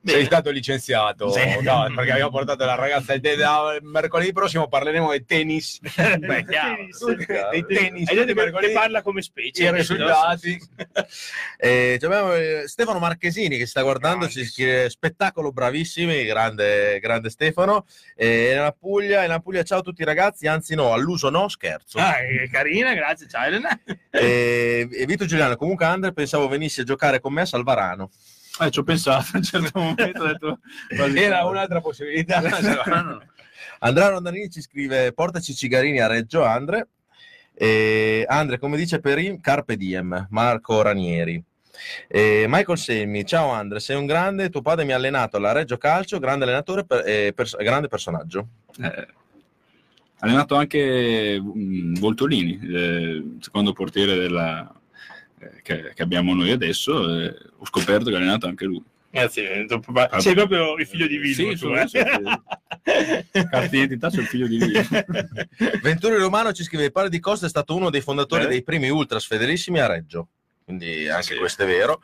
Sei 0.03 0.25
stato 0.25 0.51
licenziato, 0.51 1.31
Sì. 1.31 1.61
no, 1.61 1.91
perché 1.95 2.13
abbiamo 2.13 2.31
portato 2.31 2.65
la 2.65 2.75
ragazza 2.75 3.13
al 3.13 3.21
te- 3.21 3.37
da- 3.37 3.77
mercoledì 3.83 4.33
prossimo 4.33 4.67
parleremo 4.67 5.13
di 5.13 5.25
tennis. 5.27 5.79
Beh, 6.19 6.45
chiaro. 6.47 6.87
dei 7.51 7.67
tennis. 7.67 8.09
Hai 8.09 8.17
detto 8.17 8.33
mercoledì. 8.35 8.73
parla 8.73 9.03
come 9.03 9.21
specie. 9.21 9.65
I 9.65 9.73
risultati. 9.73 10.59
Eh, 11.63 11.97
ci 12.01 12.07
abbiamo 12.07 12.33
eh, 12.35 12.63
Stefano 12.67 12.99
Marchesini 12.99 13.59
che 13.59 13.67
sta 13.67 13.83
guardando, 13.83 14.27
ci 14.29 14.47
scrive 14.47 14.89
spettacolo 14.89 15.53
bravissimi, 15.53 16.25
grande, 16.25 16.99
grande 17.01 17.29
Stefano. 17.29 17.85
Eh, 18.17 18.53
nella 18.55 18.73
Puglia, 18.73 19.25
in 19.25 19.39
Puglia, 19.43 19.63
ciao 19.63 19.81
a 19.81 19.83
tutti 19.83 20.03
ragazzi, 20.03 20.47
anzi 20.47 20.75
no, 20.75 20.95
all'uso 20.95 21.29
no, 21.29 21.49
scherzo. 21.49 21.99
Ah, 21.99 22.15
carina, 22.51 22.95
grazie, 22.95 23.29
ciao 23.29 23.45
Elena. 23.45 23.79
Eh, 24.11 24.89
Vito 25.07 25.27
Giuliano, 25.27 25.57
comunque 25.57 25.85
Andre 25.85 26.13
pensavo 26.15 26.49
venissi 26.49 26.81
a 26.81 26.85
giocare 26.85 27.21
con 27.21 27.35
me 27.35 27.43
a 27.43 27.47
Salvarano. 27.47 28.11
Eh, 28.61 28.71
ci 28.71 28.79
ho 28.79 28.83
pensato 28.83 29.27
a 29.33 29.37
un 29.39 29.43
certo 29.43 29.79
momento, 29.81 30.23
ho 30.23 30.27
detto, 30.27 30.59
quasi- 30.95 31.19
Era 31.19 31.45
un'altra 31.45 31.81
possibilità. 31.81 32.41
Andrea 33.83 34.09
Rondanini 34.09 34.51
ci 34.51 34.61
scrive 34.61 35.13
portaci 35.13 35.55
cigarini 35.55 36.01
a 36.01 36.07
Reggio 36.07 36.45
Andre. 36.45 36.89
E 37.55 38.25
Andre, 38.29 38.59
come 38.59 38.77
dice 38.77 39.01
Perin, 39.01 39.41
Carpe 39.41 39.77
Diem, 39.77 40.27
Marco 40.31 40.83
Ranieri. 40.83 41.43
E 42.09 42.45
Michael 42.49 42.77
Semmi, 42.79 43.25
ciao 43.25 43.49
Andre, 43.51 43.81
sei 43.81 43.97
un 43.97 44.05
grande, 44.05 44.51
tuo 44.51 44.61
padre 44.61 44.85
mi 44.85 44.93
ha 44.93 44.97
allenato 44.97 45.39
alla 45.39 45.53
Reggio 45.53 45.79
Calcio, 45.79 46.19
grande 46.19 46.45
allenatore 46.45 46.85
e 47.05 47.33
pers- 47.35 47.57
grande 47.57 47.89
personaggio. 47.89 48.49
Eh, 48.83 48.87
ha 48.87 49.07
allenato 50.27 50.55
anche 50.57 51.41
mm, 51.41 51.95
Voltolini, 51.95 52.61
eh, 52.63 53.25
secondo 53.41 53.73
portiere 53.73 54.15
della, 54.17 54.71
che, 55.63 55.93
che 55.95 56.03
abbiamo 56.03 56.35
noi 56.35 56.51
adesso. 56.51 57.19
eh, 57.21 57.35
ho 57.59 57.67
scoperto 57.67 58.11
che 58.11 58.17
ha 58.17 58.19
allenato 58.19 58.47
anche 58.47 58.65
lui. 58.65 58.83
Grazie, 59.13 59.67
ba- 59.89 60.09
sei 60.21 60.35
proprio 60.35 60.77
il 60.77 60.87
figlio 60.87 61.09
di 61.09 61.17
Vilmo. 61.19 61.35
Sì, 61.35 61.49
tu, 61.51 61.57
sono- 61.57 61.81
eh? 61.81 61.89
sono- 61.89 62.43
Carta 63.33 63.67
di 63.67 63.77
identità 63.77 64.09
sul 64.11 64.25
figlio 64.27 64.47
di 64.47 64.59
lui. 64.59 64.73
Venturi 65.83 66.17
Romano 66.17 66.53
ci 66.53 66.63
scrive: 66.63 66.91
Padre 66.93 67.11
di 67.11 67.19
Costa 67.19 67.47
è 67.47 67.49
stato 67.49 67.75
uno 67.75 67.91
dei 67.91 68.01
fondatori 68.03 68.45
Eh. 68.45 68.49
dei 68.49 68.63
primi 68.63 68.89
ultras 68.89 69.27
fedelissimi 69.27 69.81
a 69.81 69.87
Reggio. 69.87 70.29
Quindi 70.65 71.09
anche 71.09 71.35
questo 71.37 71.65
è 71.65 71.67
vero. 71.67 72.01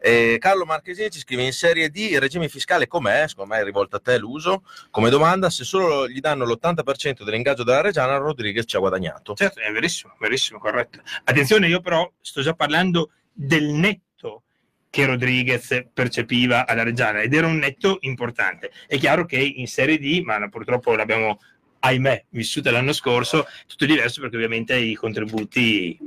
E 0.00 0.36
Carlo 0.38 0.64
Marchesini 0.64 1.10
ci 1.10 1.18
scrive 1.18 1.42
in 1.42 1.52
Serie 1.52 1.90
D 1.90 1.96
il 1.96 2.20
regime 2.20 2.48
fiscale 2.48 2.86
com'è? 2.86 3.26
Secondo 3.26 3.54
me 3.54 3.60
è 3.60 3.64
rivolta 3.64 3.96
a 3.96 4.00
te 4.00 4.16
l'uso. 4.16 4.62
Come 4.90 5.10
domanda, 5.10 5.50
se 5.50 5.64
solo 5.64 6.08
gli 6.08 6.20
danno 6.20 6.44
l'80% 6.44 7.24
dell'ingaggio 7.24 7.64
della 7.64 7.80
Reggiana, 7.80 8.16
Rodriguez 8.16 8.64
ci 8.68 8.76
ha 8.76 8.78
guadagnato. 8.78 9.34
Certo, 9.34 9.60
è 9.60 9.72
verissimo, 9.72 10.14
verissimo, 10.20 10.58
corretto. 10.58 11.00
Attenzione, 11.24 11.66
io 11.66 11.80
però 11.80 12.10
sto 12.20 12.42
già 12.42 12.54
parlando 12.54 13.10
del 13.32 13.64
netto 13.64 14.44
che 14.90 15.04
Rodriguez 15.04 15.86
percepiva 15.92 16.66
alla 16.66 16.82
Reggiana 16.82 17.20
ed 17.20 17.34
era 17.34 17.46
un 17.46 17.58
netto 17.58 17.98
importante. 18.00 18.70
È 18.86 18.96
chiaro 18.98 19.26
che 19.26 19.38
in 19.38 19.66
Serie 19.66 19.98
D, 19.98 20.22
ma 20.22 20.48
purtroppo 20.48 20.94
l'abbiamo, 20.94 21.40
ahimè, 21.80 22.26
vissuta 22.30 22.70
l'anno 22.70 22.92
scorso, 22.92 23.46
tutto 23.66 23.84
diverso 23.84 24.20
perché 24.20 24.36
ovviamente 24.36 24.76
i 24.76 24.94
contributi, 24.94 25.98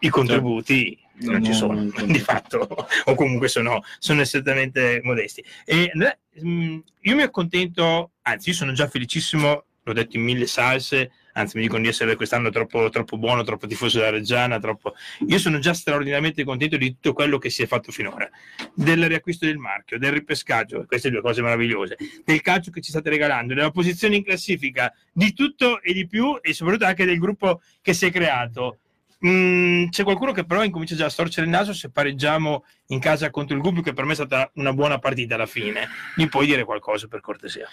i 0.00 0.08
contributi 0.08 0.98
No, 1.20 1.32
non 1.32 1.44
ci 1.44 1.50
no, 1.50 1.56
sono, 1.56 1.74
non- 1.74 1.92
non- 1.96 2.06
di 2.12 2.18
fatto, 2.18 2.86
o 3.04 3.14
comunque 3.14 3.48
sono, 3.48 3.82
sono 3.98 4.20
estremamente 4.22 5.00
modesti. 5.02 5.44
E 5.64 5.90
mh, 5.94 6.78
io 7.02 7.14
mi 7.14 7.22
accontento, 7.22 8.12
anzi, 8.22 8.50
io 8.50 8.54
sono 8.54 8.72
già 8.72 8.88
felicissimo, 8.88 9.64
l'ho 9.82 9.92
detto 9.92 10.16
in 10.16 10.22
mille 10.22 10.46
salse, 10.46 11.10
anzi 11.34 11.56
mi 11.56 11.62
dicono 11.62 11.82
di 11.82 11.88
essere 11.88 12.16
quest'anno 12.16 12.50
troppo, 12.50 12.88
troppo 12.90 13.16
buono, 13.16 13.42
troppo 13.44 13.66
tifoso 13.66 13.98
della 13.98 14.10
Reggiana, 14.10 14.58
troppo... 14.58 14.94
Io 15.26 15.38
sono 15.38 15.58
già 15.58 15.72
straordinariamente 15.72 16.44
contento 16.44 16.76
di 16.76 16.90
tutto 16.90 17.12
quello 17.12 17.38
che 17.38 17.50
si 17.50 17.62
è 17.62 17.66
fatto 17.66 17.90
finora, 17.92 18.28
del 18.74 19.06
riacquisto 19.06 19.46
del 19.46 19.56
marchio, 19.56 19.98
del 19.98 20.12
ripescaggio, 20.12 20.84
queste 20.86 21.10
due 21.10 21.20
cose 21.22 21.40
meravigliose, 21.42 21.96
del 22.24 22.40
calcio 22.42 22.70
che 22.70 22.80
ci 22.80 22.90
state 22.90 23.08
regalando, 23.10 23.54
della 23.54 23.70
posizione 23.70 24.16
in 24.16 24.24
classifica, 24.24 24.92
di 25.12 25.32
tutto 25.32 25.80
e 25.82 25.92
di 25.92 26.06
più 26.06 26.38
e 26.42 26.52
soprattutto 26.52 26.86
anche 26.86 27.04
del 27.04 27.18
gruppo 27.18 27.60
che 27.80 27.92
si 27.94 28.06
è 28.06 28.10
creato. 28.10 28.79
Mm, 29.26 29.88
c'è 29.88 30.02
qualcuno 30.02 30.32
che 30.32 30.44
però 30.46 30.64
incomincia 30.64 30.94
già 30.94 31.04
a 31.04 31.10
storcere 31.10 31.44
il 31.44 31.52
naso 31.52 31.74
se 31.74 31.90
pareggiamo 31.90 32.64
in 32.86 33.00
casa 33.00 33.28
contro 33.30 33.54
il 33.54 33.60
Gubbio, 33.60 33.82
che 33.82 33.92
per 33.92 34.04
me 34.04 34.12
è 34.12 34.14
stata 34.14 34.50
una 34.54 34.72
buona 34.72 34.98
partita 34.98 35.34
alla 35.34 35.46
fine. 35.46 35.88
Gli 36.16 36.26
puoi 36.28 36.46
dire 36.46 36.64
qualcosa 36.64 37.06
per 37.06 37.20
cortesia? 37.20 37.66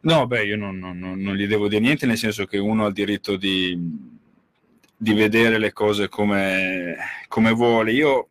No, 0.00 0.26
beh, 0.26 0.44
io 0.44 0.56
non, 0.56 0.78
non- 0.78 0.98
non- 0.98 1.36
gli 1.36 1.46
devo 1.46 1.68
dire 1.68 1.80
niente, 1.80 2.06
nel 2.06 2.18
senso 2.18 2.46
che 2.46 2.58
uno 2.58 2.84
ha 2.84 2.88
il 2.88 2.94
diritto 2.94 3.36
di, 3.36 3.78
di 4.96 5.12
vedere 5.14 5.58
le 5.58 5.72
cose 5.72 6.08
come, 6.08 6.96
come 7.28 7.52
vuole. 7.52 7.92
Io 7.92 8.28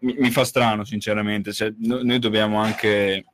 mi, 0.00 0.14
mi 0.18 0.30
fa 0.30 0.44
strano, 0.44 0.84
sinceramente. 0.84 1.52
Cioè, 1.52 1.72
no- 1.78 2.02
noi 2.02 2.18
dobbiamo 2.18 2.58
anche, 2.60 3.24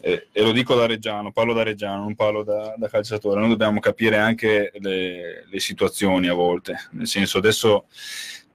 eh, 0.00 0.28
e 0.32 0.42
lo 0.42 0.52
dico 0.52 0.74
da 0.74 0.86
Reggiano, 0.86 1.32
parlo 1.32 1.52
da 1.52 1.62
Reggiano, 1.62 2.02
non 2.02 2.14
parlo 2.14 2.42
da, 2.42 2.74
da 2.76 2.88
calciatore, 2.88 3.40
noi 3.40 3.48
dobbiamo 3.50 3.80
capire 3.80 4.16
anche 4.16 4.72
le, 4.78 5.44
le 5.48 5.60
situazioni 5.60 6.28
a 6.28 6.34
volte. 6.34 6.76
Nel 6.92 7.06
senso, 7.06 7.38
adesso 7.38 7.86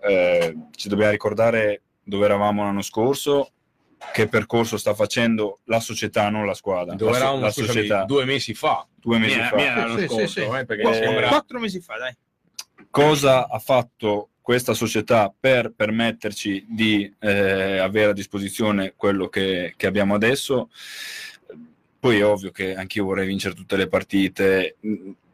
eh, 0.02 0.56
ci 0.76 0.90
dobbiamo 0.90 1.12
ricordare 1.12 1.82
dove 2.04 2.26
eravamo 2.26 2.64
l'anno 2.64 2.82
scorso. 2.82 3.50
Che 4.12 4.28
percorso 4.28 4.76
sta 4.76 4.94
facendo 4.94 5.60
la 5.64 5.80
società, 5.80 6.28
non 6.30 6.46
la 6.46 6.54
squadra? 6.54 6.94
Dove 6.94 7.12
la, 7.12 7.18
eravamo 7.20 7.40
la 7.40 7.52
scusami, 7.52 7.74
società. 7.74 8.04
due 8.04 8.26
mesi 8.26 8.54
fa. 8.54 8.86
Due 8.94 9.18
mesi 9.18 9.38
Mia- 9.38 9.48
fa. 9.48 9.56
mia 9.56 9.76
l'anno 9.78 9.98
Sì, 9.98 10.08
scorso, 10.08 10.28
sì, 10.28 10.40
eh, 10.42 10.66
perché 10.66 10.82
Qu- 10.84 10.94
sembra- 10.94 11.28
Quattro 11.30 11.60
mesi 11.60 11.80
fa, 11.80 11.98
dai. 11.98 12.14
Cosa 12.90 13.48
ha 13.48 13.60
fatto 13.60 14.32
questa 14.42 14.74
società 14.74 15.34
per 15.40 15.72
permetterci 15.74 16.66
di 16.68 17.12
eh, 17.20 17.78
avere 17.78 18.10
a 18.12 18.14
disposizione 18.14 18.94
quello 18.98 19.30
che, 19.30 19.74
che 19.78 19.88
abbiamo 19.88 20.16
adesso? 20.16 20.70
Poi 22.04 22.20
è 22.20 22.26
ovvio 22.26 22.52
che 22.52 22.76
anch'io 22.76 23.06
vorrei 23.06 23.26
vincere 23.26 23.56
tutte 23.56 23.78
le 23.78 23.88
partite. 23.88 24.76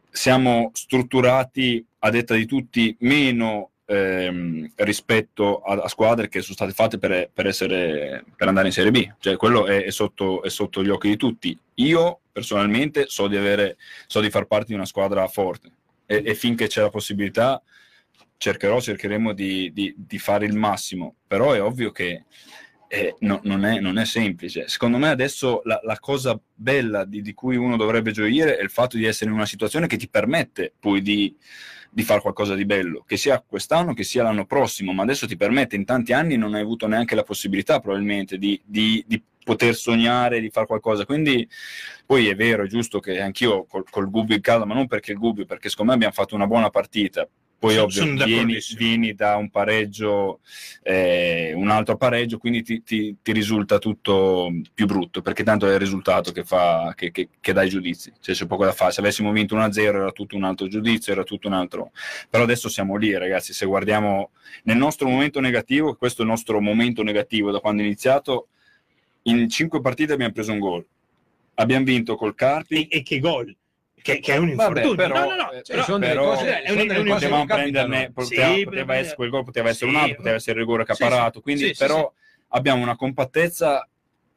Siamo 0.08 0.70
strutturati 0.72 1.84
a 1.98 2.10
detta 2.10 2.36
di 2.36 2.46
tutti 2.46 2.96
meno 3.00 3.70
ehm, 3.86 4.70
rispetto 4.76 5.62
a, 5.62 5.82
a 5.82 5.88
squadre 5.88 6.28
che 6.28 6.42
sono 6.42 6.54
state 6.54 6.70
fatte 6.70 6.98
per, 6.98 7.28
per 7.34 7.48
essere, 7.48 8.24
per 8.36 8.46
andare 8.46 8.68
in 8.68 8.72
Serie 8.72 8.92
B. 8.92 9.14
Cioè, 9.18 9.34
quello 9.34 9.66
è, 9.66 9.82
è 9.82 9.90
sotto, 9.90 10.44
è 10.44 10.48
sotto 10.48 10.84
gli 10.84 10.90
occhi 10.90 11.08
di 11.08 11.16
tutti. 11.16 11.58
Io 11.74 12.20
personalmente 12.30 13.06
so 13.08 13.26
di, 13.26 13.36
avere, 13.36 13.76
so 14.06 14.20
di 14.20 14.30
far 14.30 14.44
parte 14.44 14.66
di 14.66 14.74
una 14.74 14.86
squadra 14.86 15.26
forte 15.26 15.72
e, 16.06 16.22
e 16.24 16.34
finché 16.36 16.68
c'è 16.68 16.82
la 16.82 16.88
possibilità 16.88 17.60
cercherò, 18.36 18.80
cercheremo 18.80 19.32
di, 19.32 19.72
di- 19.72 19.92
di 19.96 20.18
fare 20.20 20.46
il 20.46 20.54
massimo, 20.54 21.16
però 21.26 21.52
è 21.52 21.60
ovvio 21.60 21.90
che 21.90 22.26
eh, 22.92 23.14
no- 23.20 23.40
non, 23.44 23.64
è, 23.64 23.78
non 23.78 23.98
è 23.98 24.04
semplice. 24.04 24.66
Secondo 24.66 24.98
me 24.98 25.08
adesso 25.10 25.60
la, 25.64 25.78
la 25.84 25.96
cosa 26.00 26.38
bella 26.52 27.04
di, 27.04 27.22
di 27.22 27.32
cui 27.34 27.54
uno 27.54 27.76
dovrebbe 27.76 28.10
gioire 28.10 28.56
è 28.56 28.62
il 28.62 28.70
fatto 28.70 28.96
di 28.96 29.04
essere 29.04 29.30
in 29.30 29.36
una 29.36 29.46
situazione 29.46 29.86
che 29.86 29.96
ti 29.96 30.08
permette 30.08 30.72
poi 30.76 31.00
di, 31.00 31.32
di 31.88 32.02
fare 32.02 32.20
qualcosa 32.20 32.56
di 32.56 32.64
bello, 32.64 33.04
che 33.06 33.16
sia 33.16 33.40
quest'anno, 33.46 33.94
che 33.94 34.02
sia 34.02 34.24
l'anno 34.24 34.44
prossimo, 34.44 34.92
ma 34.92 35.04
adesso 35.04 35.28
ti 35.28 35.36
permette, 35.36 35.76
in 35.76 35.84
tanti 35.84 36.12
anni 36.12 36.36
non 36.36 36.54
hai 36.54 36.62
avuto 36.62 36.88
neanche 36.88 37.14
la 37.14 37.22
possibilità 37.22 37.78
probabilmente 37.78 38.38
di, 38.38 38.60
di- 38.64 39.04
poter 39.44 39.74
sognare, 39.74 40.40
di 40.40 40.50
fare 40.50 40.66
qualcosa. 40.66 41.04
Quindi 41.04 41.48
poi 42.06 42.28
è 42.28 42.34
vero, 42.34 42.64
è 42.64 42.66
giusto 42.66 43.00
che 43.00 43.20
anch'io 43.20 43.66
col, 43.66 43.84
col 43.88 44.10
Gubbio 44.10 44.34
in 44.34 44.42
casa, 44.42 44.64
ma 44.64 44.74
non 44.74 44.86
perché 44.86 45.12
il 45.12 45.18
Gubbio, 45.18 45.44
perché 45.44 45.68
secondo 45.68 45.92
me 45.92 45.96
abbiamo 45.96 46.14
fatto 46.14 46.34
una 46.34 46.46
buona 46.46 46.70
partita. 46.70 47.28
Poi 47.60 47.72
Sono- 47.74 47.84
ovvio, 47.84 48.00
sono 48.04 48.24
vieni, 48.24 48.58
vieni 48.74 49.14
da 49.14 49.36
un 49.36 49.50
pareggio, 49.50 50.40
eh, 50.82 51.52
un 51.54 51.68
altro 51.68 51.98
pareggio, 51.98 52.38
quindi 52.38 52.62
ti, 52.62 52.82
ti- 52.82 53.16
ti 53.22 53.32
risulta 53.32 53.78
tutto 53.78 54.50
più 54.72 54.86
brutto, 54.86 55.20
perché 55.20 55.44
tanto 55.44 55.66
è 55.68 55.74
il 55.74 55.78
risultato 55.78 56.32
che, 56.32 56.42
fa, 56.42 56.94
che, 56.96 57.10
che- 57.10 57.28
che 57.38 57.52
dà 57.52 57.62
i 57.62 57.68
giudizi. 57.68 58.10
Cioè, 58.18 58.34
c'è 58.34 58.46
poco 58.46 58.64
da 58.64 58.72
fare. 58.72 58.92
Se 58.92 59.00
avessimo 59.00 59.30
vinto 59.30 59.54
1-0 59.54 59.98
era 59.98 60.10
tutto 60.10 60.36
un 60.36 60.44
altro 60.44 60.68
giudizio, 60.68 61.12
era 61.12 61.22
tutto 61.22 61.48
un 61.48 61.52
altro... 61.52 61.90
Però 62.30 62.44
adesso 62.44 62.70
siamo 62.70 62.96
lì, 62.96 63.12
ragazzi, 63.16 63.52
se 63.52 63.66
guardiamo 63.66 64.30
nel 64.64 64.78
nostro 64.78 65.06
momento 65.06 65.38
negativo, 65.40 65.94
questo 65.96 66.22
è 66.22 66.24
il 66.24 66.30
nostro 66.30 66.60
momento 66.62 67.02
negativo 67.02 67.50
da 67.50 67.60
quando 67.60 67.82
è 67.82 67.84
iniziato, 67.84 68.48
in 69.24 69.50
cinque 69.50 69.82
partite 69.82 70.14
abbiamo 70.14 70.32
preso 70.32 70.52
un 70.52 70.60
gol. 70.60 70.86
Abbiamo 71.56 71.84
vinto 71.84 72.16
col 72.16 72.34
Carpi, 72.34 72.86
E, 72.88 72.98
e 73.00 73.02
che 73.02 73.18
gol! 73.18 73.54
Che, 74.02 74.18
che 74.20 74.32
è 74.34 74.36
un 74.36 74.54
Vabbè, 74.54 74.84
infortunio. 74.84 74.94
però, 74.94 75.14
no, 75.20 75.24
no, 75.28 75.34
no. 75.36 75.50
eh, 75.52 75.62
però- 75.66 75.82
sono 75.82 75.98
delle 75.98 76.12
però- 76.12 76.24
cose, 76.34 76.62
è 76.62 76.70
un- 76.70 76.90
è 76.90 76.98
un- 76.98 77.06
potevamo 77.06 77.44
prenderne, 77.44 78.12
poteva, 78.12 78.46
Sì, 78.46 78.64
poteva 78.64 78.64
poteva- 78.64 78.96
essere, 78.96 79.16
quel 79.16 79.30
gol 79.30 79.44
poteva 79.44 79.68
essere 79.68 79.90
Sì, 79.90 79.96
un 79.96 80.02
altro, 80.02 80.16
poteva 80.16 80.34
essere 80.36 80.52
il 80.52 80.58
rigore 80.58 80.84
sì, 80.86 80.92
sì. 80.94 80.98
caparato, 81.02 81.40
quindi 81.40 81.62
Sì, 81.66 81.74
sì, 81.74 81.84
però 81.84 82.12
abbiamo 82.48 82.82
una 82.82 82.96
compattezza 82.96 83.86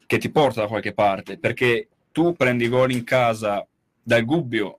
che 0.06 0.18
ti 0.18 0.30
porta 0.30 0.60
da 0.60 0.66
qualche 0.66 0.92
parte, 0.92 1.38
perché 1.38 1.88
tu 2.12 2.34
prendi 2.34 2.68
gol 2.68 2.90
in 2.92 3.04
casa 3.04 3.66
dal 4.02 4.24
Gubbio 4.24 4.78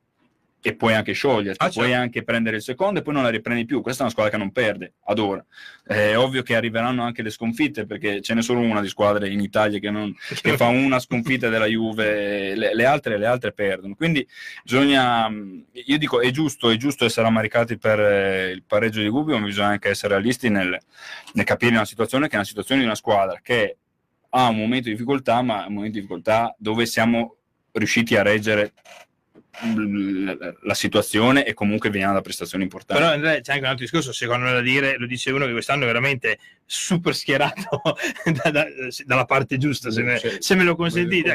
e 0.68 0.76
puoi 0.76 0.96
anche 0.96 1.14
scioglierti, 1.14 1.64
Ah, 1.64 1.70
puoi 1.70 1.90
certo. 1.90 2.02
anche 2.02 2.24
prendere 2.24 2.56
il 2.56 2.64
secondo 2.64 3.00
e 3.00 3.04
poi 3.04 3.14
non 3.14 3.22
la 3.22 3.30
riprendi 3.30 3.66
più. 3.66 3.82
Questa 3.82 4.00
è 4.00 4.02
una 4.02 4.12
squadra 4.12 4.32
che 4.32 4.38
non 4.40 4.52
perde, 4.52 4.94
ad 5.04 5.20
ora. 5.20 5.46
È 5.86 6.18
ovvio 6.18 6.42
che 6.42 6.56
arriveranno 6.56 7.04
anche 7.04 7.22
le 7.22 7.30
sconfitte, 7.30 7.86
perché 7.86 8.20
ce 8.22 8.34
n'è 8.34 8.42
solo 8.42 8.62
una 8.62 8.82
di 8.82 8.88
squadre 8.88 9.30
in 9.30 9.42
Italia 9.42 9.78
che, 9.78 9.92
non, 9.92 10.12
che 10.42 10.58
fa 10.58 10.66
una 10.66 10.98
sconfitta 10.98 11.50
della 11.50 11.68
Juve, 11.68 12.56
le, 12.56 12.74
le 12.74 12.86
altre, 12.86 13.20
le 13.20 13.28
altre 13.28 13.52
perdono. 13.54 13.94
Quindi 13.94 14.28
bisogna, 14.64 15.30
io 15.72 15.98
dico, 16.00 16.20
è 16.20 16.32
giusto, 16.32 16.72
è 16.72 16.78
giusto 16.78 17.06
essere 17.06 17.28
ammaricati 17.28 17.78
per 17.78 18.00
eh, 18.00 18.50
il 18.50 18.64
pareggio 18.64 19.02
di 19.02 19.10
Gubbio, 19.10 19.38
ma 19.38 19.46
bisogna 19.46 19.68
anche 19.68 19.90
essere 19.90 20.16
realisti 20.16 20.50
nel, 20.50 20.76
nel 21.34 21.46
capire 21.46 21.76
una 21.76 21.86
situazione 21.86 22.26
che 22.26 22.34
è 22.34 22.38
una 22.38 22.46
situazione 22.46 22.82
di 22.82 22.88
una 22.88 22.96
squadra 22.96 23.40
che 23.44 23.78
ha 24.30 24.48
un 24.48 24.58
momento 24.58 24.86
di 24.86 24.96
difficoltà, 24.96 25.44
ma 25.44 25.68
un 25.68 25.74
momento 25.76 25.94
di 25.94 26.02
difficoltà 26.02 26.56
dove 26.58 26.88
siamo 26.88 27.36
riusciti 27.74 28.16
a 28.16 28.24
reggere 28.24 28.74
la 30.62 30.74
situazione 30.74 31.46
e 31.46 31.54
comunque 31.54 31.90
veniamo 31.90 32.14
da 32.14 32.22
prestazioni 32.22 32.64
importanti. 32.64 33.02
Però 33.02 33.14
Andrea, 33.14 33.40
c'è 33.40 33.52
anche 33.54 33.64
un 33.64 33.70
altro 33.70 33.84
discorso, 33.86 34.12
secondo 34.12 34.46
me 34.46 34.52
da 34.52 34.62
dire, 34.62 34.98
lo 34.98 35.06
dice 35.08 35.32
uno 35.32 35.46
che 35.46 35.52
quest'anno 35.52 35.84
è 35.84 35.86
veramente 35.86 36.40
super 36.66 37.16
schierato 37.16 37.82
da- 38.44 38.52
da- 38.52 38.68
dalla 39.06 39.26
parte 39.26 39.58
giusta, 39.58 39.92
se 39.92 40.02
me, 40.02 40.18
se 40.40 40.56
me 40.56 40.64
lo 40.64 40.76
consentite. 40.76 41.30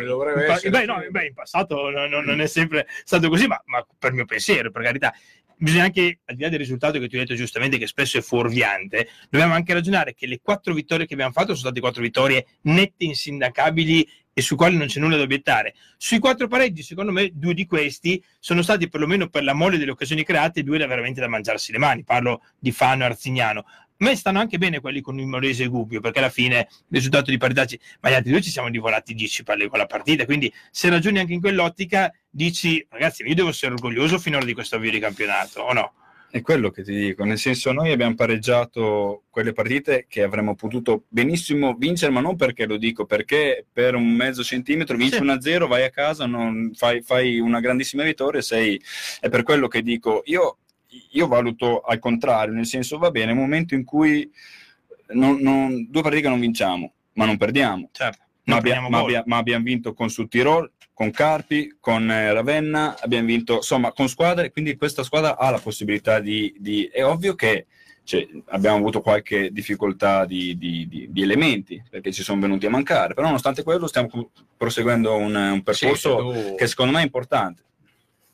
Essere, 0.54 0.70
beh, 0.70 0.84
no, 0.84 1.04
beh, 1.10 1.26
in 1.26 1.34
passato 1.34 1.90
no- 1.90 2.06
no- 2.06 2.20
non 2.22 2.40
è 2.40 2.46
sempre 2.46 2.86
stato 3.04 3.28
così, 3.28 3.46
ma, 3.46 3.60
ma 3.66 3.86
per 3.98 4.12
mio 4.12 4.24
pensiero, 4.24 4.70
per 4.70 4.82
carità. 4.82 5.14
Bisogna 5.62 5.84
anche, 5.84 6.20
al 6.24 6.36
di 6.36 6.42
là 6.42 6.48
del 6.48 6.58
risultato 6.58 6.98
che 6.98 7.06
tu 7.06 7.16
hai 7.16 7.20
detto 7.20 7.34
giustamente, 7.34 7.76
che 7.76 7.86
spesso 7.86 8.16
è 8.16 8.22
fuorviante, 8.22 9.08
dobbiamo 9.28 9.52
anche 9.52 9.74
ragionare 9.74 10.14
che 10.14 10.26
le 10.26 10.40
quattro 10.42 10.72
vittorie 10.72 11.04
che 11.04 11.12
abbiamo 11.12 11.32
fatto 11.32 11.48
sono 11.48 11.58
state 11.58 11.80
quattro 11.80 12.00
vittorie 12.00 12.46
nette, 12.62 13.04
insindacabili 13.04 14.08
e 14.32 14.42
su 14.42 14.56
quali 14.56 14.76
non 14.76 14.86
c'è 14.86 15.00
nulla 15.00 15.16
da 15.16 15.22
obiettare. 15.22 15.74
Sui 15.96 16.18
quattro 16.18 16.48
pareggi, 16.48 16.82
secondo 16.82 17.12
me, 17.12 17.30
due 17.32 17.54
di 17.54 17.66
questi 17.66 18.22
sono 18.38 18.62
stati 18.62 18.88
perlomeno 18.88 19.28
per 19.28 19.42
la 19.42 19.54
mole 19.54 19.78
delle 19.78 19.90
occasioni 19.90 20.24
create, 20.24 20.62
due 20.62 20.78
da 20.78 20.86
veramente 20.86 21.20
da 21.20 21.28
mangiarsi 21.28 21.72
le 21.72 21.78
mani. 21.78 22.04
Parlo 22.04 22.42
di 22.58 22.72
Fano 22.72 23.02
e 23.02 23.06
Arzignano. 23.06 23.60
A 23.60 24.04
me 24.06 24.16
stanno 24.16 24.38
anche 24.38 24.56
bene 24.56 24.80
quelli 24.80 25.02
con 25.02 25.18
il 25.18 25.26
Molese 25.26 25.64
e 25.64 25.66
Gubbio, 25.66 26.00
perché 26.00 26.20
alla 26.20 26.30
fine 26.30 26.68
il 26.70 26.86
risultato 26.88 27.30
di 27.30 27.36
parità, 27.36 27.66
ma 28.00 28.08
gli 28.08 28.14
altri 28.14 28.30
due 28.30 28.40
ci 28.40 28.50
siamo 28.50 28.70
divorati 28.70 29.12
10 29.14 29.42
palle 29.42 29.68
con 29.68 29.78
la 29.78 29.84
partita. 29.84 30.24
Quindi, 30.24 30.50
se 30.70 30.88
ragioni 30.88 31.18
anche 31.18 31.34
in 31.34 31.40
quell'ottica, 31.40 32.10
dici, 32.30 32.84
ragazzi, 32.88 33.22
io 33.24 33.34
devo 33.34 33.50
essere 33.50 33.74
orgoglioso 33.74 34.18
finora 34.18 34.46
di 34.46 34.54
questo 34.54 34.76
avvio 34.76 34.90
di 34.90 35.00
campionato, 35.00 35.60
o 35.60 35.72
no? 35.74 35.92
È 36.32 36.42
quello 36.42 36.70
che 36.70 36.84
ti 36.84 36.94
dico, 36.94 37.24
nel 37.24 37.38
senso 37.38 37.72
noi 37.72 37.90
abbiamo 37.90 38.14
pareggiato 38.14 39.24
quelle 39.30 39.52
partite 39.52 40.06
che 40.08 40.22
avremmo 40.22 40.54
potuto 40.54 41.06
benissimo 41.08 41.74
vincere, 41.74 42.12
ma 42.12 42.20
non 42.20 42.36
perché 42.36 42.66
lo 42.66 42.76
dico, 42.76 43.04
perché 43.04 43.66
per 43.72 43.96
un 43.96 44.06
mezzo 44.12 44.44
centimetro 44.44 44.96
vinci 44.96 45.16
Sì. 45.16 45.22
1-0, 45.22 45.66
vai 45.66 45.82
a 45.82 45.90
casa, 45.90 46.26
non 46.26 46.70
fai, 46.74 47.02
fai 47.02 47.40
una 47.40 47.58
grandissima 47.58 48.04
vittoria, 48.04 48.40
sei... 48.42 48.80
è 49.18 49.28
per 49.28 49.42
quello 49.42 49.66
che 49.66 49.82
dico, 49.82 50.22
io, 50.26 50.58
io 51.10 51.26
valuto 51.26 51.80
al 51.80 51.98
contrario, 51.98 52.54
nel 52.54 52.66
senso 52.66 52.96
va 52.98 53.10
bene, 53.10 53.30
è 53.30 53.34
un 53.34 53.40
momento 53.40 53.74
in 53.74 53.82
cui 53.84 54.30
non- 55.08 55.38
non- 55.40 55.88
due 55.90 56.02
partite 56.02 56.28
non 56.28 56.38
vinciamo, 56.38 56.92
ma 57.14 57.24
non 57.26 57.36
perdiamo. 57.38 57.88
Certo. 57.90 58.22
Ma, 58.44 58.60
Non 58.60 58.82
ma 58.84 58.88
gol. 58.88 59.00
abbia- 59.00 59.22
ma 59.26 59.36
abbiamo 59.38 59.64
vinto 59.64 59.94
con 59.94 60.08
Sud 60.08 60.28
Tirol, 60.28 60.70
con 61.00 61.10
Carpi, 61.12 61.78
con 61.80 62.10
eh, 62.10 62.30
Ravenna, 62.30 62.94
abbiamo 63.00 63.24
vinto 63.24 63.54
insomma 63.54 63.90
con 63.90 64.06
squadre, 64.06 64.50
quindi 64.50 64.76
questa 64.76 65.02
squadra 65.02 65.38
ha 65.38 65.48
la 65.48 65.58
possibilità 65.58 66.20
di... 66.20 66.54
di- 66.58 66.90
è 66.92 67.02
ovvio 67.02 67.34
che 67.34 67.64
cioè, 68.04 68.28
abbiamo 68.48 68.76
avuto 68.76 69.00
qualche 69.00 69.50
difficoltà 69.50 70.26
di, 70.26 70.58
di- 70.58 71.08
di- 71.08 71.22
elementi 71.22 71.82
perché 71.88 72.12
ci 72.12 72.22
sono 72.22 72.42
venuti 72.42 72.66
a 72.66 72.70
mancare, 72.70 73.14
però 73.14 73.28
nonostante 73.28 73.62
quello 73.62 73.86
stiamo 73.86 74.30
proseguendo 74.58 75.16
un, 75.16 75.34
un 75.34 75.62
percorso 75.62 76.32
Sì, 76.34 76.48
tu- 76.48 76.54
che 76.56 76.66
secondo 76.66 76.92
me 76.92 77.00
è 77.00 77.04
importante. 77.04 77.62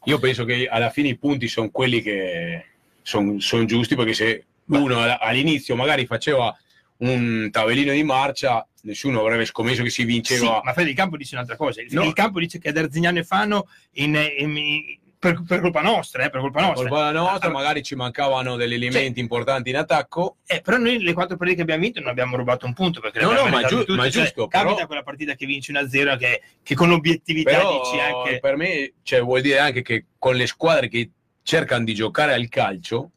Io 0.06 0.18
penso 0.18 0.44
che 0.44 0.66
alla 0.66 0.90
fine 0.90 1.06
i 1.10 1.16
punti 1.16 1.46
sono 1.46 1.70
quelli 1.70 2.02
che 2.02 2.64
sono 3.00 3.36
giusti 3.64 3.94
perché 3.94 4.12
se 4.12 4.44
uno 4.64 4.98
all- 4.98 5.18
all'inizio 5.20 5.76
magari 5.76 6.04
faceva 6.04 6.52
un 6.98 7.48
tabellino 7.52 7.92
di 7.92 8.02
marcia, 8.02 8.66
nessuno 8.86 9.20
avrebbe 9.20 9.44
scommesso 9.44 9.82
che 9.82 9.90
si 9.90 10.02
Sì, 10.02 10.06
vinceva. 10.06 10.60
ma 10.64 10.72
Fede 10.72 10.90
il 10.90 10.96
campo 10.96 11.16
dice 11.16 11.34
un'altra 11.34 11.56
cosa. 11.56 11.80
Il, 11.82 11.88
No. 11.92 12.10
campo 12.12 12.38
dice 12.40 12.58
che 12.58 12.68
ad 12.70 12.76
Arzignano 12.76 13.18
e 13.18 13.24
Fano 13.24 13.68
in- 13.94 14.18
in- 14.38 14.98
per, 15.18 15.42
per 15.46 15.60
colpa 15.60 15.80
nostra, 15.82 16.24
eh, 16.24 16.30
per 16.30 16.40
colpa 16.40 16.58
Per 16.60 16.68
nostra. 16.68 16.88
colpa 16.88 17.10
nostra, 17.10 17.48
Ah, 17.48 17.52
magari 17.52 17.82
ci 17.82 17.94
mancavano 17.96 18.54
degli 18.56 18.74
elementi 18.74 19.18
importanti 19.18 19.70
in 19.70 19.76
attacco. 19.76 20.36
Eh, 20.46 20.60
però 20.60 20.76
noi 20.76 21.00
le 21.02 21.12
quattro 21.14 21.36
partite 21.36 21.56
che 21.56 21.62
abbiamo 21.62 21.80
vinto 21.82 22.00
non 22.00 22.10
abbiamo 22.10 22.36
rubato 22.36 22.64
un 22.66 22.74
punto 22.74 23.00
perché 23.00 23.20
No, 23.20 23.32
no, 23.32 23.46
ma 23.48 23.62
giu- 23.64 23.80
tutte. 23.80 23.92
ma 23.94 24.02
Cioè, 24.10 24.22
giusto, 24.22 24.46
Capita 24.46 24.74
però- 24.74 24.86
quella 24.86 25.02
partita 25.02 25.34
che 25.34 25.46
vinci 25.46 25.72
1-0 25.72 26.16
che, 26.16 26.42
che 26.62 26.74
con 26.74 26.90
obiettività 26.92 27.50
Però 27.50 27.82
dici 27.82 27.98
anche... 27.98 28.38
per 28.40 28.56
me 28.56 28.92
cioè, 29.02 29.20
vuol 29.22 29.40
dire 29.40 29.58
anche 29.58 29.82
che 29.82 30.04
con 30.18 30.36
le 30.36 30.46
squadre 30.46 30.88
che 30.88 31.10
cercano 31.42 31.84
di 31.84 31.94
giocare 31.94 32.34
al 32.34 32.48
calcio, 32.48 33.10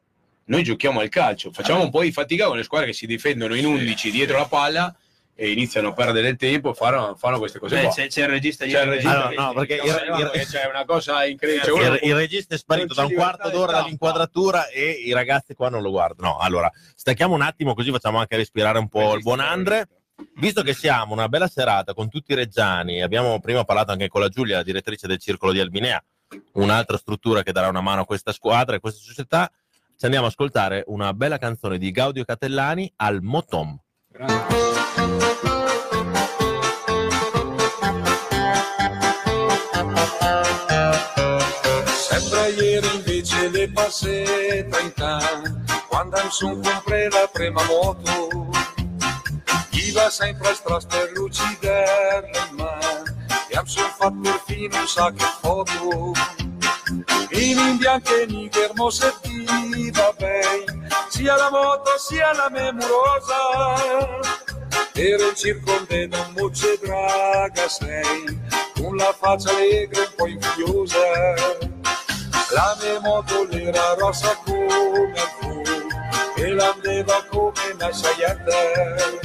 noi 0.45 0.63
giochiamo 0.63 1.01
al 1.01 1.09
calcio, 1.09 1.51
facciamo 1.51 1.83
un 1.83 1.91
po' 1.91 2.01
di 2.01 2.11
fatica 2.11 2.47
con 2.47 2.57
le 2.57 2.63
squadre 2.63 2.87
che 2.87 2.93
si 2.93 3.05
difendono 3.05 3.53
in 3.55 3.65
11 3.65 4.09
dietro 4.09 4.37
la 4.37 4.45
palla 4.47 4.95
e 5.41 5.51
iniziano 5.51 5.87
a 5.89 5.93
perdere 5.93 6.35
tempo, 6.35 6.73
fanno, 6.73 7.15
fanno 7.15 7.37
queste 7.39 7.59
cose 7.59 7.75
Beh, 7.75 7.83
qua. 7.83 7.93
c'è, 7.93 8.07
c'è 8.07 8.23
il 8.23 8.27
regista 8.27 8.65
C'è 8.65 8.71
ieri 8.71 8.83
il 8.87 8.91
regista 8.95 9.25
Allora, 9.27 9.41
no, 9.41 9.53
perché 9.53 9.73
il- 9.75 10.31
il- 10.33 10.45
c'è 10.47 10.67
una 10.67 10.83
cosa 10.83 11.25
incredibile. 11.25 11.65
Il, 11.65 11.77
Cioè, 11.77 11.87
uno- 11.87 11.97
il 12.01 12.15
regista 12.15 12.55
è 12.55 12.57
sparito 12.57 12.93
da 12.93 13.05
un 13.05 13.13
quarto 13.13 13.49
d'ora 13.49 13.77
in 13.77 13.81
dall'inquadratura 13.83 14.67
e 14.67 14.89
i 14.89 15.13
ragazzi 15.13 15.53
qua 15.53 15.69
non 15.69 15.81
lo 15.81 15.91
guardano. 15.91 16.31
No, 16.31 16.37
allora, 16.39 16.69
stacchiamo 16.93 17.33
un 17.33 17.41
attimo 17.41 17.73
così 17.73 17.89
facciamo 17.89 18.17
anche 18.19 18.35
respirare 18.35 18.79
un 18.79 18.89
po' 18.89 19.13
il 19.15 19.21
buon 19.21 19.39
Andre. 19.39 19.87
Visto 20.35 20.61
che 20.63 20.73
siamo 20.73 21.13
una 21.13 21.29
bella 21.29 21.47
serata 21.47 21.93
con 21.93 22.09
tutti 22.09 22.33
i 22.33 22.35
reggiani, 22.35 23.01
abbiamo 23.01 23.39
prima 23.39 23.63
parlato 23.63 23.93
anche 23.93 24.09
con 24.09 24.19
la 24.19 24.27
Giulia, 24.27 24.57
la 24.57 24.63
direttrice 24.63 25.07
del 25.07 25.17
Circolo 25.19 25.53
di 25.53 25.61
Albinea, 25.61 26.03
un'altra 26.55 26.97
struttura 26.97 27.41
che 27.43 27.53
darà 27.53 27.69
una 27.69 27.79
mano 27.79 28.01
a 28.01 28.05
questa 28.05 28.33
squadra 28.33 28.73
e 28.73 28.77
a 28.77 28.79
questa 28.81 28.99
società, 29.01 29.49
ci 29.97 30.03
andiamo 30.03 30.25
ad 30.25 30.31
ascoltare 30.33 30.83
una 30.87 31.13
bella 31.13 31.37
canzone 31.37 31.77
di 31.77 31.89
Gaudio 31.91 32.25
Catellani 32.25 32.91
al 32.97 33.21
Motom. 33.21 33.79
Sembra 34.19 34.35
ieri 42.49 42.95
invece 42.95 43.47
le 43.47 43.69
passé 43.69 44.67
30 44.69 45.05
anni, 45.05 45.63
quando 45.87 46.17
son 46.31 46.61
compré 46.61 47.09
la 47.09 47.29
prima 47.31 47.63
moto. 47.63 48.51
Iva 49.71 50.09
sempre 50.09 50.49
a 50.49 50.53
stras 50.53 50.85
per 50.85 51.13
lucidare 51.15 52.29
le 52.33 52.41
mani, 52.57 53.05
e 53.47 53.55
perfino 54.21 54.81
un 54.81 54.87
sacco 54.87 55.23
foto. 55.39 56.48
In 57.31 57.77
bianco 57.77 58.15
e 58.15 58.25
nigro 58.25 58.89
serviva 58.89 60.13
bene, 60.17 60.87
sia 61.09 61.35
la 61.35 61.49
moto 61.49 61.97
sia 61.97 62.33
la 62.33 62.49
memurosa. 62.49 64.19
Era 64.93 65.27
il 65.27 65.35
circonde 65.35 66.07
da 66.07 66.19
un 66.19 66.33
mucce 66.35 66.77
draga 66.81 67.67
sei, 67.69 68.39
con 68.75 68.95
la 68.97 69.15
faccia 69.17 69.49
allegra 69.51 70.01
e 70.01 70.05
un 70.05 70.13
po' 70.15 70.27
invidiosa. 70.27 70.97
La 72.51 72.77
mia 72.81 72.99
moto 72.99 73.49
era 73.49 73.93
rossa 73.93 74.35
come 74.43 75.13
il 75.13 75.29
fuoco 75.39 76.35
e 76.35 76.53
l'andeva 76.53 77.23
come 77.29 77.53
una 77.73 77.91
sciaiata. 77.93 79.17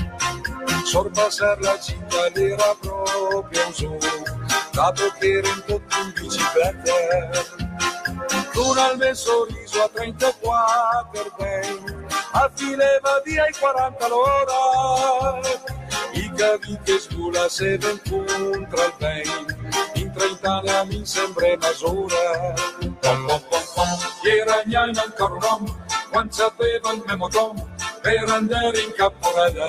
Sorpassare 0.84 1.60
la 1.62 1.80
città 1.80 2.32
era 2.34 2.76
proprio 2.78 3.66
un 3.66 3.72
sogno, 3.72 4.22
dato 4.72 5.10
che 5.18 5.38
era 5.38 5.48
in 5.48 5.62
tutto 5.66 5.96
in 6.00 6.12
bicicletta. 6.14 7.63
Al 8.56 8.98
mio 8.98 9.14
sorriso 9.14 9.82
a 9.82 9.88
34 9.88 11.34
ben, 11.36 12.06
affileva 12.30 13.20
via 13.24 13.48
i 13.48 13.52
40 13.52 14.06
l'ora. 14.06 15.40
I 16.12 16.32
cavi 16.36 16.78
che 16.84 17.00
sgula 17.00 17.48
se 17.48 17.76
ben 17.76 18.00
contra 18.08 18.84
il 18.84 18.94
ben, 18.98 19.70
in 19.94 20.12
30 20.12 20.52
anni 20.52 20.68
a 20.70 20.84
mi 20.84 21.04
sembra 21.04 21.58
sola. 21.74 22.54
Pom 22.78 22.96
pom 23.00 23.26
pom 23.26 23.62
pom, 23.74 23.98
era 24.22 24.62
gnana 24.64 25.02
ancora 25.02 25.34
un 25.34 25.42
uomo, 25.42 25.84
quando 26.10 26.32
sapeva 26.32 26.92
il 26.92 27.02
mio 27.04 27.16
motom, 27.16 27.74
per 28.02 28.28
andare 28.28 28.80
in 28.80 28.92
caporella. 28.92 29.66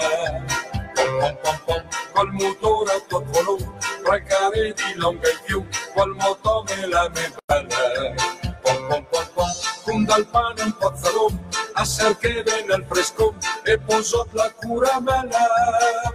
Pom 0.94 1.18
pom 1.20 1.38
pom 1.41 1.60
pom, 1.66 1.84
col 2.14 2.32
motore 2.34 2.91
a 2.91 2.99
tutto 2.99 3.26
volume, 3.32 3.78
tra 4.03 4.22
care 4.22 4.74
di 4.74 4.94
longa 4.95 5.30
in 5.30 5.40
più, 5.44 5.66
col 5.95 6.16
motore 6.20 6.86
la 6.86 7.10
mia. 7.10 7.34
Pom 8.66 8.88
pom 8.88 9.06
pom 9.12 9.28
pom, 9.36 9.52
con 9.84 10.06
dal 10.06 10.26
pane 10.26 10.64
un 10.64 10.74
pozzalone, 10.80 11.38
a 11.74 11.86
ser 11.86 12.18
che 12.18 12.42
venne 12.42 12.74
al 12.74 12.86
fresco 12.90 13.36
e 13.64 13.78
posò 13.78 14.26
la 14.32 14.52
curamella. 14.60 15.46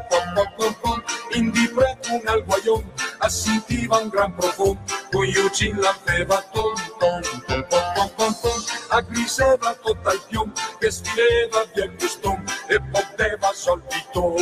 Pom 0.08 0.32
pom 0.34 0.54
pom 0.56 0.74
pom, 0.80 1.02
in 1.34 1.52
di 1.52 1.70
un 1.72 2.22
al 2.26 2.44
guaglione, 2.44 2.92
assentiva 3.18 3.98
un 3.98 4.08
gran 4.08 4.34
profumo, 4.34 4.82
con 5.12 5.24
Eugene 5.24 5.80
la 5.80 5.96
feva 6.04 6.44
ton 6.50 6.74
ton 6.98 7.22
ton 7.46 7.66
pom 7.68 7.92
pom 7.94 8.10
pom 8.16 8.34
pom, 8.40 8.64
aggriseva 8.88 9.74
tutto 9.80 10.10
il 10.10 10.22
pium, 10.26 10.52
che 10.80 10.90
sfileva 10.90 11.64
via 11.72 11.84
il 11.84 11.94
costume 11.96 12.42
e 12.66 12.80
poteva 12.90 13.52
solito. 13.54 14.34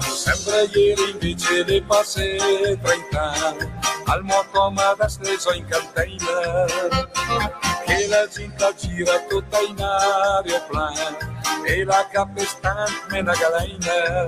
Sembra 0.00 0.62
ieri 0.74 1.10
invece 1.12 1.64
le 1.64 1.82
passe 1.82 2.36
30 2.36 3.32
anni, 3.46 3.70
al 4.06 4.22
moto 4.24 4.70
ma 4.70 4.94
da 4.94 5.08
steso 5.08 5.52
in 5.52 5.66
container, 5.68 7.10
che 7.86 8.06
la 8.08 8.26
gente 8.28 8.74
gira 8.76 9.18
tutta 9.28 9.60
in 9.60 9.80
aeroplano 9.80 11.18
e 11.64 11.84
la 11.84 12.06
capestante 12.10 12.92
me 13.10 13.20
una 13.20 13.34
galena. 13.34 14.26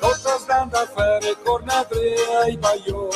Tutta 0.00 0.38
stando 0.38 0.78
a 0.78 0.86
fare 0.86 1.36
cornatre 1.42 2.14
ai 2.42 2.56
baio, 2.56 3.08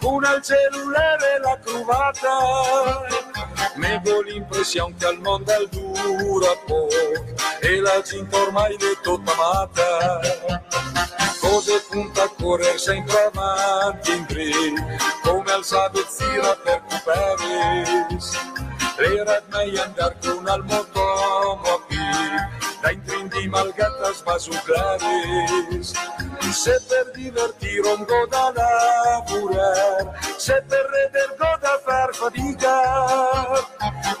con 0.00 0.22
il 0.22 0.42
cellulare 0.42 1.38
la 1.42 1.58
cruvata, 1.62 3.30
Me 3.76 4.00
do 4.04 4.20
l'impressione 4.20 4.94
che 4.98 5.06
al 5.06 5.18
mondo 5.20 5.52
il 5.52 5.68
dura 5.70 6.54
poco 6.66 6.90
e 7.60 7.80
la 7.80 8.00
gente 8.02 8.36
ormai 8.36 8.74
è 8.74 9.00
tutta 9.02 9.32
amata. 9.32 10.20
Cose 11.52 11.84
punta 11.90 12.22
a 12.22 12.30
correre 12.30 12.78
sempre 12.78 13.30
avanti 13.30 14.10
in 14.10 14.24
tre, 14.24 14.48
come 15.22 15.52
al 15.52 15.62
sabezzira 15.62 16.56
per 16.64 16.80
Cuperes. 16.88 18.38
Era 18.96 19.42
meglio 19.50 19.82
andare 19.82 20.16
con 20.22 20.46
al 20.48 20.64
motomo 20.64 21.62
a 21.62 21.80
piedi, 21.86 22.80
da 22.80 22.90
intrindi 22.90 23.48
malgatas 23.48 24.22
basuclares. 24.22 25.92
Se 26.52 26.82
per 26.88 27.10
divertire 27.14 27.86
un 27.86 28.02
go 28.04 28.26
da 28.30 28.50
lavorare, 28.56 30.18
se 30.38 30.64
per 30.66 30.86
reder 30.88 31.36
go 31.36 31.58
da 31.60 31.78
far 31.84 32.14
fatica, 32.14 32.80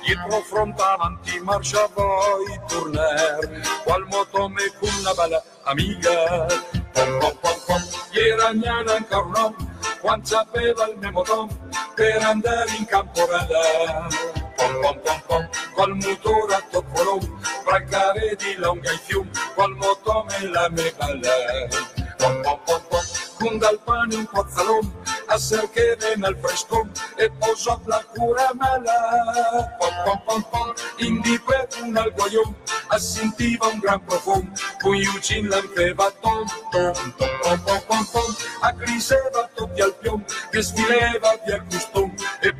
dietro 0.04 0.42
fronte 0.42 0.82
avanti 0.82 1.40
marcia 1.40 1.88
vuoi 1.94 2.60
tornare, 2.68 3.62
qual 3.84 4.04
moto 4.10 4.50
me 4.50 4.70
con 4.78 4.90
una 5.00 5.14
bella 5.14 5.42
amica. 5.62 6.81
Pom 6.94 7.18
pom 7.20 7.34
pom 7.42 7.58
pom, 7.66 7.82
ieri 8.12 8.58
gnana 8.58 8.94
ancora 8.94 9.24
un 9.24 9.34
uomo, 9.34 9.56
quando 10.00 10.26
sapeva 10.26 10.88
il 10.88 10.98
mio 10.98 11.10
moto 11.10 11.48
per 11.94 12.22
andare 12.22 12.76
in 12.78 12.84
camporella. 12.84 14.08
Pom 14.56 14.80
pom 14.80 15.00
pom 15.00 15.20
pom, 15.26 15.48
col 15.74 15.94
motore 15.96 16.54
a 16.54 16.62
topolom, 16.70 17.40
brancare 17.64 18.36
di 18.36 18.54
longa 18.56 18.92
i 18.92 18.98
fiumi, 18.98 19.30
col 19.54 19.74
moto 19.76 20.26
me 20.28 20.48
la 20.48 20.68
me 20.70 22.01
Pom 22.22 22.40
pom 22.40 22.58
pom 22.64 22.82
pom, 22.88 23.06
con 23.36 23.58
dal 23.58 23.80
pane 23.84 24.14
un 24.14 24.26
pozzalom, 24.26 24.86
a 25.26 25.36
cercare 25.36 26.14
nel 26.14 26.38
fresco 26.40 26.86
e 27.16 27.28
posò 27.32 27.80
la 27.86 28.00
cura 28.14 28.52
mala. 28.54 29.74
Pom 29.76 29.90
pom 30.04 30.22
pom 30.24 30.42
pom, 30.48 30.72
in 30.98 31.20
di 31.20 31.36
per 31.44 31.66
un 31.82 31.96
al 31.96 32.12
guaglione, 32.12 32.54
assentiva 32.90 33.66
un 33.66 33.80
gran 33.80 34.04
profumo, 34.04 34.52
con 34.80 34.94
Eugene 34.94 35.48
l'anfeva 35.48 36.12
tom 36.20 36.46
tom 36.70 36.92
tom 36.94 37.30
pom 37.42 37.60
pom 37.64 37.82
pom 37.88 38.04
pom, 38.12 38.36
accriseva 38.60 39.50
tutti 39.56 39.80
al 39.80 39.96
piom, 39.96 40.24
che 40.52 40.62
svileva 40.62 41.36
via 41.44 41.60
custom 41.68 42.14
e 42.40 42.54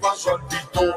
poteva 0.00 0.14
solvito. 0.14 0.94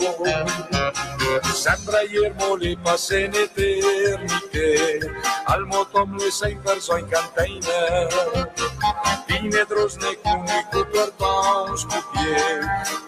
Sembra 1.53 2.01
iermo 2.01 2.55
le 2.55 2.77
passe 2.81 3.25
in 3.25 3.33
eternite, 3.33 4.99
al 5.45 5.65
motom 5.65 6.17
le 6.17 6.31
sei 6.31 6.55
perso 6.55 6.97
in 6.97 7.07
cantina. 7.07 8.07
Fine 9.27 9.65
drosne 9.67 10.19
con 10.21 10.45
i 10.45 10.65
copertons 10.71 11.81
scopie, 11.81 12.59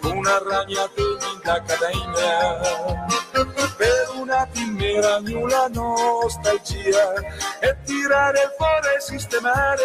una 0.02 0.38
ragnatela 0.38 1.24
in 1.32 1.40
da 1.42 1.62
cadena. 1.62 3.55
Per 3.76 4.08
un 4.14 4.30
attimo 4.30 4.80
era 4.80 5.20
la 5.20 5.68
nostalgia 5.68 7.12
e 7.60 7.76
tirare 7.84 8.54
fuori 8.56 8.86
e 8.96 9.00
sistemare. 9.00 9.84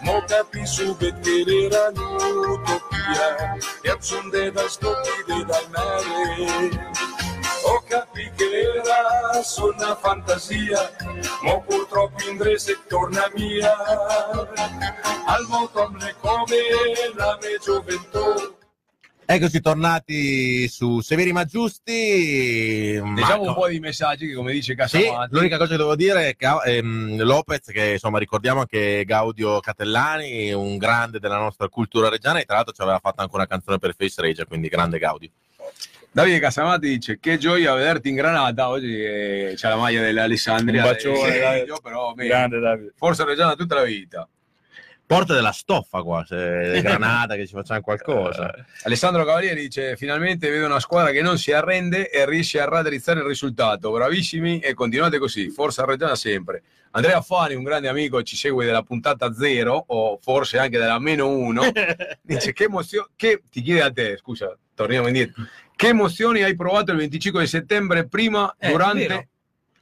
Mo 0.00 0.22
capì 0.26 0.66
subito 0.66 1.18
che 1.20 1.68
era 1.70 1.90
un'utopia 1.94 3.56
e 3.82 3.90
accendeva 3.90 4.68
scoppi 4.68 5.44
dal 5.46 5.68
mare. 5.70 6.94
Ho 7.64 7.82
capito 7.88 8.34
che 8.36 8.80
era 8.80 9.42
solo 9.42 9.74
una 9.76 9.96
fantasia, 9.96 10.90
ma 11.42 11.58
purtroppo 11.60 12.22
in 12.28 12.58
se 12.58 12.78
torna 12.86 13.30
mia. 13.34 13.74
Al 15.26 15.44
motomne 15.48 16.14
come 16.20 16.58
la 17.14 17.38
mia 17.40 17.58
gioventù. 17.58 18.55
Eccoci 19.28 19.60
tornati 19.60 20.68
su 20.68 21.00
Severi 21.00 21.32
ma 21.32 21.44
Giusti. 21.44 23.00
Diciamo 23.14 23.42
un 23.42 23.54
po' 23.54 23.66
di 23.66 23.80
messaggi 23.80 24.28
che 24.28 24.34
come 24.34 24.52
dice 24.52 24.70
Sì, 24.72 24.76
Casamati. 24.76 25.34
l'unica 25.34 25.56
cosa 25.58 25.72
che 25.72 25.76
devo 25.78 25.96
dire 25.96 26.28
è 26.28 26.36
che 26.36 26.46
ehm, 26.76 27.20
Lopez, 27.24 27.66
che 27.72 27.92
insomma 27.94 28.20
ricordiamo 28.20 28.60
anche 28.60 29.02
Gaudio 29.04 29.58
Catellani, 29.58 30.52
un 30.52 30.76
grande 30.76 31.18
della 31.18 31.38
nostra 31.38 31.68
cultura 31.68 32.08
reggiana, 32.08 32.38
e 32.38 32.44
tra 32.44 32.54
l'altro 32.54 32.72
ci 32.72 32.82
aveva 32.82 33.00
fatto 33.00 33.20
anche 33.20 33.34
una 33.34 33.48
canzone 33.48 33.78
per 33.78 33.96
Face 33.98 34.22
Rage, 34.22 34.46
quindi 34.46 34.68
grande 34.68 34.98
Gaudio. 35.00 35.30
Davide 36.12 36.38
Casamati 36.38 36.86
dice 36.86 37.18
che 37.18 37.36
gioia 37.36 37.74
vederti 37.74 38.08
in 38.08 38.14
Granata 38.14 38.68
oggi 38.68 38.86
che 38.94 39.52
c'è 39.56 39.68
la 39.68 39.76
maglia 39.76 40.00
dell'Alessandria 40.02 40.84
Un 40.84 40.90
bacione, 40.90 41.14
del 41.14 41.40
Davide. 41.40 41.58
Serio, 41.58 41.78
però. 41.82 42.14
Grande 42.14 42.60
Davide. 42.60 42.92
forza 42.96 43.24
reggiana 43.24 43.54
tutta 43.56 43.74
la 43.74 43.82
vita 43.82 44.26
Porta 45.06 45.34
della 45.34 45.52
stoffa 45.52 46.02
qua, 46.02 46.24
se 46.26 46.80
Granata 46.82 47.36
che 47.36 47.46
ci 47.46 47.52
facciamo 47.54 47.80
qualcosa. 47.80 48.52
Alessandro 48.82 49.24
Cavalieri 49.24 49.60
dice 49.60 49.96
finalmente 49.96 50.50
vedo 50.50 50.66
una 50.66 50.80
squadra 50.80 51.12
che 51.12 51.22
non 51.22 51.38
si 51.38 51.52
arrende 51.52 52.10
e 52.10 52.26
riesce 52.26 52.60
a 52.60 52.64
raddrizzare 52.64 53.20
il 53.20 53.26
risultato. 53.26 53.92
Bravissimi 53.92 54.58
e 54.58 54.74
continuate 54.74 55.18
così 55.18 55.48
forza 55.50 55.84
reggiana 55.84 56.16
sempre. 56.16 56.62
Andrea 56.90 57.20
Fani 57.20 57.54
un 57.54 57.62
grande 57.62 57.88
amico 57.88 58.22
ci 58.22 58.36
segue 58.36 58.64
della 58.64 58.82
puntata 58.82 59.32
zero 59.32 59.84
o 59.86 60.18
forse 60.20 60.58
anche 60.58 60.78
della 60.78 60.98
meno 60.98 61.28
uno 61.28 61.62
dice 62.22 62.52
che 62.52 62.64
emozione 62.64 63.08
che 63.14 63.42
ti 63.48 63.60
chiede 63.60 63.82
a 63.82 63.92
te 63.92 64.16
scusa 64.16 64.56
torniamo 64.74 65.06
indietro. 65.06 65.44
Che 65.76 65.88
emozioni 65.88 66.42
hai 66.42 66.56
provato 66.56 66.90
il 66.90 66.98
25 66.98 67.42
di 67.42 67.46
settembre 67.46 68.08
prima 68.08 68.52
Eh, 68.58 68.70
durante 68.70 69.28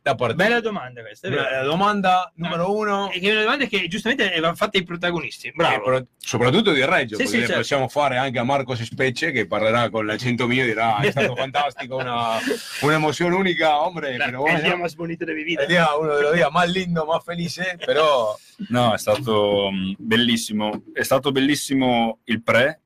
la 0.06 0.14
partita 0.14 0.44
Bella 0.44 0.60
domanda 0.60 1.00
questa. 1.00 1.28
è 1.28 1.30
vero. 1.30 1.42
La 1.50 1.62
domanda 1.62 2.30
numero 2.36 2.76
uno 2.76 3.10
E 3.10 3.20
che 3.20 3.30
è 3.30 3.32
una 3.32 3.42
domanda 3.44 3.64
che 3.64 3.88
giustamente 3.88 4.26
avevano 4.28 4.54
fatto 4.54 4.76
i 4.76 4.82
protagonisti. 4.84 5.50
Bravo. 5.54 5.82
Però- 5.84 6.04
soprattutto 6.18 6.72
di 6.72 6.84
Reggio, 6.84 7.16
Sì, 7.16 7.22
perché 7.22 7.28
sì, 7.30 7.36
le 7.38 7.42
certo. 7.46 7.60
possiamo 7.60 7.88
fare 7.88 8.18
anche 8.18 8.38
a 8.38 8.44
Marco 8.44 8.74
Specce 8.74 9.30
che 9.32 9.46
parlerà 9.46 9.88
con 9.88 10.04
la 10.04 10.16
100 10.18 10.46
mio 10.46 10.62
e 10.62 10.66
dirà 10.66 10.98
è 10.98 11.10
stato 11.10 11.34
fantastico, 11.36 11.96
una, 11.96 12.38
un'emozione 12.82 13.34
unica, 13.34 13.80
hombre, 13.82 14.16
La- 14.18 14.26
pero 14.26 14.46
el 14.46 14.62
día 14.62 14.76
más 14.76 14.94
bonito 14.94 15.24
de 15.24 15.32
mi 15.32 15.42
vida. 15.42 15.62
El 15.62 15.68
día, 15.68 15.86
uno 15.96 16.14
de 16.16 16.22
los 16.22 16.32
días 16.34 16.50
más 16.52 16.70
lindo, 16.70 17.06
más 17.06 17.24
felice, 17.24 17.78
però 17.84 18.36
No, 18.68 18.92
è 18.94 18.98
stato 18.98 19.70
mh, 19.70 19.94
bellissimo. 19.98 20.82
È 20.92 21.02
stato 21.02 21.32
bellissimo 21.32 22.18
il 22.24 22.42
pre, 22.42 22.80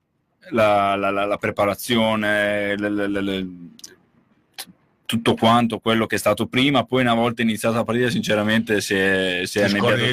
la, 0.51 0.95
la- 0.95 1.11
la- 1.11 1.27
la 1.27 1.37
preparazione, 1.37 2.77
le- 2.77 2.89
le- 2.91 3.09
le- 3.09 3.21
le- 3.23 3.47
tutto 5.09 5.35
quanto 5.37 5.79
quello 5.79 6.05
che 6.05 6.17
è 6.17 6.19
stato 6.19 6.49
prima. 6.49 6.85
Poi, 6.85 7.01
una 7.01 7.15
volta 7.15 7.41
iniziata 7.41 7.77
la 7.77 7.85
partita, 7.85 8.11
sinceramente, 8.11 8.83
si 8.83 8.95
è, 8.95 9.41
si 9.45 9.59
è 9.59 9.67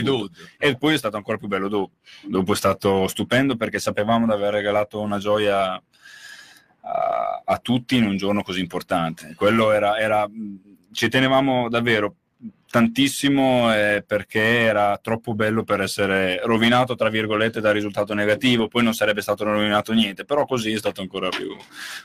tutto. 0.04 0.32
E 0.58 0.78
poi 0.78 0.94
è 0.94 0.98
stato 0.98 1.18
ancora 1.18 1.38
più 1.38 1.50
bello 1.50 1.68
dopo. 1.68 1.96
Dopo 2.24 2.54
è 2.54 2.56
stato 2.56 3.06
stupendo 3.08 3.58
perché 3.58 3.78
sapevamo 3.78 4.26
di 4.26 4.32
aver 4.32 4.54
regalato 4.54 5.02
una 5.02 5.18
gioia 5.18 5.74
a, 5.74 7.42
a 7.44 7.58
tutti 7.58 7.98
in 7.98 8.06
un 8.06 8.16
giorno 8.16 8.42
così 8.42 8.62
importante. 8.62 9.34
Quello 9.36 9.74
era, 9.74 9.98
era- 10.00 10.30
ci 10.94 11.10
tenevamo 11.10 11.68
davvero 11.68 12.16
tantissimo 12.76 13.74
eh, 13.74 14.04
perché 14.06 14.42
era 14.42 15.00
troppo 15.02 15.34
bello 15.34 15.64
per 15.64 15.80
essere 15.80 16.42
rovinato 16.44 16.96
tra 16.96 17.08
virgolette 17.08 17.62
dal 17.62 17.74
risultato 17.74 18.14
negativo 18.14 18.68
poi 18.68 18.84
non 18.84 18.94
sarebbe 18.94 19.22
stato 19.22 19.46
rovinato 19.46 19.94
niente 19.94 20.26
però 20.26 20.46
così 20.46 20.74
è 20.74 20.78
stato 20.78 21.00
ancora 21.00 21.30
più, 21.30 21.56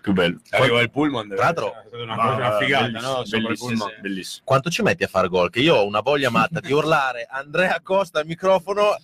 più 0.00 0.12
bello 0.12 0.38
Arriva 0.50 0.80
il 0.80 0.90
pullman, 0.90 1.26
Tra 1.26 1.36
l'altro- 1.36 1.74
una, 1.92 2.14
cosa- 2.14 2.34
una 2.34 2.56
figata, 2.58 2.86
no? 3.00 3.24
Sopra 3.24 3.36
il 3.36 3.42
bellissimo, 3.42 3.68
pullman. 3.68 3.94
bellissimo. 4.00 4.42
Quanto 4.44 4.70
ci 4.70 4.82
metti 4.82 5.02
a 5.02 5.08
far 5.08 5.28
gol? 5.28 5.50
Che 5.50 5.60
io 5.60 5.74
ho 5.74 5.86
una 5.86 6.00
voglia 6.00 6.30
matta 6.30 6.60
di 6.60 6.72
urlare 6.72 7.26
Andrea 7.28 7.80
Costa 7.82 8.20
al 8.20 8.26
microfono. 8.26 8.96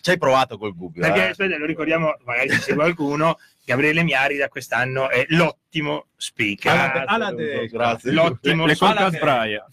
Ci 0.00 0.10
hai 0.10 0.18
provato 0.18 0.56
col 0.58 0.74
Gubbio. 0.74 1.02
Perché 1.02 1.34
eh? 1.36 1.58
lo 1.58 1.66
ricordiamo, 1.66 2.16
magari 2.24 2.50
se 2.50 2.58
c'è 2.58 2.74
qualcuno, 2.74 3.38
Gabriele 3.70 4.02
Miari 4.02 4.36
da 4.36 4.48
quest'anno 4.48 5.08
è 5.10 5.24
l'ottimo 5.28 6.08
speaker. 6.16 6.72
Alla- 6.72 7.04
alla. 7.06 7.32
Grazie. 7.70 8.10
L'ottimo 8.10 8.66
le 8.66 8.74
speaker. 8.74 8.96
colcas 8.96 9.20
braia 9.20 9.66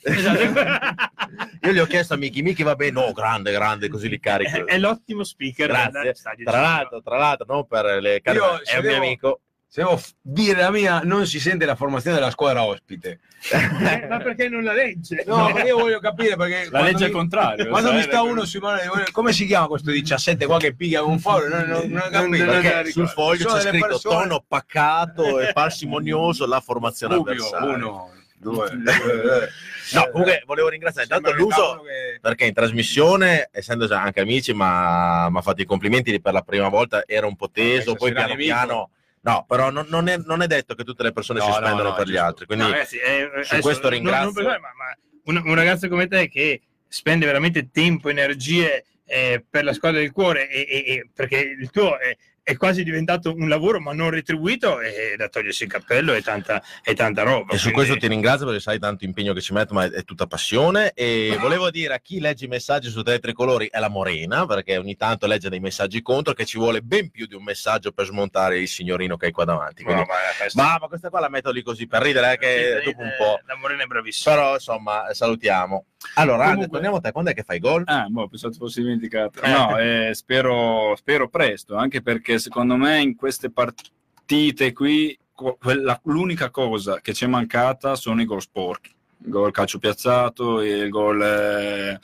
Io 1.64 1.72
gli 1.74 1.80
ho 1.80 1.86
chiesto 1.88 2.14
a 2.14 2.18
Miki, 2.18 2.44
Miki 2.44 2.62
va 2.62 2.76
bene, 2.76 2.92
no, 2.92 3.12
grande, 3.12 3.52
grande, 3.52 3.90
così 3.90 4.08
li 4.08 4.20
carico. 4.20 4.66
è, 4.68 4.76
è 4.76 4.78
l'ottimo 4.78 5.24
speaker 5.24 5.68
Grazie. 5.68 6.14
Tra 6.44 6.62
l'altro, 6.62 7.02
tra 7.02 7.18
l'altro, 7.18 7.46
non 7.50 7.66
per 7.66 7.86
le 8.00 8.22
Io, 8.24 8.62
è 8.62 8.76
un 8.76 8.82
mio 8.82 8.82
devo- 8.82 8.96
amico. 8.96 9.42
Se 9.70 9.82
devo 9.82 10.02
dire 10.22 10.62
la 10.62 10.72
mia, 10.72 11.02
non 11.04 11.28
si 11.28 11.40
sente 11.42 11.66
la 11.66 11.76
formazione 11.76 12.16
della 12.18 12.32
squadra 12.32 12.64
ospite. 12.64 13.20
Eh, 13.52 14.08
ma 14.08 14.18
perché 14.18 14.48
non 14.48 14.64
la 14.64 14.72
legge? 14.74 15.24
No, 15.28 15.48
perché 15.52 15.68
io 15.68 15.78
voglio 15.78 16.00
capire 16.00 16.36
perché 16.38 16.64
la 16.64 16.70
quando 16.70 16.88
legge 16.90 17.06
mi- 17.08 17.12
contrario 17.12 17.68
Quando 17.68 17.94
mi 17.94 18.02
sta 18.02 18.22
uno 18.22 18.46
sui 18.46 18.60
mani, 18.62 18.82
come 19.12 19.34
si 19.34 19.46
chiama 19.46 19.68
questo 19.68 19.92
17 19.92 20.46
qua 20.46 20.58
che 20.58 20.74
piglia 20.74 21.04
un 21.04 21.20
foro? 21.20 21.48
Non, 21.50 21.66
non, 21.68 21.90
non 21.90 22.02
capito. 22.10 22.46
non- 22.46 22.62
Perché 22.62 22.74
non- 22.74 22.86
sul 22.92 23.08
foglio 23.10 23.46
c'è 23.54 23.60
scritto 23.62 23.88
persone- 23.88 24.16
tono 24.16 24.44
pacato 24.48 25.40
e 25.42 25.52
parsimonioso 25.52 26.48
la 26.48 26.62
formazione 26.62 27.16
Rubio, 27.16 27.32
avversaria. 27.34 27.76
uno, 27.76 28.12
due. 28.38 28.72
No, 29.94 30.10
comunque 30.12 30.44
volevo 30.46 30.70
ringraziare 30.70 31.08
intanto 31.14 31.32
l'uso 31.38 31.82
che- 31.82 32.20
perché 32.22 32.46
in 32.46 32.54
trasmissione, 32.54 33.50
essendo 33.52 33.86
già 33.86 34.02
anche 34.02 34.22
amici, 34.22 34.54
ma 34.54 35.30
mi 35.30 35.38
ha 35.38 35.42
fatto 35.42 35.62
i 35.62 35.66
complimenti 35.66 36.20
per 36.22 36.34
la 36.34 36.42
prima 36.42 36.70
volta, 36.70 37.04
era 37.06 37.28
un 37.28 37.36
po' 37.36 37.50
teso, 37.52 37.92
Adesso 37.92 37.96
poi 37.96 38.14
piano 38.14 38.36
piano... 38.36 38.90
No, 39.28 39.44
però 39.46 39.70
non, 39.70 39.86
non 39.90 40.08
è, 40.08 40.18
non 40.18 40.42
è 40.42 40.48
detto 40.48 40.74
che 40.74 40.84
tutte 40.86 41.04
le 41.04 41.12
persone 41.12 41.40
No, 41.40 41.46
si 41.46 41.52
no, 41.52 41.58
spendono 41.58 41.90
no, 41.90 41.96
per 41.96 42.08
gli 42.08 42.16
altri, 42.16 42.46
quindi 42.46 42.64
No, 42.64 42.72
ragazzi, 42.72 42.98
eh, 42.98 43.30
su 43.44 43.54
adesso 43.54 43.60
questo 43.62 43.90
ringrazio. 43.90 44.24
non 44.26 44.34
per- 44.34 44.46
ma- 44.46 44.74
ma 44.74 44.98
un, 45.26 45.42
un 45.50 45.56
ragazzo 45.56 45.90
come 45.90 46.08
te 46.08 46.30
che 46.30 46.62
spende 46.88 47.26
veramente 47.26 47.70
tempo, 47.70 48.08
energie 48.08 48.86
eh, 49.06 49.44
per 49.50 49.66
la 49.66 49.74
squadra 49.74 50.00
del 50.00 50.12
cuore, 50.12 50.50
e, 50.50 50.60
e- 50.62 50.94
e- 50.94 51.10
perché 51.14 51.40
il 51.40 51.70
tuo 51.72 51.98
è, 52.00 52.16
è 52.48 52.56
quasi 52.56 52.82
diventato 52.86 53.34
un 53.36 53.50
lavoro 53.50 53.82
ma 53.82 53.92
non 53.92 54.10
retribuito 54.10 54.80
e 54.80 55.16
da 55.18 55.28
togliersi 55.28 55.64
il 55.64 55.70
cappello 55.70 56.14
e 56.14 56.22
tanta, 56.22 56.64
e 56.82 56.94
tanta 56.94 57.24
roba. 57.24 57.52
E 57.52 57.58
su 57.58 57.72
Quindi- 57.72 57.74
questo 57.74 57.98
ti 57.98 58.08
ringrazio 58.08 58.46
perché 58.46 58.62
sai 58.62 58.80
tanto 58.80 59.04
impegno 59.04 59.34
che 59.34 59.42
ci 59.42 59.52
metto, 59.52 59.74
ma 59.74 59.84
è, 59.84 59.90
è 59.90 60.04
tutta 60.06 60.28
passione. 60.28 60.94
E 60.94 61.36
volevo 61.42 61.70
dire 61.70 61.96
a 61.96 62.00
chi 62.00 62.22
legge 62.22 62.46
i 62.46 62.48
messaggi 62.48 62.88
su 62.90 63.02
Tele 63.04 63.20
Tricolori 63.20 63.68
è 63.70 63.80
la 63.80 63.90
Morena, 63.90 64.46
perché 64.46 64.78
ogni 64.78 64.96
tanto 64.96 65.28
legge 65.28 65.50
dei 65.50 65.60
messaggi 65.60 66.02
contro, 66.02 66.34
che 66.34 66.46
ci 66.46 66.58
vuole 66.58 66.80
ben 66.82 67.10
più 67.12 67.26
di 67.26 67.36
un 67.36 67.44
messaggio 67.44 67.92
per 67.92 68.06
smontare 68.06 68.60
il 68.60 68.70
signorino 68.70 69.18
che 69.18 69.26
hai 69.26 69.32
qua 69.34 69.44
davanti. 69.44 69.84
Quindi- 69.84 70.04
No, 70.04 70.08
ma, 70.08 70.16
questa- 70.38 70.64
ma, 70.64 70.78
ma 70.80 70.88
questa 70.88 71.10
qua 71.10 71.20
la 71.20 71.30
metto 71.30 71.52
lì 71.52 71.62
così 71.62 71.86
per 71.86 72.02
ridere, 72.02 72.32
eh, 72.32 72.38
che 72.38 72.82
dopo 72.86 73.02
un 73.02 73.08
eh, 73.08 73.16
po'. 73.18 73.42
La 73.46 73.58
Morena 73.58 73.84
è 73.84 73.88
bravissima. 73.88 74.34
Però 74.36 74.54
insomma, 74.54 75.14
salutiamo. 75.14 75.84
Allora, 76.16 76.44
Comunque- 76.46 76.70
torniamo 76.70 76.98
a 76.98 77.00
te, 77.00 77.12
quando 77.12 77.32
è 77.32 77.34
che 77.34 77.44
fai 77.44 77.60
gol? 77.60 77.84
Ah, 77.86 78.08
boh, 78.08 78.28
pensavo 78.28 78.54
ti 78.54 78.60
fossi 78.60 78.82
dimenticato. 78.82 79.40
No, 79.48 79.78
eh, 79.78 80.12
spero, 80.14 80.96
spero 80.96 81.28
presto, 81.30 81.76
anche 81.76 82.02
perché 82.02 82.40
secondo 82.40 82.76
me 82.76 83.02
in 83.02 83.16
queste 83.16 83.50
partite 83.52 84.74
qui 84.74 85.18
quella- 85.34 86.00
l'unica 86.06 86.50
cosa 86.50 87.00
che 87.00 87.14
ci 87.14 87.26
è 87.26 87.28
mancata 87.28 87.96
sono 87.96 88.22
i 88.22 88.26
gol 88.26 88.42
sporchi. 88.42 88.96
Il 89.24 89.30
gol 89.32 89.52
calcio 89.52 89.78
piazzato, 89.80 90.62
il 90.62 90.90
gol 90.90 91.22
eh, 91.22 92.00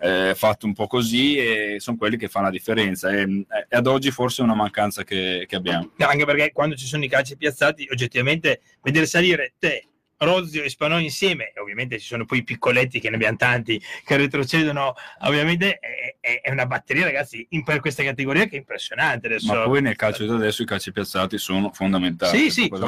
eh, 0.00 0.34
fatto 0.34 0.66
un 0.66 0.74
po' 0.74 0.86
così 0.86 1.36
e 1.36 1.76
sono 1.80 1.96
quelli 1.96 2.16
che 2.16 2.28
fanno 2.28 2.46
la 2.46 2.50
differenza. 2.52 3.10
E, 3.10 3.44
e 3.68 3.76
ad 3.76 3.86
oggi 3.86 4.10
forse 4.10 4.40
è 4.42 4.44
una 4.44 4.54
mancanza 4.54 5.02
che, 5.04 5.44
che 5.48 5.56
abbiamo. 5.56 5.90
Anche 5.98 6.24
perché 6.24 6.52
quando 6.52 6.76
ci 6.76 6.86
sono 6.86 7.04
i 7.04 7.08
calci 7.08 7.36
piazzati, 7.36 7.88
oggettivamente 7.90 8.60
vedere 8.82 9.06
salire 9.06 9.54
te, 9.58 9.87
Rozio 10.18 10.62
e 10.62 10.68
Spanò 10.68 10.98
insieme, 10.98 11.52
e 11.54 11.60
ovviamente 11.60 11.98
ci 11.98 12.06
sono 12.06 12.24
poi 12.24 12.38
i 12.38 12.44
piccoletti 12.44 13.00
che 13.00 13.08
ne 13.10 13.16
abbiamo 13.16 13.36
tanti 13.36 13.80
che 14.04 14.16
retrocedono, 14.16 14.94
ovviamente 15.22 15.78
è, 15.78 16.16
è- 16.20 16.40
è 16.42 16.50
una 16.50 16.66
batteria, 16.66 17.04
ragazzi, 17.04 17.46
in 17.50 17.64
per 17.64 17.80
questa 17.80 18.02
categoria 18.02 18.44
che 18.46 18.56
è 18.56 18.58
impressionante 18.58 19.26
adesso. 19.26 19.54
Ma 19.54 19.62
poi 19.64 19.80
nel 19.82 19.96
calcio 19.96 20.24
di 20.24 20.30
adesso 20.30 20.62
i 20.62 20.66
calci 20.66 20.92
piazzati 20.92 21.38
sono 21.38 21.70
fondamentali. 21.72 22.36
Sì, 22.36 22.50
sì, 22.50 22.68
poi? 22.68 22.80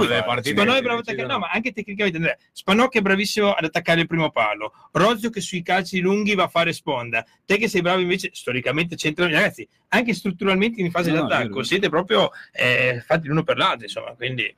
Spanò 0.42 0.74
è 0.74 0.82
bravo 0.82 1.00
attaccare, 1.00 1.26
no, 1.28 1.38
ma 1.38 1.50
anche 1.50 1.72
tecnicamente 1.72 2.16
Andrea. 2.16 2.36
Spanò 2.52 2.88
che 2.88 2.98
è 2.98 3.02
bravissimo 3.02 3.52
ad 3.52 3.64
attaccare 3.64 4.00
il 4.00 4.06
primo 4.06 4.30
palo, 4.30 4.72
Rozio 4.92 5.30
che 5.30 5.40
sui 5.40 5.62
calci 5.62 6.00
lunghi 6.00 6.34
va 6.34 6.44
a 6.44 6.48
fare 6.48 6.72
sponda, 6.72 7.24
te 7.44 7.56
che 7.58 7.68
sei 7.68 7.80
bravo 7.80 8.00
invece 8.00 8.30
storicamente 8.32 8.96
centrale, 8.96 9.32
ragazzi, 9.32 9.66
anche 9.88 10.14
strutturalmente 10.14 10.80
in 10.80 10.90
fase 10.90 11.10
No, 11.10 11.22
d'attacco, 11.22 11.62
siete 11.62 11.88
proprio 11.88 12.30
eh, 12.52 13.02
fatti 13.04 13.28
l'uno 13.28 13.42
per 13.42 13.56
l'altro, 13.56 13.84
insomma, 13.84 14.12
quindi 14.14 14.54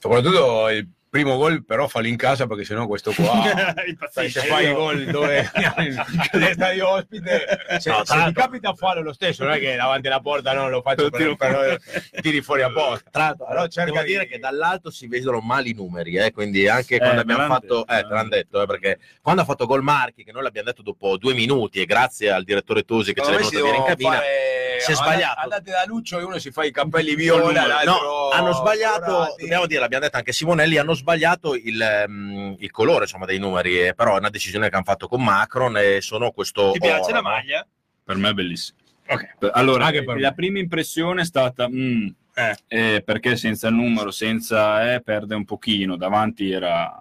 Soprattutto 0.00 0.68
il 0.68 0.88
primo 1.08 1.36
gol, 1.36 1.64
però 1.64 1.88
fallo 1.88 2.06
in 2.06 2.16
casa 2.16 2.46
perché 2.46 2.64
sennò 2.64 2.86
questo 2.86 3.12
qua. 3.12 3.42
se 4.28 4.28
fai 4.28 4.66
il 4.66 4.74
gol 4.74 5.04
dove 5.06 5.50
nel 6.32 6.52
stadio 6.52 6.88
ospite, 6.88 7.46
se, 7.78 7.90
No, 7.90 8.04
se 8.04 8.24
ti 8.26 8.32
capita 8.32 8.74
farlo 8.74 9.02
lo 9.02 9.12
stesso, 9.12 9.44
non 9.44 9.54
è 9.54 9.58
che 9.58 9.76
davanti 9.76 10.06
alla 10.06 10.20
porta 10.20 10.52
no, 10.52 10.68
lo 10.68 10.82
faccio 10.82 11.08
per, 11.10 11.36
per, 11.36 11.80
tiri 12.20 12.40
fuori 12.42 12.62
apposta. 12.62 13.08
Tra 13.10 13.22
l'altro, 13.24 13.46
Però 13.46 13.66
cerca 13.68 14.02
di- 14.02 14.08
dire 14.08 14.26
che 14.26 14.38
dall'alto 14.38 14.90
si 14.90 15.06
vedono 15.06 15.40
male 15.40 15.68
i 15.70 15.74
numeri, 15.74 16.16
eh, 16.16 16.32
quindi 16.32 16.68
anche 16.68 16.98
quando 16.98 17.24
me 17.24 17.32
abbiamo 17.32 17.46
fatto, 17.46 17.86
eh, 17.86 18.02
te 18.02 18.08
l'hanno 18.08 18.28
detto, 18.28 18.62
eh, 18.62 18.66
perché 18.66 18.98
quando 19.22 19.42
ha 19.42 19.44
fatto 19.44 19.66
gol 19.66 19.82
Marchi, 19.82 20.24
che 20.24 20.32
noi 20.32 20.42
l'abbiamo 20.42 20.68
detto 20.68 20.82
dopo 20.82 21.16
due 21.16 21.34
minuti, 21.34 21.80
e 21.80 21.86
grazie 21.86 22.30
al 22.30 22.44
direttore 22.44 22.82
Tosi 22.82 23.14
che 23.14 23.22
ce 23.22 23.30
l'ha 23.30 23.36
venuto 23.36 23.58
a 23.58 23.62
dire 23.62 23.76
in 23.76 23.84
cabina, 23.84 24.12
fare- 24.12 24.57
si 24.80 24.92
è 24.92 24.94
sbagliato. 24.94 25.40
Andate 25.40 25.70
da 25.70 25.84
Luccio 25.86 26.18
e 26.18 26.22
uno 26.24 26.38
si 26.38 26.50
fa 26.50 26.64
i 26.64 26.70
capelli 26.70 27.14
viola, 27.14 27.82
No, 27.84 28.28
hanno 28.30 28.52
sbagliato, 28.52 29.00
colorati. 29.04 29.40
dobbiamo 29.42 29.66
dire, 29.66 29.80
l'abbiamo 29.80 30.04
detto 30.04 30.16
anche 30.16 30.32
Simonelli, 30.32 30.76
hanno 30.78 30.94
sbagliato 30.94 31.54
il, 31.54 31.80
ehm, 31.80 32.56
il 32.58 32.70
colore 32.70 33.04
insomma, 33.04 33.26
dei 33.26 33.38
numeri, 33.38 33.86
eh, 33.86 33.94
però 33.94 34.14
è 34.16 34.18
una 34.18 34.30
decisione 34.30 34.68
che 34.68 34.74
hanno 34.74 34.84
fatto 34.84 35.08
con 35.08 35.22
Macron 35.22 35.76
e 35.76 36.00
sono 36.00 36.30
questo... 36.30 36.72
Ti 36.72 36.78
piace 36.78 37.00
oro, 37.02 37.12
la 37.12 37.22
maglia? 37.22 37.66
Per 38.04 38.16
me 38.16 38.30
è 38.30 38.32
bellissimo. 38.32 38.78
Ok. 39.08 39.36
Allora, 39.52 39.86
Anche 39.86 40.04
per 40.04 40.18
la 40.20 40.28
me. 40.28 40.34
prima 40.34 40.58
impressione 40.58 41.22
è 41.22 41.24
stata 41.24 41.68
mm, 41.68 42.08
eh, 42.68 43.02
perché 43.04 43.36
senza 43.36 43.68
il 43.68 43.74
numero, 43.74 44.10
senza 44.10 44.94
eh, 44.94 45.00
perde 45.00 45.34
un 45.34 45.44
pochino, 45.44 45.96
davanti 45.96 46.50
era 46.50 46.92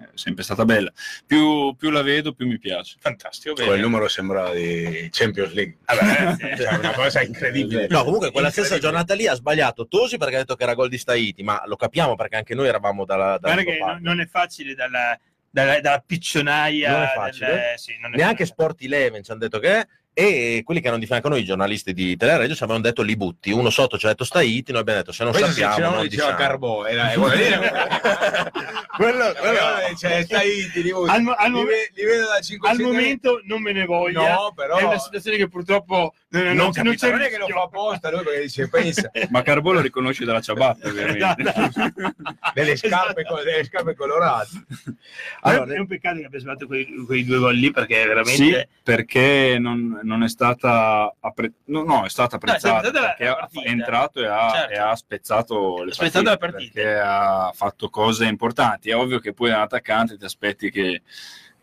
eh, 0.00 0.08
sempre 0.14 0.42
stata 0.42 0.64
bella. 0.64 0.90
Più, 1.26 1.74
più 1.76 1.90
la 1.90 2.02
vedo, 2.02 2.32
più 2.32 2.46
mi 2.46 2.58
piace. 2.58 2.96
Fantastico, 3.00 3.54
Quel 3.54 3.68
bene. 3.68 3.80
numero 3.80 4.08
sembra 4.08 4.52
di 4.52 5.08
Champions 5.12 5.52
League. 5.52 5.76
Vabbè, 5.84 6.36
sì. 6.56 6.62
Cioè, 6.62 6.74
una 6.78 6.92
cosa 6.92 7.22
incredibile. 7.22 7.86
No, 7.88 8.04
comunque 8.04 8.30
quella 8.30 8.50
stessa 8.50 8.78
giornata 8.78 9.14
lì 9.14 9.26
ha 9.26 9.34
sbagliato 9.34 9.86
Tosi 9.86 10.16
perché 10.16 10.36
ha 10.36 10.38
detto 10.38 10.56
che 10.56 10.62
era 10.62 10.74
gol 10.74 10.88
di 10.88 10.98
Staiti, 10.98 11.42
ma 11.42 11.62
lo 11.66 11.76
capiamo 11.76 12.16
perché 12.16 12.36
anche 12.36 12.54
noi 12.54 12.68
eravamo 12.68 13.04
dalla... 13.04 13.38
dalla 13.38 13.62
che 13.62 13.78
non, 13.78 13.98
non 14.00 14.20
è 14.20 14.26
facile 14.26 14.74
dalla, 14.74 15.18
dalla, 15.50 15.80
dalla 15.80 16.02
piccionaia. 16.04 16.92
Non 16.92 17.02
è 17.02 17.12
facile. 17.14 17.46
del- 17.46 17.78
sì, 17.78 17.96
non 18.00 18.14
è 18.14 18.16
neanche 18.16 18.46
facile. 18.46 18.58
Sport 18.58 18.82
Eleven 18.82 19.22
ci 19.22 19.30
hanno 19.30 19.40
detto 19.40 19.58
che 19.58 19.76
è 19.80 19.86
e 20.12 20.62
quelli 20.64 20.80
che 20.80 20.86
erano 20.86 21.00
di 21.00 21.06
fianco 21.06 21.28
a 21.28 21.30
noi, 21.30 21.40
i 21.40 21.44
giornalisti 21.44 21.92
di 21.92 22.16
Teleregio, 22.16 22.54
ci 22.54 22.62
avevano 22.62 22.84
detto 22.84 23.02
li 23.02 23.16
butti. 23.16 23.50
Uno 23.52 23.70
sotto 23.70 23.96
ci 23.96 24.06
ha 24.06 24.10
detto 24.10 24.24
Staiti, 24.24 24.72
noi 24.72 24.80
abbiamo 24.82 24.98
detto 25.00 25.12
se 25.12 25.22
non 25.24 25.32
Questo 25.32 25.50
sappiamo 25.52 25.86
uno 25.88 25.96
non 25.98 26.08
diciamo. 26.08 26.36
Carbò, 26.36 26.84
era, 26.84 27.12
vuol 27.14 27.36
dire 27.36 27.58
quello, 28.96 29.32
quello 29.38 29.58
c'è 29.96 30.22
Staiti, 30.24 30.82
li, 30.82 30.90
Al 30.90 31.22
mo- 31.22 31.32
al 31.32 31.52
li 31.52 31.64
li 31.94 32.04
vedo 32.04 32.26
da 32.26 32.40
5 32.40 32.68
Al 32.68 32.78
momento 32.80 33.40
non 33.44 33.62
me 33.62 33.72
ne 33.72 33.84
voglia. 33.86 34.34
No, 34.34 34.52
però- 34.54 34.76
È 34.76 34.82
una 34.82 34.98
situazione 34.98 35.36
che 35.36 35.48
purtroppo 35.48 36.14
non, 36.28 36.42
non, 36.42 36.54
non, 36.56 36.70
non 36.84 36.94
c'è 36.94 37.10
non 37.10 37.20
è 37.22 37.28
che 37.28 37.38
lo 37.38 37.46
fa 37.48 37.62
apposta 37.62 38.10
lui 38.10 38.22
perché 38.22 38.40
dice 38.42 38.68
pensa 38.68 39.10
Ma 39.30 39.42
Carbò 39.42 39.72
lo 39.72 39.80
riconosce 39.80 40.24
dalla 40.24 40.40
ciabatta, 40.40 40.88
ovviamente. 40.90 41.34
delle 42.54 42.76
scarpe, 42.76 43.20
Esatto. 43.22 43.34
co- 43.36 43.42
delle 43.42 43.64
scarpe 43.64 43.94
colorate 43.94 44.48
Allora, 45.42 45.74
è 45.74 45.78
un 45.78 45.86
peccato 45.86 46.18
che 46.18 46.24
abbia 46.26 46.38
sbagliato 46.40 46.66
quei, 46.66 46.86
quei 47.06 47.24
due 47.24 47.38
gol 47.38 47.54
lì 47.56 47.70
perché 47.70 48.00
Sì, 48.02 48.06
veramente 48.08 48.68
perché 48.82 49.56
non, 49.58 49.99
non 50.02 50.22
è 50.22 50.28
stata 50.28 51.14
appre- 51.20 51.52
no, 51.66 51.82
no, 51.82 52.04
è 52.04 52.08
stata 52.08 52.38
No, 52.40 52.42
è 52.42 52.50
apprezzata 52.50 52.76
apprezzata 52.88 53.00
la- 53.00 53.14
perché 53.14 53.24
la 53.24 53.62
è 53.62 53.68
entrato 53.68 54.20
e 54.20 54.26
ha, 54.26 54.50
Certo. 54.52 54.72
e 54.72 54.76
ha 54.78 54.94
spezzato 54.96 55.82
le 55.84 55.92
spezzato 55.92 56.24
partite, 56.24 56.30
la 56.30 56.36
partita. 56.52 56.72
perché 56.80 56.98
ha 56.98 57.52
fatto 57.54 57.88
cose 57.90 58.26
importanti. 58.26 58.90
È 58.90 58.96
ovvio 58.96 59.18
che 59.18 59.32
poi 59.32 59.50
un 59.50 59.56
attaccante 59.56 60.16
ti 60.16 60.24
aspetti 60.24 60.70
che, 60.70 61.02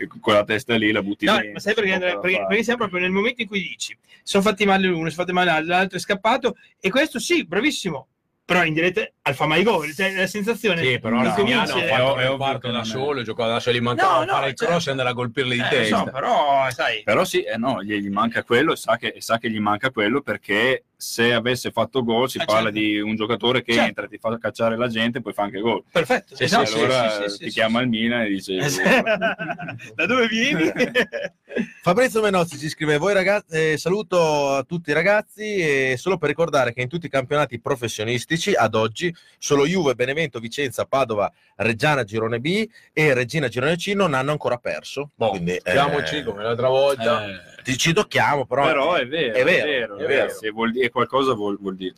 con 0.07 0.19
quella 0.19 0.43
testa 0.43 0.75
lì 0.75 0.91
la 0.91 1.01
butti 1.01 1.25
No, 1.25 1.33
dentro. 1.33 1.51
ma 1.53 1.59
sai 1.59 1.73
perché, 1.73 1.97
perché, 1.99 2.45
perché 2.47 2.63
siamo 2.63 2.79
proprio 2.79 2.99
nel 3.01 3.11
momento 3.11 3.41
in 3.41 3.47
cui 3.47 3.61
dici 3.61 3.97
sono 4.23 4.43
fatti 4.43 4.65
male 4.65 4.85
l'uno, 4.87 5.09
sono 5.09 5.23
fatti 5.23 5.31
male 5.33 5.63
l'altro 5.65 5.97
è 5.97 6.01
scappato 6.01 6.55
e 6.79 6.89
questo 6.89 7.17
sì, 7.19 7.45
bravissimo, 7.45 8.07
però 8.47 8.63
in 8.63 8.73
diretta 8.73 9.05
al 9.23 9.35
fa 9.35 9.45
mai 9.45 9.61
gol, 9.61 9.93
cioè 9.93 10.15
la 10.15 10.25
sensazione 10.25 10.81
sì 10.81 10.99
però 10.99 11.19
che 11.21 11.27
Arsignano 11.27 11.63
ha 11.63 11.65
cominci- 11.65 11.87
fatto 11.89 12.15
è 12.17 12.23
il 12.23 12.29
ovvio 12.29 12.71
da 12.71 12.79
è- 12.79 12.85
solo 12.85 13.21
giocava 13.21 13.51
da 13.51 13.59
solo 13.59 13.75
gli 13.75 13.81
mancava 13.81 14.19
No, 14.19 14.23
no, 14.23 14.31
fare 14.31 14.47
il 14.51 14.55
cioè- 14.55 14.67
cross 14.69 14.87
e 14.87 14.91
andare 14.91 15.09
a 15.09 15.13
colpirli 15.13 15.55
di 15.55 15.61
Eh, 15.61 15.67
testa. 15.67 15.97
so, 15.97 16.03
però 16.05 16.69
sai, 16.71 17.03
Però 17.03 17.25
sì, 17.25 17.41
eh 17.41 17.57
no, 17.57 17.83
gli, 17.83 17.95
gli 17.97 18.09
manca 18.09 18.43
quello 18.43 18.71
e 18.71 18.75
sa, 18.77 18.95
che, 18.95 19.07
e 19.07 19.21
sa 19.21 19.37
che 19.37 19.49
gli 19.49 19.59
manca 19.59 19.91
quello 19.91 20.21
perché 20.21 20.85
se 20.97 21.31
avesse 21.31 21.69
fatto 21.71 22.03
gol 22.03 22.27
si 22.29 22.39
Eh, 22.39 22.45
parla 22.45 22.71
certo. 22.71 22.79
di 22.79 22.99
un 22.99 23.15
giocatore 23.15 23.61
che 23.61 23.73
Certo. 23.73 23.87
entra, 23.87 24.07
ti 24.07 24.17
fa 24.17 24.35
cacciare 24.39 24.75
la 24.75 24.87
gente 24.87 25.19
e 25.19 25.21
poi 25.21 25.31
fa 25.33 25.43
anche 25.43 25.59
gol. 25.59 25.83
perfetto. 25.91 26.35
Sì, 26.35 26.43
E 26.43 26.47
sì, 26.47 26.55
allora 26.55 27.09
sì, 27.11 27.29
sì, 27.29 27.37
ti 27.37 27.43
sì, 27.45 27.51
chiama 27.51 27.77
sì. 27.79 27.83
il 27.83 27.89
Milan 27.89 28.21
e 28.21 28.27
dice... 28.29 28.55
Eh, 28.55 28.69
sì. 28.69 28.81
da 29.95 30.05
dove 30.07 30.27
vieni? 30.27 30.71
Fabrizio 31.81 32.21
Menozzi 32.21 32.57
ci 32.57 32.69
scrive: 32.69 32.97
Voi 32.97 33.13
ragazzi, 33.13 33.71
eh, 33.71 33.77
saluto 33.77 34.49
a 34.55 34.63
tutti 34.63 34.89
i 34.89 34.93
ragazzi. 34.93 35.55
E 35.55 35.95
solo 35.97 36.17
per 36.17 36.29
ricordare 36.29 36.73
che 36.73 36.81
in 36.81 36.87
tutti 36.89 37.05
i 37.07 37.09
campionati 37.09 37.59
professionistici 37.59 38.53
ad 38.53 38.75
oggi 38.75 39.13
solo 39.37 39.65
Juve, 39.65 39.95
Benevento, 39.95 40.39
Vicenza, 40.39 40.85
Padova, 40.85 41.31
Reggiana, 41.55 42.03
Girone 42.03 42.39
B 42.39 42.67
e 42.93 43.13
Regina 43.13 43.47
Girone 43.47 43.75
C 43.77 43.93
non 43.95 44.13
hanno 44.13 44.31
ancora 44.31 44.57
perso. 44.57 45.11
Boh, 45.15 45.29
Quindi, 45.29 45.53
eh, 45.63 46.23
come 46.23 46.43
l'altra 46.43 46.67
volta 46.67 47.25
Eh, 47.25 47.56
ci 47.75 47.91
tocchiamo, 47.91 48.45
però. 48.45 48.65
però 48.65 48.93
è 48.93 49.07
vero, 49.07 49.33
è 49.33 49.43
vero, 49.43 49.97
è 49.97 50.03
è 50.03 50.07
vero. 50.07 50.29
Se 50.29 50.49
vuol 50.51 50.71
dire 50.71 50.89
qualcosa 50.89 51.33
vuol, 51.33 51.57
vuol 51.59 51.75
dire. 51.75 51.95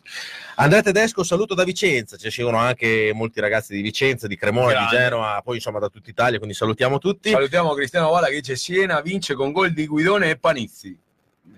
Andrea 0.56 0.82
Tedesco, 0.82 1.22
saluto 1.22 1.54
da 1.54 1.64
Vicenza. 1.64 2.16
Ci 2.16 2.30
seguono 2.30 2.56
anche 2.56 3.12
molti 3.14 3.40
ragazzi 3.40 3.74
di 3.74 3.82
Vicenza, 3.82 4.26
di 4.26 4.36
Cremona, 4.36 4.72
Grande. 4.72 4.96
di 4.96 5.02
Genova, 5.02 5.40
poi 5.44 5.56
insomma 5.56 5.78
da 5.78 5.88
tutta 5.88 6.10
Italia. 6.10 6.38
Quindi 6.38 6.56
salutiamo 6.56 6.98
tutti. 6.98 7.30
salutiamo 7.30 7.74
Cristiano 7.74 8.10
Valla 8.10 8.26
che 8.26 8.36
dice 8.36 8.56
Siena 8.56 9.00
vince 9.00 9.34
con 9.34 9.52
gol 9.52 9.72
di 9.72 9.86
Guidone 9.86 10.30
e 10.30 10.36
Panizzi 10.36 10.98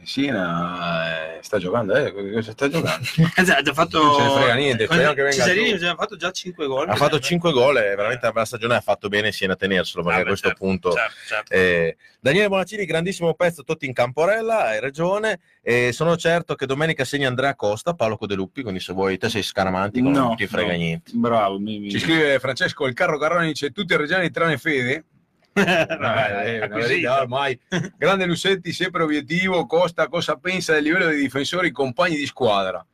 Siena 0.04 1.36
eh, 1.36 1.42
sta 1.42 1.58
giocando 1.58 1.94
eh, 1.94 2.12
cosa 2.12 2.52
sta 2.52 2.68
giocando 2.68 3.06
Esatto, 3.36 3.70
ha 3.70 3.74
fatto 3.74 4.02
Non 4.02 4.14
ce 4.16 4.22
ne 4.22 4.30
frega 4.30 4.54
niente, 4.54 4.84
speriamo 4.84 5.14
che 5.14 5.22
venga 5.22 5.36
Cesarini 5.36 5.68
giù. 5.70 5.74
ha 5.74 5.78
già 5.78 5.94
fatto 5.94 6.16
già 6.16 6.30
5 6.30 6.66
gol. 6.66 6.88
Ha 6.88 6.96
fatto 6.96 7.18
5 7.20 7.52
gol 7.52 7.76
e 7.78 7.94
veramente 7.94 8.30
la 8.32 8.44
stagione 8.44 8.74
ha 8.76 8.80
fatto 8.80 9.08
bene 9.08 9.32
Siena 9.32 9.52
a 9.54 9.56
tenerselo 9.56 10.02
perché 10.02 10.18
Ah, 10.18 10.22
a 10.22 10.26
questo 10.26 10.48
certo, 10.48 10.64
punto 10.64 10.92
certo, 10.92 11.14
certo. 11.26 11.52
Eh, 11.52 11.96
Daniele 12.20 12.48
Bonaccini, 12.48 12.84
grandissimo 12.84 13.34
pezzo, 13.34 13.64
Totti 13.64 13.86
in 13.86 13.92
Camporella, 13.92 14.66
hai 14.66 14.80
ragione. 14.80 15.40
E 15.60 15.90
sono 15.92 16.16
certo 16.16 16.54
che 16.54 16.66
domenica 16.66 17.04
segna 17.04 17.26
Andrea 17.28 17.54
Costa, 17.56 17.94
Paolo 17.94 18.16
Codeluppi. 18.16 18.62
Quindi, 18.62 18.78
se 18.80 18.92
vuoi, 18.92 19.18
te 19.18 19.28
sei 19.28 19.42
scaramantico, 19.42 20.08
non 20.08 20.36
ti 20.36 20.46
frega 20.46 20.70
no. 20.72 20.76
niente. 20.78 21.10
Bravo, 21.14 21.58
mi, 21.58 21.78
mi- 21.80 21.90
ci 21.90 21.98
scrive 21.98 22.38
Francesco 22.38 22.86
il 22.86 22.94
carro 22.94 23.18
Carroni 23.18 23.48
dice 23.48 23.70
tutti 23.72 23.92
i 23.92 23.96
reggiani 23.96 24.30
tranne 24.30 24.56
Fede 24.58 25.04
Vabbè, 25.54 26.64
una 26.64 26.76
verità 26.78 27.20
ormai 27.20 27.58
grande 27.98 28.24
Lusetti 28.24 28.72
sempre 28.72 29.02
obiettivo 29.02 29.66
Costa 29.66 30.08
cosa 30.08 30.36
pensa 30.36 30.72
del 30.72 30.84
livello 30.84 31.06
dei 31.06 31.20
difensori 31.20 31.70
compagni 31.70 32.16
di 32.16 32.26
squadra? 32.26 32.84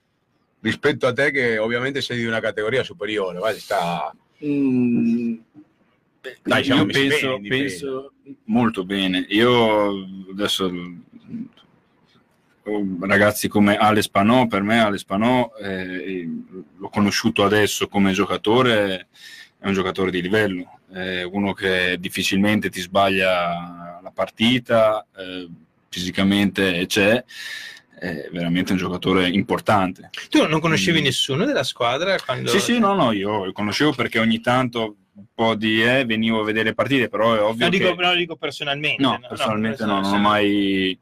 Rispetto 0.60 1.06
a 1.06 1.12
te 1.12 1.30
che 1.30 1.59
ovviamente 1.59 2.01
sei 2.01 2.18
di 2.18 2.24
una 2.24 2.40
categoria 2.40 2.82
superiore 2.82 3.39
vai, 3.39 3.59
sta... 3.59 4.12
Mm, 4.44 5.36
Dai, 6.43 6.64
siamo 6.64 6.80
io 6.80 6.86
messi 6.86 7.01
bene 7.01 7.48
penso, 7.48 7.48
penso 7.48 8.12
molto 8.44 8.85
bene. 8.85 9.24
Io 9.28 10.05
adesso 10.30 10.70
ragazzi 13.01 13.48
come 13.48 13.76
Alex 13.76 14.09
Panò, 14.09 14.47
per 14.47 14.62
me 14.62 14.80
Alex 14.80 15.05
Panò, 15.05 15.51
eh, 15.60 16.28
l'ho 16.76 16.89
conosciuto 16.89 17.44
adesso 17.44 17.89
come 17.89 18.12
giocatore, 18.12 19.09
è 19.60 19.66
un 19.66 19.72
giocatore 19.72 20.10
di 20.10 20.22
livello, 20.22 20.80
è 20.93 21.22
uno 21.22 21.52
che 21.52 21.97
difficilmente 21.98 22.70
ti 22.70 22.80
sbaglia 22.80 24.01
la 24.02 24.12
partita, 24.14 25.06
eh, 25.16 25.48
fisicamente 25.89 26.86
c'è, 26.86 27.24
è 27.98 28.28
veramente 28.30 28.72
un 28.72 28.78
giocatore 28.78 29.28
importante. 29.28 30.10
Tu 30.30 30.47
non 30.47 30.60
conoscevi 30.60 31.01
Mm. 31.01 31.05
nessuno 31.05 31.44
della 31.44 31.64
squadra? 31.64 32.16
Quando... 32.20 32.51
Sì, 32.51 32.60
sì, 32.60 32.78
no, 32.78 32.94
no, 32.94 33.10
io 33.12 33.44
lo 33.44 33.52
conoscevo 33.52 33.93
perché 33.93 34.18
ogni 34.20 34.40
tanto 34.40 34.97
un 35.14 35.24
po' 35.35 35.56
di 35.56 35.82
eh, 35.82 36.05
venivo 36.05 36.40
a 36.40 36.44
vedere 36.44 36.74
partite, 36.74 37.09
però 37.09 37.35
è 37.35 37.43
ovvio 37.43 37.64
No, 37.64 37.70
dico, 37.70 37.94
che... 37.94 38.02
no, 38.02 38.14
dico 38.14 38.36
personalmente. 38.36 39.02
No, 39.02 39.18
personalmente 39.28 39.85
no, 39.85 40.01
non 40.01 40.12
ho 40.14 40.18
mai... 40.18 40.97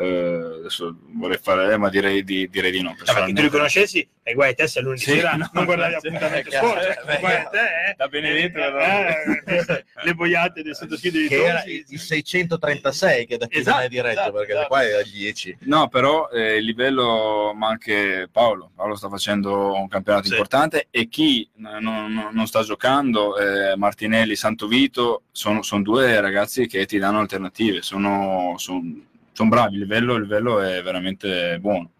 eh, 0.00 0.56
adesso 0.60 0.96
vorrei 1.14 1.38
fare, 1.40 1.72
eh, 1.72 1.76
ma 1.76 1.88
direi 1.90 2.24
di, 2.24 2.48
direi 2.48 2.70
di 2.70 2.82
no. 2.82 2.90
Ma 2.90 2.94
che 2.96 3.02
tu 3.04 3.10
li 3.10 3.14
personalmente. 3.14 3.50
conoscessi 3.50 4.08
e 4.22 4.34
guai 4.34 4.50
a 4.50 4.54
te 4.54 4.66
se 4.68 4.80
lunedì 4.80 5.00
Sì, 5.00 5.10
sera 5.12 5.32
no, 5.34 5.50
non 5.52 5.64
guardavi 5.64 5.96
sì, 6.00 6.06
appuntamento 6.06 6.48
è 6.48 6.50
chiaro, 6.50 6.66
sporco 6.68 7.10
eh, 7.10 7.18
guai 7.18 7.34
a 7.36 7.44
te 7.44 7.58
eh. 7.58 7.94
Da 7.96 8.08
Benedetto, 8.08 8.58
Eh, 8.58 9.42
eh, 9.46 9.84
le 10.02 10.14
boiate 10.14 10.62
del 10.62 10.74
sottoscritto 10.74 11.18
di 11.18 11.28
Che 11.28 11.44
era 11.44 11.62
il 11.64 11.98
636 11.98 13.26
che 13.26 13.36
da 13.36 13.46
chi 13.46 13.58
Esatto, 13.58 13.76
non 13.76 13.84
è 13.84 13.88
di 13.88 14.00
Reggio, 14.00 14.20
esatto, 14.20 14.32
perché 14.32 14.52
esatto. 14.52 14.66
qua 14.68 14.82
è 14.82 14.92
a 14.92 15.02
10. 15.02 15.56
No, 15.60 15.88
però 15.88 16.28
eh, 16.30 16.56
il 16.56 16.64
livello, 16.64 17.52
ma 17.54 17.68
anche 17.68 18.28
Paolo. 18.30 18.70
Paolo 18.74 18.94
sta 18.96 19.08
facendo 19.08 19.74
un 19.74 19.88
campionato 19.88 20.26
Sì. 20.26 20.32
importante 20.32 20.86
e 20.90 21.08
chi 21.08 21.48
non, 21.56 21.82
non- 21.82 22.28
non 22.32 22.46
sta 22.46 22.62
giocando, 22.62 23.36
eh, 23.38 23.76
Martinelli, 23.76 24.36
Santovito, 24.36 25.24
sono, 25.32 25.62
sono 25.62 25.82
due 25.82 26.20
ragazzi 26.20 26.66
che 26.66 26.86
ti 26.86 26.98
danno 26.98 27.18
alternative, 27.20 27.82
sono, 27.82 28.54
son- 28.58 29.08
son 29.40 29.48
bravi, 29.48 29.76
il 29.76 29.80
livello, 29.80 30.16
il 30.16 30.22
livello 30.22 30.60
è 30.60 30.82
veramente 30.82 31.58
buono. 31.60 31.92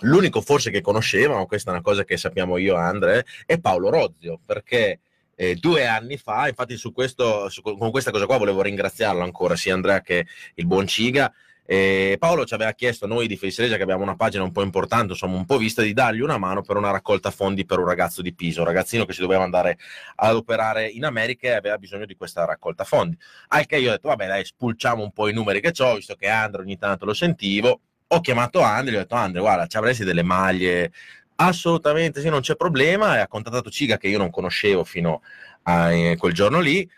L'unico 0.00 0.42
forse 0.42 0.70
che 0.70 0.82
conoscevamo, 0.82 1.46
questa 1.46 1.70
è 1.70 1.72
una 1.72 1.82
cosa 1.82 2.04
che 2.04 2.18
sappiamo 2.18 2.58
io 2.58 2.74
e 2.74 2.78
Andre, 2.78 3.24
è 3.46 3.58
Paolo 3.58 3.88
Rozio, 3.88 4.38
perché 4.44 5.00
eh, 5.34 5.54
due 5.54 5.86
anni 5.86 6.18
fa, 6.18 6.48
infatti 6.48 6.76
su 6.76 6.92
questo, 6.92 7.48
su- 7.48 7.62
con 7.62 7.90
questa 7.90 8.10
cosa 8.10 8.26
qua 8.26 8.36
volevo 8.36 8.60
ringraziarlo 8.60 9.22
ancora, 9.22 9.56
sia 9.56 9.72
Andrea 9.72 10.02
che 10.02 10.26
il 10.56 10.66
buon 10.66 10.86
Ciga. 10.86 11.32
Eh, 11.66 12.16
Paolo 12.18 12.44
ci 12.44 12.54
aveva 12.54 12.72
chiesto, 12.72 13.06
noi 13.06 13.26
di 13.26 13.36
Feliceregia, 13.36 13.76
che 13.76 13.82
abbiamo 13.82 14.02
una 14.02 14.14
pagina 14.14 14.44
un 14.44 14.52
po' 14.52 14.62
importante, 14.62 15.12
insomma 15.12 15.36
un 15.36 15.44
po' 15.44 15.58
vista, 15.58 15.82
di 15.82 15.92
dargli 15.92 16.20
una 16.20 16.38
mano 16.38 16.62
per 16.62 16.76
una 16.76 16.92
raccolta 16.92 17.32
fondi 17.32 17.64
per 17.64 17.80
un 17.80 17.86
ragazzo 17.86 18.22
di 18.22 18.32
Pisa, 18.32 18.60
un 18.60 18.66
ragazzino 18.66 19.04
che 19.04 19.12
si 19.12 19.20
doveva 19.20 19.42
andare 19.42 19.78
ad 20.16 20.36
operare 20.36 20.88
in 20.88 21.04
America 21.04 21.48
e 21.48 21.52
aveva 21.52 21.76
bisogno 21.76 22.06
di 22.06 22.14
questa 22.14 22.44
raccolta 22.44 22.84
fondi. 22.84 23.18
Al 23.48 23.66
che 23.66 23.78
io 23.78 23.88
ho 23.88 23.92
detto, 23.92 24.08
vabbè 24.08 24.26
dai, 24.28 24.44
spulciamo 24.44 25.02
un 25.02 25.10
po' 25.10 25.28
i 25.28 25.32
numeri 25.32 25.60
che 25.60 25.72
ho, 25.82 25.96
visto 25.96 26.14
che 26.14 26.28
Andre 26.28 26.62
ogni 26.62 26.78
tanto 26.78 27.04
lo 27.04 27.14
sentivo, 27.14 27.80
ho 28.06 28.20
chiamato 28.20 28.60
Andre, 28.60 28.92
gli 28.92 28.96
ho 28.96 29.00
detto 29.00 29.16
Andre 29.16 29.40
guarda 29.40 29.66
ci 29.66 29.76
avresti 29.76 30.04
delle 30.04 30.22
maglie? 30.22 30.92
Assolutamente 31.36 32.20
sì 32.20 32.28
non 32.28 32.40
c'è 32.40 32.54
problema. 32.56 33.16
E 33.16 33.20
ha 33.20 33.28
contattato 33.28 33.70
Ciga 33.70 33.98
che 33.98 34.08
io 34.08 34.18
non 34.18 34.30
conoscevo 34.30 34.84
fino 34.84 35.22
a 35.64 35.92
eh, 35.92 36.16
quel 36.16 36.32
giorno 36.32 36.60
lì 36.60 36.88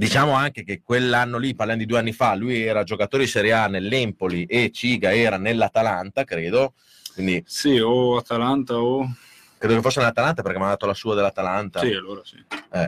diciamo 0.00 0.32
anche 0.32 0.64
che 0.64 0.80
quell'anno 0.82 1.36
lì 1.36 1.54
parliamo 1.54 1.82
di 1.82 1.86
due 1.86 1.98
anni 1.98 2.12
fa 2.12 2.34
lui 2.34 2.62
era 2.62 2.84
giocatore 2.84 3.24
di 3.24 3.28
Serie 3.28 3.52
A 3.52 3.66
nell'Empoli 3.66 4.46
e 4.46 4.70
Ciga 4.72 5.14
era 5.14 5.36
nell'Atalanta 5.36 6.24
credo 6.24 6.72
quindi 7.12 7.42
Sì, 7.46 7.78
o 7.78 8.16
Atalanta 8.16 8.78
o... 8.78 9.06
credo 9.58 9.74
che 9.74 9.82
fosse 9.82 10.00
nell'Atalanta 10.00 10.40
perché 10.40 10.58
mi 10.58 10.64
ha 10.64 10.68
dato 10.68 10.86
la 10.86 10.94
sua 10.94 11.14
dell'Atalanta 11.14 11.80
Sì, 11.80 11.92
allora 11.92 12.22
sì. 12.24 12.42
eh. 12.72 12.86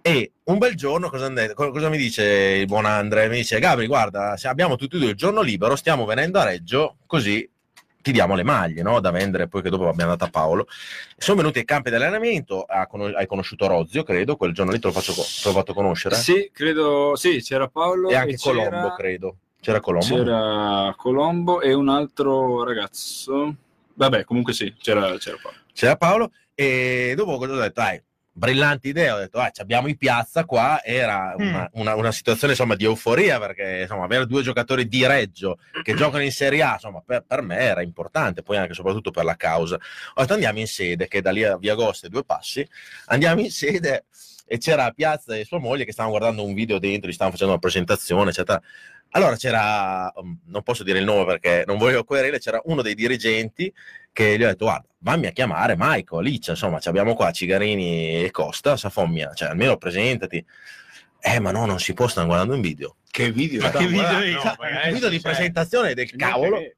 E 0.00 0.32
un 0.44 0.56
bel 0.56 0.74
giorno, 0.74 1.10
cosa, 1.10 1.30
cosa 1.54 1.88
mi 1.90 1.98
dice 1.98 2.24
il 2.24 2.66
buon 2.66 2.86
Andre? 2.86 3.28
Mi 3.28 3.36
dice, 3.36 3.58
Gabri, 3.58 3.86
guarda, 3.86 4.38
se 4.38 4.48
abbiamo 4.48 4.76
tutti 4.76 4.96
e 4.96 4.98
due 5.00 5.10
il 5.10 5.16
giorno 5.16 5.42
libero, 5.42 5.76
stiamo 5.76 6.06
venendo 6.06 6.38
a 6.38 6.44
Reggio, 6.44 6.96
così 7.04 7.46
ti 8.08 8.12
diamo 8.14 8.34
le 8.34 8.42
maglie, 8.42 8.80
no? 8.82 9.00
Da 9.00 9.10
vendere, 9.10 9.48
poi 9.48 9.60
che 9.60 9.68
dopo 9.68 9.86
abbiamo 9.88 10.12
dato 10.12 10.24
a 10.24 10.28
Paolo. 10.30 10.66
Sono 11.16 11.36
venuti 11.36 11.58
ai 11.58 11.64
campi 11.66 11.90
di 11.90 11.96
allenamento, 11.96 12.62
hai 12.64 13.26
conosciuto 13.26 13.66
Rozio, 13.66 14.02
credo, 14.02 14.36
quel 14.36 14.52
giorno 14.54 14.72
lì 14.72 14.78
te 14.78 14.86
lo, 14.86 14.92
faccio 14.94 15.12
co- 15.12 15.22
te 15.22 15.42
l'ho 15.48 15.52
fatto 15.52 15.74
conoscere. 15.74 16.14
Sì, 16.14 16.48
credo, 16.52 17.16
sì, 17.16 17.42
c'era 17.42 17.68
Paolo 17.68 18.08
E 18.08 18.14
anche 18.14 18.36
c'era- 18.36 18.64
Colombo, 18.68 18.94
credo. 18.94 19.36
C'era 19.60 19.80
Colombo? 19.80 20.06
C'era 20.14 20.94
Colombo 20.96 21.60
e 21.60 21.74
un 21.74 21.88
altro 21.90 22.62
ragazzo. 22.64 23.54
Vabbè, 23.94 24.24
comunque 24.24 24.52
sì, 24.54 24.72
c'era, 24.80 25.16
c'era 25.18 25.36
Paolo. 25.42 25.58
c'era 25.74 25.96
Paolo 25.96 26.30
e 26.54 27.12
dopo 27.16 27.36
cosa 27.36 27.52
ho 27.52 27.56
detto 27.56 27.80
dai 27.80 28.00
brillante 28.38 28.88
idea 28.88 29.16
ho 29.16 29.18
detto 29.18 29.38
ah, 29.38 29.50
ci 29.50 29.60
abbiamo 29.60 29.88
in 29.88 29.96
piazza 29.96 30.44
qua 30.44 30.82
era 30.82 31.34
una, 31.36 31.68
una- 31.72 31.94
una 31.96 32.12
situazione 32.12 32.52
insomma 32.52 32.76
di 32.76 32.84
euforia 32.84 33.38
perché 33.38 33.80
insomma 33.82 34.04
avere 34.04 34.26
due 34.26 34.42
giocatori 34.42 34.86
di 34.86 35.04
Reggio 35.04 35.58
che 35.82 35.94
giocano 35.96 36.22
in 36.22 36.32
Serie 36.32 36.62
A 36.62 36.74
insomma 36.74 37.02
per, 37.04 37.24
per 37.26 37.42
me 37.42 37.58
era 37.58 37.82
importante 37.82 38.42
poi 38.42 38.56
anche 38.56 38.72
e 38.72 38.74
soprattutto 38.74 39.10
per 39.10 39.24
la 39.24 39.36
causa. 39.36 39.74
Ho 40.14 40.20
detto 40.20 40.32
andiamo 40.34 40.58
in 40.60 40.66
sede 40.68 41.08
che 41.08 41.20
da 41.20 41.30
lì 41.32 41.42
a 41.44 41.58
Via 41.58 41.72
Agoste 41.72 42.08
due 42.08 42.24
passi 42.24 42.66
andiamo 43.06 43.40
in 43.40 43.50
sede 43.50 44.04
e 44.46 44.56
c'era 44.58 44.90
Piazza 44.92 45.36
e 45.36 45.44
sua 45.44 45.58
moglie 45.58 45.84
che 45.84 45.92
stavano 45.92 46.16
guardando 46.16 46.42
un 46.44 46.54
video 46.54 46.78
dentro 46.78 47.10
gli 47.10 47.12
stavano 47.12 47.32
facendo 47.32 47.52
una 47.52 47.60
presentazione 47.60 48.30
eccetera 48.30 48.62
allora 49.10 49.36
c'era, 49.36 50.12
um, 50.16 50.38
non 50.46 50.62
posso 50.62 50.82
dire 50.82 50.98
il 50.98 51.04
nome 51.04 51.24
perché 51.24 51.64
non 51.66 51.78
voglio 51.78 52.04
querele, 52.04 52.38
c'era 52.38 52.60
uno 52.64 52.82
dei 52.82 52.94
dirigenti 52.94 53.72
che 54.12 54.36
gli 54.36 54.42
ho 54.44 54.46
detto 54.48 54.64
guarda 54.64 54.86
vammi 55.00 55.26
a 55.26 55.30
chiamare 55.30 55.74
Michael, 55.76 56.20
Alice, 56.20 56.50
insomma 56.50 56.80
ci 56.80 56.88
abbiamo 56.88 57.14
qua 57.14 57.30
Cigarini 57.30 58.24
e 58.24 58.30
Costa, 58.30 58.76
Safommia, 58.76 59.32
cioè 59.34 59.48
almeno 59.50 59.76
presentati. 59.76 60.44
Eh 61.20 61.40
ma 61.40 61.50
no, 61.50 61.66
non 61.66 61.80
si 61.80 61.94
può, 61.94 62.06
stanno 62.06 62.26
guardando 62.26 62.54
un 62.54 62.60
video. 62.60 62.96
Che 63.10 63.32
video? 63.32 63.62
Ma 63.62 63.70
che 63.70 63.86
video 63.86 64.10
no, 64.10 64.56
Un 64.86 64.92
video 64.92 65.08
di 65.08 65.20
presentazione 65.20 65.94
del 65.94 66.10
cavolo. 66.14 66.58
che- 66.58 66.76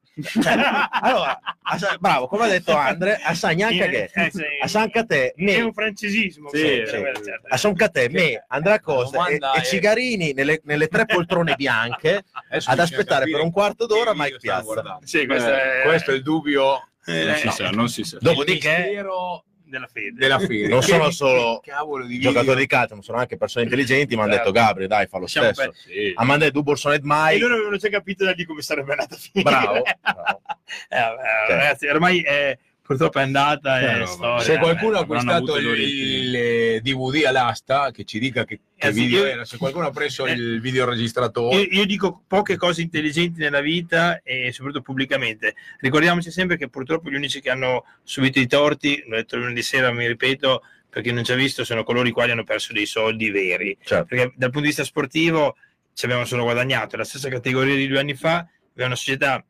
allora, 1.01 1.39
Assa- 1.63 1.95
bravo, 1.99 2.27
come 2.27 2.45
ha 2.45 2.47
detto 2.49 2.75
Andre, 2.75 3.19
a 3.23 3.33
Sagnanca 3.33 3.85
che, 3.87 4.09
Eh, 4.13 4.29
sì. 4.31 4.41
a 4.61 4.67
Sancate, 4.67 5.27
è 5.31 5.33
me, 5.37 5.61
un 5.61 5.73
francesismo 5.73 6.49
Sì, 6.49 6.57
sì. 6.57 6.83
certo. 6.87 7.21
a 7.47 7.57
Sancate, 7.57 8.09
me, 8.09 8.43
Andrea 8.47 8.79
Costa 8.79 9.27
e, 9.27 9.35
e 9.35 9.39
è- 9.59 9.61
Cigarini 9.63 10.33
nelle, 10.33 10.59
nelle 10.65 10.87
tre 10.87 11.05
poltrone 11.05 11.55
bianche 11.55 12.23
Adesso 12.49 12.69
ad 12.69 12.79
aspettare 12.79 13.29
per 13.29 13.39
un 13.41 13.51
quarto 13.51 13.85
d'ora 13.85 14.11
Mike 14.13 14.37
Piazza. 14.37 14.99
Sì, 15.03 15.25
questo 15.25 15.49
Eh, 15.49 15.81
è, 15.81 15.85
questo 15.85 16.11
è 16.11 16.15
il 16.15 16.23
dubbio 16.23 16.87
eh, 17.05 17.23
Non 17.25 17.35
si 17.35 17.45
no, 17.45 17.51
sa, 17.51 17.69
non 17.69 17.89
si 17.89 18.03
sa. 18.03 18.17
Dopodiché 18.19 18.69
il 18.69 18.83
mistero 18.85 19.45
della 19.71 19.87
fede. 19.87 20.11
della 20.19 20.37
fede. 20.39 20.67
non 20.67 20.83
sono 20.83 21.09
solo 21.09 21.61
di 22.05 22.19
giocatori 22.19 22.59
di 22.59 22.67
calcio, 22.67 22.95
ma 22.95 23.01
sono 23.01 23.17
anche 23.17 23.37
persone 23.37 23.63
intelligenti, 23.65 24.15
mi 24.15 24.21
hanno 24.21 24.33
Certo. 24.33 24.51
detto 24.51 24.63
Gabri, 24.65 24.87
dai, 24.87 25.07
fa 25.07 25.17
lo 25.17 25.27
Siamo 25.27 25.51
stesso. 25.53 25.71
Sì. 25.73 26.11
A 26.15 26.23
Mande 26.23 26.51
du 26.51 26.61
Borsonet 26.61 27.01
mai. 27.01 27.37
E 27.37 27.39
loro 27.39 27.53
avevano 27.55 27.77
già 27.77 27.89
capito 27.89 28.23
da 28.25 28.31
lì 28.31 28.43
come 28.45 28.61
sarebbe 28.61 28.91
andata 28.91 29.15
a 29.15 29.17
finire. 29.17 29.49
Bravo, 29.49 29.81
bravo. 30.01 30.41
Eh, 30.87 30.99
vabbè, 30.99 31.21
Cioè. 31.47 31.55
Ragazzi, 31.57 31.87
ormai 31.87 32.21
è, 32.21 32.57
purtroppo 32.91 33.19
è 33.19 33.21
andata. 33.21 33.79
È 33.79 33.99
no, 33.99 34.05
storia. 34.05 34.43
Se 34.43 34.57
qualcuno 34.57 34.97
ha 34.97 35.01
acquistato 35.01 35.57
il, 35.57 35.79
il 35.79 36.81
DVD 36.81 37.25
all'asta, 37.25 37.91
che 37.91 38.03
ci 38.03 38.19
dica 38.19 38.43
che, 38.43 38.59
che 38.75 38.87
Eh 38.87 38.91
video 38.91 39.19
io- 39.19 39.25
era. 39.25 39.45
Se 39.45 39.57
qualcuno 39.57 39.87
ha 39.87 39.91
preso 39.91 40.25
Eh. 40.25 40.33
il 40.33 40.59
videoregistratore, 40.61 41.61
Io, 41.61 41.67
io 41.79 41.85
dico 41.85 42.23
poche 42.27 42.57
cose 42.57 42.81
intelligenti 42.81 43.39
nella 43.39 43.61
vita 43.61 44.21
e 44.23 44.51
soprattutto 44.51 44.83
pubblicamente. 44.83 45.55
Ricordiamoci 45.79 46.31
sempre 46.31 46.57
che 46.57 46.69
purtroppo 46.69 47.09
gli 47.09 47.15
unici 47.15 47.41
che 47.41 47.49
hanno 47.49 47.85
subito 48.03 48.39
i 48.39 48.47
torti, 48.47 49.03
l'ho 49.07 49.15
detto 49.15 49.37
lunedì 49.37 49.61
sera, 49.61 49.91
mi 49.91 50.07
ripeto, 50.07 50.63
perché 50.89 51.11
non 51.11 51.23
ci 51.23 51.31
ha 51.31 51.35
visto, 51.35 51.63
sono 51.63 51.83
coloro 51.83 52.07
i 52.07 52.11
quali 52.11 52.31
hanno 52.31 52.43
perso 52.43 52.73
dei 52.73 52.85
soldi 52.85 53.29
veri. 53.29 53.77
Certo. 53.81 54.05
Perché 54.05 54.23
dal 54.35 54.49
punto 54.49 54.61
di 54.61 54.67
vista 54.67 54.83
sportivo 54.83 55.55
ci 55.93 56.05
abbiamo 56.05 56.25
solo 56.25 56.43
guadagnato. 56.43 56.97
La 56.97 57.03
stessa 57.05 57.29
categoria 57.29 57.75
di 57.75 57.87
due 57.87 57.99
anni 57.99 58.13
fa, 58.15 58.45
aveva 58.73 58.87
una 58.87 58.95
società 58.95 59.43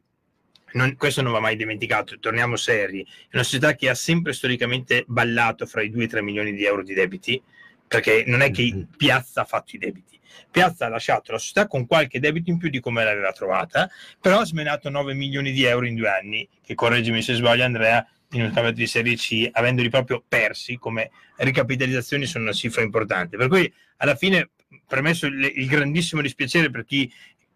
non- 0.73 0.95
questo 0.95 1.21
non 1.21 1.31
va 1.31 1.39
mai 1.39 1.55
dimenticato, 1.55 2.19
torniamo 2.19 2.55
seri, 2.55 3.01
è 3.03 3.33
una 3.33 3.43
società 3.43 3.75
che 3.75 3.89
ha 3.89 3.95
sempre 3.95 4.33
storicamente 4.33 5.03
ballato 5.07 5.65
fra 5.65 5.81
i 5.81 5.89
2 5.89 6.01
e 6.01 6.05
i 6.05 6.09
3 6.09 6.21
milioni 6.21 6.53
di 6.53 6.65
euro 6.65 6.83
di 6.83 6.93
debiti, 6.93 7.41
perché 7.87 8.23
non 8.25 8.41
è 8.41 8.51
che 8.51 8.87
Piazza 8.95 9.41
ha 9.41 9.45
fatto 9.45 9.75
i 9.75 9.79
debiti. 9.79 10.19
Piazza 10.49 10.85
ha 10.85 10.89
lasciato 10.89 11.31
la 11.31 11.37
società 11.37 11.67
con 11.67 11.85
qualche 11.85 12.19
debito 12.19 12.49
in 12.49 12.57
più 12.57 12.69
di 12.69 12.79
come 12.79 13.03
l'aveva 13.03 13.31
trovata, 13.31 13.89
però 14.19 14.39
ha 14.39 14.45
smenato 14.45 14.89
9 14.89 15.13
milioni 15.13 15.51
di 15.51 15.63
euro 15.63 15.85
in 15.85 15.95
due 15.95 16.09
anni, 16.09 16.47
che 16.63 16.73
correggimi 16.73 17.21
se 17.21 17.33
sbaglio 17.33 17.63
Andrea, 17.63 18.05
in 18.33 18.41
un 18.41 18.47
campionato 18.47 18.75
di 18.75 18.87
Serie 18.87 19.15
C, 19.15 19.49
avendoli 19.51 19.89
proprio 19.89 20.23
persi 20.25 20.77
come 20.77 21.11
ricapitalizzazioni 21.37 22.25
sono 22.25 22.45
una 22.45 22.53
cifra 22.53 22.81
importante. 22.81 23.35
Per 23.35 23.47
cui 23.49 23.71
alla 23.97 24.15
fine, 24.15 24.51
premesso 24.87 25.25
il 25.25 25.67
grandissimo 25.67 26.21
dispiacere 26.21 26.69
per 26.69 26.85
chi 26.85 27.11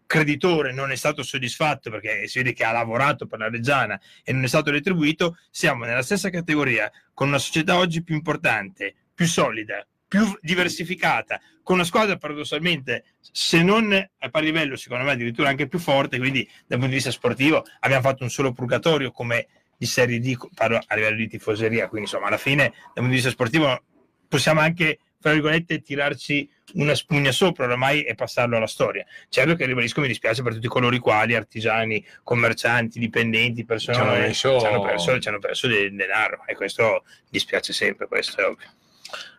creditore 0.06 0.72
non 0.72 0.90
è 0.90 0.96
stato 0.96 1.22
soddisfatto 1.22 1.90
perché 1.90 2.28
si 2.28 2.38
vede 2.38 2.52
che 2.52 2.64
ha 2.64 2.72
lavorato 2.72 3.26
per 3.26 3.40
la 3.40 3.50
Reggiana 3.50 4.00
e 4.24 4.32
non 4.32 4.44
è 4.44 4.48
stato 4.48 4.70
retribuito, 4.70 5.36
siamo 5.50 5.84
nella 5.84 6.02
stessa 6.02 6.30
categoria 6.30 6.90
con 7.12 7.28
una 7.28 7.38
società 7.38 7.76
oggi 7.76 8.02
più 8.02 8.14
importante, 8.14 8.94
più 9.14 9.26
solida, 9.26 9.86
più 10.08 10.38
diversificata, 10.40 11.40
con 11.62 11.76
una 11.76 11.84
squadra 11.84 12.16
paradossalmente, 12.16 13.04
se 13.20 13.62
non 13.62 13.92
a 13.92 14.28
pari 14.28 14.46
livello, 14.46 14.76
secondo 14.76 15.04
me 15.04 15.12
addirittura 15.12 15.48
anche 15.48 15.66
più 15.66 15.80
forte, 15.80 16.18
quindi 16.18 16.48
dal 16.66 16.78
punto 16.78 16.86
di 16.86 16.94
vista 16.94 17.10
sportivo 17.10 17.64
abbiamo 17.80 18.02
fatto 18.02 18.22
un 18.22 18.30
solo 18.30 18.52
purgatorio 18.52 19.10
come 19.10 19.48
di 19.76 19.86
Serie 19.86 20.20
D, 20.20 20.36
parlo 20.54 20.80
a 20.84 20.94
livello 20.94 21.16
di 21.16 21.28
tifoseria, 21.28 21.88
quindi 21.88 22.08
insomma 22.08 22.28
alla 22.28 22.38
fine 22.38 22.68
dal 22.68 22.92
punto 22.94 23.08
di 23.08 23.14
vista 23.16 23.30
sportivo 23.30 23.82
possiamo 24.28 24.60
anche 24.60 25.00
fra 25.26 25.32
virgolette, 25.32 25.82
tirarci 25.82 26.48
una 26.74 26.94
spugna 26.94 27.32
sopra 27.32 27.64
oramai 27.64 28.02
e 28.02 28.14
passarlo 28.14 28.56
alla 28.56 28.68
storia. 28.68 29.04
Certo 29.28 29.56
che 29.56 29.66
ribadisco, 29.66 30.00
mi 30.00 30.06
dispiace 30.06 30.42
per 30.42 30.54
tutti 30.54 30.68
coloro 30.68 30.94
i 30.94 31.00
quali, 31.00 31.34
artigiani, 31.34 32.04
commercianti, 32.22 33.00
dipendenti, 33.00 33.64
persone 33.64 33.96
ci 33.96 34.02
hanno 34.02 34.12
perso, 34.12 35.18
ci 35.18 35.28
hanno 35.28 35.38
perso 35.40 35.66
del 35.66 35.94
denaro 35.94 36.44
e 36.46 36.54
questo 36.54 37.04
dispiace 37.28 37.72
sempre, 37.72 38.06
questo 38.06 38.40
è 38.40 38.44
ovvio. 38.44 38.68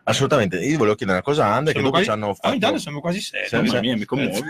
Assolutamente. 0.08 0.56
Io 0.58 0.76
volevo 0.78 0.94
chiedere 0.96 1.18
una 1.18 1.26
cosa 1.26 1.46
a 1.46 1.54
Ande 1.54 1.72
che 1.72 1.78
dopo 1.78 1.90
quasi- 1.90 2.04
ci 2.06 2.10
hanno 2.10 2.34
fatto... 2.34 2.54
intanto 2.54 2.78
siamo 2.78 3.00
quasi 3.00 3.20
seri. 3.20 3.46
Sì, 3.48 3.54
Mamma 3.56 3.68
sì. 3.74 3.80
mia, 3.80 3.96
mi 3.96 4.04
commuovi. 4.04 4.40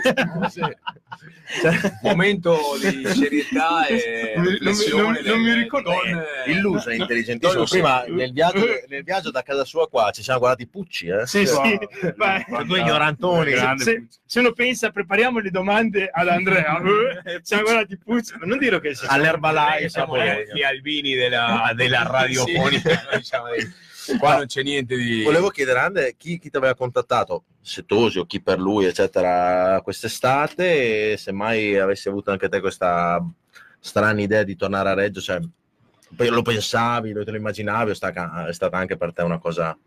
Momento 2.01 2.57
di 2.81 3.05
serietà 3.13 3.85
e 3.87 4.33
Non 4.35 4.57
non 4.91 5.17
non 5.25 5.39
mi 5.41 5.53
ricordo- 5.53 5.91
con, 5.91 6.07
eh, 6.07 6.51
Illuso 6.51 6.89
e 6.89 6.95
intelligentissimo. 6.95 7.65
so. 7.65 7.73
Prima 7.73 8.03
nel 8.07 8.31
viaggio, 8.31 8.65
nel 8.87 9.03
viaggio 9.03 9.31
da 9.31 9.41
casa 9.41 9.63
sua 9.65 9.87
qua 9.89 10.11
ci 10.11 10.23
siamo 10.23 10.39
guardati 10.39 10.67
Pucci, 10.67 11.07
eh? 11.07 11.25
Sì, 11.27 11.45
sì. 11.45 11.53
Cioè, 11.53 12.13
Beh, 12.15 12.45
due 12.65 12.79
ignorantoni. 12.79 13.51
Grande 13.51 13.83
se, 13.83 14.07
se 14.25 14.39
uno 14.39 14.51
pensa 14.53 14.91
prepariamo 14.91 15.39
le 15.39 15.49
domande 15.51 16.09
ad 16.11 16.27
Andrea 16.27 16.79
eh, 17.25 17.39
siamo 17.41 17.63
guardati 17.63 17.97
Puzzi 17.97 18.33
ma 18.39 18.45
non 18.45 18.57
dire 18.57 18.79
che 18.79 18.95
sia 18.95 19.07
All'Herbalife, 19.09 19.89
siamo 19.89 20.17
gli 20.17 20.61
albini 20.63 21.15
della, 21.15 21.71
della 21.75 22.03
radiofonica. 22.03 23.07
diciamo 23.15 23.45
di- 23.57 23.87
Qua 24.17 24.37
non 24.37 24.45
c'è 24.45 24.63
niente 24.63 24.95
di. 24.95 25.23
Volevo 25.23 25.49
chiedere 25.49 25.79
a 25.79 25.83
Ande 25.85 26.15
chi, 26.17 26.39
chi 26.39 26.49
ti 26.49 26.57
aveva 26.57 26.75
contattato, 26.75 27.43
Setosi 27.61 28.19
o 28.19 28.25
chi 28.25 28.41
per 28.41 28.59
lui, 28.59 28.85
eccetera, 28.85 29.79
quest'estate, 29.83 31.11
e 31.11 31.17
se 31.17 31.31
mai 31.31 31.77
avessi 31.77 32.07
avuto 32.07 32.31
anche 32.31 32.49
te 32.49 32.59
questa 32.59 33.23
strana 33.79 34.21
idea 34.21 34.43
di 34.43 34.55
tornare 34.55 34.89
a 34.89 34.93
Reggio, 34.93 35.21
cioè, 35.21 35.39
lo 36.17 36.41
pensavi, 36.41 37.11
lo, 37.11 37.23
te 37.23 37.31
lo 37.31 37.37
immaginavi, 37.37 37.91
o 37.91 37.93
sta- 37.93 38.47
è 38.47 38.53
stata 38.53 38.77
anche 38.77 38.97
per 38.97 39.13
te 39.13 39.21
una 39.21 39.39
cosa... 39.39 39.77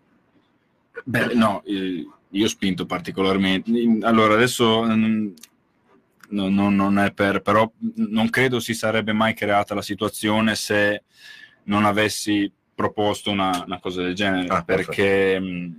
Beh, 1.05 1.35
no, 1.35 1.62
io 1.65 2.44
ho 2.44 2.49
spinto 2.49 2.86
particolarmente. 2.86 3.70
Allora, 4.03 4.35
adesso 4.35 4.82
mm, 4.85 5.28
no- 6.31 6.49
no- 6.49 6.70
non 6.70 6.99
è 6.99 7.12
per, 7.12 7.40
però 7.40 7.70
non 7.97 8.31
credo 8.31 8.61
si 8.61 8.74
sarebbe 8.74 9.12
mai 9.12 9.35
creata 9.35 9.74
la 9.74 9.82
situazione 9.82 10.55
se 10.55 11.05
non 11.65 11.85
avessi 11.85 12.51
proposto 12.86 13.30
una, 13.30 13.62
una 13.64 13.78
cosa 13.78 14.02
del 14.02 14.14
genere, 14.14 14.48
Ah, 14.48 14.62
perché 14.64 15.38
mh, 15.38 15.78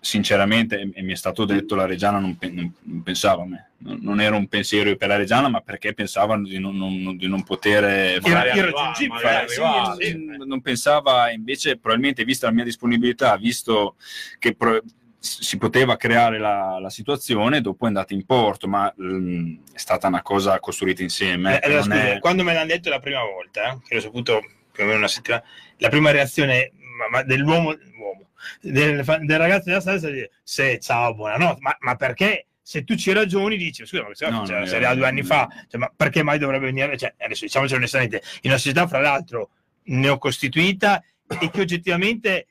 sinceramente, 0.00 0.80
e- 0.80 0.90
e 0.94 1.02
mi 1.02 1.12
è 1.12 1.16
stato 1.16 1.44
detto, 1.44 1.76
la 1.76 1.86
Reggiana 1.86 2.18
non, 2.18 2.36
pe- 2.36 2.50
non- 2.50 2.72
non 2.82 3.02
pensava 3.04 3.42
a 3.42 3.46
me, 3.46 3.70
non, 3.78 3.98
non 4.02 4.20
era 4.20 4.34
un 4.34 4.48
pensiero 4.48 4.94
per 4.96 5.08
la 5.08 5.16
Reggiana, 5.16 5.48
ma 5.48 5.60
perché 5.60 5.94
pensavano 5.94 6.42
di 6.48 6.58
non, 6.58 6.76
non- 6.76 7.16
di 7.16 7.28
non 7.28 7.44
poter 7.44 8.20
fare 8.20 8.50
irraggiungibile 8.56 9.20
fare- 9.20 9.48
sì, 9.48 10.06
sì, 10.10 10.26
non 10.44 10.60
pensava 10.60 11.30
invece 11.30 11.76
probabilmente 11.78 12.24
vista 12.24 12.46
la 12.46 12.52
mia 12.52 12.64
disponibilità 12.64 13.36
visto 13.36 13.94
che 14.40 14.54
pro- 14.56 14.82
si 15.24 15.56
poteva 15.56 15.96
creare 15.96 16.40
la, 16.40 16.80
la 16.80 16.90
situazione 16.90 17.60
dopo 17.60 17.84
è 17.84 17.86
andata 17.86 18.12
in 18.12 18.24
porto 18.26 18.66
ma 18.66 18.92
mm, 19.00 19.54
è 19.72 19.78
stata 19.78 20.08
una 20.08 20.20
cosa 20.22 20.58
costruita 20.58 21.00
insieme 21.02 21.60
Eh, 21.60 21.66
allora, 21.66 21.84
non 21.84 21.96
scusa, 21.96 22.12
è- 22.14 22.18
quando 22.18 22.42
me 22.42 22.54
l'hanno 22.54 22.66
detto 22.66 22.88
la 22.90 22.98
prima 22.98 23.22
volta 23.22 23.70
eh, 23.70 23.78
che 23.86 23.94
l'ho 23.94 24.00
saputo 24.00 24.40
più 24.72 24.82
o 24.82 24.86
meno 24.86 24.98
una 24.98 25.08
settimana 25.08 25.42
la 25.76 25.88
prima 25.88 26.10
reazione 26.10 26.72
ma- 26.98 27.08
ma 27.08 27.22
dell'uomo, 27.22 27.76
uomo, 27.98 28.28
del, 28.60 29.04
del 29.04 29.38
ragazzo 29.38 29.68
della 29.68 29.80
stanza 29.80 30.08
è 30.08 30.12
dire 30.12 30.30
se 30.42 30.78
ciao 30.80 31.14
buonanotte 31.14 31.60
ma, 31.60 31.76
ma 31.80 31.94
perché? 31.96 32.46
Se 32.64 32.84
tu 32.84 32.94
ci 32.94 33.12
ragioni 33.12 33.56
dici 33.56 33.84
scusa 33.84 34.02
ma 34.02 34.06
questa 34.06 34.30
No, 34.30 34.42
c'era 34.42 34.64
serie 34.66 34.94
due 34.94 35.06
anni 35.06 35.22
fa 35.22 35.48
cioè, 35.68 35.80
ma 35.80 35.92
perché 35.94 36.22
mai 36.22 36.38
dovrebbe 36.38 36.66
venire? 36.66 36.96
Cioè, 36.96 37.14
adesso 37.18 37.44
diciamocelo 37.44 37.78
onestamente 37.78 38.22
in 38.42 38.50
una 38.50 38.58
società 38.58 38.86
fra 38.86 39.00
l'altro 39.00 39.50
neocostituita 39.84 41.02
e 41.40 41.50
che 41.50 41.60
oggettivamente 41.60 42.46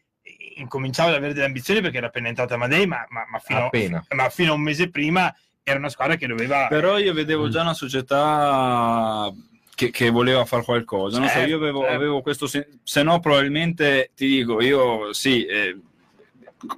incominciava 0.58 1.10
ad 1.10 1.16
avere 1.16 1.34
delle 1.34 1.46
ambizioni 1.46 1.82
perché 1.82 1.98
era 1.98 2.08
appena 2.08 2.28
entrata 2.28 2.56
Amadei 2.56 2.86
ma, 2.88 3.06
ma, 3.10 3.26
ma 3.30 3.40
fino, 3.40 3.66
Appena. 3.66 4.06
ma 4.10 4.30
fino 4.30 4.52
a 4.52 4.56
un 4.56 4.62
mese 4.62 4.90
prima 4.90 5.34
era 5.64 5.78
una 5.78 5.90
squadra 5.90 6.16
che 6.16 6.28
doveva 6.28 6.68
però 6.68 6.98
io 6.98 7.14
vedevo 7.14 7.48
già 7.50 7.62
una 7.62 7.74
società 7.74 9.32
che, 9.86 9.90
che 9.90 10.10
voleva 10.12 10.46
fare 10.46 10.64
qualcosa 10.64 11.18
non 11.18 11.28
so 11.28 11.34
Certo, 11.34 11.50
io 11.50 11.56
avevo, 11.56 11.80
certo. 11.82 11.96
avevo 11.96 12.22
questo 12.22 12.46
sen- 12.46 12.68
se 12.84 13.02
no 13.02 13.20
probabilmente 13.20 14.12
ti 14.16 14.28
dico 14.28 14.62
io 14.62 15.12
sì 15.14 15.44
eh, 15.46 15.80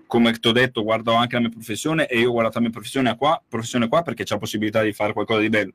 come 0.08 0.32
ti 0.32 0.48
ho 0.48 0.54
detto 0.54 0.84
guardo 0.84 1.14
anche 1.14 1.36
la 1.36 1.42
mia 1.42 1.50
professione 1.50 2.08
e 2.08 2.20
io 2.20 2.30
ho 2.30 2.32
guardato 2.32 2.56
la 2.56 2.64
mia 2.64 2.72
professione 2.72 3.18
qua, 3.18 3.42
professione 3.46 3.90
qua 3.90 4.02
perché 4.02 4.24
c'è 4.24 4.36
la 4.36 4.40
possibilità 4.40 4.82
di 4.82 4.94
fare 4.94 5.12
qualcosa 5.12 5.42
di 5.42 5.50
bello 5.50 5.74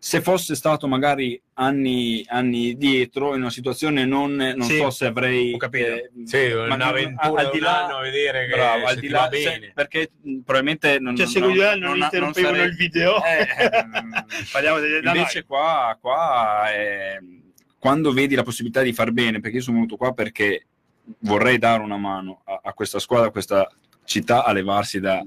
se 0.00 0.20
fosse 0.20 0.54
stato 0.54 0.86
magari 0.86 1.40
anni, 1.54 2.24
anni 2.28 2.76
dietro 2.76 3.34
in 3.34 3.40
una 3.40 3.50
situazione 3.50 4.04
non, 4.04 4.32
non 4.34 4.62
Sì, 4.62 4.76
so 4.78 4.90
se 4.90 5.06
avrei 5.06 5.54
ho 5.54 5.56
capito. 5.56 5.86
eh, 5.86 6.10
Sì, 6.24 6.52
ma 6.54 6.74
un'avventura 6.76 7.40
al 7.40 7.50
di 7.50 7.58
là- 7.58 7.86
a 7.86 8.00
vedere 8.00 8.46
che 8.46 8.54
bravo, 8.54 8.86
al 8.86 8.96
di 8.96 9.08
là 9.08 9.28
bene. 9.28 9.72
perché 9.74 10.10
mh, 10.20 10.38
probabilmente 10.38 10.98
non, 11.00 11.16
cioè 11.16 11.26
se 11.26 11.40
non, 11.40 11.52
non, 11.52 11.78
non- 11.80 11.96
interrompevano 11.96 12.54
sarei- 12.54 12.70
il 12.70 12.76
video 12.76 13.16
eh, 13.24 13.46
mm, 13.84 14.12
parliamo 14.52 14.78
delle 14.78 14.98
Invece 14.98 15.44
qua, 15.44 15.98
qua 16.00 16.72
eh, 16.72 17.18
quando 17.78 18.12
vedi 18.12 18.34
la 18.36 18.44
possibilità 18.44 18.82
di 18.82 18.92
far 18.92 19.10
bene, 19.12 19.40
perché 19.40 19.56
io 19.56 19.62
sono 19.62 19.76
venuto 19.78 19.96
qua 19.96 20.12
perché 20.12 20.66
vorrei 21.20 21.58
dare 21.58 21.82
una 21.82 21.96
mano 21.96 22.42
a, 22.44 22.60
a 22.62 22.72
questa 22.72 22.98
squadra, 23.00 23.28
a 23.28 23.30
questa 23.32 23.68
città 24.04 24.44
a 24.44 24.52
levarsi 24.52 25.00
da, 25.00 25.20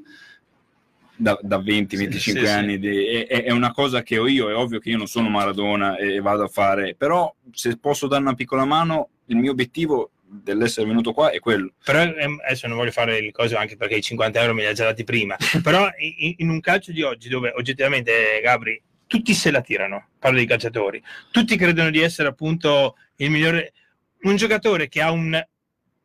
da, 1.22 1.38
da 1.42 1.60
20-25 1.60 2.18
sì, 2.18 2.38
anni. 2.48 2.80
di- 2.80 3.06
è, 3.06 3.28
è- 3.28 3.44
è 3.44 3.52
una 3.52 3.72
cosa 3.72 4.02
che 4.02 4.18
ho 4.18 4.28
io, 4.28 4.50
è 4.50 4.56
ovvio 4.56 4.80
che 4.80 4.90
io 4.90 4.98
non 4.98 5.08
sono 5.08 5.30
Maradona 5.30 5.98
e 5.98 6.20
vado 6.20 6.44
a 6.44 6.48
fare, 6.48 6.96
però 6.96 7.34
se 7.52 7.78
posso 7.78 8.08
dare 8.08 8.22
una 8.24 8.34
piccola 8.34 8.66
mano, 8.66 9.10
il 9.28 9.38
mio 9.38 9.52
obiettivo 9.52 10.12
dell'essere 10.24 10.88
venuto 10.88 11.12
qua 11.12 11.30
è 11.30 11.40
quello. 11.40 11.74
però 11.84 12.02
ehm, 12.02 12.40
adesso 12.46 12.66
non 12.68 12.78
voglio 12.78 12.92
fare 12.92 13.18
il 13.18 13.34
coso 13.34 13.58
anche 13.58 13.76
perché 13.76 13.96
i 13.98 14.02
50 14.02 14.40
euro 14.40 14.54
me 14.54 14.62
li 14.62 14.68
ha 14.68 14.74
già 14.74 14.86
dati 14.86 15.04
prima 15.04 15.36
però 15.62 15.90
in, 15.98 16.36
in 16.38 16.50
un 16.50 16.62
calcio 16.62 16.94
di 16.94 17.02
oggi 17.02 17.28
dove 17.28 17.52
oggettivamente 17.54 18.40
Gabri 18.42 18.82
tutti 19.08 19.34
se 19.34 19.52
la 19.52 19.60
tirano 19.60 20.08
parlo 20.18 20.38
dei 20.38 20.46
calciatori 20.48 21.04
tutti 21.32 21.58
credono 21.58 21.90
di 21.90 22.00
essere 22.00 22.30
appunto 22.30 22.96
il 23.18 23.30
migliore 23.30 23.74
un 24.22 24.38
giocatore 24.38 24.88
che 24.88 25.02
ha 25.02 25.12
un 25.12 25.38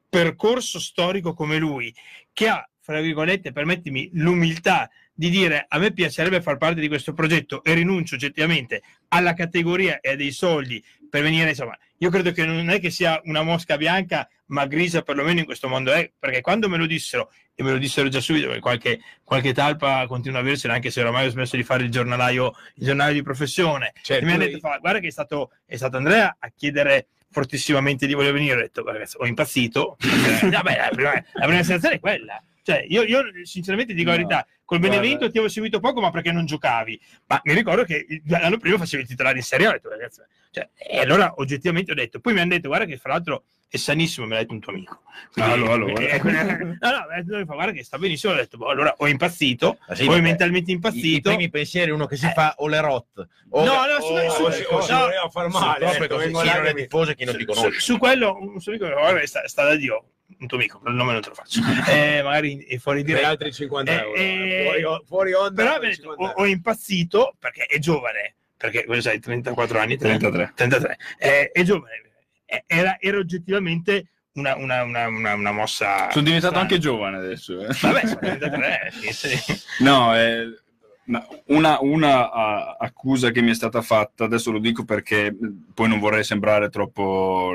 percorso 0.09 0.81
storico 0.81 1.33
come 1.33 1.59
lui 1.59 1.95
che 2.33 2.49
ha 2.49 2.69
fra 2.81 3.01
virgolette 3.01 3.53
permettimi 3.53 4.11
l'umiltà 4.15 4.91
di 5.17 5.31
dire 5.31 5.65
a 5.67 5.79
me 5.79 5.93
piacerebbe 5.93 6.43
far 6.43 6.59
parte 6.59 6.79
di 6.79 6.89
questo 6.89 7.15
progetto 7.15 7.65
e 7.65 7.73
rinuncio 7.73 8.17
oggettivamente 8.17 8.83
alla 9.09 9.33
categoria 9.33 9.99
e 10.01 10.11
a 10.11 10.17
dei 10.17 10.31
soldi 10.31 10.83
per 11.09 11.23
venire 11.23 11.49
insomma 11.49 11.77
io 11.99 12.11
credo 12.11 12.33
che 12.33 12.45
non 12.45 12.69
è 12.69 12.79
che 12.79 12.91
sia 12.91 13.19
una 13.25 13.43
mosca 13.43 13.79
bianca 13.79 14.29
ma 14.49 14.67
grigia 14.67 15.01
perlomeno 15.01 15.39
in 15.39 15.47
questo 15.47 15.69
mondo 15.69 15.91
è 15.91 16.13
perché 16.19 16.43
quando 16.43 16.69
me 16.69 16.77
lo 16.77 16.85
dissero 16.85 17.33
e 17.55 17.63
me 17.63 17.73
lo 17.73 17.79
dissero 17.79 18.09
già 18.09 18.21
subito 18.21 18.47
perché 18.47 18.61
qualche, 18.61 19.01
qualche 19.25 19.55
talpa 19.55 20.07
continua 20.07 20.39
a 20.39 20.43
avercela 20.43 20.75
anche 20.75 20.91
se 20.91 21.03
ormai 21.03 21.27
ho 21.27 21.31
smesso 21.31 21.57
di 21.57 21.63
fare 21.63 21.85
il 21.85 21.91
giornalaio, 21.91 22.53
il 22.75 22.85
giornale 22.85 23.15
di 23.15 23.23
professione 23.23 23.95
Cioè, 24.03 24.19
e 24.19 24.23
mi 24.23 24.33
hanno 24.33 24.45
detto 24.45 24.59
fa, 24.59 24.77
guarda 24.79 25.01
che 25.01 25.07
è 25.07 25.11
stato, 25.11 25.53
è 25.65 25.77
stato 25.77 25.97
Andrea 25.97 26.37
a 26.39 26.53
chiedere 26.55 27.07
fortissimamente 27.31 28.07
di 28.07 28.13
voler 28.13 28.35
venire 28.35 28.57
ho 28.57 28.61
detto 28.61 28.83
"Guarda, 28.83 28.99
ragazzi, 28.99 29.17
ho 29.19 29.27
impazzito 29.27 29.97
vabbè, 29.99 30.77
la, 30.77 30.89
prima, 30.93 31.13
la 31.13 31.47
prima 31.47 31.63
sensazione 31.63 31.95
è 31.95 32.01
quella 32.01 32.43
cioè, 32.67 32.85
io, 32.89 33.03
io 33.05 33.23
sinceramente 33.45 33.95
dico 33.95 34.11
la 34.11 34.17
No, 34.17 34.27
verità 34.27 34.47
col 34.65 34.79
guarda. 34.81 34.97
Benevento 34.99 35.27
ti 35.31 35.37
avevo 35.39 35.49
seguito 35.53 35.79
poco 35.79 36.01
ma 36.01 36.11
perché 36.11 36.33
non 36.33 36.45
giocavi 36.47 37.01
ma 37.27 37.41
mi 37.45 37.53
ricordo 37.55 37.85
che 37.85 38.05
l'anno 38.27 38.57
prima 38.59 38.77
facevi 38.77 39.03
il 39.05 39.09
titolare 39.09 39.37
in 39.37 39.45
Serie 39.45 39.67
A 39.67 39.69
ho 39.69 39.73
detto, 39.75 39.89
ragazzi, 39.89 40.21
cioè, 40.51 40.69
e 40.77 40.99
allora 40.99 41.35
oggettivamente 41.37 41.93
ho 41.93 41.95
detto 41.95 42.19
poi 42.19 42.33
mi 42.33 42.41
hanno 42.41 42.51
detto 42.51 42.67
guarda 42.67 42.85
che 42.87 42.97
fra 42.97 43.13
l'altro 43.13 43.45
è 43.69 43.77
sanissimo 43.79 44.27
me 44.27 44.35
l'ha 44.35 44.41
detto 44.41 44.53
un 44.55 44.61
tuo 44.61 44.73
amico 44.73 45.03
Quindi- 45.33 45.51
Allora, 45.53 45.73
allora. 45.75 45.93
eh, 46.03 46.19
no 46.23 46.91
no 47.25 47.39
mi 47.39 47.45
fa, 47.45 47.55
guarda 47.55 47.71
che 47.73 47.85
sta 47.85 47.99
benissimo 47.99 48.33
ho 48.33 48.37
detto 48.37 48.57
boh, 48.57 48.67
allora 48.69 48.93
ho 48.99 49.07
impazzito 49.07 49.79
Ah, 49.87 49.95
sì, 49.95 50.05
poi 50.07 50.15
vabbè. 50.17 50.27
mentalmente 50.27 50.71
I, 50.71 50.73
I 50.73 50.77
impazzito 50.77 51.31
primi 51.31 51.49
pensieri, 51.51 51.91
uno 51.93 52.07
che 52.07 52.17
si 52.17 52.27
Eh. 52.27 52.31
fa 52.33 52.55
Olerot. 52.59 53.29
O, 53.51 53.65
No, 53.65 53.73
no, 53.87 53.95
o- 53.95 54.01
su- 54.01 54.13
o- 54.13 54.31
su- 54.31 54.43
o- 54.43 54.81
su- 54.81 54.87
si 54.87 54.93
no. 54.93 54.99
voleva 55.01 55.29
far 55.31 55.49
male. 55.49 55.79
Proprio 55.87 56.05
ecco, 56.05 56.19
chi 56.19 56.31
non 56.33 56.43
che 56.43 56.71
è 56.71 56.75
tifoso 56.75 57.11
e 57.11 57.15
chi 57.15 57.25
non 57.25 57.37
ti 57.37 57.41
su, 57.41 57.47
conosce. 57.47 57.81
su 57.81 57.99
quello 57.99 58.37
un 58.41 58.61
suo 58.61 58.73
amico 58.73 58.89
guarda, 58.89 59.27
sta, 59.27 59.47
sta 59.49 59.65
da 59.65 59.75
Dio 59.77 60.05
un 60.39 60.47
tuo 60.47 60.57
amico 60.59 60.81
il 60.87 60.95
nome 60.95 61.13
non 61.13 61.21
te 61.23 61.29
lo 61.29 61.35
faccio 61.35 61.61
eh, 61.91 62.21
magari 62.23 62.59
è 62.65 62.79
fuori 62.79 63.03
per 63.03 63.07
diretta 63.15 63.29
altri 63.29 63.53
50 63.53 63.93
Eh, 63.93 63.95
euro. 63.97 64.15
eh, 64.15 64.63
fuori, 64.65 64.83
o- 64.85 65.03
fuori 65.07 65.33
onda. 65.33 65.63
però 65.65 65.79
detto, 65.79 65.95
50 66.17 66.23
ho, 66.25 66.33
ho 66.43 66.47
impazzito 66.47 67.35
perché 67.39 67.65
è 67.65 67.79
giovane 67.79 68.35
perché 68.57 68.85
cosa 68.85 69.01
sai 69.03 69.21
34 69.21 69.79
anni 69.79 69.97
33. 69.97 70.53
33 70.55 70.97
Eh, 71.19 71.51
è 71.53 71.63
giovane 71.63 72.03
Eh, 72.47 72.65
era, 72.67 72.97
era 73.01 73.19
oggettivamente 73.19 74.07
una, 74.35 74.55
una, 74.57 74.83
una, 74.83 75.07
una, 75.09 75.35
una 75.35 75.53
mossa 75.53 76.11
Sono 76.11 76.25
diventato 76.25 76.55
strana. 76.55 76.61
anche 76.61 76.79
giovane 76.79 77.17
adesso. 77.17 77.61
eh. 77.61 77.67
vabbè 77.81 78.07
sono 78.07 78.19
33 78.21 78.93
sì, 78.93 79.13
sì. 79.13 79.55
No, 79.81 80.15
eh, 80.19 80.45
una, 81.47 81.79
una, 81.81 82.31
ah, 82.33 82.77
accusa 82.79 83.31
che 83.31 83.41
mi 83.41 83.51
è 83.51 83.55
stata 83.55 83.81
fatta, 83.81 84.25
adesso 84.25 84.51
lo 84.51 84.59
dico 84.59 84.85
perché 84.85 85.35
poi 85.73 85.89
non 85.89 86.01
vorrei 86.01 86.25
sembrare 86.25 86.69
troppo 86.69 87.53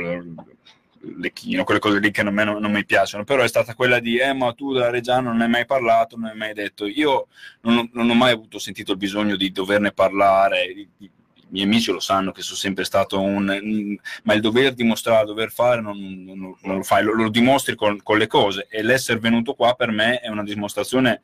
lecchino, 1.18 1.64
quelle 1.64 1.80
cose 1.80 1.99
lì 1.99 2.11
che 2.11 2.22
a 2.22 2.30
me 2.30 2.44
non, 2.44 2.61
non 2.61 2.72
mi 2.72 2.86
piacciono, 2.86 3.23
però 3.23 3.44
è 3.44 3.48
stata 3.48 3.73
quella 3.73 3.99
di, 3.99 4.18
eh 4.18 4.34
ma 4.34 4.53
tu 4.53 4.73
da 4.73 4.90
Reggiano 4.90 5.32
non 5.32 5.41
hai 5.41 5.49
mai 5.49 5.65
parlato, 5.65 6.15
non 6.18 6.30
hai 6.30 6.38
mai 6.38 6.53
detto, 6.53 6.86
io 6.86 7.28
non, 7.61 7.90
non 7.94 8.10
ho 8.10 8.14
mai 8.14 8.32
avuto 8.32 8.60
sentito 8.60 8.91
il 8.91 8.98
bisogno 8.98 9.36
di 9.36 9.52
doverne 9.52 9.91
parlare, 9.91 10.73
di- 10.73 10.88
di- 10.98 11.10
miei 11.49 11.65
amici 11.65 11.91
lo 11.91 11.99
sanno 11.99 12.32
che 12.32 12.41
sono 12.41 12.57
sempre 12.57 12.86
stato 12.86 13.19
un, 13.19 13.49
un- 13.49 13.98
ma 14.23 14.34
il 14.34 14.40
dover 14.41 14.73
dimostrare, 14.73 15.26
dover 15.26 15.52
fare, 15.52 15.82
non, 15.82 15.98
non- 15.99 16.56
non 16.61 16.76
lo 16.78 16.84
fai, 16.84 17.03
lo, 17.03 17.14
lo 17.14 17.30
dimostri 17.30 17.76
con, 17.76 18.02
con 18.03 18.18
le 18.18 18.28
cose 18.28 18.68
e 18.69 18.82
l'essere 18.82 19.19
venuto 19.19 19.53
qua 19.53 19.73
per 19.73 19.91
me 19.91 20.19
è 20.19 20.30
una 20.30 20.44
dimostrazione 20.44 21.22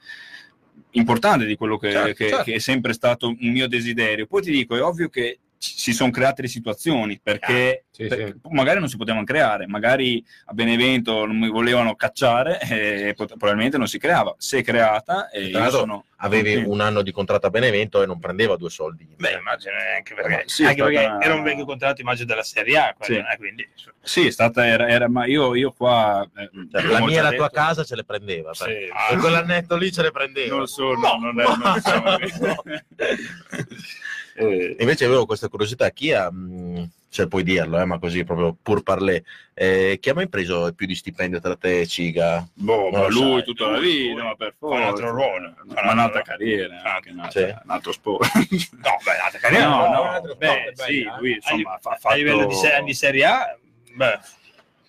importante 0.91 1.45
di 1.45 1.55
quello 1.55 1.77
che, 1.77 1.91
Certo, 1.91 2.13
che- 2.13 2.29
certo. 2.29 2.43
che 2.43 2.53
è 2.55 2.59
sempre 2.59 2.93
stato 2.93 3.27
un 3.27 3.37
mio 3.39 3.67
desiderio. 3.67 4.25
Poi 4.27 4.41
ti 4.41 4.51
dico, 4.51 4.75
è 4.75 4.81
ovvio 4.81 5.09
che 5.09 5.39
si 5.59 5.93
sono 5.93 6.11
create 6.11 6.43
le 6.43 6.47
situazioni 6.47 7.19
perché 7.21 7.85
Sì, 7.91 8.07
per- 8.07 8.27
sì. 8.27 8.33
magari 8.51 8.79
non 8.79 8.89
si 8.89 8.97
potevano 8.97 9.23
creare, 9.25 9.65
magari 9.67 10.23
a 10.45 10.53
Benevento 10.53 11.25
non 11.25 11.37
mi 11.37 11.49
volevano 11.49 11.95
cacciare 11.95 12.59
e 13.09 13.13
pot- 13.15 13.35
probabilmente 13.37 13.77
non 13.77 13.87
si 13.87 13.97
creava. 13.97 14.35
Si 14.37 14.57
è 14.57 14.63
creata 14.63 15.29
e 15.29 15.49
Tra 15.49 15.63
io 15.65 15.69
sono 15.71 16.05
Avevi 16.19 16.53
contento. 16.53 16.71
un 16.71 16.81
anno 16.81 17.01
di 17.03 17.11
contratto 17.11 17.45
a 17.45 17.49
Benevento 17.51 18.01
e 18.01 18.07
non 18.07 18.19
prendeva 18.19 18.55
due 18.57 18.71
soldi. 18.71 19.07
Beh, 19.17 19.33
immagino 19.33 19.73
anche 19.95 20.15
perché, 20.15 20.43
Sì, 20.47 20.63
anche 20.65 20.81
perché 20.81 21.01
stata- 21.01 21.23
era 21.23 21.33
un 21.35 21.43
vecchio 21.43 21.65
contratto, 21.65 22.01
immagino, 22.01 22.25
della 22.25 22.41
Serie 22.43 22.77
A. 22.77 22.95
quello, 22.97 23.13
Sì. 23.13 23.19
eh, 23.33 23.37
quindi, 23.37 23.67
Sì, 24.01 24.25
è 24.27 24.31
stata, 24.31 24.65
era, 24.65 24.87
era- 24.89 25.07
ma 25.09 25.25
io, 25.25 25.53
io 25.53 25.71
qua... 25.73 26.27
eh, 26.35 26.49
Cioè, 26.71 26.81
la 26.87 27.01
mia 27.05 27.19
e 27.19 27.21
la 27.23 27.31
tua 27.33 27.49
casa 27.51 27.83
ce 27.83 27.95
le 27.95 28.03
prendeva. 28.03 28.51
Per- 28.57 28.89
per 29.09 29.17
quell'annetto 29.19 29.75
lì 29.75 29.91
ce 29.91 30.01
le 30.01 30.11
prendeva. 30.11 30.55
Non 30.55 30.65
so, 30.67 30.93
no, 30.93 31.17
non 31.19 31.39
è, 31.39 31.43
non 31.43 31.81
so. 31.81 32.63
Eh, 34.39 34.75
Invece 34.79 35.05
avevo 35.05 35.25
questa 35.25 35.47
curiosità, 35.47 35.89
chi 35.89 36.13
ha, 36.13 36.29
mh, 36.31 36.89
cioè 37.09 37.25
puoi 37.25 37.41
dirlo, 37.41 37.79
eh, 37.79 37.85
ma 37.85 37.97
così 37.97 38.23
proprio 38.23 38.55
pur 38.61 38.83
parlé, 38.83 39.23
eh, 39.55 39.97
chi 39.99 40.09
ha 40.11 40.13
mai 40.13 40.29
preso 40.29 40.71
più 40.75 40.85
di 40.85 40.93
stipendio 40.93 41.39
tra 41.39 41.55
te 41.55 41.79
e 41.79 41.87
Ciga? 41.87 42.47
boh, 42.53 42.91
ma 42.91 43.07
lui 43.07 43.33
sai. 43.37 43.43
tutta 43.43 43.67
la 43.71 43.79
vita, 43.79 44.23
ma 44.23 44.35
per 44.35 44.53
Fa 44.59 44.65
un 44.67 44.71
forza. 44.73 44.87
altro 44.89 45.09
ruolo. 45.09 45.53
Fa 45.55 45.63
un 45.63 45.85
Ma 45.85 45.91
un'altra 45.91 46.21
carriera, 46.21 46.81
anche 46.83 47.09
un 47.09 47.19
altro, 47.19 47.39
Sì. 47.41 47.45
un 47.63 47.69
altro 47.71 47.91
sport. 47.93 48.31
No, 48.35 48.97
beh, 49.03 49.17
l'altra 49.17 49.39
carriera 49.39 49.67
No, 49.69 49.77
no, 49.87 49.91
no, 49.91 50.11
altro 50.11 50.35
Beh, 50.35 50.45
sport, 50.47 50.87
sì, 50.87 50.99
bella, 51.03 51.17
lui 51.17 51.31
a, 51.31 51.35
insomma 51.35 51.71
ha 51.71 51.79
a 51.81 51.95
fatto... 51.97 52.15
livello 52.15 52.45
di, 52.45 52.53
se- 52.53 52.81
di 52.85 52.93
Serie 52.93 53.25
A, 53.25 53.57
beh, 53.95 54.19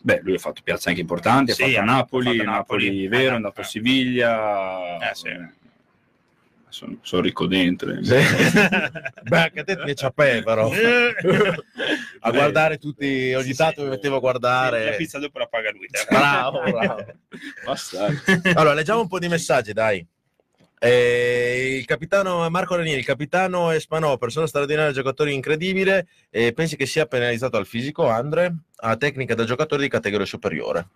Beh, 0.00 0.20
lui 0.22 0.34
ha 0.34 0.38
fatto 0.38 0.60
piazze 0.62 0.90
anche 0.90 1.00
importanti, 1.00 1.52
Sì, 1.52 1.62
ha 1.62 1.66
fatto 1.68 1.80
ha 1.80 1.84
Napoli, 1.84 2.36
fatto 2.36 2.50
Napoli, 2.50 2.84
Napoli. 2.86 3.08
vero, 3.08 3.22
Eh, 3.24 3.30
è 3.30 3.34
andato 3.34 3.60
a 3.60 3.64
eh. 3.64 3.66
Siviglia. 3.66 5.10
Eh, 5.10 5.14
sì. 5.14 5.28
Sono, 6.78 6.98
sono 7.02 7.22
ricco 7.22 7.46
dentro. 7.46 7.90
eh. 7.90 8.04
Sì. 8.04 8.14
Beh, 9.28 9.36
anche 9.42 9.60
a 9.60 9.64
te 9.64 9.94
a 10.04 10.10
pe, 10.10 10.42
però. 10.44 10.70
a 12.20 12.30
guardare 12.30 12.78
tutti, 12.78 13.32
ogni 13.34 13.50
Sì, 13.50 13.56
tanto 13.56 13.80
sì. 13.80 13.82
mi 13.82 13.88
mettevo 13.88 14.12
a 14.12 14.16
la 14.16 14.20
guardare. 14.20 14.94
pizza 14.96 15.18
dopo 15.18 15.40
la 15.40 15.46
paga 15.46 15.72
lui. 15.72 15.88
te. 15.88 16.06
Bravo, 16.08 16.60
bravo. 16.70 17.04
Bastardo. 17.64 18.20
Allora, 18.54 18.74
leggiamo 18.74 19.00
un 19.00 19.08
po' 19.08 19.18
di 19.18 19.26
messaggi, 19.26 19.72
dai. 19.72 20.06
Eh, 20.80 21.78
il 21.80 21.84
capitano 21.84 22.48
Marco 22.48 22.76
Ranieri, 22.76 23.00
il 23.00 23.04
capitano 23.04 23.72
Espanò, 23.72 24.16
persona 24.16 24.46
straordinaria, 24.46 24.92
giocatore 24.92 25.32
incredibile. 25.32 26.06
E 26.30 26.52
pensi 26.52 26.76
che 26.76 26.86
sia 26.86 27.06
penalizzato 27.06 27.56
al 27.56 27.66
fisico, 27.66 28.06
Andre? 28.06 28.54
A 28.76 28.96
tecnica 28.96 29.34
da 29.34 29.42
giocatore 29.42 29.82
di 29.82 29.88
categoria 29.88 30.26
superiore. 30.26 30.86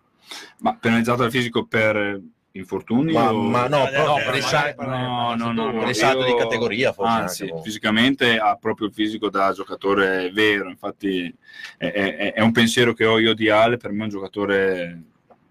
Ma 0.59 0.77
penalizzato 0.79 1.23
dal 1.23 1.31
fisico 1.31 1.65
per 1.67 2.21
infortuni? 2.53 3.13
Ma, 3.13 3.33
o- 3.33 3.41
ma 3.41 3.67
no, 3.67 3.77
No, 3.79 3.83
proprio 3.83 4.05
no, 4.05 4.13
magari 4.15 4.41
salto, 4.41 4.83
No, 4.83 5.35
no, 5.35 5.51
no, 5.51 5.71
no, 5.71 5.89
io- 5.89 6.23
di 6.25 6.35
categoria, 6.35 6.93
forse. 6.93 7.11
Anzi, 7.11 7.41
anche, 7.43 7.53
boh. 7.55 7.61
fisicamente 7.61 8.37
ha 8.37 8.55
proprio 8.55 8.87
il 8.87 8.93
fisico 8.93 9.29
da 9.29 9.51
giocatore 9.53 10.31
vero. 10.31 10.69
Infatti, 10.69 11.33
è, 11.77 11.91
è- 11.91 12.33
è 12.33 12.41
un 12.41 12.51
pensiero 12.51 12.93
che 12.93 13.05
ho 13.05 13.19
io 13.19 13.33
di 13.33 13.49
Ale. 13.49 13.77
Per 13.77 13.91
me 13.91 14.01
è 14.01 14.03
un 14.03 14.09
giocatore 14.09 15.01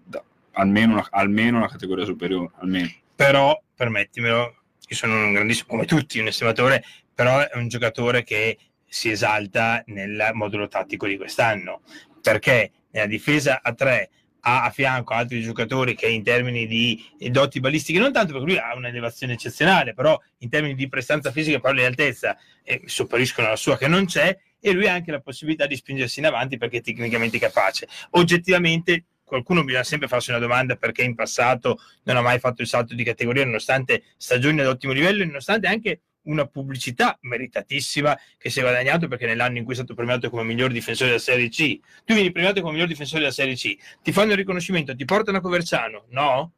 da- 0.05 0.23
almeno, 0.53 0.93
una, 0.93 1.07
almeno 1.11 1.57
una 1.57 1.67
categoria 1.69 2.05
superiore. 2.05 2.51
Almeno. 2.59 2.89
Però, 3.15 3.59
permettimelo, 3.75 4.55
io 4.87 4.95
sono 4.95 5.13
un 5.15 5.33
grandissimo, 5.33 5.67
come 5.69 5.85
tutti, 5.85 6.19
un 6.19 6.27
estimatore, 6.27 6.83
però 7.13 7.39
è 7.39 7.57
un 7.57 7.67
giocatore 7.67 8.23
che 8.23 8.57
si 8.87 9.09
esalta 9.09 9.83
nel 9.87 10.29
modulo 10.33 10.67
tattico 10.67 11.07
di 11.07 11.17
quest'anno, 11.17 11.81
perché 12.21 12.71
nella 12.91 13.07
difesa 13.07 13.59
a 13.61 13.73
tre 13.73 14.09
ha 14.45 14.63
a 14.63 14.69
fianco 14.71 15.13
altri 15.13 15.41
giocatori 15.41 15.95
che 15.95 16.07
in 16.07 16.23
termini 16.23 16.67
di 16.67 17.03
doti 17.29 17.59
balistiche, 17.59 17.99
non 17.99 18.11
tanto 18.11 18.33
perché 18.33 18.47
lui 18.47 18.57
ha 18.57 18.75
un'elevazione 18.75 19.33
eccezionale, 19.33 19.93
però 19.93 20.19
in 20.39 20.49
termini 20.49 20.75
di 20.75 20.89
prestanza 20.89 21.31
fisica 21.31 21.61
e 21.61 21.73
di 21.73 21.83
altezza, 21.83 22.37
eh, 22.63 22.81
sopperiscono 22.85 23.47
alla 23.47 23.55
sua 23.55 23.77
che 23.77 23.87
non 23.87 24.05
c'è, 24.05 24.37
e 24.59 24.71
lui 24.71 24.87
ha 24.87 24.93
anche 24.93 25.11
la 25.11 25.19
possibilità 25.19 25.65
di 25.65 25.75
spingersi 25.75 26.19
in 26.19 26.25
avanti 26.25 26.57
perché 26.57 26.77
è 26.77 26.81
tecnicamente 26.81 27.37
capace. 27.37 27.87
Oggettivamente 28.11 29.05
qualcuno 29.23 29.63
bisogna 29.63 29.83
sempre 29.83 30.07
farsi 30.07 30.29
una 30.29 30.39
domanda 30.39 30.75
perché 30.75 31.03
in 31.03 31.15
passato 31.15 31.79
non 32.03 32.17
ha 32.17 32.21
mai 32.21 32.39
fatto 32.39 32.61
il 32.61 32.67
salto 32.67 32.93
di 32.93 33.03
categoria 33.03 33.43
nonostante 33.45 34.03
stagioni 34.15 34.59
ad 34.59 34.67
ottimo 34.67 34.93
livello 34.93 35.25
nonostante 35.25 35.67
anche 35.67 36.01
una 36.23 36.45
pubblicità 36.45 37.17
meritatissima 37.21 38.17
che 38.37 38.49
si 38.49 38.59
è 38.59 38.61
guadagnato 38.61 39.07
perché 39.07 39.25
nell'anno 39.25 39.57
in 39.57 39.63
cui 39.63 39.73
è 39.73 39.77
stato 39.77 39.93
premiato 39.93 40.29
come 40.29 40.43
miglior 40.43 40.71
difensore 40.71 41.09
della 41.09 41.21
Serie 41.21 41.49
C. 41.49 41.79
Tu 42.05 42.13
vieni 42.13 42.31
premiato 42.31 42.61
come 42.61 42.73
miglior 42.73 42.87
difensore 42.87 43.21
della 43.21 43.33
Serie 43.33 43.55
C. 43.55 43.75
Ti 44.01 44.11
fanno 44.11 44.31
il 44.31 44.37
riconoscimento, 44.37 44.95
ti 44.95 45.05
portano 45.05 45.37
a 45.37 45.41
Coverciano 45.41 46.05
no? 46.09 46.51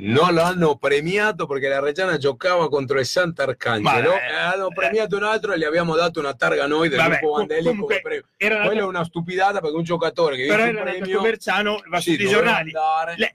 Non 0.00 0.32
l'hanno 0.32 0.76
premiato 0.76 1.46
perché 1.46 1.66
la 1.66 1.80
Reggiana 1.80 2.18
giocava 2.18 2.68
contro 2.68 3.00
il 3.00 3.04
Sant'Arcangelo 3.04 4.12
eh, 4.12 4.30
e 4.30 4.32
hanno 4.32 4.68
premiato 4.68 5.16
un 5.16 5.24
altro 5.24 5.52
e 5.52 5.58
gli 5.58 5.64
abbiamo 5.64 5.96
dato 5.96 6.20
una 6.20 6.34
targa 6.34 6.68
noi 6.68 6.88
del 6.88 6.98
Vabbè, 6.98 7.18
gruppo 7.18 7.36
Vandelli 7.38 7.64
comunque, 7.64 8.00
come 8.00 8.22
premio. 8.22 8.24
era 8.36 8.66
Quella 8.66 8.80
è 8.82 8.84
una 8.84 9.04
stupidata 9.04 9.60
perché 9.60 9.76
un 9.76 9.82
giocatore 9.82 10.36
che 10.36 10.42
vince 10.44 10.62
un 10.62 10.82
premio 10.82 11.16
Coverciano 11.16 11.82
va 11.88 12.00
sì, 12.00 12.14
sui 12.14 12.28
giornali. 12.28 12.70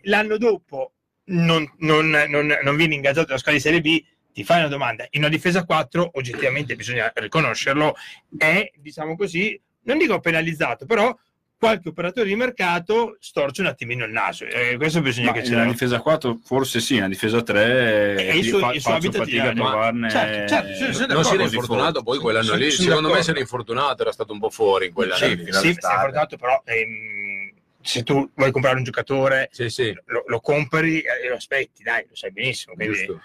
l'anno 0.03 0.37
dopo 0.37 0.93
non, 1.25 1.69
non, 1.79 2.09
non, 2.29 2.57
non 2.61 2.75
viene 2.77 2.95
ingaggiato 2.95 3.27
dalla 3.27 3.39
squadra 3.39 3.59
di 3.59 3.65
Serie 3.65 3.81
B, 3.81 4.03
ti 4.33 4.43
fai 4.43 4.59
una 4.59 4.67
domanda. 4.67 5.05
In 5.11 5.21
una 5.21 5.29
difesa 5.29 5.63
4, 5.63 6.11
oggettivamente 6.15 6.75
bisogna 6.75 7.11
riconoscerlo, 7.15 7.95
è, 8.37 8.71
diciamo 8.75 9.15
così, 9.15 9.59
non 9.83 9.97
dico 9.97 10.19
penalizzato, 10.19 10.85
però 10.85 11.15
qualche 11.57 11.89
operatore 11.89 12.27
di 12.27 12.35
mercato 12.35 13.15
storce 13.21 13.61
un 13.61 13.67
attimino 13.67 14.03
il 14.03 14.11
naso. 14.11 14.43
Eh, 14.43 14.75
questo 14.75 15.01
bisogna 15.01 15.27
Ma 15.27 15.33
che 15.33 15.45
ce 15.45 15.55
l'ha. 15.55 15.63
difesa 15.63 16.01
4 16.01 16.39
forse 16.43 16.81
sì, 16.81 16.95
nella 16.95 17.07
difesa 17.07 17.41
3 17.41 18.15
E 18.27 18.37
il 18.37 18.43
suo- 18.43 18.71
il 18.73 18.81
suo 18.81 18.91
faccio 18.91 19.07
habitat 19.07 19.15
fatica 19.23 19.49
a 19.49 19.53
trovarne 19.53 20.09
Certo, 20.09 20.47
certo, 20.55 20.73
sì, 20.93 21.05
non 21.07 21.23
si 21.23 21.33
era 21.35 21.43
infortunato 21.43 22.03
poi 22.03 22.19
quell'anno 22.19 22.45
Sono- 22.47 22.57
lì 22.57 22.69
sono 22.71 22.87
secondo 22.89 23.09
me 23.11 23.23
si 23.23 23.29
era 23.29 23.39
infortunato 23.39 24.01
era 24.01 24.11
stato 24.11 24.33
un 24.33 24.39
po' 24.39 24.49
fuori 24.49 24.87
in 24.87 24.93
quell'anno 24.93 25.25
Sì, 25.25 25.35
lì. 25.37 25.53
Sì, 25.53 25.71
si 25.71 25.77
è 25.77 25.95
guardato, 25.99 26.35
però 26.35 26.61
ehm, 26.65 27.51
se 27.81 28.03
tu 28.03 28.29
vuoi 28.35 28.51
comprare 28.51 28.77
un 28.77 28.83
giocatore, 28.83 29.47
sì 29.51 29.69
sì 29.69 29.97
lo, 30.07 30.23
lo 30.27 30.39
compri 30.41 30.99
e 30.99 31.29
lo 31.29 31.35
aspetti, 31.35 31.81
dai, 31.83 32.05
lo 32.09 32.15
sai 32.15 32.31
benissimo. 32.33 32.75
Quindi, 32.75 32.95
giusto 32.97 33.21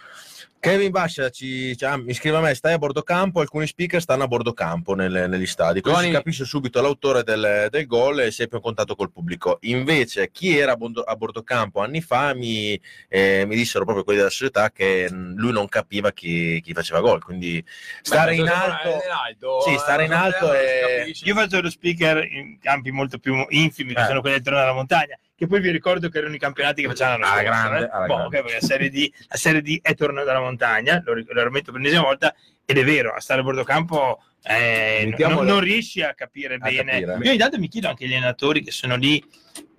Kevin 0.61 0.91
Bascia 0.91 1.31
ci, 1.31 1.77
ci- 1.77 1.85
ah, 1.85 1.97
mi 1.97 2.13
scrive 2.15 2.37
a 2.37 2.41
me: 2.41 2.53
Stai 2.55 2.73
a 2.73 2.79
bordo 2.79 3.03
campo? 3.03 3.41
Alcuni 3.41 3.67
speaker 3.69 4.01
stanno 4.01 4.25
a 4.25 4.27
bordo 4.27 4.53
campo 4.53 4.95
nelle- 4.95 5.29
negli 5.29 5.47
stadi. 5.47 5.81
Così 5.81 5.95
Tony- 5.95 6.07
si 6.09 6.13
capisce 6.13 6.45
subito 6.45 6.81
l'autore 6.81 7.23
del, 7.23 7.69
del 7.71 7.87
gol 7.87 8.21
e 8.21 8.31
sempre 8.33 8.57
in 8.57 8.65
contatto 8.65 8.97
col 8.97 9.13
pubblico. 9.13 9.59
Invece, 9.63 10.31
chi 10.33 10.59
era 10.59 10.73
a 10.73 10.77
bordo, 10.77 11.03
a 11.03 11.15
bordo 11.15 11.43
campo 11.45 11.81
anni 11.81 12.01
fa 12.01 12.35
mi, 12.35 12.79
eh, 13.09 13.45
mi 13.47 13.55
dissero 13.55 13.85
proprio 13.85 14.03
quelli 14.05 14.19
della 14.19 14.31
società 14.31 14.73
che 14.73 15.09
mh, 15.11 15.35
lui 15.37 15.53
non 15.53 15.69
capiva 15.69 16.11
chi, 16.11 16.61
chi 16.61 16.73
faceva 16.73 17.01
gol. 17.01 17.23
Quindi 17.23 17.65
stare 18.03 18.35
Beh, 18.35 18.41
in 18.43 18.49
alto. 18.49 18.89
è 18.89 19.05
in 19.07 19.11
alto, 19.13 19.61
Sì, 19.61 19.77
stare 19.79 20.05
in 20.07 20.13
eh, 20.13 20.15
alto 20.17 20.47
si 20.51 21.25
è-. 21.25 21.29
Io 21.29 21.35
faccio 21.35 21.61
lo 21.61 21.71
speaker 21.71 22.25
in 22.25 22.59
campi 22.59 22.91
molto 22.91 23.19
più 23.19 23.47
infimi, 23.51 23.95
che 23.95 24.01
Eh. 24.03 24.07
sono 24.07 24.21
quelli 24.21 24.35
del 24.37 24.45
Torneo 24.45 24.63
della 24.63 24.75
Montagna, 24.75 25.17
che 25.39 25.47
poi 25.47 25.60
vi 25.60 25.70
ricordo 25.70 26.09
che 26.09 26.19
erano 26.19 26.35
i 26.35 26.39
campionati 26.39 26.82
che 26.82 26.89
facevano 26.89 27.24
Alla 27.24 27.35
scorso. 27.36 27.44
grande, 27.44 27.78
eh. 27.86 27.89
alla 27.93 28.06
Boh, 28.06 28.16
grande. 28.16 28.39
ok, 28.39 28.43
perché 28.44 28.59
la 28.60 28.66
serie, 28.66 28.90
D, 28.90 29.10
la 29.28 29.36
serie 29.36 29.62
D 29.62 29.78
è 29.81 29.94
Torneo 29.94 30.24
della 30.24 30.40
Montagna, 30.40 31.01
lo, 31.05 31.15
lo 31.15 31.44
rimetto 31.44 31.70
per 31.70 31.81
l'ennesima 31.81 32.02
volta, 32.02 32.35
ed 32.65 32.77
è 32.77 32.85
vero, 32.85 33.12
a 33.15 33.20
stare 33.20 33.40
a 33.40 33.44
bordo 33.44 33.62
campo 33.62 34.20
eh, 34.43 35.15
non, 35.16 35.44
non 35.47 35.60
riesci 35.60 36.02
a 36.02 36.12
capire 36.15 36.55
A 36.56 36.59
bene. 36.59 37.01
capire. 37.01 37.19
Io 37.23 37.28
ogni 37.31 37.39
tanto 37.39 37.59
mi 37.60 37.69
chiedo 37.69 37.89
anche 37.89 38.05
agli 38.05 38.15
allenatori 38.15 38.62
che 38.65 38.73
sono 38.73 38.97
lì, 38.97 39.23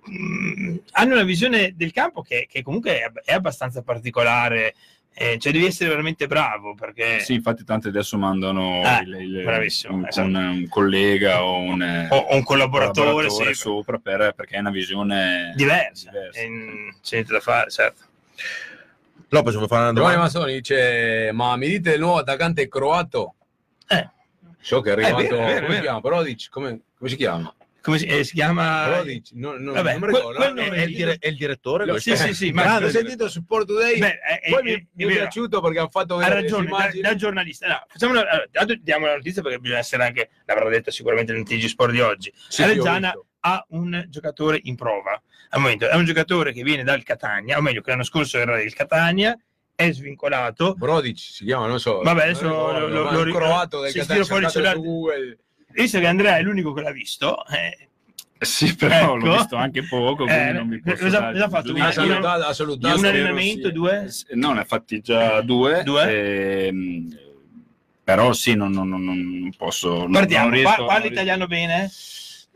mh, 0.06 0.76
hanno 0.92 1.12
una 1.12 1.24
visione 1.24 1.74
del 1.76 1.92
campo 1.92 2.22
che, 2.22 2.46
che 2.50 2.62
comunque 2.62 2.98
è, 2.98 3.12
è 3.24 3.32
abbastanza 3.34 3.82
particolare, 3.82 4.74
eh, 5.14 5.38
cioè 5.38 5.52
devi 5.52 5.66
essere 5.66 5.90
veramente 5.90 6.26
bravo 6.26 6.74
perché... 6.74 7.20
Sì, 7.20 7.34
infatti 7.34 7.64
tanti 7.64 7.88
adesso 7.88 8.16
mandano 8.16 8.82
Eh, 8.82 9.02
il- 9.02 9.14
il- 9.14 9.46
un, 9.88 10.06
esatto. 10.06 10.26
un- 10.26 10.34
un 10.34 10.68
collega 10.68 11.42
o 11.44 11.58
un, 11.58 11.82
eh, 11.82 12.08
O, 12.10 12.16
o 12.16 12.36
un 12.36 12.42
collaboratore, 12.42 13.28
sì, 13.30 13.52
sopra 13.54 13.98
per- 13.98 14.32
perché 14.34 14.56
è 14.56 14.60
una 14.60 14.70
visione 14.70 15.52
diversa, 15.56 16.10
diversa. 16.10 16.46
mm, 16.48 16.88
c'è 17.02 17.14
niente 17.16 17.32
da 17.32 17.40
fare, 17.40 17.70
certo. 17.70 18.02
Lopez, 19.28 19.54
vuoi 19.54 19.68
fare 19.68 19.82
una 19.82 19.92
Giovanni 19.92 20.14
domanda? 20.16 20.38
Massoni 20.38 20.52
dice 20.54 21.30
ma 21.32 21.54
mi 21.56 21.68
dite 21.68 21.92
il 21.92 22.00
nuovo 22.00 22.18
attaccante 22.18 22.66
croato 22.68 23.34
Eh, 23.86 24.08
so 24.60 24.80
che 24.80 24.90
è 24.92 24.96
È 24.96 25.02
arrivato 25.02 25.22
vero, 25.22 25.36
è 25.36 25.38
vero, 25.44 25.50
è 25.50 25.60
come 25.60 25.62
si 25.66 25.68
vero. 25.68 25.82
chiama 25.82 26.00
Prodic 26.00 26.48
come, 26.50 26.80
come 26.98 27.10
si 27.10 27.16
chiama 27.16 27.54
come 27.82 27.98
si, 27.98 28.06
eh, 28.06 28.24
si 28.24 28.34
chiama? 28.34 28.84
Prodic 28.88 29.30
no, 29.32 29.56
no, 29.58 29.72
Vabbè, 29.72 29.92
non 29.92 30.00
mi 30.00 30.06
que- 30.08 30.16
ricordo 30.18 30.38
l'hanno 30.38 30.60
È 30.62 30.80
il, 30.82 30.94
dire- 30.94 31.16
è 31.18 31.28
il 31.28 31.36
direttore? 31.36 31.86
Lo-? 31.86 31.98
Sì, 31.98 32.16
sì, 32.16 32.34
sì, 32.34 32.52
ma- 32.52 32.64
ma 32.64 32.84
ho 32.86 32.88
sentito 32.90 33.28
su 33.28 33.40
Sport 33.40 33.66
Today 33.66 33.98
Beh, 33.98 34.18
è, 34.18 34.50
poi 34.50 34.60
è- 34.60 34.62
mi, 34.62 34.72
è 34.72 34.86
mi 35.06 35.12
è 35.12 35.16
piaciuto 35.16 35.60
perché 35.60 35.78
hanno 35.78 35.88
fatto 35.88 36.14
Ha 36.14 36.18
vedere 36.18 36.34
le 36.36 36.40
ragione, 36.42 36.68
da, 36.68 36.90
da 37.08 37.14
giornalista. 37.14 37.66
No, 37.68 37.84
facciamo 37.88 38.12
una, 38.12 38.24
allora, 38.52 38.78
diamo 38.80 39.06
la 39.06 39.14
notizia 39.14 39.42
perché 39.42 39.58
bisogna 39.58 39.80
essere 39.80 40.04
anche, 40.04 40.30
l'avrà 40.44 40.68
detto 40.68 40.90
sicuramente 40.90 41.32
nel 41.32 41.44
TG 41.44 41.64
Sport 41.66 41.92
di 41.92 42.00
oggi. 42.00 42.32
Sì, 42.48 42.64
Reggiana 42.64 43.12
ha 43.40 43.64
un 43.70 44.04
giocatore 44.08 44.60
in 44.64 44.76
prova. 44.76 45.20
Al 45.50 45.60
momento 45.60 45.88
è 45.88 45.94
un 45.94 46.04
giocatore 46.04 46.52
che 46.52 46.62
viene 46.62 46.84
dal 46.84 47.02
Catania, 47.02 47.56
o 47.58 47.60
meglio, 47.62 47.80
che 47.80 47.90
l'anno 47.90 48.04
scorso 48.04 48.38
era 48.38 48.56
del 48.56 48.74
Catania, 48.74 49.36
è 49.74 49.90
svincolato. 49.92 50.74
Brodic 50.74 51.18
si 51.18 51.44
chiama, 51.44 51.66
non 51.66 51.80
so. 51.80 52.00
Vabbè, 52.02 52.24
adesso 52.24 52.42
non 52.42 52.52
lo, 52.52 52.66
ricordo, 52.66 52.88
lo, 52.88 53.04
ma 53.04 53.12
lo, 53.12 53.22
un 53.22 53.32
croato 53.32 53.80
del 53.80 53.90
si 53.90 53.98
Visto 55.72 55.98
che 55.98 56.06
Andrea 56.06 56.36
è 56.38 56.42
l'unico 56.42 56.72
che 56.72 56.82
l'ha 56.82 56.92
visto, 56.92 57.46
eh, 57.48 57.88
Sì, 58.42 58.74
però 58.74 59.16
l'ho 59.16 59.26
Ecco. 59.26 59.36
visto 59.36 59.56
anche 59.56 59.82
poco, 59.86 60.24
quindi 60.24 60.32
Eh, 60.48 60.52
non 60.52 60.66
mi 60.66 60.80
posso 60.80 60.96
cosa- 61.04 61.18
dare 61.20 61.32
cosa 61.34 61.44
ha 61.44 61.48
fatto? 61.50 61.72
Ha 61.76 61.92
salutato, 61.92 62.44
ha 62.46 62.52
salutato. 62.54 62.98
un 62.98 63.04
allenamento, 63.04 63.66
sì. 63.68 63.72
due? 63.74 64.06
No, 64.30 64.52
ne 64.54 64.60
ha 64.60 64.64
fatti 64.64 65.00
già 65.00 65.40
due. 65.42 65.82
Due? 65.84 66.66
ehm, 66.66 67.18
però 68.02 68.32
sì, 68.32 68.54
non, 68.54 68.70
non- 68.72 68.88
non- 68.88 69.02
non 69.04 69.50
posso... 69.56 70.06
Partiamo, 70.10 70.46
non 70.46 70.54
riesco- 70.54 70.86
pa- 70.86 70.92
parli 70.94 71.08
italiano 71.08 71.46
bene? 71.46 71.90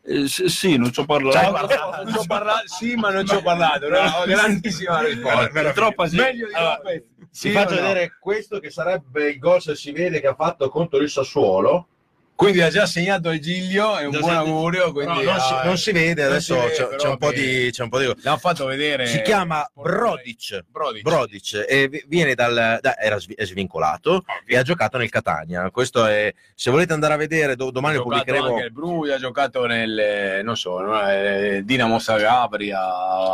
Eh, 0.06 0.26
sì, 0.26 0.76
non 0.78 0.90
ci 0.92 1.00
ho 1.00 1.04
parlato. 1.04 1.36
Ciao. 1.36 2.02
Non 2.02 2.12
ci 2.12 2.18
ho 2.18 2.24
parlato, 2.26 2.62
sì, 2.66 2.94
ma 2.94 3.10
non 3.10 3.26
ci 3.26 3.34
ho 3.34 3.42
parlato. 3.42 3.88
No, 3.88 4.24
grandissima 4.26 5.02
risposta. 5.02 5.48
Purtroppo 5.48 6.06
sì. 6.06 6.16
Meglio 6.16 6.46
di 6.48 6.54
Allora. 6.54 6.80
Ti 6.84 7.02
Sì 7.30 7.50
faccio 7.50 7.74
no? 7.74 7.80
vedere 7.82 8.16
questo 8.20 8.58
che 8.58 8.70
sarebbe 8.70 9.30
il 9.30 9.38
gol 9.38 9.60
se 9.60 9.74
si 9.74 9.92
vede 9.92 10.20
che 10.20 10.26
ha 10.28 10.34
fatto 10.34 10.68
contro 10.70 10.98
il 11.00 11.10
Sassuolo. 11.10 11.88
Quindi 12.36 12.62
ha 12.62 12.68
già 12.68 12.84
segnato 12.84 13.30
il 13.30 13.40
Giglio, 13.40 13.96
è 13.96 14.04
un 14.06 14.10
Già 14.10 14.18
buon 14.18 14.34
augurio. 14.34 14.90
Quindi 14.92 15.22
non, 15.22 15.38
si, 15.38 15.54
non 15.64 15.78
si 15.78 15.92
vede, 15.92 16.24
adesso 16.24 16.56
c'è, 16.98 17.06
un 17.08 17.16
po' 17.16 17.28
che- 17.28 17.34
di, 17.64 17.70
c'è 17.70 17.82
un 17.84 17.88
po' 17.88 17.98
di... 18.00 18.12
L'ha 18.22 18.36
fatto 18.38 18.64
vedere. 18.66 19.06
Si 19.06 19.22
chiama 19.22 19.68
Brodic. 19.72 20.64
Brodic. 20.68 21.02
Brodic 21.02 21.64
e 21.68 21.88
vi- 21.88 22.04
viene 22.08 22.34
dal 22.34 22.78
da- 22.82 22.98
era 22.98 23.18
svi- 23.20 23.34
è 23.34 23.44
svincolato 23.46 24.24
e 24.46 24.56
ha 24.56 24.62
giocato 24.62 24.98
nel 24.98 25.10
Catania. 25.10 25.70
Questo 25.70 26.04
è 26.06 26.34
se 26.54 26.70
volete 26.72 26.92
andare 26.92 27.14
a 27.14 27.16
vedere 27.16 27.54
do- 27.54 27.70
domani 27.70 27.94
ha 27.94 27.98
lo 27.98 28.04
pubblicheremo. 28.04 28.46
anche 28.46 28.64
il 28.64 28.72
Brugge, 28.72 29.12
ha 29.12 29.18
giocato 29.18 29.66
nel 29.66 29.96
eh, 29.98 30.42
non 30.42 30.56
so, 30.56 30.80
eh, 31.08 31.62
Dinamo 31.64 32.00
Zagabria, 32.00 32.80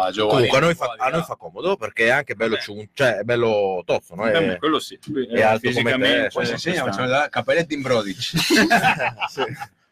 a 0.05 0.11
Giovanni. 0.13 0.47
Comunque 0.49 0.59
a 0.59 0.61
noi, 0.61 0.75
fa, 0.75 0.95
a 0.99 1.09
noi 1.09 1.23
fa 1.23 1.37
comodo 1.37 1.77
perché 1.77 2.07
è 2.07 2.11
anche 2.11 2.35
bello, 2.35 2.59
ciun- 2.59 2.89
cioè 2.93 3.17
è 3.17 3.23
bello 3.23 3.83
tozzo, 3.87 4.15
no? 4.15 4.27
È- 4.27 4.37
Eh, 4.53 4.59
quello 4.59 4.79
sì. 4.79 4.99
è 5.33 5.41
alto 5.41 5.61
come 5.61 5.73
Fisicamente, 5.73 6.23
te, 6.25 6.29
Poi 6.35 6.45
sì, 6.47 6.53
insegna, 6.53 6.83
questa- 6.83 7.03
facciamo 7.07 7.29
Capelletti 7.31 7.75
in 7.75 7.81
Brodic. 7.83 8.19
sì. 9.29 9.43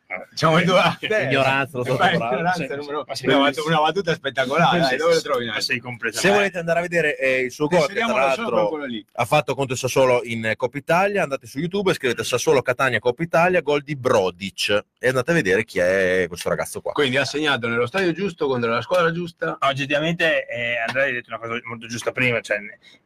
Facciamo 0.08 0.58
i 0.58 0.64
due. 0.64 0.80
Ignoranza, 1.02 1.76
numero- 1.76 1.96
una, 1.96 3.38
battuta, 3.38 3.62
una 3.66 3.80
battuta 3.80 4.14
spettacolare, 4.14 4.80
dai, 4.80 4.96
dove 4.96 5.14
lo 5.14 5.20
trovi? 5.20 5.52
Sei 5.58 5.82
Se 6.12 6.30
volete 6.30 6.58
andare 6.58 6.78
a 6.78 6.82
vedere 6.82 7.18
eh, 7.18 7.40
il 7.40 7.50
suo 7.50 7.66
gol, 7.66 7.86
che 7.86 7.94
tra 7.94 8.06
l'altro 8.06 8.70
ha 9.12 9.24
fatto 9.26 9.54
contro 9.54 9.74
il 9.74 9.78
Sassuolo 9.78 10.22
in 10.24 10.54
Coppa 10.56 10.78
Italia, 10.78 11.22
andate 11.24 11.46
su 11.46 11.58
YouTube 11.58 11.90
e 11.90 11.94
scrivete 11.94 12.24
Sassuolo 12.24 12.62
Catania 12.62 13.00
Coppa 13.00 13.22
Italia, 13.22 13.60
gol 13.60 13.82
di 13.82 13.96
Brodic 13.96 14.84
e 14.98 15.08
andate 15.08 15.30
a 15.30 15.34
vedere 15.34 15.64
chi 15.64 15.78
è 15.78 16.24
questo 16.26 16.48
ragazzo 16.48 16.80
qua. 16.80 16.92
Quindi 16.92 17.18
ha 17.18 17.26
segnato 17.26 17.68
nello 17.68 17.86
stadio 17.86 18.12
giusto 18.12 18.46
contro 18.46 18.70
la 18.70 18.80
squadra 18.80 19.12
giusta. 19.12 19.58
No, 19.60 19.68
oggettivamente 19.68 20.46
eh, 20.46 20.78
Andrea 20.78 21.04
hai 21.04 21.12
detto 21.12 21.28
una 21.28 21.38
cosa 21.38 21.60
molto 21.64 21.86
giusta 21.86 22.12
prima, 22.12 22.40
cioè, 22.40 22.56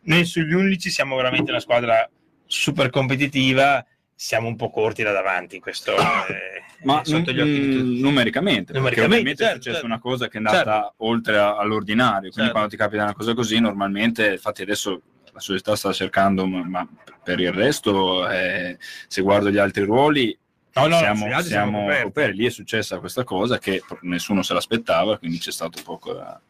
noi 0.03 0.25
sugli 0.25 0.53
11 0.53 0.89
siamo 0.89 1.17
veramente 1.17 1.51
una 1.51 1.61
squadra 1.61 2.09
super 2.47 2.91
competitiva, 2.91 3.85
siamo 4.23 4.47
un 4.47 4.55
po' 4.55 4.71
corti 4.71 5.03
da 5.03 5.11
davanti, 5.11 5.59
questo 5.59 5.97
eh, 5.97 6.63
Ma 6.85 7.01
è 7.01 7.05
sotto 7.05 7.33
gli 7.33 7.41
occhi 7.41 7.61
di 7.61 7.77
tutti. 7.77 8.01
numericamente, 8.01 8.73
Numericamente, 8.73 9.35
certo, 9.35 9.43
è 9.45 9.55
successa 9.55 9.71
certo. 9.73 9.87
una 9.87 9.99
cosa 9.99 10.29
che 10.29 10.35
è 10.35 10.37
andata 10.39 10.95
oltre 10.99 11.39
a- 11.39 11.57
all'ordinario, 11.57 12.31
quindi 12.31 12.35
Certo. 12.37 12.53
quando 12.53 12.69
ti 12.71 12.77
capita 12.77 13.03
una 13.03 13.15
cosa 13.15 13.35
così, 13.35 13.59
normalmente, 13.59 14.31
infatti 14.33 14.63
adesso 14.63 15.03
la 15.33 15.41
società 15.41 15.75
sta 15.75 15.93
cercando, 15.93 16.47
ma, 16.47 16.87
per 17.25 17.41
il 17.41 17.53
resto, 17.53 18.29
eh, 18.29 18.79
se 19.09 19.23
guardo 19.23 19.51
gli 19.51 19.59
altri 19.59 19.83
ruoli, 19.83 20.37
No, 20.75 20.87
no, 20.87 20.97
siamo, 20.97 21.27
siamo 21.27 21.43
siamo 21.43 21.81
coperti. 21.81 22.03
coperti. 22.05 22.37
Lì 22.39 22.47
è 22.47 22.51
successa 22.51 22.99
questa 22.99 23.25
cosa 23.25 23.59
che 23.59 23.83
nessuno 24.03 24.43
se 24.43 24.55
l'aspettava, 24.55 25.19
quindi 25.19 25.39
c'è 25.39 25.51
stato 25.53 25.83
poco 25.85 26.15
da, 26.15 26.41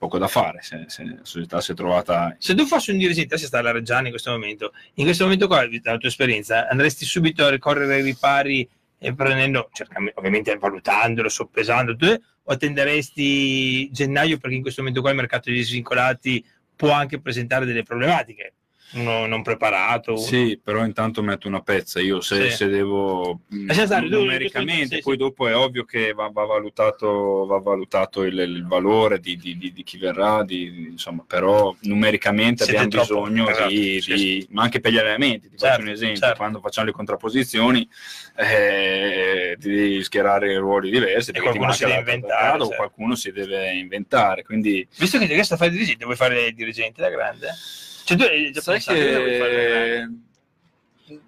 poco 0.00 0.16
da 0.16 0.28
fare. 0.28 0.62
Se, 0.62 0.84
se 0.86 1.04
la 1.04 1.18
società 1.20 1.60
si 1.60 1.72
è 1.72 1.74
trovata 1.74 2.34
Se 2.38 2.54
tu 2.54 2.64
fossi 2.64 2.90
un 2.90 2.96
dirigente, 2.96 3.36
se 3.36 3.44
stai 3.44 3.60
alla 3.60 3.70
Reggiana 3.70 4.04
in 4.04 4.10
questo 4.10 4.30
momento, 4.30 4.72
in 4.94 5.04
questo 5.04 5.24
momento 5.24 5.46
qua, 5.46 5.68
dalla 5.82 5.98
tua 5.98 6.08
esperienza, 6.08 6.66
andresti 6.68 7.04
subito 7.04 7.44
a 7.44 7.50
ricorrere 7.50 7.96
ai 7.96 8.02
ripari 8.02 8.66
e 8.98 9.14
prendendo, 9.14 9.68
cercando- 9.74 10.10
ovviamente 10.14 10.56
valutandolo, 10.56 11.28
soppesando, 11.28 11.94
tu, 11.96 12.06
o 12.06 12.50
attenderesti 12.50 13.90
gennaio 13.90 14.38
perché 14.38 14.56
in 14.56 14.62
questo 14.62 14.80
momento 14.80 15.02
qua 15.02 15.10
il 15.10 15.16
mercato 15.16 15.50
degli 15.50 15.62
svincolati 15.62 16.42
può 16.74 16.92
anche 16.92 17.20
presentare 17.20 17.66
delle 17.66 17.82
problematiche? 17.82 18.54
Uno 18.92 19.26
non 19.26 19.42
preparato, 19.42 20.12
uno- 20.14 20.20
Sì, 20.20 20.58
però 20.62 20.84
intanto 20.84 21.22
metto 21.22 21.46
una 21.46 21.60
pezza. 21.62 22.00
Io 22.00 22.20
se, 22.20 22.50
Sì. 22.50 22.56
se 22.56 22.66
devo 22.68 23.40
tu- 23.48 24.08
numericamente, 24.08 24.96
sì, 24.96 25.02
poi 25.02 25.12
sì. 25.12 25.18
dopo 25.18 25.46
è 25.46 25.54
ovvio 25.54 25.84
che 25.84 26.12
va, 26.12 26.28
va 26.32 26.44
valutato, 26.44 27.46
va 27.46 27.58
valutato 27.60 28.24
il, 28.24 28.36
il 28.38 28.66
valore 28.66 29.20
di, 29.20 29.36
di- 29.36 29.56
di- 29.56 29.72
di 29.72 29.82
chi 29.84 29.96
verrà, 29.96 30.44
insomma, 30.48 31.24
però 31.26 31.74
numericamente 31.82 32.64
Siete 32.64 32.80
abbiamo 32.80 33.04
troppo- 33.04 33.22
bisogno 33.28 33.48
esatto, 33.48 33.68
di, 33.68 34.46
ma 34.50 34.62
anche 34.62 34.80
per 34.80 34.92
gli 34.92 34.98
allenamenti. 34.98 35.48
Ti 35.50 35.56
Certo, 35.58 35.66
faccio 35.76 35.82
un 35.82 35.88
esempio: 35.92 36.18
certo. 36.20 36.36
quando 36.36 36.60
facciamo 36.60 36.86
le 36.86 36.92
contrapposizioni, 36.92 37.88
eh, 38.36 39.56
di 39.58 40.02
schierare 40.02 40.56
ruoli 40.56 40.90
diversi, 40.90 41.32
perché 41.32 41.48
qualcuno 41.48 41.72
si 41.72 41.84
deve 41.84 41.98
inventare, 41.98 42.58
certo. 42.58 42.74
qualcuno 42.74 43.14
si 43.14 43.30
deve 43.32 43.72
inventare. 43.74 44.42
Quindi 44.42 44.86
Visto 44.98 45.18
che 45.18 45.26
ti 45.26 45.34
resta 45.34 45.56
fare 45.56 45.70
dirigente, 45.70 46.04
vuoi 46.04 46.16
fare 46.16 46.46
il 46.46 46.54
dirigente 46.54 47.00
da 47.00 47.08
grande? 47.10 47.48
Cioè, 48.10 48.16
tu 48.18 48.22
hai 48.24 48.50
già 48.50 48.60
Sai 48.60 48.74
pensato 48.74 48.98
che 48.98 50.08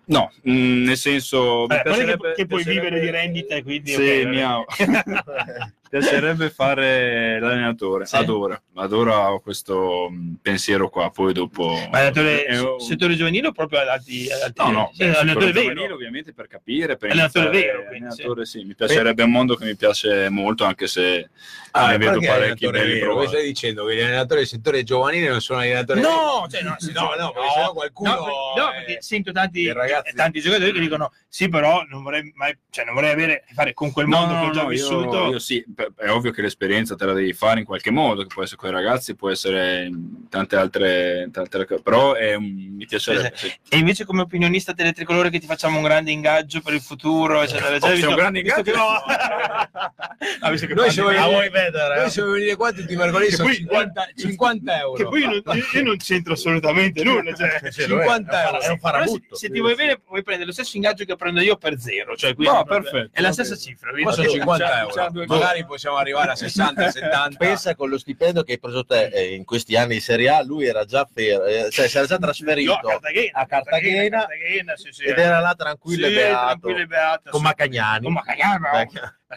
no, 0.04 0.32
mh, 0.42 0.52
nel 0.84 0.96
senso 0.96 1.66
mi 1.68 1.74
Eh, 1.76 1.82
piacerebbe- 1.82 2.32
che 2.34 2.46
puoi 2.46 2.62
piacerebbe- 2.62 2.88
vivere 2.90 3.00
di 3.00 3.10
rendita 3.10 3.54
e 3.54 3.62
quindi 3.62 3.90
Sì, 3.92 4.00
ok, 4.00 4.26
mi 4.26 4.42
piacerebbe 6.02 6.48
fare 6.48 7.38
l'allenatore, 7.38 8.06
Sì. 8.06 8.16
adoro, 8.16 8.62
adoro 8.76 9.40
questo 9.40 10.08
mh, 10.10 10.36
pensiero 10.40 10.88
qua, 10.88 11.10
poi 11.10 11.34
dopo 11.34 11.66
Ma 11.90 11.98
allenatore, 11.98 12.46
Eh, 12.46 12.58
oh, 12.60 12.78
settore 12.78 13.14
giovanile 13.14 13.48
o 13.48 13.52
proprio 13.52 13.80
ad 13.80 13.88
alti, 13.88 14.26
alti 14.30 14.62
No, 14.62 14.70
no, 14.70 14.90
sì, 14.92 14.98
beh, 15.00 15.04
allenatore 15.10 15.24
settore 15.32 15.52
vero. 15.52 15.62
giovanile, 15.74 15.92
ovviamente 15.92 16.32
per 16.32 16.46
capire, 16.46 16.96
per 16.96 17.10
Allenatore 17.10 17.44
iniziare- 17.48 17.66
vero, 17.66 17.86
quindi, 17.88 18.06
allenatore, 18.06 18.46
sì. 18.46 18.64
mi 18.64 18.74
piacerebbe 18.74 19.22
un 19.22 19.30
mondo 19.30 19.54
che 19.54 19.64
mi 19.66 19.76
piace 19.76 20.28
molto, 20.30 20.64
anche 20.64 20.86
se 20.86 21.28
Ah, 21.72 21.90
ne 21.90 21.98
vedo 21.98 22.20
parecchi 22.20 22.68
belli 22.70 22.98
provati. 22.98 23.28
stai 23.28 23.44
dicendo 23.44 23.84
che 23.84 23.96
gli 23.96 24.00
allenatori 24.00 24.40
del 24.40 24.48
settore 24.48 24.82
giovanile 24.84 25.28
non 25.28 25.40
sono 25.42 25.58
allenatori 25.60 26.00
No, 26.00 26.46
cioè, 26.50 26.62
no, 26.62 26.74
sì, 26.78 26.92
no, 26.92 27.14
no, 27.18 27.32
perché 27.32 27.48
sennò 27.54 27.72
qualcuno 27.74 28.10
no, 28.14 28.22
perché, 28.24 28.92
no, 28.92 28.96
eh, 28.96 29.02
sento 29.02 29.30
tanti, 29.32 29.70
ragazzi- 29.70 30.14
tanti 30.14 30.40
giocatori 30.40 30.72
che 30.72 30.80
dicono 30.80 31.12
sì, 31.28 31.48
però 31.50 31.82
non 31.88 32.02
vorrei 32.02 32.30
mai, 32.34 32.56
cioè, 32.70 32.84
non 32.86 32.94
vorrei 32.94 33.10
avere 33.10 33.40
a 33.42 33.46
che 33.46 33.54
fare 33.54 33.72
con 33.74 33.90
quel 33.92 34.06
mondo 34.06 34.34
che 34.38 34.46
ho 34.46 34.50
già 34.50 34.62
no, 34.62 34.70
io- 34.70 34.70
vissuto. 34.70 35.26
Io, 35.30 35.38
sì, 35.38 35.64
è 35.96 36.08
ovvio 36.10 36.30
che 36.30 36.42
l'esperienza 36.42 36.94
te 36.96 37.04
la 37.04 37.12
devi 37.12 37.32
fare 37.32 37.60
in 37.60 37.66
qualche 37.66 37.90
modo, 37.90 38.22
che 38.22 38.28
può 38.28 38.42
essere 38.42 38.56
con 38.58 38.68
i 38.70 38.72
ragazzi, 38.72 39.14
può 39.14 39.30
essere 39.30 39.84
in 39.86 40.28
tante 40.28 40.56
altre, 40.56 41.28
tante 41.32 41.40
altre 41.40 41.66
cose, 41.66 41.82
però 41.82 42.14
è 42.14 42.34
un- 42.34 42.74
mi 42.76 42.86
piacerebbe. 42.86 43.32
sì. 43.34 43.52
E 43.68 43.76
invece 43.78 44.04
come 44.04 44.22
opinionista 44.22 44.72
teletricolore 44.72 45.30
che 45.30 45.38
ti 45.38 45.46
facciamo 45.46 45.76
un 45.78 45.84
grande 45.84 46.10
ingaggio 46.10 46.60
per 46.60 46.74
il 46.74 46.80
futuro, 46.80 47.42
eccetera, 47.42 47.68
eccetera, 47.76 47.92
Oh, 47.92 48.00
è 48.00 48.06
un 48.06 48.14
grande 48.14 48.42
visto 48.42 48.58
ingaggio? 48.60 48.72
che 48.72 48.76
no. 48.78 49.02
Ah, 50.40 50.50
visto 50.50 50.66
che 50.66 50.74
Noi 50.74 50.88
Ah, 51.16 51.26
vuoi 51.28 51.48
vedere? 51.50 52.00
Noi 52.00 52.10
se 52.10 52.22
vuoi 52.22 52.38
venire 52.38 52.56
qua 52.56 52.72
tutti 52.72 52.92
i 52.92 52.96
mercoledì 52.96 53.30
sono 53.32 53.48
poi- 53.48 53.56
50, 53.56 54.08
50 54.16 54.78
euro. 54.80 54.92
Che 54.94 55.04
poi 55.04 55.20
io 55.20 55.42
non, 55.44 55.56
io- 55.72 55.82
non 55.82 55.96
c'entro 55.96 56.32
assolutamente 56.34 57.02
nulla. 57.02 57.32
Cioè, 57.34 57.60
Sì, 57.70 57.86
lo 57.86 57.98
è, 57.98 58.04
50 58.06 58.42
è 58.42 58.48
un 58.48 58.54
euro. 58.54 58.60
È 58.60 58.60
un 58.60 58.60
Però 58.60 58.72
se, 58.72 58.78
farabutto. 58.78 59.34
se 59.36 59.50
ti 59.50 59.60
vuoi 59.60 59.74
bene, 59.74 59.98
puoi 59.98 60.22
prendere 60.22 60.46
lo 60.48 60.52
stesso 60.52 60.76
ingaggio 60.76 61.04
che 61.04 61.16
prendo 61.16 61.40
io 61.40 61.56
per 61.56 61.78
zero. 61.78 62.16
Cioè, 62.16 62.34
quindi 62.34 62.54
No, 62.54 62.64
perfetto, 62.64 63.10
È 63.12 63.20
la 63.20 63.32
stessa 63.32 63.56
cifra. 63.56 63.90
Qua 63.90 63.98
vedi? 63.98 64.12
sono 64.14 64.28
50 64.28 64.64
c'ha- 64.64 64.80
euro. 65.10 65.24
Magari 65.26 65.64
possiamo 65.72 65.96
arrivare 65.96 66.32
a 66.32 66.36
60, 66.36 66.90
70. 66.90 67.36
Pensa 67.38 67.74
con 67.74 67.88
lo 67.88 67.96
stipendio 67.96 68.42
che 68.42 68.52
hai 68.52 68.58
preso 68.58 68.84
te 68.84 69.06
eh, 69.06 69.34
in 69.34 69.44
questi 69.44 69.74
anni 69.74 69.94
di 69.94 70.00
Serie 70.00 70.28
A, 70.28 70.42
lui 70.42 70.66
era 70.66 70.84
già 70.84 71.08
fermo, 71.10 71.44
eh, 71.44 71.70
cioè 71.70 71.88
si 71.88 71.96
era 71.96 72.06
già 72.06 72.18
trasferito 72.18 72.74
a 72.74 72.80
Cartagena, 72.80 73.38
a 73.38 73.46
Cartagena, 73.46 74.18
Cartagena, 74.18 74.76
sì, 74.76 74.92
sì, 74.92 75.04
ed 75.04 75.18
era 75.18 75.40
là 75.40 75.54
tranquillo 75.54 76.06
e 76.06 76.10
beato, 76.10 76.46
tranquillo 76.46 76.78
e 76.78 76.86
beato, 76.86 77.30
con. 77.30 77.42
Macagnani. 77.42 78.04
Con 78.04 78.12
Macagnani. 78.12 78.90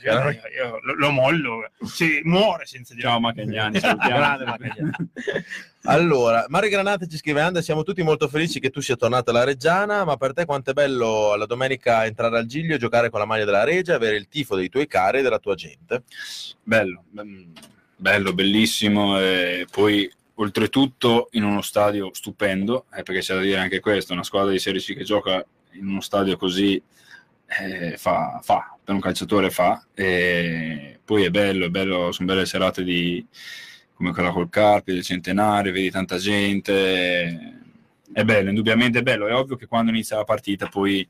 Io, 0.03 0.11
io 0.11 0.79
lo, 0.81 0.93
lo 0.95 1.11
mollo, 1.11 1.69
sì, 1.85 2.21
muore 2.23 2.65
senza 2.65 2.93
dire. 2.93 3.07
Ciao 3.07 3.19
Macagnani. 3.19 3.79
Grande 3.79 4.45
Macagnani. 4.45 4.91
Allora, 5.87 6.45
Mario 6.47 6.69
Granate 6.69 7.07
ci 7.07 7.17
scrive: 7.17 7.41
Anda, 7.41 7.61
siamo 7.61 7.83
tutti 7.83 8.01
molto 8.01 8.27
felici 8.27 8.59
che 8.59 8.71
tu 8.71 8.81
sia 8.81 8.95
tornato 8.95 9.29
alla 9.29 9.43
Reggiana, 9.43 10.03
ma 10.03 10.17
per 10.17 10.33
te 10.33 10.45
quanto 10.45 10.71
è 10.71 10.73
bello 10.73 11.35
la 11.35 11.45
domenica 11.45 12.05
entrare 12.05 12.37
al 12.37 12.47
Giglio, 12.47 12.77
giocare 12.77 13.09
con 13.09 13.19
la 13.19 13.25
maglia 13.25 13.45
della 13.45 13.63
Regia, 13.63 13.95
avere 13.95 14.15
il 14.15 14.27
tifo 14.27 14.55
dei 14.55 14.69
tuoi 14.69 14.87
cari 14.87 15.19
e 15.19 15.21
della 15.21 15.37
tua 15.37 15.53
gente. 15.53 16.03
Bello, 16.63 17.03
mm, 17.21 17.51
bello, 17.97 18.33
bellissimo. 18.33 19.19
E 19.19 19.67
poi, 19.69 20.11
oltretutto, 20.35 21.27
in 21.33 21.43
uno 21.43 21.61
stadio 21.61 22.09
stupendo, 22.13 22.85
eh, 22.91 23.03
perché 23.03 23.21
c'è 23.21 23.35
da 23.35 23.41
dire 23.41 23.59
anche 23.59 23.79
questo: 23.79 24.13
una 24.13 24.23
squadra 24.23 24.51
di 24.51 24.59
Serie 24.59 24.81
C 24.81 24.95
che 24.95 25.03
gioca 25.03 25.45
in 25.73 25.87
uno 25.87 26.01
stadio 26.01 26.35
così 26.35 26.81
eh, 27.47 27.97
fa, 27.97 28.39
fa, 28.43 28.77
per 28.83 28.93
un 28.93 29.01
calciatore 29.01 29.49
fa. 29.49 29.85
E 29.93 30.99
poi 31.03 31.23
è 31.23 31.29
bello, 31.29 31.65
è 31.65 31.69
bello, 31.69 32.11
sono 32.11 32.27
belle 32.27 32.45
serate 32.45 32.83
di, 32.83 33.25
come 33.93 34.11
quella 34.11 34.31
col 34.31 34.49
Carpi, 34.49 34.93
del 34.93 35.03
centenario, 35.03 35.71
vedi 35.71 35.91
tanta 35.91 36.17
gente. 36.17 37.61
È 38.11 38.23
bello, 38.23 38.49
indubbiamente 38.49 38.99
è 38.99 39.03
bello. 39.03 39.27
È 39.27 39.33
ovvio 39.33 39.55
che 39.55 39.67
quando 39.67 39.91
inizia 39.91 40.17
la 40.17 40.23
partita 40.23 40.67
poi. 40.67 41.07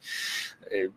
eh, 0.70 0.92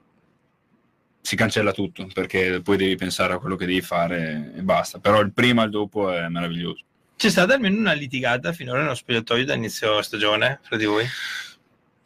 si 1.28 1.36
cancella 1.36 1.72
tutto 1.72 2.08
perché 2.14 2.62
poi 2.62 2.78
devi 2.78 2.96
pensare 2.96 3.34
a 3.34 3.38
quello 3.38 3.54
che 3.54 3.66
devi 3.66 3.82
fare 3.82 4.50
e 4.56 4.62
basta. 4.62 4.98
Però 4.98 5.20
il 5.20 5.30
prima 5.32 5.60
e 5.60 5.66
il 5.66 5.70
dopo 5.70 6.10
è 6.10 6.26
meraviglioso. 6.28 6.84
C'è 7.16 7.28
stata 7.28 7.52
almeno 7.52 7.76
una 7.76 7.92
litigata 7.92 8.52
finora 8.54 8.80
nello 8.80 8.94
spogliatoio 8.94 9.44
da 9.44 9.52
inizio 9.52 10.00
stagione 10.00 10.60
fra 10.62 10.78
di 10.78 10.86
voi? 10.86 11.04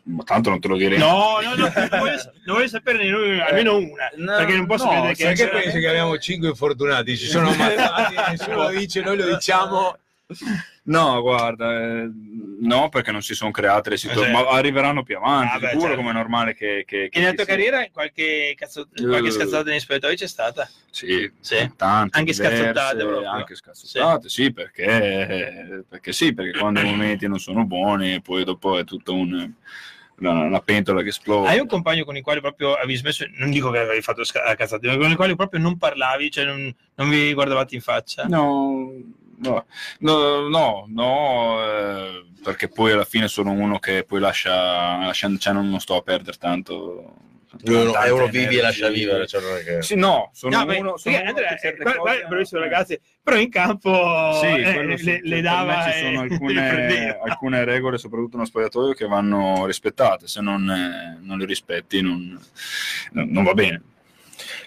Ma 0.04 0.24
tanto 0.24 0.50
non 0.50 0.58
te 0.60 0.68
lo 0.68 0.76
direi. 0.76 0.98
No, 0.98 1.38
no, 1.42 1.54
no, 1.54 1.72
non 1.74 1.88
voglio, 1.90 2.32
non 2.44 2.56
voglio 2.56 2.68
saperne 2.68 3.08
noi 3.08 3.40
almeno 3.40 3.76
una, 3.76 4.36
perché 4.36 4.56
non 4.56 4.66
posso 4.66 4.84
no, 4.86 4.90
credere 4.90 5.14
che... 5.14 5.22
sai 5.22 5.34
che 5.34 5.48
pensi 5.48 5.78
che 5.78 5.88
abbiamo 5.88 6.18
cinque 6.18 6.48
infortunati, 6.48 7.16
ci 7.16 7.26
sono 7.26 7.48
ammazzati, 7.50 8.14
nessuno 8.30 8.56
lo 8.56 8.68
dice, 8.70 9.00
noi 9.00 9.16
lo 9.16 9.34
diciamo. 9.34 9.96
No, 10.84 11.20
guarda, 11.20 11.70
eh, 12.02 12.10
no, 12.62 12.88
perché 12.88 13.12
non 13.12 13.22
si 13.22 13.34
sono 13.34 13.52
create 13.52 13.90
le 13.90 13.96
situazioni, 13.96 14.32
Eh, 14.32 14.36
sì. 14.36 14.42
ma 14.42 14.48
arriveranno 14.50 15.04
più 15.04 15.16
avanti, 15.18 15.54
Ah, 15.54 15.58
beh, 15.60 15.66
sicuro, 15.68 15.80
certo. 15.86 15.96
come 15.98 16.10
è 16.10 16.14
normale 16.14 16.54
che... 16.54 16.82
che, 16.84 17.08
che 17.08 17.18
E 17.18 17.20
nella 17.20 17.34
tua 17.34 17.44
sia. 17.44 17.54
carriera 17.54 17.86
qualche, 17.92 18.54
cazzo, 18.56 18.88
qualche 18.92 19.28
Eh. 19.28 19.30
scazzata 19.30 19.70
negli 19.70 19.78
spogliatoi 19.78 20.16
c'è 20.16 20.26
stata? 20.26 20.68
Sì, 20.90 21.30
Sì. 21.38 21.70
tante, 21.76 22.18
Anche 22.18 22.32
diverse, 22.32 22.56
scazzottate 22.56 23.04
proprio. 23.04 23.30
Anche 23.30 23.54
scazzottate, 23.54 24.28
sì, 24.28 24.52
perché, 24.52 25.84
perché 25.88 26.12
sì, 26.12 26.34
perché 26.34 26.58
quando 26.58 26.80
i 26.80 26.84
momenti 26.84 27.28
non 27.28 27.38
sono 27.38 27.64
buoni, 27.64 28.20
poi 28.20 28.42
dopo 28.42 28.76
è 28.78 28.84
tutto 28.84 29.14
un... 29.14 29.52
Una, 30.28 30.44
una 30.44 30.60
pentola 30.60 31.02
che 31.02 31.08
esplode. 31.08 31.48
Hai 31.48 31.58
un 31.58 31.66
compagno 31.66 32.04
con 32.04 32.16
il 32.16 32.22
quale 32.22 32.40
proprio 32.40 32.74
avevi 32.74 32.96
smesso, 32.96 33.24
non 33.38 33.50
dico 33.50 33.70
che 33.70 33.78
avevi 33.78 34.02
fatto 34.02 34.22
sca- 34.24 34.54
cazzate, 34.54 34.86
ma 34.86 34.96
con 34.96 35.10
il 35.10 35.16
quale 35.16 35.34
proprio 35.34 35.60
non 35.60 35.76
parlavi, 35.76 36.30
cioè 36.30 36.44
non, 36.44 36.72
non 36.94 37.10
vi 37.10 37.32
guardavate 37.34 37.74
in 37.74 37.80
faccia? 37.80 38.24
No, 38.26 38.92
no, 39.38 39.66
no, 39.98 40.48
no, 40.48 40.84
no, 40.88 41.64
eh, 41.64 42.24
perché 42.42 42.68
poi 42.68 42.92
alla 42.92 43.04
fine 43.04 43.26
sono 43.26 43.50
uno 43.50 43.78
che 43.78 44.04
poi 44.04 44.20
lascia, 44.20 45.04
lascia 45.04 45.30
cioè 45.38 45.52
non, 45.52 45.68
non 45.68 45.80
sto 45.80 45.96
a 45.96 46.02
perdere 46.02 46.36
tanto. 46.38 47.30
Uno, 47.64 47.92
uno 48.14 48.26
vivi 48.28 48.56
e 48.58 48.62
lascia 48.62 48.88
vivere. 48.88 49.26
Cioè 49.26 49.40
non 49.42 49.56
è 49.56 49.62
che... 49.62 49.82
Sì, 49.82 49.94
no, 49.94 50.30
sono 50.32 50.56
No, 50.58 50.64
beh, 50.64 50.78
uno, 50.78 50.96
sono 50.96 51.16
uno 51.16 51.28
Andrea, 51.28 51.48
che 51.50 51.58
certe 51.60 51.80
eh, 51.80 51.82
guarda- 51.82 51.98
cose- 52.00 52.10
guarda, 52.12 52.28
bravissimo 52.28 52.60
ragazzi, 52.60 53.00
però 53.22 53.36
in 53.36 53.50
campo 53.50 54.38
Sì, 54.40 54.46
eh, 54.46 54.96
sì, 54.96 55.04
le, 55.04 55.20
le 55.22 55.40
dava 55.40 55.90
ci 55.90 55.98
sono 55.98 56.20
alcune, 56.20 57.18
alcune 57.22 57.64
regole, 57.64 57.98
soprattutto 57.98 58.36
nello 58.36 58.48
spogliatoio, 58.48 58.94
che 58.94 59.06
vanno 59.06 59.66
rispettate. 59.66 60.26
Se 60.26 60.40
non, 60.40 60.68
eh, 60.70 61.18
non 61.20 61.38
le 61.38 61.44
rispetti, 61.44 62.00
non, 62.00 62.40
non 63.12 63.44
va 63.44 63.52
bene. 63.54 63.82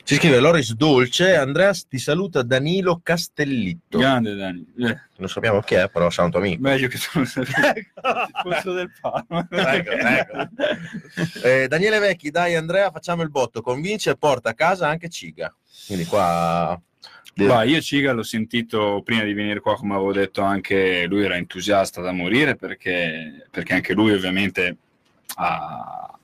Ci 0.06 0.18
scrive 0.18 0.40
Loris 0.40 0.76
Dolce, 0.76 1.36
Andrea 1.36 1.74
ti 1.90 1.98
saluta 1.98 2.44
Danilo 2.44 3.00
Castellitto. 3.02 3.98
Grande 3.98 4.36
Dani, 4.36 4.64
Eh, 4.78 5.00
Non 5.18 5.28
sappiamo 5.28 5.62
chi 5.62 5.74
è, 5.74 5.90
però 5.90 6.12
sa 6.12 6.22
un 6.22 6.30
tuo 6.30 6.40
amico. 6.42 6.62
meglio 6.62 6.88
che 6.88 6.98
sei 7.26 7.26
tifoso 7.26 8.74
del 8.74 8.92
Parma. 9.02 9.48
Ecco, 9.50 9.92
ecco. 9.92 10.48
Eh, 11.44 11.68
Daniele 11.68 11.98
Vecchi, 11.98 12.30
dai 12.30 12.54
Andrea, 12.56 12.92
facciamo 12.92 13.24
il 13.24 13.32
botto, 13.32 13.64
convince 13.64 14.12
e 14.12 14.16
porta 14.16 14.52
a 14.52 14.54
casa 14.54 14.88
anche 14.88 15.10
Ciga. 15.10 15.52
Quindi 15.88 16.06
qua... 16.06 16.80
Ma 17.38 17.64
io 17.64 17.82
Ciga 17.82 18.12
l'ho 18.12 18.22
sentito 18.22 19.02
prima 19.04 19.24
di 19.24 19.34
venire 19.34 19.60
qua, 19.60 19.76
come 19.76 19.96
avevo 19.96 20.14
detto, 20.14 20.42
anche 20.42 21.06
lui 21.08 21.24
era 21.26 21.36
entusiasta 21.36 22.00
da 22.02 22.12
morire 22.12 22.56
perché, 22.56 23.48
perché 23.50 23.74
anche 23.74 23.94
lui 23.94 24.14
ovviamente 24.14 24.78
ha, 25.38 26.20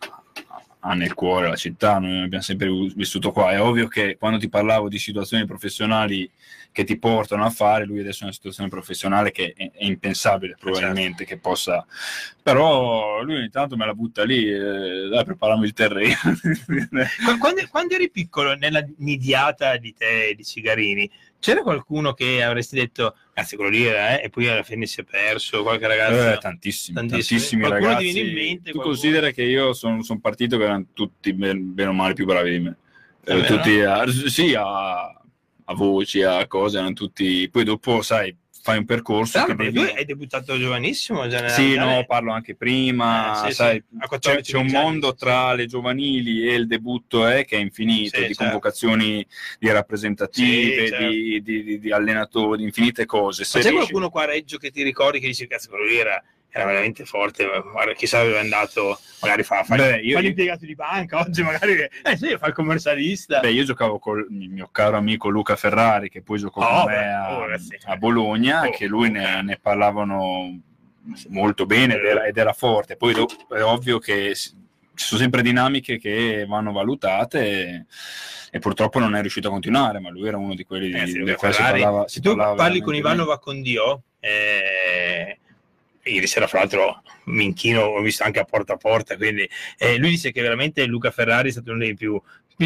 ha 0.84 0.94
nel 0.94 1.14
cuore 1.14 1.48
la 1.48 1.56
città, 1.56 2.00
noi 2.00 2.24
abbiamo 2.24 2.44
sempre 2.44 2.70
vissuto 2.96 3.32
qua. 3.32 3.52
È 3.52 3.62
ovvio 3.62 3.88
che 3.88 4.18
quando 4.18 4.40
ti 4.40 4.50
parlavo 4.50 4.90
di 4.90 4.98
situazioni 4.98 5.46
professionali 5.46 6.30
che 6.72 6.84
ti 6.84 6.98
portano 6.98 7.44
a 7.44 7.50
fare, 7.50 7.86
lui 7.86 8.00
adesso 8.00 8.20
è 8.20 8.22
in 8.22 8.28
una 8.28 8.34
situazione 8.34 8.70
professionale 8.70 9.32
che 9.32 9.54
è, 9.56 9.72
è 9.72 9.86
impensabile 9.86 10.56
probabilmente 10.60 11.26
che 11.26 11.38
possa... 11.38 11.86
Però 12.42 13.22
lui 13.22 13.36
ogni 13.36 13.50
tanto 13.50 13.78
me 13.78 13.86
la 13.86 13.94
butta 13.94 14.24
lì, 14.24 14.50
eh, 14.50 15.08
dai 15.10 15.24
prepariamo 15.24 15.64
il 15.64 15.74
terreno. 15.74 16.16
Qu- 16.34 17.38
Quando, 17.38 17.62
quando 17.70 17.94
eri 17.94 18.10
piccolo, 18.10 18.56
nella 18.56 18.84
nidiata 18.98 19.78
di 19.78 19.94
te 19.94 20.30
e 20.30 20.36
di 20.36 20.44
Cigarini, 20.44 21.10
c'era 21.38 21.62
qualcuno 21.62 22.14
che 22.14 22.42
avresti 22.42 22.76
detto, 22.76 23.16
cazzo, 23.42 23.56
quello 23.56 23.72
lì 23.72 23.84
era, 23.84 24.20
eh? 24.20 24.26
e 24.26 24.30
poi 24.30 24.48
alla 24.48 24.64
fine 24.64 24.86
si 24.86 25.02
è 25.02 25.04
perso, 25.04 25.64
qualche 25.64 25.88
ragazzo? 25.88 26.32
Eh, 26.32 26.38
tantissimi, 26.38 26.96
Tantissimi. 26.96 27.40
tantissimi 27.40 27.68
ragazzi. 27.68 28.24
mente, 28.24 28.72
tu 28.72 28.78
qualcuno? 28.78 28.84
considera 28.84 29.32
che 29.32 29.44
io 29.44 29.74
sono 29.74 30.02
partito 30.22 30.58
che 30.58 30.64
erano 30.64 30.86
tutti 30.94 31.34
ben- 31.34 31.74
bene 31.74 31.90
o 31.90 31.94
male 31.94 32.14
più 32.14 32.26
bravi 32.26 32.52
di 32.52 32.60
me. 32.60 32.78
Eh, 33.24 33.44
tutti 33.44 33.82
a, 33.82 34.06
sì, 34.08 34.54
a, 34.56 35.04
a 35.04 35.74
voci, 35.74 36.24
a 36.24 36.48
cose, 36.48 36.78
erano 36.78 36.94
tutti... 36.94 37.48
Poi 37.50 37.64
dopo, 37.64 38.02
sai, 38.02 38.36
fai 38.64 38.78
un 38.78 38.86
percorso 38.86 39.40
Tra 39.40 39.48
che 39.48 39.56
devi... 39.56 39.74
tu 39.80 39.92
hai 39.96 40.06
debuttato 40.06 40.58
giovanissimo, 40.58 41.28
Sì, 41.48 41.76
no, 41.76 42.04
parlo 42.08 42.32
anche 42.32 42.56
prima, 42.56 43.46
Eh, 43.46 43.50
sì, 43.50 43.56
sai, 43.56 43.84
sì, 43.90 43.98
c'è, 44.00 44.08
14, 44.08 44.52
c'è 44.52 44.58
un 44.58 44.64
15 44.64 44.76
anni, 44.76 44.86
mondo 44.86 45.10
sì, 45.10 45.16
tra 45.26 45.54
le 45.54 45.66
giovanili 45.66 46.48
e 46.48 46.54
il 46.54 46.68
debutto 46.68 47.28
eh, 47.28 47.44
che 47.46 47.58
è 47.58 47.60
infinito, 47.60 48.18
Sì, 48.18 48.28
di 48.28 48.34
certo. 48.34 48.44
convocazioni 48.44 49.26
di 49.60 49.72
rappresentative, 49.72 50.82
Sì, 50.86 50.88
certo. 50.88 51.08
di, 51.10 51.42
di- 51.42 51.64
di- 51.64 51.80
di 51.80 51.92
allenatori, 51.92 52.58
di 52.60 52.64
infinite 52.66 53.06
cose. 53.06 53.42
Ma 53.42 53.48
Se 53.48 53.60
c'è 53.60 53.70
riesci- 53.70 53.78
qualcuno 53.78 54.10
qua 54.10 54.24
a 54.24 54.26
Reggio 54.26 54.58
che 54.58 54.72
ti 54.72 54.84
ricordi 54.84 55.20
che 55.20 55.28
dici, 55.28 55.48
cazzo, 55.48 55.70
quello 55.70 55.86
lì 55.86 55.98
era, 55.98 56.24
era 56.54 56.66
veramente 56.66 57.06
forte, 57.06 57.46
guarda, 57.72 57.94
chissà 57.94 58.22
dove 58.24 58.36
è 58.36 58.40
andato, 58.40 59.00
magari 59.22 59.44
fa, 59.44 59.64
fa, 59.64 59.76
Beh, 59.76 60.00
io- 60.02 60.16
fa 60.16 60.22
l'impiegato 60.22 60.66
di 60.66 60.76
banca, 60.76 61.20
oggi 61.26 61.42
magari, 61.44 61.74
eh 62.04 62.18
sì, 62.18 62.36
fa 62.38 62.48
il 62.48 62.54
commercialista. 62.54 63.40
Beh, 63.40 63.52
io 63.52 63.64
giocavo 63.64 64.00
con 64.00 64.20
il 64.30 64.50
mio 64.50 64.68
caro 64.72 64.98
amico 64.98 65.30
Luca 65.30 65.56
Ferrari, 65.56 66.10
che 66.10 66.22
poi 66.22 66.40
giocò 66.40 66.60
Oh, 66.62 66.84
con 66.84 66.92
me 66.92 67.14
a, 67.14 67.38
oh, 67.40 67.46
a 67.86 67.96
Bologna, 67.98 68.68
Oh, 68.68 68.70
che 68.72 68.86
lui 68.86 69.10
ne, 69.10 69.42
ne 69.42 69.58
parlavano 69.62 70.60
molto 71.30 71.66
bene 71.66 71.96
ed 71.96 72.04
era, 72.06 72.26
ed 72.26 72.38
era 72.38 72.54
forte. 72.54 72.98
Poi 72.98 73.14
è 73.50 73.64
ovvio 73.64 73.98
che 74.00 74.36
ci 74.36 74.54
sono 74.94 75.22
sempre 75.22 75.42
dinamiche 75.42 75.98
che 75.98 76.46
vanno 76.48 76.72
valutate 76.74 77.40
e, 77.50 77.86
e 78.52 78.60
purtroppo 78.60 79.00
non 79.00 79.16
è 79.16 79.22
riuscito 79.22 79.48
a 79.48 79.52
continuare, 79.52 80.00
ma 80.00 80.10
lui 80.10 80.28
era 80.28 80.38
uno 80.38 80.54
di 80.54 80.64
quelli 80.66 80.88
di, 80.88 80.92
del 80.92 81.12
Luca 81.20 81.36
quali 81.36 81.54
si 81.54 81.62
Ferrari, 81.62 81.82
parlava. 81.82 82.08
se 82.10 82.20
tu 82.20 82.30
parlava 82.30 82.56
parli 82.56 82.82
con 82.82 82.92
veramente 82.94 83.10
Ivanova 83.22 83.40
con 83.40 83.62
Dio, 83.62 84.04
eh, 84.20 85.40
ieri 86.04 86.28
sera 86.28 86.48
fra 86.48 86.60
l'altro 86.60 87.02
Minchino 87.26 87.82
ho 87.82 88.02
visto 88.02 88.24
anche 88.24 88.40
a 88.40 88.44
porta 88.46 88.74
a 88.74 88.78
porta, 88.78 89.16
quindi 89.16 89.48
eh, 89.78 89.98
lui 89.98 90.10
dice 90.12 90.32
che 90.32 90.42
veramente 90.42 90.86
Luca 90.86 91.12
Ferrari 91.12 91.50
è 91.50 91.52
stato 91.52 91.72
uno 91.72 91.80
dei 91.80 91.96
più 91.96 92.20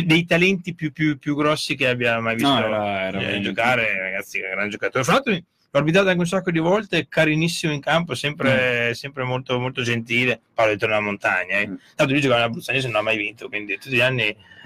dei 0.04 0.26
talenti 0.26 0.74
più, 0.74 0.92
più- 0.92 1.18
più 1.18 1.36
grossi 1.36 1.76
che 1.76 1.88
abbia 1.88 2.20
mai 2.20 2.36
visto 2.36 2.50
No, 2.50 2.66
era- 2.66 3.08
era 3.08 3.30
eh, 3.30 3.40
giocare, 3.40 3.98
ragazzi, 3.98 4.40
è 4.40 4.50
un 4.50 4.56
gran 4.56 4.70
giocatore. 4.70 5.04
Fra 5.06 5.14
l'altro 5.14 5.32
l'ho 5.32 5.42
orbitato 5.72 6.08
anche 6.10 6.20
un 6.20 6.28
sacco 6.28 6.52
di 6.52 6.60
volte, 6.60 7.08
carinissimo 7.08 7.72
in 7.72 7.80
campo, 7.80 8.14
sempre, 8.14 8.94
sempre 8.94 9.24
molto, 9.24 9.58
molto 9.58 9.84
gentile. 9.84 10.42
Parlo 10.54 10.74
di 10.74 10.80
tornare 10.80 11.02
a 11.02 11.06
montagna. 11.06 11.60
Eh. 11.60 11.68
Mm. 11.68 11.76
Tanto 11.96 12.12
lui 12.12 12.22
giocava 12.22 12.42
nella 12.42 12.52
Bruzzanese 12.52 12.88
e 12.88 12.90
non 12.92 13.00
ha 13.00 13.04
mai 13.04 13.18
vinto, 13.18 13.48
quindi 13.48 13.78
tutti 13.78 13.96
gli 13.96 14.02
anni... 14.02 14.36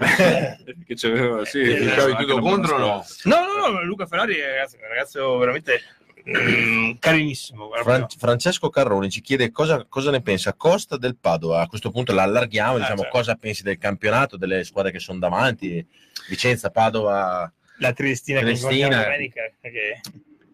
Che 0.86 0.94
c'aveva, 0.96 1.44
sì, 1.44 1.60
Eh, 1.60 1.94
tutto 2.18 2.38
buona 2.38 2.56
contro 2.56 2.78
no? 2.78 3.04
No, 3.24 3.68
no, 3.70 3.84
Luca 3.84 4.06
Ferrari 4.06 4.34
è 4.36 4.62
un 4.62 4.88
ragazzo 4.88 5.36
veramente 5.38 5.80
mm, 6.28 6.92
carinissimo. 6.98 7.70
Fran-. 7.82 8.06
Francesco 8.18 8.68
Carroni 8.70 9.10
ci 9.10 9.20
chiede 9.20 9.50
cosa, 9.50 9.84
cosa 9.88 10.10
ne 10.10 10.20
pensa 10.22 10.54
Costa 10.54 10.96
del 10.96 11.16
Padova. 11.16 11.60
A 11.60 11.66
questo 11.66 11.90
punto 11.90 12.12
l'allarghiamo, 12.12 12.76
Ah, 12.76 12.78
diciamo 12.78 13.02
certo. 13.02 13.16
cosa 13.16 13.34
pensi 13.34 13.62
del 13.62 13.78
campionato, 13.78 14.36
delle 14.36 14.64
squadre 14.64 14.92
che 14.92 14.98
sono 14.98 15.18
davanti, 15.18 15.84
Vicenza, 16.28 16.70
Padova. 16.70 17.52
La 17.78 17.92
Triestina, 17.92 18.40
Triestina. 18.40 18.88
che 18.98 19.04
domenica, 19.04 19.40
che- 19.62 20.00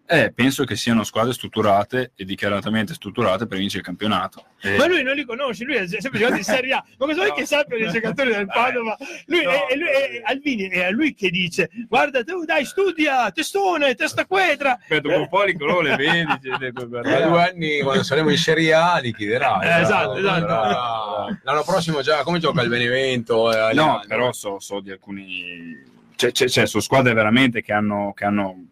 Eh, 0.09 0.33
penso 0.33 0.63
che 0.65 0.77
siano 0.77 1.03
squadre 1.03 1.33
strutturate 1.33 2.13
e 2.15 2.25
dichiaratamente 2.25 2.95
strutturate 2.95 3.47
per 3.47 3.59
vincere 3.59 3.81
il 3.81 3.85
campionato. 3.87 4.45
Eh, 4.61 4.77
Ma 4.77 4.87
lui 4.87 5.03
non 5.03 5.17
li 5.17 5.25
conosce, 5.25 5.65
lui 5.65 5.75
è 5.75 5.87
sempre 5.89 6.21
giocato 6.21 6.37
in 6.39 6.45
Serie 6.45 6.75
A. 6.75 6.85
Ma 6.97 7.07
cosa 7.07 7.25
vuoi 7.25 7.33
che 7.35 7.45
sappia 7.45 7.77
i 7.77 7.91
giocatori 7.91 8.31
del 8.33 8.47
Padova? 8.47 8.97
Lui, 9.27 9.43
No, 9.43 9.51
è, 9.51 9.67
è 9.67 9.75
lui- 9.77 9.89
è- 9.89 10.23
Alvini 10.25 10.69
è 10.69 10.85
a 10.85 10.91
lui 10.91 11.13
che 11.15 11.31
dice: 11.31 11.69
Guarda, 11.89 12.23
tu 12.23 12.45
dai, 12.45 12.65
studia, 12.65 13.31
testone, 13.33 13.95
testa 13.97 14.27
quetra. 14.27 14.79
Aspetta, 14.81 15.17
un 15.17 15.29
po' 15.29 15.45
di 15.45 15.57
colore 15.59 15.91
le 15.91 15.97
vedi. 15.97 16.39
cioè, 16.43 16.73
Tra 16.73 16.85
due 17.27 17.43
anni, 17.43 17.81
quando 17.81 18.03
saremo 18.05 18.31
in 18.31 18.39
Serie 18.39 18.73
A, 18.75 18.99
li 18.99 19.13
chiederà. 19.13 19.59
Eh, 19.61 19.81
esatto, 19.83 20.17
esatto. 20.19 21.39
L'anno- 21.43 21.65
prossimo 21.65 22.01
già, 22.03 22.23
come 22.23 22.39
gioca 22.39 22.63
il 22.63 22.69
Benevento? 22.69 23.53
eh, 23.53 23.75
No, 23.75 24.01
però 24.07 24.33
so, 24.33 24.61
so 24.61 24.79
di 24.81 24.93
alcuni. 24.93 25.95
C'è, 26.15 26.31
c'è- 26.33 26.47
c'è- 26.47 26.67
sono 26.67 26.83
squadre 26.83 27.13
veramente 27.13 27.61
che 27.61 27.73
hanno, 27.73 28.13
che 28.15 28.25
hanno 28.25 28.65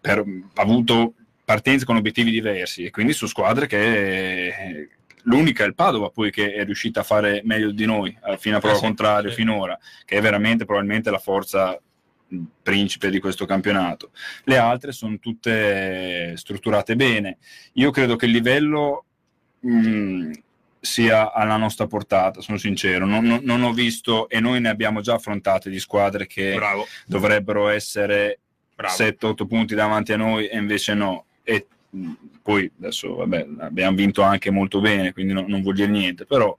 per- 0.00 0.24
avuto 0.54 1.14
partenze 1.44 1.84
con 1.84 1.96
obiettivi 1.96 2.30
diversi 2.30 2.84
e 2.84 2.90
quindi 2.90 3.12
sono 3.12 3.30
squadre 3.30 3.66
che. 3.66 4.46
eh, 4.48 4.88
L'unica 5.24 5.64
è 5.64 5.66
il 5.66 5.74
Padova 5.74 6.08
poi 6.08 6.30
che 6.30 6.54
è 6.54 6.64
riuscita 6.64 7.00
a 7.00 7.02
fare 7.02 7.42
meglio 7.44 7.72
di 7.72 7.84
noi, 7.84 8.16
eh, 8.24 8.38
fino 8.38 8.56
a 8.56 8.60
prova 8.60 8.76
sì, 8.76 8.80
contrario, 8.80 9.28
sì. 9.28 9.36
finora, 9.36 9.78
che 10.06 10.16
è 10.16 10.20
veramente 10.22 10.64
probabilmente 10.64 11.10
la 11.10 11.18
forza 11.18 11.78
principe 12.62 13.10
di 13.10 13.18
questo 13.18 13.44
campionato. 13.44 14.12
Le 14.44 14.56
altre 14.56 14.92
sono 14.92 15.18
tutte 15.18 16.34
strutturate 16.36 16.96
bene. 16.96 17.36
Io 17.74 17.90
credo 17.90 18.16
che 18.16 18.24
il 18.24 18.32
livello 18.32 19.04
mh, 19.60 20.30
sia 20.80 21.32
alla 21.34 21.58
nostra 21.58 21.86
portata, 21.86 22.40
sono 22.40 22.56
sincero. 22.56 23.04
Non, 23.04 23.22
non- 23.24 23.40
non 23.42 23.62
ho 23.62 23.74
visto, 23.74 24.26
e 24.30 24.40
noi 24.40 24.58
ne 24.60 24.70
abbiamo 24.70 25.02
già 25.02 25.14
affrontate 25.14 25.68
di 25.68 25.78
squadre 25.78 26.26
che 26.26 26.54
Bravo, 26.54 26.86
dovrebbero 27.04 27.68
essere. 27.68 28.38
7-8 28.88 29.46
punti 29.46 29.74
davanti 29.74 30.12
a 30.12 30.16
noi 30.16 30.46
e 30.48 30.56
invece 30.56 30.94
no. 30.94 31.24
E 31.42 31.66
poi 32.42 32.70
adesso 32.78 33.16
vabbè, 33.16 33.46
abbiamo 33.60 33.96
vinto 33.96 34.22
anche 34.22 34.50
molto 34.50 34.80
bene, 34.80 35.12
quindi 35.12 35.32
no- 35.32 35.44
non 35.46 35.62
vuol 35.62 35.74
dire 35.74 35.88
niente, 35.88 36.24
però 36.24 36.56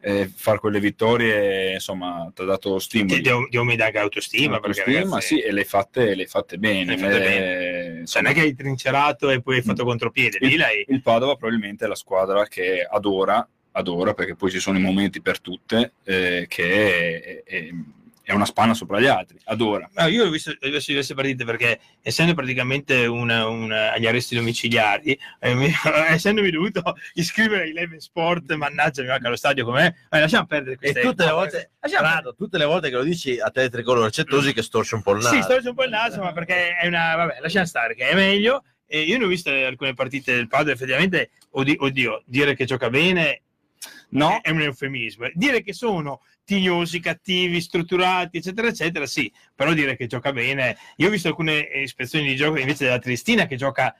eh, 0.00 0.28
far 0.34 0.58
quelle 0.60 0.80
vittorie 0.80 1.72
insomma 1.74 2.30
ti 2.34 2.42
ha 2.42 2.44
dato 2.44 2.78
stimoli. 2.78 3.22
Ti 3.22 3.56
aumenta 3.56 3.86
anche 3.86 3.98
autostima, 3.98 4.56
Autostima, 4.56 4.98
ragazzi, 4.98 5.26
sì, 5.36 5.40
e 5.40 5.50
le 5.52 5.60
hai 5.60 5.66
fatte, 5.66 6.14
le 6.14 6.26
fatte 6.26 6.58
bene. 6.58 6.96
Le 6.96 6.98
fatte 6.98 7.16
Eh, 7.16 7.18
bene. 7.20 7.36
cioè, 7.92 7.98
insomma, 8.00 8.22
non 8.28 8.32
è 8.32 8.34
che 8.34 8.40
hai 8.42 8.54
trincerato 8.54 9.30
e 9.30 9.40
poi 9.40 9.56
hai 9.56 9.62
fatto 9.62 9.84
contropiede, 9.84 10.38
lì 10.40 10.52
il, 10.52 10.58
l'hai... 10.58 10.84
il 10.88 11.00
Padova 11.00 11.36
probabilmente 11.36 11.84
è 11.86 11.88
la 11.88 11.94
squadra 11.94 12.46
che 12.46 12.82
adora, 12.82 13.46
adora 13.72 14.12
perché 14.12 14.34
poi 14.34 14.50
ci 14.50 14.58
sono 14.58 14.76
i 14.76 14.82
momenti 14.82 15.22
per 15.22 15.40
tutte, 15.40 15.92
eh, 16.04 16.44
che 16.48 17.42
è, 17.42 17.42
è- 17.44 17.68
è 17.68 17.68
una 18.32 18.46
spanna 18.46 18.72
sopra 18.74 18.98
gli 19.00 19.06
altri, 19.06 19.38
adora. 19.44 19.88
No, 19.94 20.06
io 20.06 20.24
ho 20.24 20.30
visto, 20.30 20.50
ho 20.50 20.56
visto 20.70 20.90
diverse 20.92 21.14
partite 21.14 21.44
perché 21.44 21.78
essendo 22.00 22.32
praticamente 22.34 23.04
una- 23.06 23.46
una- 23.46 23.92
agli 23.92 24.06
arresti 24.06 24.34
domiciliari, 24.34 25.18
eh, 25.40 25.54
mi- 25.54 25.70
essendomi 26.08 26.50
dovuto 26.50 26.94
iscrivere 27.14 27.64
a 27.64 27.66
Eleven 27.66 28.00
Sport, 28.00 28.52
mannaggia 28.54 29.02
mi 29.02 29.08
manca 29.08 29.28
lo 29.28 29.36
stadio 29.36 29.64
com'è, 29.64 29.86
eh, 30.10 30.20
lasciamo 30.20 30.46
perdere 30.46 30.74
E 30.74 30.78
queste 30.78 31.00
tutte 31.02 31.24
le 31.24 31.30
volte, 31.32 31.70
Lasciamo 31.80 32.06
Rado, 32.08 32.34
tutte 32.34 32.56
le 32.58 32.64
volte 32.64 32.88
che 32.88 32.96
lo 32.96 33.02
dici 33.02 33.38
a 33.38 33.50
te 33.50 33.68
tricolore 33.68 34.08
c'è 34.10 34.24
Tosi 34.24 34.52
che 34.54 34.62
storce 34.62 34.94
un 34.94 35.02
po' 35.02 35.12
il 35.12 35.22
naso. 35.22 35.34
Sì, 35.34 35.42
sto 35.42 35.58
un 35.68 35.74
po' 35.74 35.84
il 35.84 35.90
naso, 35.90 36.20
ma 36.22 36.32
perché 36.32 36.76
è 36.76 36.86
una. 36.86 37.16
Vabbè, 37.16 37.38
lasciamo 37.40 37.66
stare, 37.66 37.94
che 37.94 38.08
è 38.08 38.14
meglio. 38.14 38.64
E 38.86 39.00
io 39.00 39.18
ne 39.18 39.24
ho 39.24 39.28
viste 39.28 39.64
alcune 39.64 39.92
partite 39.94 40.34
del 40.34 40.46
Padre, 40.46 40.72
effettivamente, 40.72 41.30
oddio, 41.50 41.76
oddio, 41.78 42.22
dire 42.26 42.54
che 42.54 42.64
gioca 42.64 42.88
bene 42.90 43.40
No, 44.10 44.40
è 44.40 44.50
un 44.50 44.60
eufemismo. 44.62 45.28
Dire 45.34 45.62
che 45.62 45.72
sono 45.72 46.20
tignosi, 46.44 47.00
cattivi, 47.00 47.60
strutturati, 47.60 48.38
eccetera, 48.38 48.68
eccetera, 48.68 49.06
sì, 49.06 49.32
però 49.54 49.72
dire 49.72 49.96
che 49.96 50.06
gioca 50.06 50.32
bene. 50.32 50.76
Io 50.96 51.08
ho 51.08 51.10
visto 51.10 51.28
alcune 51.28 51.58
ispezioni 51.58 52.26
di 52.26 52.36
gioco 52.36 52.58
invece 52.58 52.84
della 52.84 52.98
Triestina 52.98 53.46
che 53.46 53.56
gioca 53.56 53.96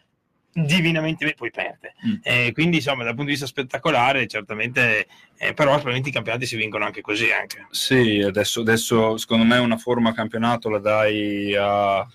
divinamente 0.52 1.24
bene, 1.24 1.36
poi 1.36 1.50
perde. 1.50 1.94
Mm. 2.06 2.14
Eh, 2.22 2.52
quindi, 2.52 2.76
insomma, 2.76 3.02
dal 3.02 3.14
punto 3.14 3.24
di 3.24 3.32
vista 3.32 3.46
spettacolare, 3.46 4.26
certamente, 4.26 5.06
eh, 5.36 5.52
però 5.52 5.72
probabilmente 5.72 6.10
i 6.10 6.12
campionati 6.12 6.46
si 6.46 6.56
vincono 6.56 6.84
anche 6.84 7.00
così. 7.00 7.30
Anche. 7.32 7.66
Sì, 7.70 8.20
adesso, 8.20 8.60
adesso 8.60 9.16
secondo 9.16 9.44
me 9.44 9.58
una 9.58 9.76
forma 9.76 10.12
campionato 10.12 10.68
la 10.68 10.78
dai 10.78 11.54
a 11.56 12.06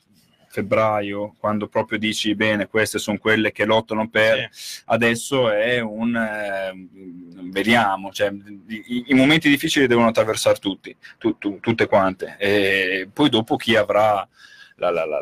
febbraio, 0.60 1.36
quando 1.40 1.68
proprio 1.68 1.98
dici 1.98 2.36
bene, 2.36 2.68
queste 2.68 3.00
sono 3.00 3.18
quelle 3.18 3.52
che 3.52 3.66
lottano 3.66 4.10
per... 4.10 4.50
Adesso 4.86 5.50
è 5.52 5.80
un... 5.80 6.16
eh, 6.16 6.88
vediamo, 7.52 8.12
cioè, 8.12 8.32
i, 8.68 9.06
i 9.08 9.14
momenti 9.14 9.50
difficili 9.50 9.88
devono 9.88 10.08
attraversare 10.08 10.58
tutti, 10.60 10.96
tu- 11.18 11.38
tu- 11.38 11.60
tutte 11.60 11.88
quante. 11.88 12.36
E 12.38 13.10
poi 13.12 13.30
dopo 13.30 13.56
chi 13.56 13.76
avrà... 13.76 14.28
La, 14.76 14.92
la- 14.92 15.06
la- 15.06 15.20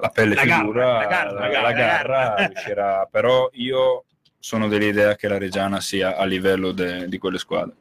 la- 0.00 0.08
pelle 0.08 0.34
La 0.34 0.44
garra, 0.44 0.62
dura, 0.64 1.60
la 1.60 1.72
garra. 1.72 2.34
riuscirà. 2.48 3.06
Però 3.10 3.50
io 3.52 4.04
sono 4.38 4.68
dell'idea 4.68 5.16
che 5.16 5.28
la 5.28 5.36
Reggiana 5.36 5.80
sia 5.82 6.16
a 6.16 6.24
livello 6.24 6.72
de- 6.72 7.06
di 7.06 7.18
quelle 7.18 7.36
squadre. 7.36 7.74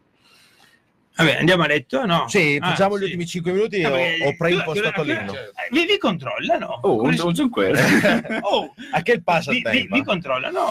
Vabbè, 1.19 1.35
andiamo 1.39 1.63
a 1.63 1.67
letto? 1.67 2.05
No? 2.05 2.27
Sì, 2.29 2.57
Ah, 2.61 2.69
facciamo 2.69 2.95
gli 2.95 2.99
sì. 2.99 3.03
ultimi 3.05 3.25
5 3.27 3.51
minuti. 3.51 3.81
No, 3.81 3.89
ho, 3.89 4.35
preimpostato 4.37 5.03
l'inno. 5.03 5.33
eh, 5.33 5.51
Vi, 5.69 5.85
vi 5.85 5.97
controllano? 5.97 6.79
Oh, 6.81 6.95
Come 6.95 7.09
un, 7.09 7.15
si- 7.17 7.25
un 7.25 7.33
Giunquera. 7.33 7.79
Oh, 8.41 8.73
A 8.91 9.01
che 9.01 9.11
il 9.11 9.23
passa 9.23 9.51
vi, 9.51 9.61
vi- 9.69 9.87
vi 9.91 10.03
controllano? 10.03 10.61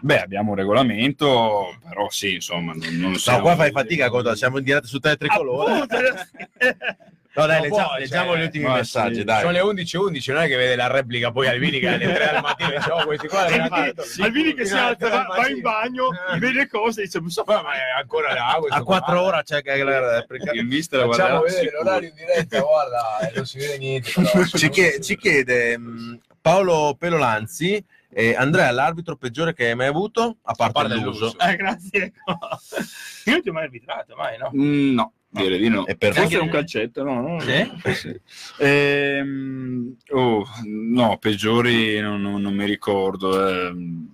Beh, 0.00 0.20
abbiamo 0.20 0.50
un 0.50 0.56
regolamento, 0.56 1.76
però 1.88 2.10
sì, 2.10 2.34
insomma, 2.34 2.72
non, 2.74 2.94
non 2.96 3.10
No, 3.12 3.16
siamo- 3.18 3.40
qua 3.42 3.54
fai 3.54 3.70
fatica 3.70 4.10
contro, 4.10 4.34
siamo 4.34 4.58
in 4.58 4.64
diretta 4.64 4.86
su 4.88 4.98
Tele 4.98 5.16
Tricolore. 5.16 5.72
Appunto. 5.72 5.96
No, 7.36 7.46
dai, 7.46 7.60
leggiamo, 7.60 7.88
poi, 7.88 7.98
leggiamo 8.00 8.30
cioè, 8.32 8.38
gli 8.40 8.42
ultimi 8.44 8.64
ma 8.64 8.72
messaggi, 8.74 9.14
sì, 9.16 9.24
dai. 9.24 9.40
Sono 9.40 9.52
le 9.52 9.60
11.11, 9.60 10.32
non 10.32 10.42
è 10.42 10.46
che 10.48 10.56
vede 10.56 10.76
la 10.76 10.86
replica 10.86 11.30
poi 11.30 11.46
Albini 11.48 11.78
che 11.78 11.88
alle 11.88 12.12
3 12.12 12.30
del 12.32 12.40
mattino 12.42 12.70
dice 12.70 12.90
oh 12.90 13.04
questi 13.04 13.28
qua 13.28 13.46
fatto. 13.68 14.04
Albini 14.20 14.54
che 14.54 14.64
si 14.64 14.72
alza, 14.74 15.08
va, 15.08 15.26
va 15.36 15.48
in 15.48 15.60
bagno, 15.60 16.08
Eh. 16.32 16.38
vede 16.38 16.66
cose 16.66 17.02
dice, 17.02 17.18
"Non 17.20 17.28
so 17.30 17.44
Ma 17.46 17.62
ma 17.62 17.74
è 17.74 18.00
ancora 18.00 18.32
là 18.32 18.58
A 18.70 18.82
4 18.82 19.12
qua. 19.12 19.22
ore 19.22 19.42
c'è 19.44 19.62
che 19.62 19.82
la 19.82 20.16
replica. 20.18 20.52
Il 20.52 20.64
mister 20.64 21.06
Facciamo 21.06 21.40
vedere 21.42 21.60
sicuro. 21.64 21.82
l'orario 21.82 22.08
in 22.08 22.14
diretta, 22.14 22.60
guarda, 22.60 23.18
e 23.28 23.32
non 23.36 23.44
si 23.46 23.58
vede 23.58 23.78
niente. 23.78 24.10
però. 24.14 24.44
Ci 24.56 24.68
chiede, 24.70 25.00
ci 25.00 25.16
chiede, 25.16 25.76
mh, 25.78 26.20
Paolo 26.40 26.96
Pelolanzi, 26.98 27.84
eh, 28.10 28.34
Andrea, 28.34 28.70
l'arbitro 28.70 29.16
peggiore 29.16 29.52
che 29.52 29.66
hai 29.68 29.74
mai 29.74 29.88
avuto, 29.88 30.38
a 30.42 30.54
parte, 30.54 30.72
parte 30.72 30.94
l'uso. 30.94 31.24
l'uso. 31.26 31.38
Eh, 31.38 31.56
grazie. 31.56 32.12
Io 33.26 33.32
non 33.32 33.42
ti 33.42 33.48
ho 33.48 33.52
mai 33.52 33.64
arbitrato, 33.64 34.14
mai, 34.16 34.38
no? 34.38 34.50
Mm, 34.56 34.94
no, 34.94 35.12
direi 35.36 35.58
di 35.58 35.68
no. 35.68 35.86
E 35.86 35.96
per 35.96 36.12
Forse 36.14 36.28
Neanche- 36.36 36.38
un 36.38 36.48
calcetto, 36.50 37.02
no? 37.02 37.20
no, 37.20 37.34
no. 37.34 37.40
Sì? 37.40 37.70
Eh, 37.84 37.94
sì. 37.94 38.20
Ehm, 38.58 39.96
oh, 40.10 40.44
no, 40.64 41.18
peggiori 41.18 42.00
non, 42.00 42.20
non- 42.20 42.40
non 42.40 42.54
mi 42.54 42.64
ricordo. 42.64 43.48
ehm, 43.48 44.08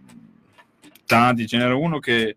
tanti, 1.06 1.46
ce 1.46 1.56
n'era 1.58 1.74
uno 1.74 1.98
che 1.98 2.36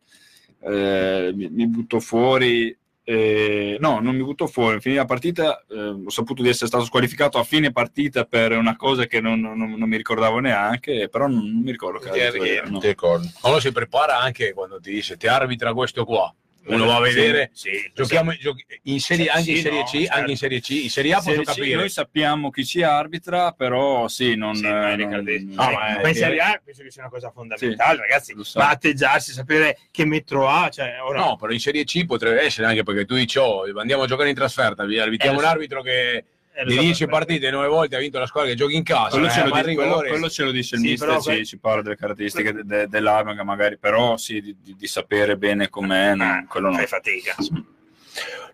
eh, 0.60 1.32
mi, 1.34 1.50
mi 1.50 1.68
buttò 1.68 2.00
fuori. 2.00 2.76
eh, 3.08 3.78
no, 3.80 4.00
non 4.00 4.16
mi 4.16 4.24
buttò 4.24 4.48
fuori. 4.48 4.82
Finì 4.82 4.96
la 4.96 5.06
partita, 5.06 5.64
eh, 5.70 5.78
ho 6.06 6.10
saputo 6.10 6.42
di 6.42 6.50
essere 6.50 6.66
stato 6.68 6.84
squalificato 6.86 7.38
a 7.38 7.44
fine 7.44 7.72
partita 7.72 8.26
per 8.26 8.52
una 8.58 8.76
cosa 8.76 9.06
che 9.06 9.22
non, 9.22 9.40
non- 9.40 9.76
non 9.78 9.88
mi 9.88 9.96
ricordavo 9.98 10.40
neanche, 10.40 11.08
però 11.10 11.28
non, 11.28 11.46
non 11.46 11.62
mi 11.62 11.72
ricordo 11.72 12.00
che 12.00 12.10
Ti. 12.10 12.80
Ti 12.80 12.88
ricordi? 12.88 13.32
Uno 13.44 13.60
si 13.60 13.72
prepara 13.72 14.20
anche 14.20 14.54
quando 14.54 14.80
ti 14.80 14.92
dice 14.92 15.18
ti 15.18 15.28
arbitra 15.28 15.74
questo 15.74 16.04
qua. 16.04 16.34
Uno 16.68 16.86
va 16.86 16.96
a 16.98 17.06
Sì, 17.08 17.14
vedere, 17.14 17.50
sì, 17.54 17.92
giochiamo 17.94 18.34
giochi- 18.36 18.66
in 18.84 19.00
serie, 19.00 19.28
anche 19.30 19.52
in 19.52 19.56
Sì, 19.58 19.62
Serie 19.62 19.80
no, 19.80 19.86
C, 19.86 19.90
certo. 19.92 20.14
anche 20.18 20.32
in 20.32 20.38
Serie 20.38 20.62
C, 20.62 20.70
in 20.70 20.90
Serie 20.90 21.12
A 21.14 21.16
posso 21.18 21.30
Serie 21.30 21.44
C, 21.44 21.48
capire. 21.48 21.76
noi 21.76 21.90
sappiamo 21.90 22.50
chi 22.50 22.66
ci 22.66 22.82
arbitra, 22.82 23.52
però 23.52 24.08
sì, 24.08 24.36
non... 24.36 24.56
Sì, 24.56 24.66
eh, 24.66 24.96
Riccardi- 24.96 25.46
non- 25.46 25.56
No, 25.56 25.72
ma 25.72 26.08
in 26.08 26.16
Serie 26.16 26.40
A 26.40 26.62
penso 26.64 26.82
che 26.84 26.90
sia 26.92 27.02
una 27.04 27.12
cosa 27.12 27.30
fondamentale, 27.32 27.96
Sì, 27.96 28.02
ragazzi. 28.02 28.36
so. 28.42 28.60
Ma 28.60 28.70
atteggiarsi, 28.70 29.32
sapere 29.32 29.78
che 29.92 30.06
metro 30.06 30.48
ha, 30.50 30.70
cioè, 30.70 30.98
ora, 31.02 31.20
No, 31.20 31.36
però 31.36 31.52
in 31.52 31.60
Serie 31.60 31.84
C 31.84 32.04
potrebbe 32.06 32.42
essere 32.42 32.66
anche 32.68 32.84
perché 32.84 33.06
tu 33.06 33.16
dici, 33.16 33.38
oh, 33.38 33.64
andiamo 33.80 34.04
a 34.04 34.08
giocare 34.08 34.30
in 34.30 34.36
trasferta, 34.36 34.86
vi 34.86 34.98
arbitriamo 34.98 35.38
Eh, 35.38 35.42
un 35.44 35.48
arbitro 35.48 35.82
che 35.84 36.24
di 36.64 36.74
so, 36.76 36.80
10 36.82 37.06
però- 37.06 37.18
partite 37.18 37.50
9 37.52 37.68
volte 37.68 37.96
ha 37.96 38.00
vinto 38.00 38.20
la 38.20 38.26
squadra 38.26 38.50
che 38.52 38.56
giochi 38.56 38.76
in 38.76 38.84
casa. 38.84 39.10
Quello, 39.10 39.28
eh, 39.28 39.30
ce 39.32 39.44
lo 39.44 39.52
dice, 39.52 39.74
quello- 39.76 39.96
quello 39.98 40.30
ce 40.30 40.44
lo 40.44 40.52
dice 40.52 40.76
il 40.76 40.82
Sì, 40.82 40.88
mister, 40.92 41.08
però 41.10 41.22
ci, 41.22 41.30
que- 41.30 41.46
ci 41.46 41.58
parla 41.58 41.82
delle 41.82 41.96
caratteristiche 41.98 42.54
de- 42.54 42.64
de- 42.64 42.88
dell'arma, 42.88 43.36
che 43.36 43.44
magari 43.44 43.78
però 43.78 44.16
sì, 44.18 44.40
di, 44.42 44.56
di- 44.62 44.76
di 44.78 44.88
sapere 44.88 45.38
bene 45.38 45.70
com'è, 45.70 46.16
no, 46.16 46.24
Ah, 46.24 46.46
quello 46.48 46.70
no. 46.70 46.76
fai 46.78 46.88
fatica. 46.88 47.36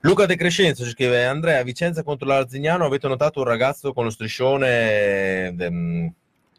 Luca 0.04 0.26
De 0.26 0.36
Crescenzo 0.36 0.84
ci 0.84 0.90
scrive 0.92 1.26
Andrea, 1.26 1.60
a 1.60 1.64
Vicenza 1.64 2.02
contro 2.02 2.28
l'Arzignano 2.28 2.86
avete 2.86 3.08
notato 3.08 3.40
un 3.42 3.46
ragazzo 3.46 3.94
con 3.94 4.06
lo 4.06 4.10
striscione 4.10 5.48
ehm, 5.56 6.12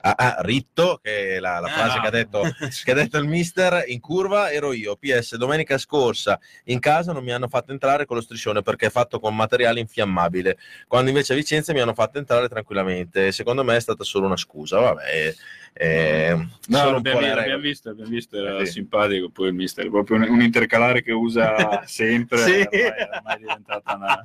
ah, 0.03 0.15
ah, 0.17 0.37
ritto, 0.41 1.01
che 1.03 1.37
è 1.37 1.39
la, 1.41 1.59
la 1.61 1.69
Ah, 1.69 1.71
frase 1.71 1.97
no. 1.97 2.01
che, 2.03 2.07
ha 2.07 2.11
detto, 2.11 2.43
che 2.85 2.91
ha 2.91 2.95
detto 2.95 3.19
il 3.19 3.27
mister, 3.27 3.85
in 3.87 4.01
curva 4.01 4.51
ero 4.53 4.73
io, 4.73 4.97
PS, 4.97 5.37
domenica 5.37 5.79
scorsa 5.79 6.39
in 6.65 6.79
casa 6.81 7.13
non 7.13 7.25
mi 7.25 7.33
hanno 7.33 7.49
fatto 7.49 7.73
entrare 7.73 8.05
con 8.05 8.17
lo 8.17 8.23
striscione 8.23 8.63
perché 8.63 8.87
è 8.87 8.91
fatto 8.91 9.19
con 9.21 9.35
materiale 9.35 9.81
infiammabile, 9.81 10.59
quando 10.87 11.11
invece 11.11 11.33
a 11.33 11.37
Vicenza 11.37 11.73
mi 11.73 11.81
hanno 11.81 11.95
fatto 11.95 12.19
entrare 12.19 12.49
tranquillamente, 12.49 13.33
secondo 13.33 13.65
me 13.65 13.77
è 13.77 13.81
stata 13.81 14.05
solo 14.05 14.27
una 14.27 14.37
scusa, 14.37 14.79
vabbè, 14.79 15.35
eh, 15.75 16.35
No, 16.69 16.87
un 16.89 16.93
l'abbiamo, 16.93 17.59
visto, 17.59 17.89
l'abbiamo 17.89 18.11
visto, 18.11 18.37
era 18.37 18.59
Eh, 18.59 18.67
sì. 18.67 18.73
simpatico 18.73 19.31
poi 19.31 19.49
il 19.49 19.55
mister, 19.55 19.89
proprio 19.89 20.19
un, 20.19 20.25
un 20.29 20.43
intercalare 20.43 21.03
che 21.03 21.13
usa 21.13 21.83
sempre, 21.87 22.39
Sì. 22.39 22.51
ormai, 22.51 22.67
è 22.69 23.09
ormai 23.17 23.39
diventata 23.39 23.95
una... 23.95 24.23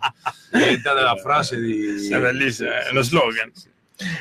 è 0.51 0.57
diventata 0.57 1.01
la 1.01 1.15
frase 1.15 1.59
di... 1.61 2.09
È 2.09 2.19
bellissimo, 2.19 2.69
è 2.71 2.89
uno 2.91 3.01
slogan. 3.01 3.51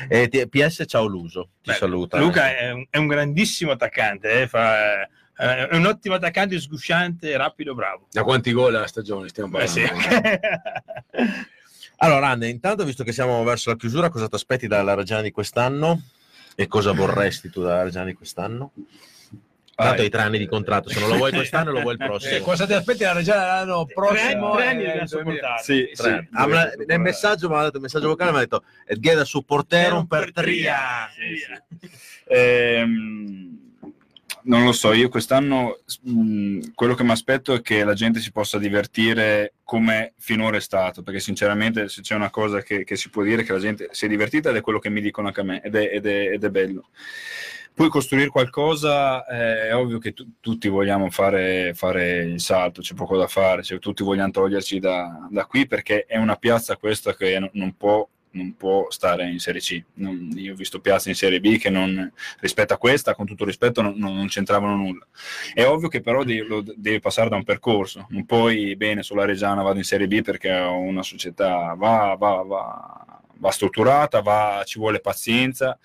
Eh, 0.09 0.47
PS 0.49 0.83
ciao 0.87 1.05
Luso, 1.05 1.49
ti 1.61 1.71
Beh, 1.71 1.77
saluta. 1.77 2.17
Luca 2.19 2.55
è 2.57 2.71
un, 2.71 2.85
è 2.89 2.97
un 2.97 3.07
grandissimo 3.07 3.71
attaccante, 3.71 4.41
eh, 4.41 4.47
fa- 4.47 5.03
eh, 5.03 5.67
è 5.67 5.75
un 5.75 5.85
ottimo 5.85 6.15
attaccante, 6.15 6.59
sgusciante, 6.59 7.35
rapido, 7.37 7.75
bravo. 7.75 8.07
Da 8.11 8.23
quanti 8.23 8.51
gol 8.51 8.75
alla 8.75 8.87
stagione 8.87 9.27
stiamo 9.29 9.57
Eh, 9.59 9.65
parlando? 9.65 9.99
sì. 10.01 11.25
Allora, 11.99 12.27
Anne, 12.29 12.47
intanto, 12.49 12.83
visto 12.85 13.03
che 13.03 13.11
siamo 13.11 13.43
verso 13.43 13.71
la 13.71 13.75
chiusura, 13.75 14.09
cosa 14.09 14.27
ti 14.27 14.35
aspetti 14.35 14.67
dalla 14.67 14.93
Reggiana 14.93 15.23
di 15.23 15.31
quest'anno? 15.31 16.03
E 16.55 16.67
cosa 16.67 16.91
vorresti 16.91 17.49
tu 17.49 17.63
dalla 17.63 17.81
Reggiana 17.83 18.05
di 18.05 18.13
quest'anno? 18.13 18.71
Tanto 19.85 20.01
hai 20.01 20.09
tre 20.09 20.21
anni 20.21 20.39
di 20.39 20.47
contratto, 20.47 20.89
se 20.89 20.99
non 20.99 21.09
lo 21.09 21.17
vuoi 21.17 21.31
quest'anno 21.31 21.71
lo 21.71 21.81
vuoi 21.81 21.93
il 21.93 22.01
Eh, 22.01 22.05
prossimo. 22.05 22.43
cosa 22.43 22.65
ti 22.65 22.73
aspetti 22.73 23.03
la 23.03 23.13
Reggiana 23.13 23.45
l'anno 23.45 23.85
prossimo? 23.85 24.55
tre 24.55 24.65
anni 24.67 24.83
Eh, 24.83 24.85
dobbiamo 24.87 25.05
2000. 25.05 25.07
sopportare. 25.07 25.63
Sì, 25.63 25.89
Tre 25.93 26.11
anni. 26.11 26.27
Ah, 26.31 26.47
ma 26.47 26.71
nel 26.87 26.99
messaggio 26.99 27.47
mi 27.47 27.55
ha 27.55 27.63
detto, 27.63 27.75
il 27.77 27.83
messaggio 27.83 28.07
vocale 28.07 28.31
mi 28.31 28.37
ha 28.37 28.39
detto 28.39 28.63
"Et 28.87 28.99
Gheda 28.99 29.23
supporterum 29.23 30.05
per 30.07 30.31
tria. 30.33 31.09
Ehm, 32.25 33.55
non 34.43 34.63
lo 34.63 34.71
so, 34.71 34.93
io 34.93 35.09
quest'anno 35.09 35.79
mh, 36.03 36.71
quello 36.73 36.95
che 36.95 37.03
mi 37.03 37.11
aspetto 37.11 37.53
è 37.53 37.61
che 37.61 37.83
la 37.83 37.93
gente 37.93 38.19
si 38.19 38.31
possa 38.31 38.57
divertire 38.57 39.53
come 39.63 40.13
finora 40.17 40.57
è 40.57 40.61
stato, 40.61 41.03
perché 41.03 41.19
sinceramente 41.19 41.89
se 41.89 42.01
c'è 42.01 42.15
una 42.15 42.29
cosa 42.29 42.61
che, 42.61 42.83
che 42.83 42.95
si 42.95 43.09
può 43.09 43.23
dire 43.23 43.41
è 43.41 43.45
che 43.45 43.51
la 43.51 43.59
gente 43.59 43.89
si 43.91 44.05
è 44.05 44.07
divertita 44.07 44.49
ed 44.49 44.55
è 44.55 44.61
quello 44.61 44.79
che 44.79 44.89
mi 44.89 45.01
dicono 45.01 45.27
anche 45.27 45.41
a 45.41 45.43
me 45.43 45.61
ed 45.61 45.75
è, 45.75 45.89
ed 45.93 46.05
è- 46.07 46.31
ed 46.31 46.43
è 46.43 46.49
bello. 46.49 46.89
Poi 47.77 47.89
costruire 47.89 48.29
qualcosa 48.29 49.23
eh, 49.27 49.67
è 49.69 49.75
ovvio 49.75 49.99
che 49.99 50.11
tu- 50.13 50.27
tutti 50.39 50.67
vogliamo 50.67 51.11
fare, 51.11 51.73
fare 51.75 52.23
il 52.23 52.39
salto, 52.41 52.81
c'è 52.81 52.95
poco 52.95 53.17
da 53.17 53.27
fare, 53.27 53.61
cioè, 53.61 53.77
tutti 53.77 54.01
vogliamo 54.03 54.31
toglierci 54.31 54.79
da, 54.79 55.27
da 55.29 55.45
qui 55.45 55.67
perché 55.67 56.05
è 56.05 56.17
una 56.17 56.37
piazza 56.37 56.75
questa 56.77 57.13
che 57.15 57.37
non- 57.39 57.49
non 57.53 57.75
può 57.77 58.07
non 58.31 58.55
può 58.55 58.85
stare 58.91 59.27
in 59.31 59.39
Serie 59.39 59.61
C. 59.61 59.83
Non- 59.95 60.29
io 60.35 60.53
ho 60.53 60.55
visto 60.55 60.79
piazze 60.79 61.09
in 61.09 61.15
Serie 61.15 61.39
B 61.39 61.57
che 61.57 61.71
non, 61.71 62.11
rispetto 62.39 62.71
a 62.73 62.77
questa, 62.77 63.15
con 63.15 63.25
tutto 63.25 63.45
rispetto, 63.45 63.81
non, 63.81 63.95
non- 63.97 64.13
non 64.15 64.27
c'entravano 64.27 64.75
nulla. 64.75 65.07
È 65.53 65.65
ovvio 65.65 65.87
che 65.87 66.01
però 66.01 66.23
devi, 66.23 66.45
lo- 66.47 66.61
devi 66.63 66.99
passare 66.99 67.29
da 67.29 67.35
un 67.35 67.43
percorso, 67.43 68.05
non 68.09 68.25
puoi 68.25 68.75
bene 68.75 69.01
sulla 69.01 69.25
Reggiana 69.25 69.63
vado 69.63 69.77
in 69.79 69.83
Serie 69.85 70.07
B 70.07 70.21
perché 70.21 70.51
ho 70.53 70.77
una 70.77 71.01
società 71.03 71.73
va, 71.75 72.15
va, 72.17 72.43
va, 72.43 73.16
va 73.39 73.51
strutturata, 73.51 74.21
va- 74.21 74.63
ci 74.65 74.79
vuole 74.79 74.99
pazienza, 74.99 75.77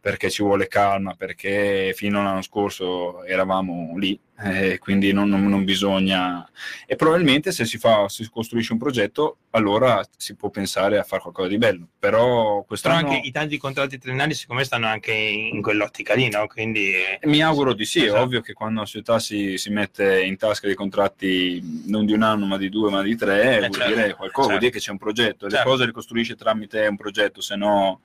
perché 0.00 0.30
ci 0.30 0.42
vuole 0.42 0.68
calma, 0.68 1.14
perché 1.14 1.92
fino 1.94 2.20
all'anno 2.20 2.42
scorso 2.42 3.24
eravamo 3.24 3.96
lì, 3.96 4.18
eh, 4.38 4.78
quindi 4.78 5.12
non, 5.12 5.28
non- 5.28 5.46
non 5.48 5.64
bisogna... 5.64 6.48
E 6.86 6.94
probabilmente 6.96 7.52
se 7.52 7.64
si, 7.64 7.78
fa, 7.78 8.08
si 8.08 8.28
costruisce 8.30 8.72
un 8.72 8.78
progetto, 8.78 9.38
allora 9.50 10.06
si 10.16 10.34
può 10.34 10.50
pensare 10.50 10.98
a 10.98 11.02
fare 11.02 11.22
qualcosa 11.22 11.48
di 11.48 11.58
bello. 11.58 11.86
Però 11.98 12.64
Però 12.64 12.94
anche 12.94 13.20
i 13.24 13.30
tanti 13.30 13.56
contratti 13.56 13.98
triennali, 13.98 14.34
secondo 14.34 14.60
me, 14.60 14.66
stanno 14.66 14.86
anche 14.86 15.12
in 15.12 15.62
quell'ottica 15.62 16.14
lì, 16.14 16.28
no? 16.28 16.46
Quindi 16.46 16.92
eh, 16.92 17.18
Mi 17.24 17.42
auguro 17.42 17.72
di 17.72 17.84
sì, 17.84 18.04
Esatto. 18.04 18.20
è 18.20 18.22
ovvio 18.22 18.40
che 18.42 18.52
quando 18.52 18.80
una 18.80 18.86
società 18.86 19.18
si, 19.18 19.56
si 19.56 19.70
mette 19.70 20.22
in 20.22 20.36
tasca 20.36 20.66
dei 20.66 20.76
contratti 20.76 21.82
non 21.86 22.04
di 22.04 22.12
un 22.12 22.22
anno 22.22 22.44
ma 22.46 22.58
di 22.58 22.68
due 22.68 22.90
ma 22.90 23.02
di 23.02 23.16
tre, 23.16 23.58
vuol 23.58 23.70
certo, 23.70 23.94
dire 23.94 24.14
qualcosa, 24.14 24.48
vuol 24.48 24.50
certo. 24.50 24.58
dire 24.58 24.70
che 24.70 24.78
c'è 24.78 24.90
un 24.90 24.98
progetto, 24.98 25.46
le 25.46 25.50
Certo. 25.52 25.68
cose 25.70 25.86
le 25.86 25.92
costruisci 25.92 26.34
tramite 26.36 26.86
un 26.86 26.96
progetto, 26.96 27.40
se 27.40 27.56
no 27.56 28.00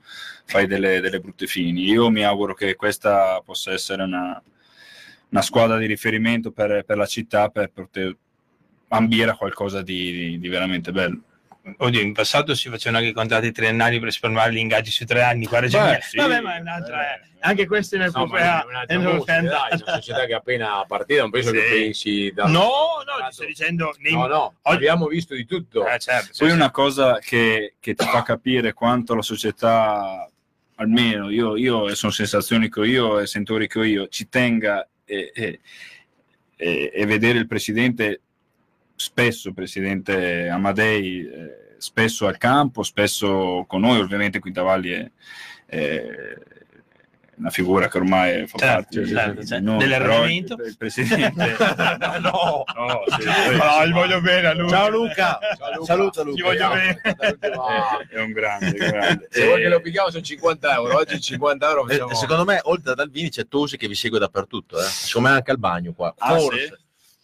fai 0.46 0.66
delle, 0.66 1.00
delle 1.00 1.20
brutte 1.20 1.46
fini. 1.46 1.84
Io 1.84 2.08
mi 2.10 2.24
auguro 2.24 2.54
che 2.54 2.74
questa 2.74 3.40
possa 3.44 3.72
essere 3.72 4.02
una, 4.02 4.42
una 5.32 5.42
squadra 5.42 5.78
di 5.78 5.86
riferimento 5.86 6.50
per, 6.52 6.84
per 6.86 6.96
la 6.98 7.06
città 7.06 7.48
per 7.48 7.70
poter 7.72 8.14
ambire 8.88 9.30
a 9.30 9.36
qualcosa 9.36 9.80
di, 9.82 10.12
di- 10.12 10.38
di 10.38 10.48
veramente 10.48 10.92
bello. 10.92 11.20
Oddio, 11.76 12.00
in 12.00 12.12
passato 12.12 12.54
si 12.56 12.68
facevano 12.68 12.98
anche 12.98 13.10
i 13.10 13.14
contratti 13.14 13.52
triennali 13.52 13.96
per 13.98 14.06
risparmiare 14.08 14.52
gli 14.52 14.56
ingaggi 14.58 14.90
su 14.90 15.04
tre 15.04 15.22
anni. 15.22 15.46
Beh, 15.48 15.68
sì, 16.02 16.16
Vabbè, 16.16 16.40
ma 16.40 16.56
è 16.56 16.60
un'altra. 16.60 17.14
eh, 17.14 17.20
eh. 17.24 17.28
Anche 17.44 17.66
questo 17.66 17.96
nel 17.96 18.10
No, 18.12 18.26
ma 18.26 18.38
è 18.62 18.64
un'altra 18.66 18.98
musica, 18.98 19.40
dai, 19.40 19.70
è 19.70 19.74
una 19.74 19.92
società 19.94 20.26
che 20.26 20.32
è 20.32 20.34
appena 20.34 20.84
partita, 20.86 21.20
non 21.22 21.30
penso 21.30 21.48
Sì. 21.50 21.54
che 21.54 21.62
pensi 21.70 22.32
da... 22.34 22.44
No, 22.46 22.50
no, 23.06 23.26
ti 23.28 23.32
sto 23.32 23.44
dicendo. 23.46 23.94
nei- 24.00 24.12
No, 24.12 24.26
no, 24.26 24.54
Oggi- 24.62 24.76
abbiamo 24.76 25.06
visto 25.06 25.34
di 25.34 25.46
tutto. 25.46 25.86
Eh, 25.86 25.98
certo, 26.00 26.30
Poi 26.36 26.48
sì. 26.48 26.54
una 26.54 26.70
cosa 26.72 27.18
che, 27.20 27.74
che 27.80 27.94
ti 27.94 28.04
fa 28.06 28.22
capire 28.22 28.72
quanto 28.72 29.14
la 29.14 29.22
società, 29.22 30.28
almeno 30.76 31.30
io, 31.30 31.56
io 31.56 31.88
e 31.88 31.94
sono 31.94 32.10
sensazioni 32.12 32.68
che 32.68 32.80
ho 32.80 32.84
io 32.84 33.18
e 33.20 33.26
sentori 33.26 33.68
che 33.68 33.78
ho 33.78 33.84
io, 33.84 34.08
ci 34.08 34.28
tenga 34.28 34.84
e, 35.04 35.30
e- 35.34 35.60
e- 36.56 37.06
vedere 37.06 37.38
il 37.38 37.46
presidente, 37.46 38.20
spesso 38.94 39.52
presidente 39.52 40.48
Amadei, 40.48 41.26
eh, 41.26 41.74
spesso 41.78 42.26
al 42.26 42.38
campo, 42.38 42.82
spesso 42.82 43.64
con 43.66 43.80
noi, 43.80 44.00
ovviamente 44.00 44.38
Quintavalli 44.38 44.90
è, 44.90 45.10
è 45.66 46.36
una 47.42 47.50
figura 47.50 47.88
che 47.88 47.98
ormai 47.98 48.46
fa 48.46 48.56
Certo, 48.58 49.00
parte 49.00 49.06
certo, 49.06 49.44
certo. 49.44 49.64
noi, 49.64 49.78
Dell'allenamento? 49.78 50.54
però 50.56 50.68
il, 50.68 50.76
presidente... 50.76 51.56
no, 52.22 52.64
No, 52.76 53.02
sì, 53.18 53.28
Ah, 53.60 53.84
gli 53.84 53.92
voglio 53.92 54.20
bene 54.20 54.46
a 54.46 54.54
lui. 54.54 54.68
Ciao 54.68 54.88
Luca, 54.88 55.38
Ciao, 55.58 55.72
Luca. 55.74 55.84
saluta 55.84 56.22
Gli 56.22 56.26
Luca. 56.26 56.42
voglio 56.44 56.58
Ciao. 56.60 56.72
bene. 56.72 57.00
è, 57.02 57.36
è 58.16 58.20
un 58.20 58.32
grande, 58.32 58.66
è 58.76 58.84
un 58.84 58.90
grande. 58.90 59.28
Se 59.30 59.44
vuoi 59.44 59.58
Eh, 59.58 59.62
che 59.64 59.68
lo 59.68 59.80
picchiamo 59.80 60.10
sono 60.10 60.22
50 60.22 60.74
euro, 60.74 60.96
oggi 60.96 61.20
50 61.20 61.68
euro 61.68 61.84
Eh, 61.88 61.92
facciamo... 61.92 62.14
secondo 62.14 62.44
me, 62.44 62.60
oltre 62.62 62.92
ad 62.92 63.00
Alvini, 63.00 63.28
c'è 63.30 63.46
Tosi 63.48 63.76
che 63.76 63.88
vi 63.88 63.94
segue 63.96 64.18
dappertutto. 64.18 64.78
Eh. 64.78 64.82
Secondo 64.84 65.28
me 65.28 65.34
anche 65.34 65.50
al 65.50 65.58
bagno 65.58 65.92
qua. 65.92 66.14
Ah, 66.18 66.36
Forse. 66.38 66.60
sì? 66.66 66.72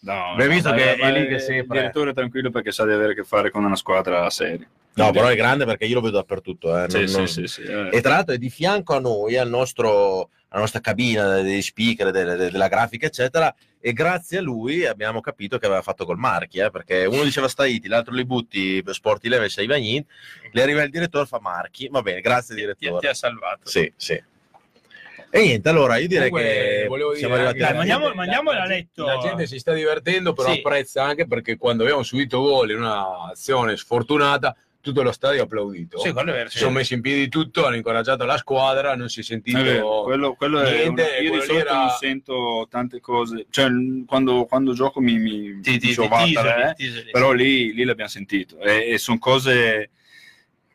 No, 0.00 0.32
Abbiamo 0.32 0.52
visto 0.52 0.70
ma- 0.70 0.76
che 0.76 0.96
ma 1.00 1.08
è 1.08 1.12
lì 1.12 1.26
che 1.28 1.38
sempre- 1.38 1.76
Il 1.76 1.82
direttore 1.82 2.10
è 2.10 2.14
tranquillo 2.14 2.50
perché 2.50 2.70
sa 2.72 2.84
di 2.84 2.92
avere 2.92 3.12
a 3.12 3.14
che 3.14 3.24
fare 3.24 3.50
con 3.50 3.64
una 3.64 3.76
squadra 3.76 4.28
seria. 4.30 4.66
No, 5.04 5.10
però 5.12 5.26
è 5.28 5.36
grande 5.36 5.64
perché 5.64 5.84
io 5.86 5.94
lo 5.94 6.00
vedo 6.00 6.16
dappertutto. 6.16 6.68
eh. 6.76 6.86
Non- 6.88 7.08
sì, 7.08 7.16
non- 7.16 7.28
sì, 7.28 7.46
sì, 7.46 7.62
eh. 7.62 7.88
E 7.92 8.00
tra 8.00 8.14
l'altro 8.14 8.34
è 8.34 8.38
di 8.38 8.50
fianco 8.50 8.94
a 8.94 9.00
noi, 9.00 9.36
al 9.36 9.48
nostro, 9.48 10.30
alla 10.48 10.60
nostra 10.60 10.80
cabina 10.80 11.40
dei 11.40 11.62
speaker, 11.62 12.10
delle- 12.10 12.36
delle- 12.36 12.50
della 12.50 12.68
grafica, 12.68 13.06
eccetera. 13.06 13.54
E 13.80 13.92
grazie 13.92 14.38
a 14.38 14.40
lui 14.42 14.84
abbiamo 14.86 15.20
capito 15.20 15.56
che 15.58 15.66
aveva 15.66 15.82
fatto 15.82 16.04
col 16.04 16.18
Marchi, 16.18 16.58
eh, 16.58 16.70
perché 16.70 17.04
uno 17.04 17.22
diceva 17.22 17.46
Staiti, 17.48 17.86
l'altro 17.86 18.12
li 18.12 18.24
butti 18.24 18.82
Sporti 18.90 19.28
Leves 19.28 19.56
a 19.58 19.62
Ivagnin, 19.62 20.04
le 20.50 20.62
arriva 20.62 20.82
il 20.82 20.90
direttore 20.90 21.26
fa 21.26 21.38
Marchi. 21.40 21.88
Va 21.88 22.02
bene, 22.02 22.20
grazie 22.20 22.54
Ti, 22.56 22.60
ti 22.60 22.66
direttore. 22.78 23.08
ha 23.08 23.14
salvato. 23.14 23.68
Sì, 23.68 23.90
sì. 23.96 24.20
E 25.30 25.42
niente, 25.42 25.68
allora 25.68 25.98
io 25.98 26.08
direi 26.08 26.30
Comunque, 26.30 26.52
che 26.54 27.18
siamo 27.18 27.36
dire 27.36 27.48
arrivati 27.48 27.60
alla 27.62 27.76
mandiamo- 27.76 28.14
mandiamola 28.14 28.62
a 28.62 28.66
letto. 28.66 29.04
La 29.04 29.18
gente 29.18 29.46
si 29.46 29.58
sta 29.58 29.74
divertendo, 29.74 30.32
però 30.32 30.50
Sì. 30.52 30.58
apprezza 30.58 31.02
anche 31.04 31.26
perché 31.26 31.58
quando 31.58 31.82
abbiamo 31.82 32.02
subito 32.02 32.40
gol 32.40 32.70
in 32.70 32.78
un'azione 32.78 33.76
sfortunata, 33.76 34.56
tutto 34.88 35.02
lo 35.02 35.12
stadio 35.12 35.40
ha 35.40 35.44
applaudito. 35.44 35.98
Sì, 35.98 36.12
quello 36.12 36.30
è 36.30 36.34
vero. 36.34 36.48
sì. 36.48 36.58
sono 36.58 36.70
messi 36.70 36.94
in 36.94 37.00
piedi 37.00 37.28
tutto, 37.28 37.66
hanno 37.66 37.76
incoraggiato 37.76 38.24
la 38.24 38.36
squadra, 38.36 38.94
non 38.96 39.08
si 39.08 39.20
è 39.20 39.22
sentito 39.22 39.58
È 39.58 39.62
vero, 39.62 40.02
quello, 40.02 40.34
quello 40.34 40.60
è 40.60 40.72
niente. 40.84 41.02
una- 41.02 41.16
io 41.18 41.32
di 41.32 41.40
solito 41.46 41.66
era- 41.66 41.78
non 41.78 41.90
sento 41.90 42.66
tante 42.70 43.00
cose, 43.00 43.46
cioè 43.50 43.68
quando, 44.06 44.44
quando 44.46 44.72
gioco 44.72 45.00
mi, 45.00 45.18
mi 45.18 45.60
Ti- 45.60 45.78
ti- 45.78 45.88
dicevo, 45.88 46.08
ti 46.24 46.32
"Vattene", 46.34 46.74
tisoli, 46.76 47.08
eh, 47.08 47.10
però 47.10 47.32
lì, 47.32 47.72
lì 47.74 47.84
l'abbiamo 47.84 48.10
sentito 48.10 48.58
e, 48.60 48.96
sono 48.98 49.18
cose 49.18 49.90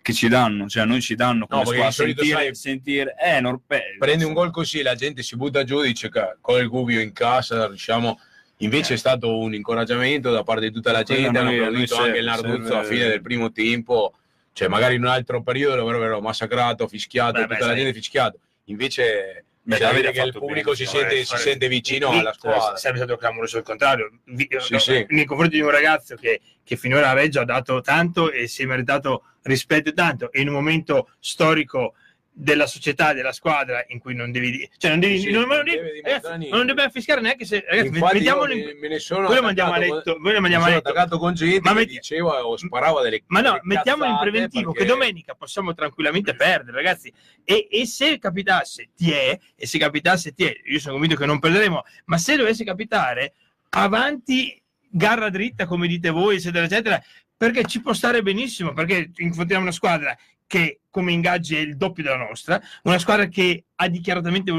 che 0.01 0.13
ci 0.13 0.27
danno, 0.27 0.67
cioè 0.67 0.83
a 0.83 0.85
noi 0.85 1.01
ci 1.01 1.15
danno 1.15 1.47
come 1.47 1.63
No, 1.63 1.69
perché 1.69 1.81
squadra, 1.89 2.05
di 2.05 2.13
solito, 2.13 2.23
sentire, 2.23 2.53
sai, 2.53 2.55
sentire 2.55 3.15
eh, 3.23 3.39
non, 3.41 3.61
beh, 3.65 3.95
prendi 3.97 4.23
un 4.25 4.33
gol 4.33 4.51
così, 4.51 4.81
la 4.81 4.95
gente 4.95 5.23
si 5.23 5.35
butta 5.37 5.63
giù, 5.63 5.81
dice 5.81 6.09
che 6.09 6.35
con 6.41 6.59
il 6.59 6.67
Gubbio 6.67 6.99
in 6.99 7.13
casa 7.13 7.67
riusciamo. 7.67 8.19
Invece 8.63 8.93
è 8.93 8.97
stato 8.97 9.37
un 9.37 9.53
incoraggiamento 9.53 10.31
da 10.31 10.43
parte 10.43 10.67
di 10.67 10.71
tutta 10.71 10.91
la 10.91 11.03
gente, 11.03 11.37
hanno 11.37 11.49
applaudito 11.49 11.97
anche 11.97 12.17
il 12.19 12.25
Narduzzo 12.25 12.77
a 12.77 12.83
fine 12.83 13.07
del 13.07 13.21
primo 13.21 13.51
tempo, 13.51 14.13
cioè 14.53 14.67
magari 14.67 14.95
in 14.95 15.01
un 15.01 15.07
altro 15.07 15.41
periodo 15.43 15.75
lo 15.75 15.87
avrebbero 15.87 16.21
massacrato, 16.21 16.87
fischiato, 16.87 17.33
Beh, 17.33 17.47
tutta 17.47 17.57
beh, 17.57 17.65
la 17.65 17.75
gente 17.75 17.93
fischiato. 17.93 18.39
Invece 18.65 19.45
Beh, 19.61 19.77
ha 19.77 19.91
che 19.91 20.21
il 20.21 20.31
pubblico 20.33 20.71
bene, 20.71 20.75
si, 20.75 20.85
sente, 20.85 21.07
vorrei 21.07 21.25
si 21.25 21.37
sente 21.37 21.67
vicino 21.67 22.11
Lì 22.11 22.19
alla 22.19 22.33
squadra. 22.33 22.75
Sarebbe 22.75 22.99
stato 22.99 23.17
clamoroso 23.17 23.57
il 23.57 23.63
contrario. 23.63 24.11
Vi- 24.25 24.49
Sì, 24.59 24.77
sì. 24.79 25.05
Nei 25.09 25.25
confronti 25.25 25.55
di 25.55 25.61
un 25.61 25.69
ragazzo 25.69 26.15
che, 26.15 26.41
che 26.63 26.75
finora 26.75 27.09
a 27.09 27.13
Reggio 27.13 27.41
ha 27.41 27.45
dato 27.45 27.81
tanto 27.81 28.31
e 28.31 28.47
si 28.47 28.63
è 28.63 28.65
meritato 28.65 29.23
rispetto 29.43 29.89
e 29.89 29.93
tanto, 29.93 30.31
e 30.31 30.41
in 30.41 30.47
un 30.47 30.53
momento 30.53 31.09
storico 31.19 31.95
della 32.35 32.65
società, 32.65 33.13
della 33.13 33.31
squadra, 33.31 33.83
in 33.89 33.99
cui 33.99 34.15
non 34.15 34.31
devi... 34.31 34.67
Cioè 34.77 34.89
non 34.89 34.99
devi... 34.99 35.19
Sì, 35.19 35.29
non, 35.31 35.47
non 35.47 35.63
devi- 35.63 36.01
ragazzi, 36.01 36.49
non 36.49 36.65
deve 36.65 36.89
fischiare 36.89 37.21
neanche 37.21 37.45
se... 37.45 37.63
Ragazzi, 37.67 37.91
mettiamolo 37.91 38.53
in... 38.53 38.77
me, 38.79 38.87
ne 38.87 38.99
sono 38.99 39.31
lo 39.31 39.41
mandiamo 39.41 39.71
a 39.73 39.77
letto, 39.77 40.17
lo 40.19 40.41
mandiamo 40.41 40.65
a 40.65 40.69
letto. 40.69 40.89
attaccato 40.89 41.19
con 41.19 41.35
gente 41.35 41.61
Ma 41.61 41.73
metti- 41.73 41.93
diceva 41.93 42.45
o 42.45 42.57
sparava 42.57 43.01
delle 43.03 43.23
Ma 43.27 43.41
no, 43.41 43.51
delle 43.51 43.61
mettiamolo 43.63 44.09
in 44.09 44.17
preventivo 44.19 44.71
perché- 44.71 44.87
che 44.87 44.91
domenica 44.91 45.35
possiamo 45.35 45.73
tranquillamente 45.75 46.35
perdere, 46.35 46.75
ragazzi. 46.75 47.13
E, 47.43 47.67
e 47.69 47.85
se 47.85 48.17
capitasse, 48.17 48.89
ti 48.95 49.11
è, 49.11 49.37
e 49.55 49.67
se 49.67 49.77
capitasse, 49.77 50.33
ti 50.33 50.45
è, 50.45 50.53
io 50.65 50.79
sono 50.79 50.93
convinto 50.93 51.15
che 51.15 51.27
non 51.27 51.37
perderemo, 51.39 51.83
ma 52.05 52.17
se 52.17 52.35
dovesse 52.35 52.63
capitare, 52.63 53.33
avanti, 53.69 54.59
garra 54.89 55.29
dritta, 55.29 55.65
come 55.65 55.87
dite 55.87 56.09
voi, 56.09 56.37
eccetera, 56.37 56.65
eccetera, 56.65 57.03
perché 57.35 57.65
ci 57.65 57.81
può 57.81 57.93
stare 57.93 58.21
benissimo, 58.21 58.73
perché 58.73 59.11
incontriamo 59.17 59.63
una 59.63 59.71
squadra 59.71 60.17
che 60.47 60.79
come 60.89 61.11
ingaggi 61.11 61.55
è 61.55 61.59
il 61.59 61.75
doppio 61.75 62.03
della 62.03 62.17
nostra, 62.17 62.61
una 62.83 62.99
squadra 62.99 63.25
che 63.27 63.63
ha 63.75 63.87
dichiaratamente, 63.87 64.51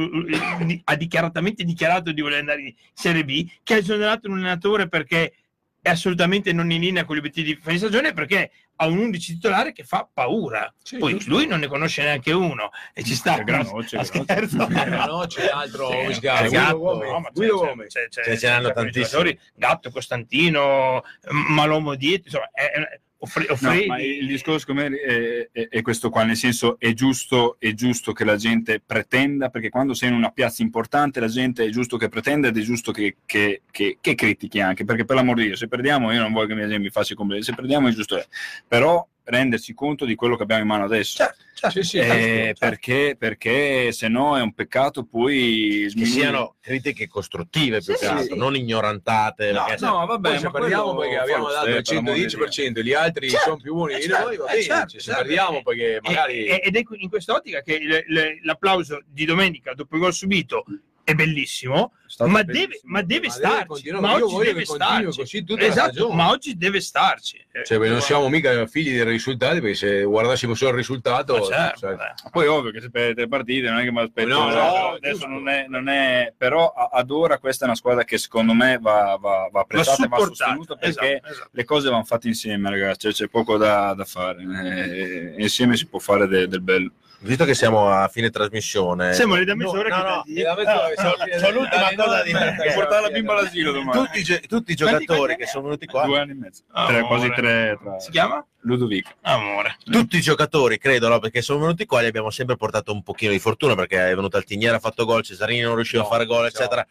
ha 0.85 0.95
dichiaratamente 0.97 1.63
dichiarato 1.65 2.11
di 2.13 2.21
voler 2.21 2.41
andare 2.41 2.63
in 2.63 2.75
Serie 2.93 3.25
B, 3.25 3.49
che 3.63 3.75
ha 3.75 3.77
esonerato 3.79 4.29
un 4.29 4.39
allenatore 4.39 4.89
perché 4.89 5.35
è 5.81 5.91
assolutamente 5.91 6.53
non 6.55 6.71
in 6.73 6.81
linea 6.81 7.05
con 7.05 7.15
gli 7.15 7.19
obiettivi 7.19 7.55
di 7.55 7.61
fine 7.63 7.77
stagione 7.77 8.13
perché 8.15 8.51
ha 8.77 8.87
un 8.87 8.97
11 8.99 9.35
titolare 9.35 9.73
che 9.73 9.85
fa 9.85 10.09
paura. 10.13 10.73
Sì, 10.83 10.97
Poi 10.97 11.13
giusto. 11.13 11.31
lui 11.31 11.47
non 11.47 11.61
ne 11.61 11.67
conosce 11.69 12.03
neanche 12.03 12.33
uno 12.33 12.71
e 12.95 13.05
ci 13.05 13.15
sta. 13.15 13.45
C'è 13.45 14.03
scherzo. 14.03 14.67
Eh, 14.67 14.85
no, 14.87 15.25
c'è 15.29 15.45
l'altro 15.47 15.91
Sì, 16.11 16.21
c'è 16.21 16.49
Gatto, 16.49 16.79
Gomez. 16.79 17.11
C'è- 17.23 17.31
Guido 17.35 17.61
c'è- 17.61 17.67
Gomez. 17.69 17.93
ce 17.93 18.73
tantissimi. 18.73 19.39
Gatto, 19.55 19.91
Costantino, 19.91 21.03
Malomo 21.51 21.95
dietro, 21.97 22.25
insomma, 22.27 22.51
è, 22.53 23.01
è, 23.47 23.51
Offre- 23.53 23.87
No, 23.87 23.99
il 23.99 24.27
discorso 24.27 24.59
secondo 24.61 24.83
me 24.83 24.97
è, 24.97 25.49
è- 25.53 25.69
è 25.69 25.83
questo 25.83 26.11
qua, 26.11 26.25
nel 26.25 26.37
senso 26.37 26.77
è 26.79 26.93
giusto, 26.93 27.57
è 27.59 27.73
giusto 27.75 28.13
che 28.13 28.25
la 28.25 28.37
gente 28.37 28.81
pretenda, 28.85 29.49
perché 29.49 29.69
quando 29.71 29.95
sei 29.95 30.11
in 30.11 30.15
una 30.15 30.31
piazza 30.31 30.63
importante 30.63 31.21
la 31.21 31.29
gente 31.29 31.65
è 31.65 31.69
giusto 31.71 31.97
che 31.97 32.09
pretenda 32.09 32.49
ed 32.49 32.57
è 32.57 32.61
giusto 32.61 32.93
che, 32.93 33.17
che- 33.27 33.63
che- 33.71 33.99
che 34.01 34.15
critichi 34.15 34.61
anche, 34.61 34.85
perché 34.85 35.05
per 35.05 35.17
l'amor 35.17 35.37
di 35.37 35.45
Dio, 35.47 35.57
se 35.57 35.69
perdiamo 35.69 36.13
io 36.13 36.21
non 36.21 36.33
voglio 36.33 36.49
che 36.49 36.55
la 36.55 36.69
gente 36.69 36.79
mi 36.79 36.91
faccia 36.91 37.13
i 37.13 37.17
complimenti, 37.17 37.51
se 37.51 37.57
perdiamo 37.57 37.89
è 37.89 37.93
giusto, 37.93 38.19
è. 38.19 38.27
però 38.67 39.07
rendersi 39.25 39.73
conto 39.75 40.05
di 40.05 40.15
quello 40.15 40.37
che 40.37 40.43
abbiamo 40.43 40.63
in 40.63 40.69
mano 40.69 40.85
adesso. 40.85 41.17
Certo, 41.17 41.43
certo, 41.55 41.83
Sì, 41.83 41.89
sì, 41.89 41.99
Eh, 41.99 42.05
certo. 42.09 42.59
perché, 42.67 43.17
perché 43.19 43.91
se 43.93 44.09
no 44.09 44.37
è 44.37 44.41
un 44.43 44.53
peccato 44.53 45.05
poi 45.05 45.81
che 45.85 45.91
sminuire- 45.91 46.21
siano 46.21 46.55
critiche 46.61 47.09
costruttive 47.09 47.81
più 47.83 47.95
Sì, 47.95 48.01
che 48.01 48.07
altro, 48.07 48.35
sì. 48.35 48.39
non 48.39 48.55
ignorantate. 48.57 49.53
No, 49.53 49.65
perché, 49.65 49.85
no, 49.85 50.07
vabbè, 50.07 50.41
ma 50.41 50.51
perdiamo 50.51 50.95
quello 50.95 50.99
perché 51.01 51.19
abbiamo 51.19 51.49
dato 51.51 51.67
il 51.69 51.73
stesso, 51.85 52.03
per 52.03 52.13
l'amor 52.13 52.15
di 52.15 52.25
110% 52.27 52.79
e 52.79 52.85
gli 52.85 52.93
altri 52.93 53.29
Certo, 53.31 53.45
sono 53.45 53.57
più 53.61 53.75
buoni 53.75 53.93
eh, 53.95 53.97
di 53.97 54.03
certo, 54.03 54.25
noi, 54.27 54.37
va 54.37 54.45
eh, 54.45 54.49
bene. 54.51 54.63
certo, 54.63 54.99
certo. 54.99 55.21
perdiamo 55.23 55.63
perché 55.63 55.99
magari... 56.03 56.45
Ed 56.47 56.77
è 56.77 56.83
in 56.99 57.09
quest'ottica 57.09 57.63
che 57.63 57.81
l'applauso 58.43 59.03
di 59.07 59.25
domenica 59.25 59.73
dopo 59.75 59.95
il 59.97 60.01
gol 60.03 60.13
subito 60.13 60.65
è 61.05 61.15
bellissimo, 61.15 61.93
ma 62.21 62.43
bellissimo. 62.43 62.53
deve, 62.53 62.81
ma 62.85 63.03
deve 63.03 63.03
Ma 63.03 63.03
deve 63.03 63.31
starci. 63.31 63.67
continuare, 63.67 64.07
ma 64.07 64.15
oggi 64.15 64.45
deve 64.45 64.65
starci. 64.65 65.19
così 65.19 65.45
tutta 65.45 65.65
esatto, 65.67 66.11
ma 66.13 66.31
oggi 66.31 66.57
deve 66.57 66.81
starci. 66.81 67.45
Eh, 67.53 67.65
Cioè, 67.65 67.89
non 67.89 68.01
siamo 68.01 68.29
mica 68.31 68.67
figli 68.67 68.95
dei 68.95 69.05
risultati, 69.05 69.61
perché 69.61 69.75
se 69.77 70.03
guardassimo 70.03 70.55
solo 70.55 70.71
il 70.71 70.77
risultato, 70.79 71.37
Ma 71.37 71.45
certo, 71.45 71.79
cioè, 71.81 71.93
eh. 71.93 72.31
Poi 72.31 72.47
ovvio 72.47 72.71
che 72.71 72.81
se 72.81 72.91
perde 72.91 73.15
tre 73.15 73.29
partite 73.29 73.69
non 73.69 73.81
è 73.81 73.85
che 73.85 73.93
mi 73.93 74.01
aspetto 74.01 74.29
No, 74.29 74.45
no, 74.45 74.49
però 74.49 74.95
adesso 74.95 75.27
non 75.27 75.49
è, 75.49 75.67
non 75.69 75.89
è 75.89 76.33
però 76.37 76.73
ad 76.73 77.11
ora 77.11 77.39
questa 77.39 77.65
è 77.65 77.69
una 77.69 77.77
squadra 77.77 78.05
che 78.05 78.17
secondo 78.17 78.55
me 78.55 78.79
va, 78.81 79.19
va, 79.21 79.49
va 79.53 79.61
apprezzata 79.61 80.05
e 80.05 80.09
va 80.09 80.17
supportata, 80.17 80.55
sostenuta 80.55 80.77
perché 80.77 81.17
esatto, 81.17 81.33
esatto. 81.33 81.49
le 81.53 81.65
cose 81.65 81.91
vanno 81.91 82.05
fatte 82.05 82.29
insieme 82.29 82.71
ragazzi 82.71 83.01
cioè, 83.01 83.13
c'è 83.13 83.29
poco 83.29 83.57
da, 83.57 83.93
da 83.95 84.05
fare 84.05 84.43
eh, 84.43 85.35
insieme 85.43 85.77
si 85.77 85.87
può 85.87 85.99
fare 85.99 86.27
de- 86.27 86.49
del 86.49 86.61
bello 86.61 86.93
Visto 87.25 87.45
che 87.47 87.55
siamo 87.55 87.89
a 87.89 88.07
fine 88.09 88.29
trasmissione, 88.29 89.15
Siamo 89.15 89.35
lì 89.37 89.45
da 89.45 89.55
No, 89.55 89.65
mezz'ora 89.65 89.89
no, 89.89 90.23
che 90.25 90.43
no, 90.43 90.51
Ah, 90.51 90.57
siamo 90.65 91.15
ah, 91.15 91.25
lì 91.25 91.31
c'ho 91.41 91.51
l'ultima 91.51 91.95
cosa 91.95 92.09
da 92.17 92.23
dire. 92.23 92.55
Puoi 92.57 92.75
portare 92.75 93.01
la 93.03 93.09
bimba 93.11 93.33
all'asilo 93.39 93.73
domani 93.73 94.07
tutti, 94.07 94.47
tutti 94.47 94.73
i 94.73 94.75
giocatori 94.75 95.37
che 95.37 95.47
sono 95.47 95.65
venuti 95.65 95.87
qua, 95.87 96.05
due 96.05 96.21
anni 96.21 96.33
e 96.33 96.35
mezzo 96.35 96.63
tre, 96.87 97.03
quasi 97.03 97.31
tre 97.35 97.79
Si 97.99 98.11
chiama? 98.11 98.45
Ludovic 98.61 99.15
Amore. 99.23 99.77
tutti 99.85 100.17
i 100.17 100.21
giocatori, 100.21 100.79
credo, 100.79 101.09
no? 101.09 101.19
perché 101.19 101.41
sono 101.43 101.61
venuti 101.61 101.87
qua, 101.87 102.03
gli 102.03 102.07
abbiamo 102.07 102.31
sempre 102.31 102.57
portato 102.57 102.93
un 102.93 103.03
pochino 103.03 103.33
di 103.33 103.39
fortuna 103.39 103.75
perché 103.75 104.11
è 104.11 104.15
venuto 104.15 104.37
Altiniera, 104.37 104.77
ha 104.77 104.81
fatto 104.81 105.05
gol, 105.07 105.23
Cesarini 105.23 105.61
non 105.63 105.75
riusciva 105.77 106.03
No, 106.03 106.09
a 106.09 106.11
fare 106.11 106.27
gol, 106.27 106.41
no. 106.43 106.47
eccetera. 106.47 106.87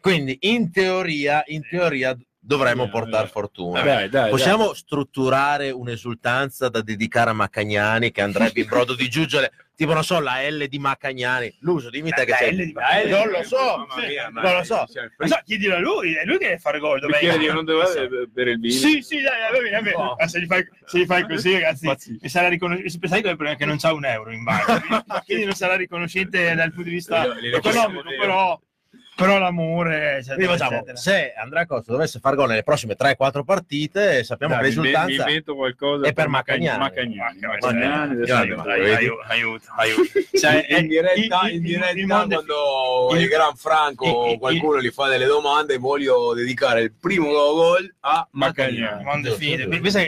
Quindi 0.00 0.36
in 0.42 0.70
teoria, 0.70 1.42
in 1.46 1.62
teoria 1.68 2.16
dovremmo 2.46 2.84
Sì, 2.84 2.90
portare 2.90 3.16
vabbè. 3.16 3.28
fortuna. 3.28 3.82
dai 3.82 4.08
dai 4.08 4.30
Possiamo 4.30 4.72
strutturare 4.72 5.70
un'esultanza 5.70 6.68
da 6.68 6.80
dedicare 6.80 7.30
a 7.30 7.32
Maccagnani 7.32 8.12
che 8.12 8.22
andrebbe 8.22 8.60
in 8.60 8.66
brodo 8.68 8.94
di 8.94 9.08
giuggiole, 9.08 9.50
tipo 9.74 9.92
non 9.92 10.04
so, 10.04 10.20
la 10.20 10.40
L 10.48 10.66
di 10.68 10.78
Maccagnani. 10.78 11.56
L'uso, 11.60 11.90
dimmi 11.90 12.10
te 12.10 12.24
che 12.24 12.30
La 12.30 12.36
sei. 12.36 12.54
L 12.54 12.64
di 12.66 12.72
Maccagnani. 12.72 13.10
Non 13.10 13.28
lo 13.30 13.42
so, 13.42 13.56
Mamma 13.88 14.06
mia, 14.06 14.28
non 14.28 14.52
lo 14.54 14.62
so. 14.62 14.84
Ma 15.18 15.26
so, 15.26 15.38
chiedilo 15.44 15.74
a 15.74 15.78
lui, 15.80 16.14
è 16.14 16.24
lui 16.24 16.38
che 16.38 16.44
deve 16.46 16.58
fare 16.58 16.78
gol. 16.78 17.00
Dov'è? 17.00 17.12
Bicchiere 17.18 17.38
di- 17.38 17.46
non 17.46 17.64
doveva 17.64 17.88
bere 18.32 18.52
il 18.52 18.60
vino 18.60 18.74
Sì, 18.74 19.02
sì, 19.02 19.20
dai, 19.20 19.50
va 19.50 19.58
bene, 19.58 19.70
va 19.70 19.82
bene. 19.82 19.96
No. 19.96 20.16
Se, 20.28 20.40
gli 20.40 20.46
fai, 20.46 20.64
se 20.84 20.98
gli 21.00 21.04
fai 21.04 21.22
così, 21.28 21.52
ragazzi, 21.52 22.18
mi 22.20 22.28
sarà 22.28 22.48
riconoscente. 22.48 23.08
Sai 23.08 23.20
qual 23.20 23.22
è 23.24 23.30
il 23.30 23.36
problema? 23.36 23.56
Che 23.56 23.64
non 23.66 23.78
c'ha 23.78 23.92
un 23.92 24.04
euro 24.04 24.30
in 24.32 24.44
banca, 24.44 25.04
quindi 25.26 25.44
non 25.44 25.54
sarà 25.54 25.74
riconoscente 25.74 26.54
dal 26.54 26.70
punto 26.72 26.88
di 26.88 26.94
vista 26.94 27.26
economico, 27.40 28.04
però, 28.18 28.60
però 29.16 29.38
l'amore, 29.38 30.18
eccetera, 30.18 30.50
facciamo, 30.52 30.76
eccetera. 30.76 30.96
se 30.96 31.32
Andrea 31.34 31.66
Costa 31.66 31.92
dovesse 31.92 32.18
fare 32.20 32.36
gol 32.36 32.48
nelle 32.48 32.62
prossime 32.62 32.94
3-4 32.96 33.42
partite, 33.44 34.22
sappiamo 34.22 34.54
Dai, 34.54 34.62
che 34.64 34.76
inve- 34.76 34.88
mi 35.06 35.14
invento 35.14 35.54
qualcosa 35.54 36.06
è 36.06 36.12
per 36.12 36.28
andiamo. 36.52 36.84
bravo. 38.62 38.82
Aiuto, 38.92 39.20
aiuto, 39.26 39.64
aiuto. 39.76 40.02
Cioè, 40.36 40.66
in 40.68 40.86
diretta, 40.86 41.48
in 41.48 41.62
diretta 41.62 42.06
quando 42.06 42.40
il- 43.14 43.20
il, 43.22 43.28
Gran 43.28 43.54
Franco 43.56 44.36
qualcuno 44.38 44.80
gli 44.82 44.90
fa 44.90 45.08
delle 45.08 45.24
domande 45.24 45.78
voglio 45.78 46.34
dedicare 46.34 46.82
il 46.82 46.92
primo 46.92 47.30
gol 47.30 47.94
a 48.00 48.28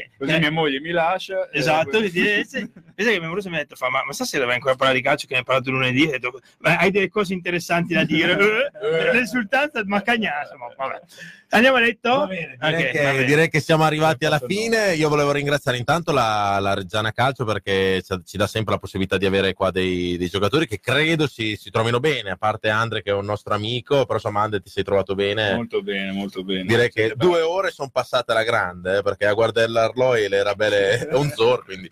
che- 0.00 0.10
Così 0.18 0.38
mia 0.38 0.50
moglie 0.50 0.80
mi 0.80 0.90
lascia. 0.90 1.48
e 1.48 1.58
Esatto, 1.58 1.98
pensa 2.00 2.58
che 2.60 2.70
mi 3.04 3.14
è 3.16 3.20
venuto 3.20 3.46
e 3.46 3.50
mi 3.50 3.56
ha 3.56 3.60
detto, 3.60 3.74
fa, 3.74 3.88
ma, 3.88 4.04
ma 4.04 4.12
stasera 4.12 4.44
vai 4.44 4.54
ancora 4.56 4.74
a 4.74 4.76
parlare 4.76 4.98
di 4.98 5.04
calcio 5.04 5.26
che 5.26 5.32
ne 5.32 5.38
hai 5.38 5.44
parlato 5.44 5.70
lunedì? 5.70 6.02
Ho 6.04 6.10
detto, 6.10 6.40
"Ma 6.58 6.76
hai 6.76 6.90
delle 6.90 7.08
cose 7.08 7.32
interessanti 7.32 7.94
da 7.94 8.04
dire? 8.04 8.36
L'esultanza 9.12 9.82
di 9.82 9.88
Maccagnani, 9.88 10.42
insomma, 10.42 10.72
vabbè. 10.76 11.00
Andiamo 11.50 11.76
a 11.78 11.80
letto? 11.80 12.10
Va 12.10 12.26
bene, 12.26 12.56
direi, 12.60 12.84
Ok, 12.84 12.90
che, 12.90 13.02
va 13.02 13.10
bene. 13.12 13.24
direi 13.24 13.48
che 13.48 13.60
siamo 13.60 13.84
arrivati 13.84 14.24
alla 14.26 14.38
fine. 14.38 14.94
Io 14.94 15.08
volevo 15.08 15.32
ringraziare 15.32 15.78
intanto 15.78 16.12
la, 16.12 16.58
la 16.60 16.74
Reggiana 16.74 17.12
Calcio 17.12 17.44
perché 17.44 18.02
ci, 18.02 18.20
ci 18.24 18.36
dà 18.36 18.46
sempre 18.46 18.74
la 18.74 18.78
possibilità 18.80 19.16
di 19.16 19.24
avere 19.26 19.54
qua 19.54 19.70
dei, 19.70 20.18
dei 20.18 20.28
giocatori 20.28 20.66
che 20.66 20.78
credo 20.78 21.26
si, 21.26 21.56
si 21.56 21.70
trovino 21.70 22.00
bene, 22.00 22.30
a 22.30 22.36
parte 22.36 22.68
Andre 22.68 23.02
che 23.02 23.10
è 23.10 23.14
un 23.14 23.24
nostro 23.24 23.54
amico, 23.54 24.02
però 24.02 24.14
insomma 24.14 24.42
Andre 24.42 24.60
ti 24.60 24.68
sei 24.68 24.84
trovato 24.84 25.14
bene. 25.14 25.54
Molto 25.54 25.82
bene, 25.82 26.12
molto 26.12 26.44
bene. 26.44 26.64
Direi 26.64 26.90
che 26.90 27.14
due 27.16 27.40
ore 27.40 27.70
sono 27.70 27.88
passate 27.90 28.32
alla 28.32 28.44
grande 28.44 28.98
eh, 28.98 29.02
perché 29.02 29.26
a 29.26 29.32
guardare 29.32 29.68
l'Arloi 29.68 30.28
le 30.28 30.42
rabele 30.42 31.08
è 31.08 31.14
un 31.14 31.30
zor. 31.34 31.64
Quindi. 31.64 31.90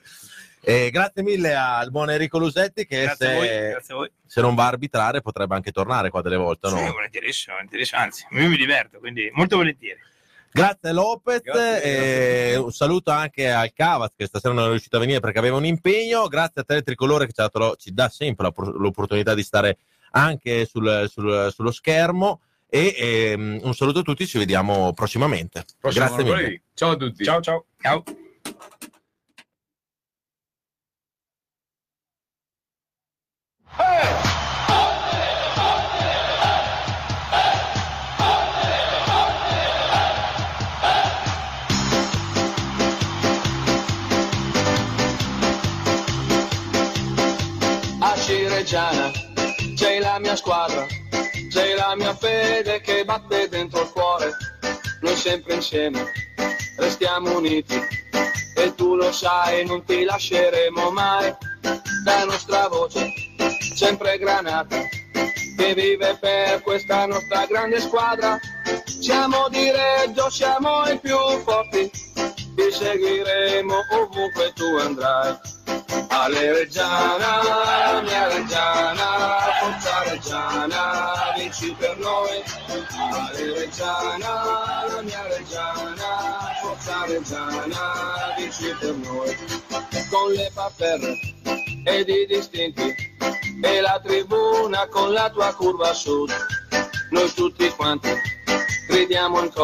E 0.68 0.90
grazie 0.90 1.22
mille 1.22 1.54
al 1.54 1.92
buon 1.92 2.10
Enrico 2.10 2.38
Lusetti 2.38 2.86
che 2.86 3.02
Grazie 3.02 3.30
a 3.30 3.34
voi, 3.34 3.46
se, 3.46 3.68
grazie 3.70 3.94
a 3.94 3.96
voi. 3.98 4.10
se 4.26 4.40
non 4.40 4.56
va 4.56 4.64
a 4.64 4.66
arbitrare 4.66 5.20
potrebbe 5.20 5.54
anche 5.54 5.70
tornare 5.70 6.10
qua 6.10 6.22
delle 6.22 6.34
volte. 6.34 6.68
No? 6.68 6.76
Sì, 6.78 6.90
volentierissimo, 6.90 7.54
volentierissimo, 7.54 8.00
anzi, 8.00 8.26
io 8.32 8.48
mi 8.48 8.56
diverto, 8.56 8.98
quindi 8.98 9.30
molto 9.32 9.58
volentieri. 9.58 10.00
Grazie 10.50 10.92
Lopez 10.92 11.42
Grazie, 11.42 12.50
e 12.50 12.56
un 12.56 12.72
saluto 12.72 13.12
anche 13.12 13.48
al 13.52 13.72
Cavaz 13.72 14.10
che 14.16 14.26
stasera 14.26 14.54
non 14.54 14.64
è 14.64 14.70
riuscito 14.70 14.96
a 14.96 14.98
venire 14.98 15.20
perché 15.20 15.38
aveva 15.38 15.56
un 15.56 15.66
impegno. 15.66 16.26
Grazie 16.26 16.62
a 16.62 16.64
te 16.64 16.82
Tricolore 16.82 17.26
che 17.26 17.32
ci, 17.32 17.42
dato- 17.42 17.76
ci 17.76 17.94
dà 17.94 18.08
sempre 18.08 18.50
l'opportunità 18.56 19.34
di 19.34 19.44
stare 19.44 19.76
anche 20.12 20.66
sul- 20.66 21.06
sul- 21.08 21.52
sullo 21.52 21.70
schermo. 21.70 22.40
E 22.68 22.92
ehm, 22.98 23.60
un 23.62 23.72
saluto 23.72 24.00
a 24.00 24.02
tutti, 24.02 24.26
ci 24.26 24.38
vediamo 24.38 24.92
prossimamente. 24.94 25.64
Prossimo 25.78 26.06
Grazie 26.06 26.24
mille. 26.24 26.62
ciao 26.74 26.90
a 26.90 26.96
tutti 26.96 27.22
Ciao 27.22 27.40
ciao. 27.40 27.66
Ciao. 27.80 28.02
A 47.98 48.16
Cireggiana 48.16 49.10
c'è 49.74 49.98
la 49.98 50.18
mia 50.18 50.36
squadra, 50.36 50.86
c'è 51.50 51.74
la 51.74 51.94
mia 51.96 52.14
fede 52.14 52.80
che 52.80 53.04
batte 53.04 53.48
dentro 53.48 53.82
il 53.82 53.90
cuore, 53.90 54.36
noi 55.00 55.16
sempre 55.16 55.54
insieme 55.54 56.12
restiamo 56.78 57.36
uniti 57.36 57.74
e 58.54 58.74
tu 58.74 58.94
lo 58.94 59.12
sai, 59.12 59.66
non 59.66 59.84
ti 59.84 60.04
lasceremo 60.04 60.90
mai, 60.90 61.34
la 62.04 62.24
nostra 62.24 62.68
voce 62.68 63.25
sempre 63.76 64.16
granata 64.16 64.78
che 65.12 65.74
vive 65.74 66.16
per 66.18 66.62
questa 66.62 67.04
nostra 67.04 67.44
grande 67.44 67.78
squadra, 67.78 68.38
siamo 68.84 69.48
di 69.50 69.70
Reggio, 69.70 70.30
siamo 70.30 70.86
i 70.86 70.98
più 70.98 71.18
forti, 71.44 71.90
ti 71.90 72.70
seguiremo 72.70 73.74
ovunque 74.00 74.52
tu 74.54 74.64
andrai. 74.80 75.38
Ale 76.08 76.52
Reggiana, 76.54 78.00
mia 78.02 78.28
Reggiana, 78.28 79.38
forza 79.60 80.02
Reggiana, 80.10 81.34
vinci 81.36 81.74
per 81.78 81.98
noi. 81.98 82.42
Ale 83.10 83.58
Reggiana, 83.58 84.86
la 84.88 85.02
mia 85.02 85.26
Reggiana, 85.28 86.54
forza 86.62 87.04
Reggiana, 87.04 88.34
vinci 88.38 88.74
per 88.80 88.94
noi. 88.94 89.36
Con 90.08 90.32
le 90.32 90.50
papere 90.54 91.14
ed 91.84 92.08
i 92.08 92.26
distinti 92.26 93.05
e 93.62 93.80
la 93.80 94.00
tribuna 94.02 94.86
con 94.88 95.12
la 95.12 95.30
tua 95.30 95.54
curva 95.54 95.92
sud. 95.92 96.30
Noi 97.10 97.32
tutti 97.32 97.68
quanti 97.70 98.10
gridiamo 98.88 99.42
in. 99.42 99.50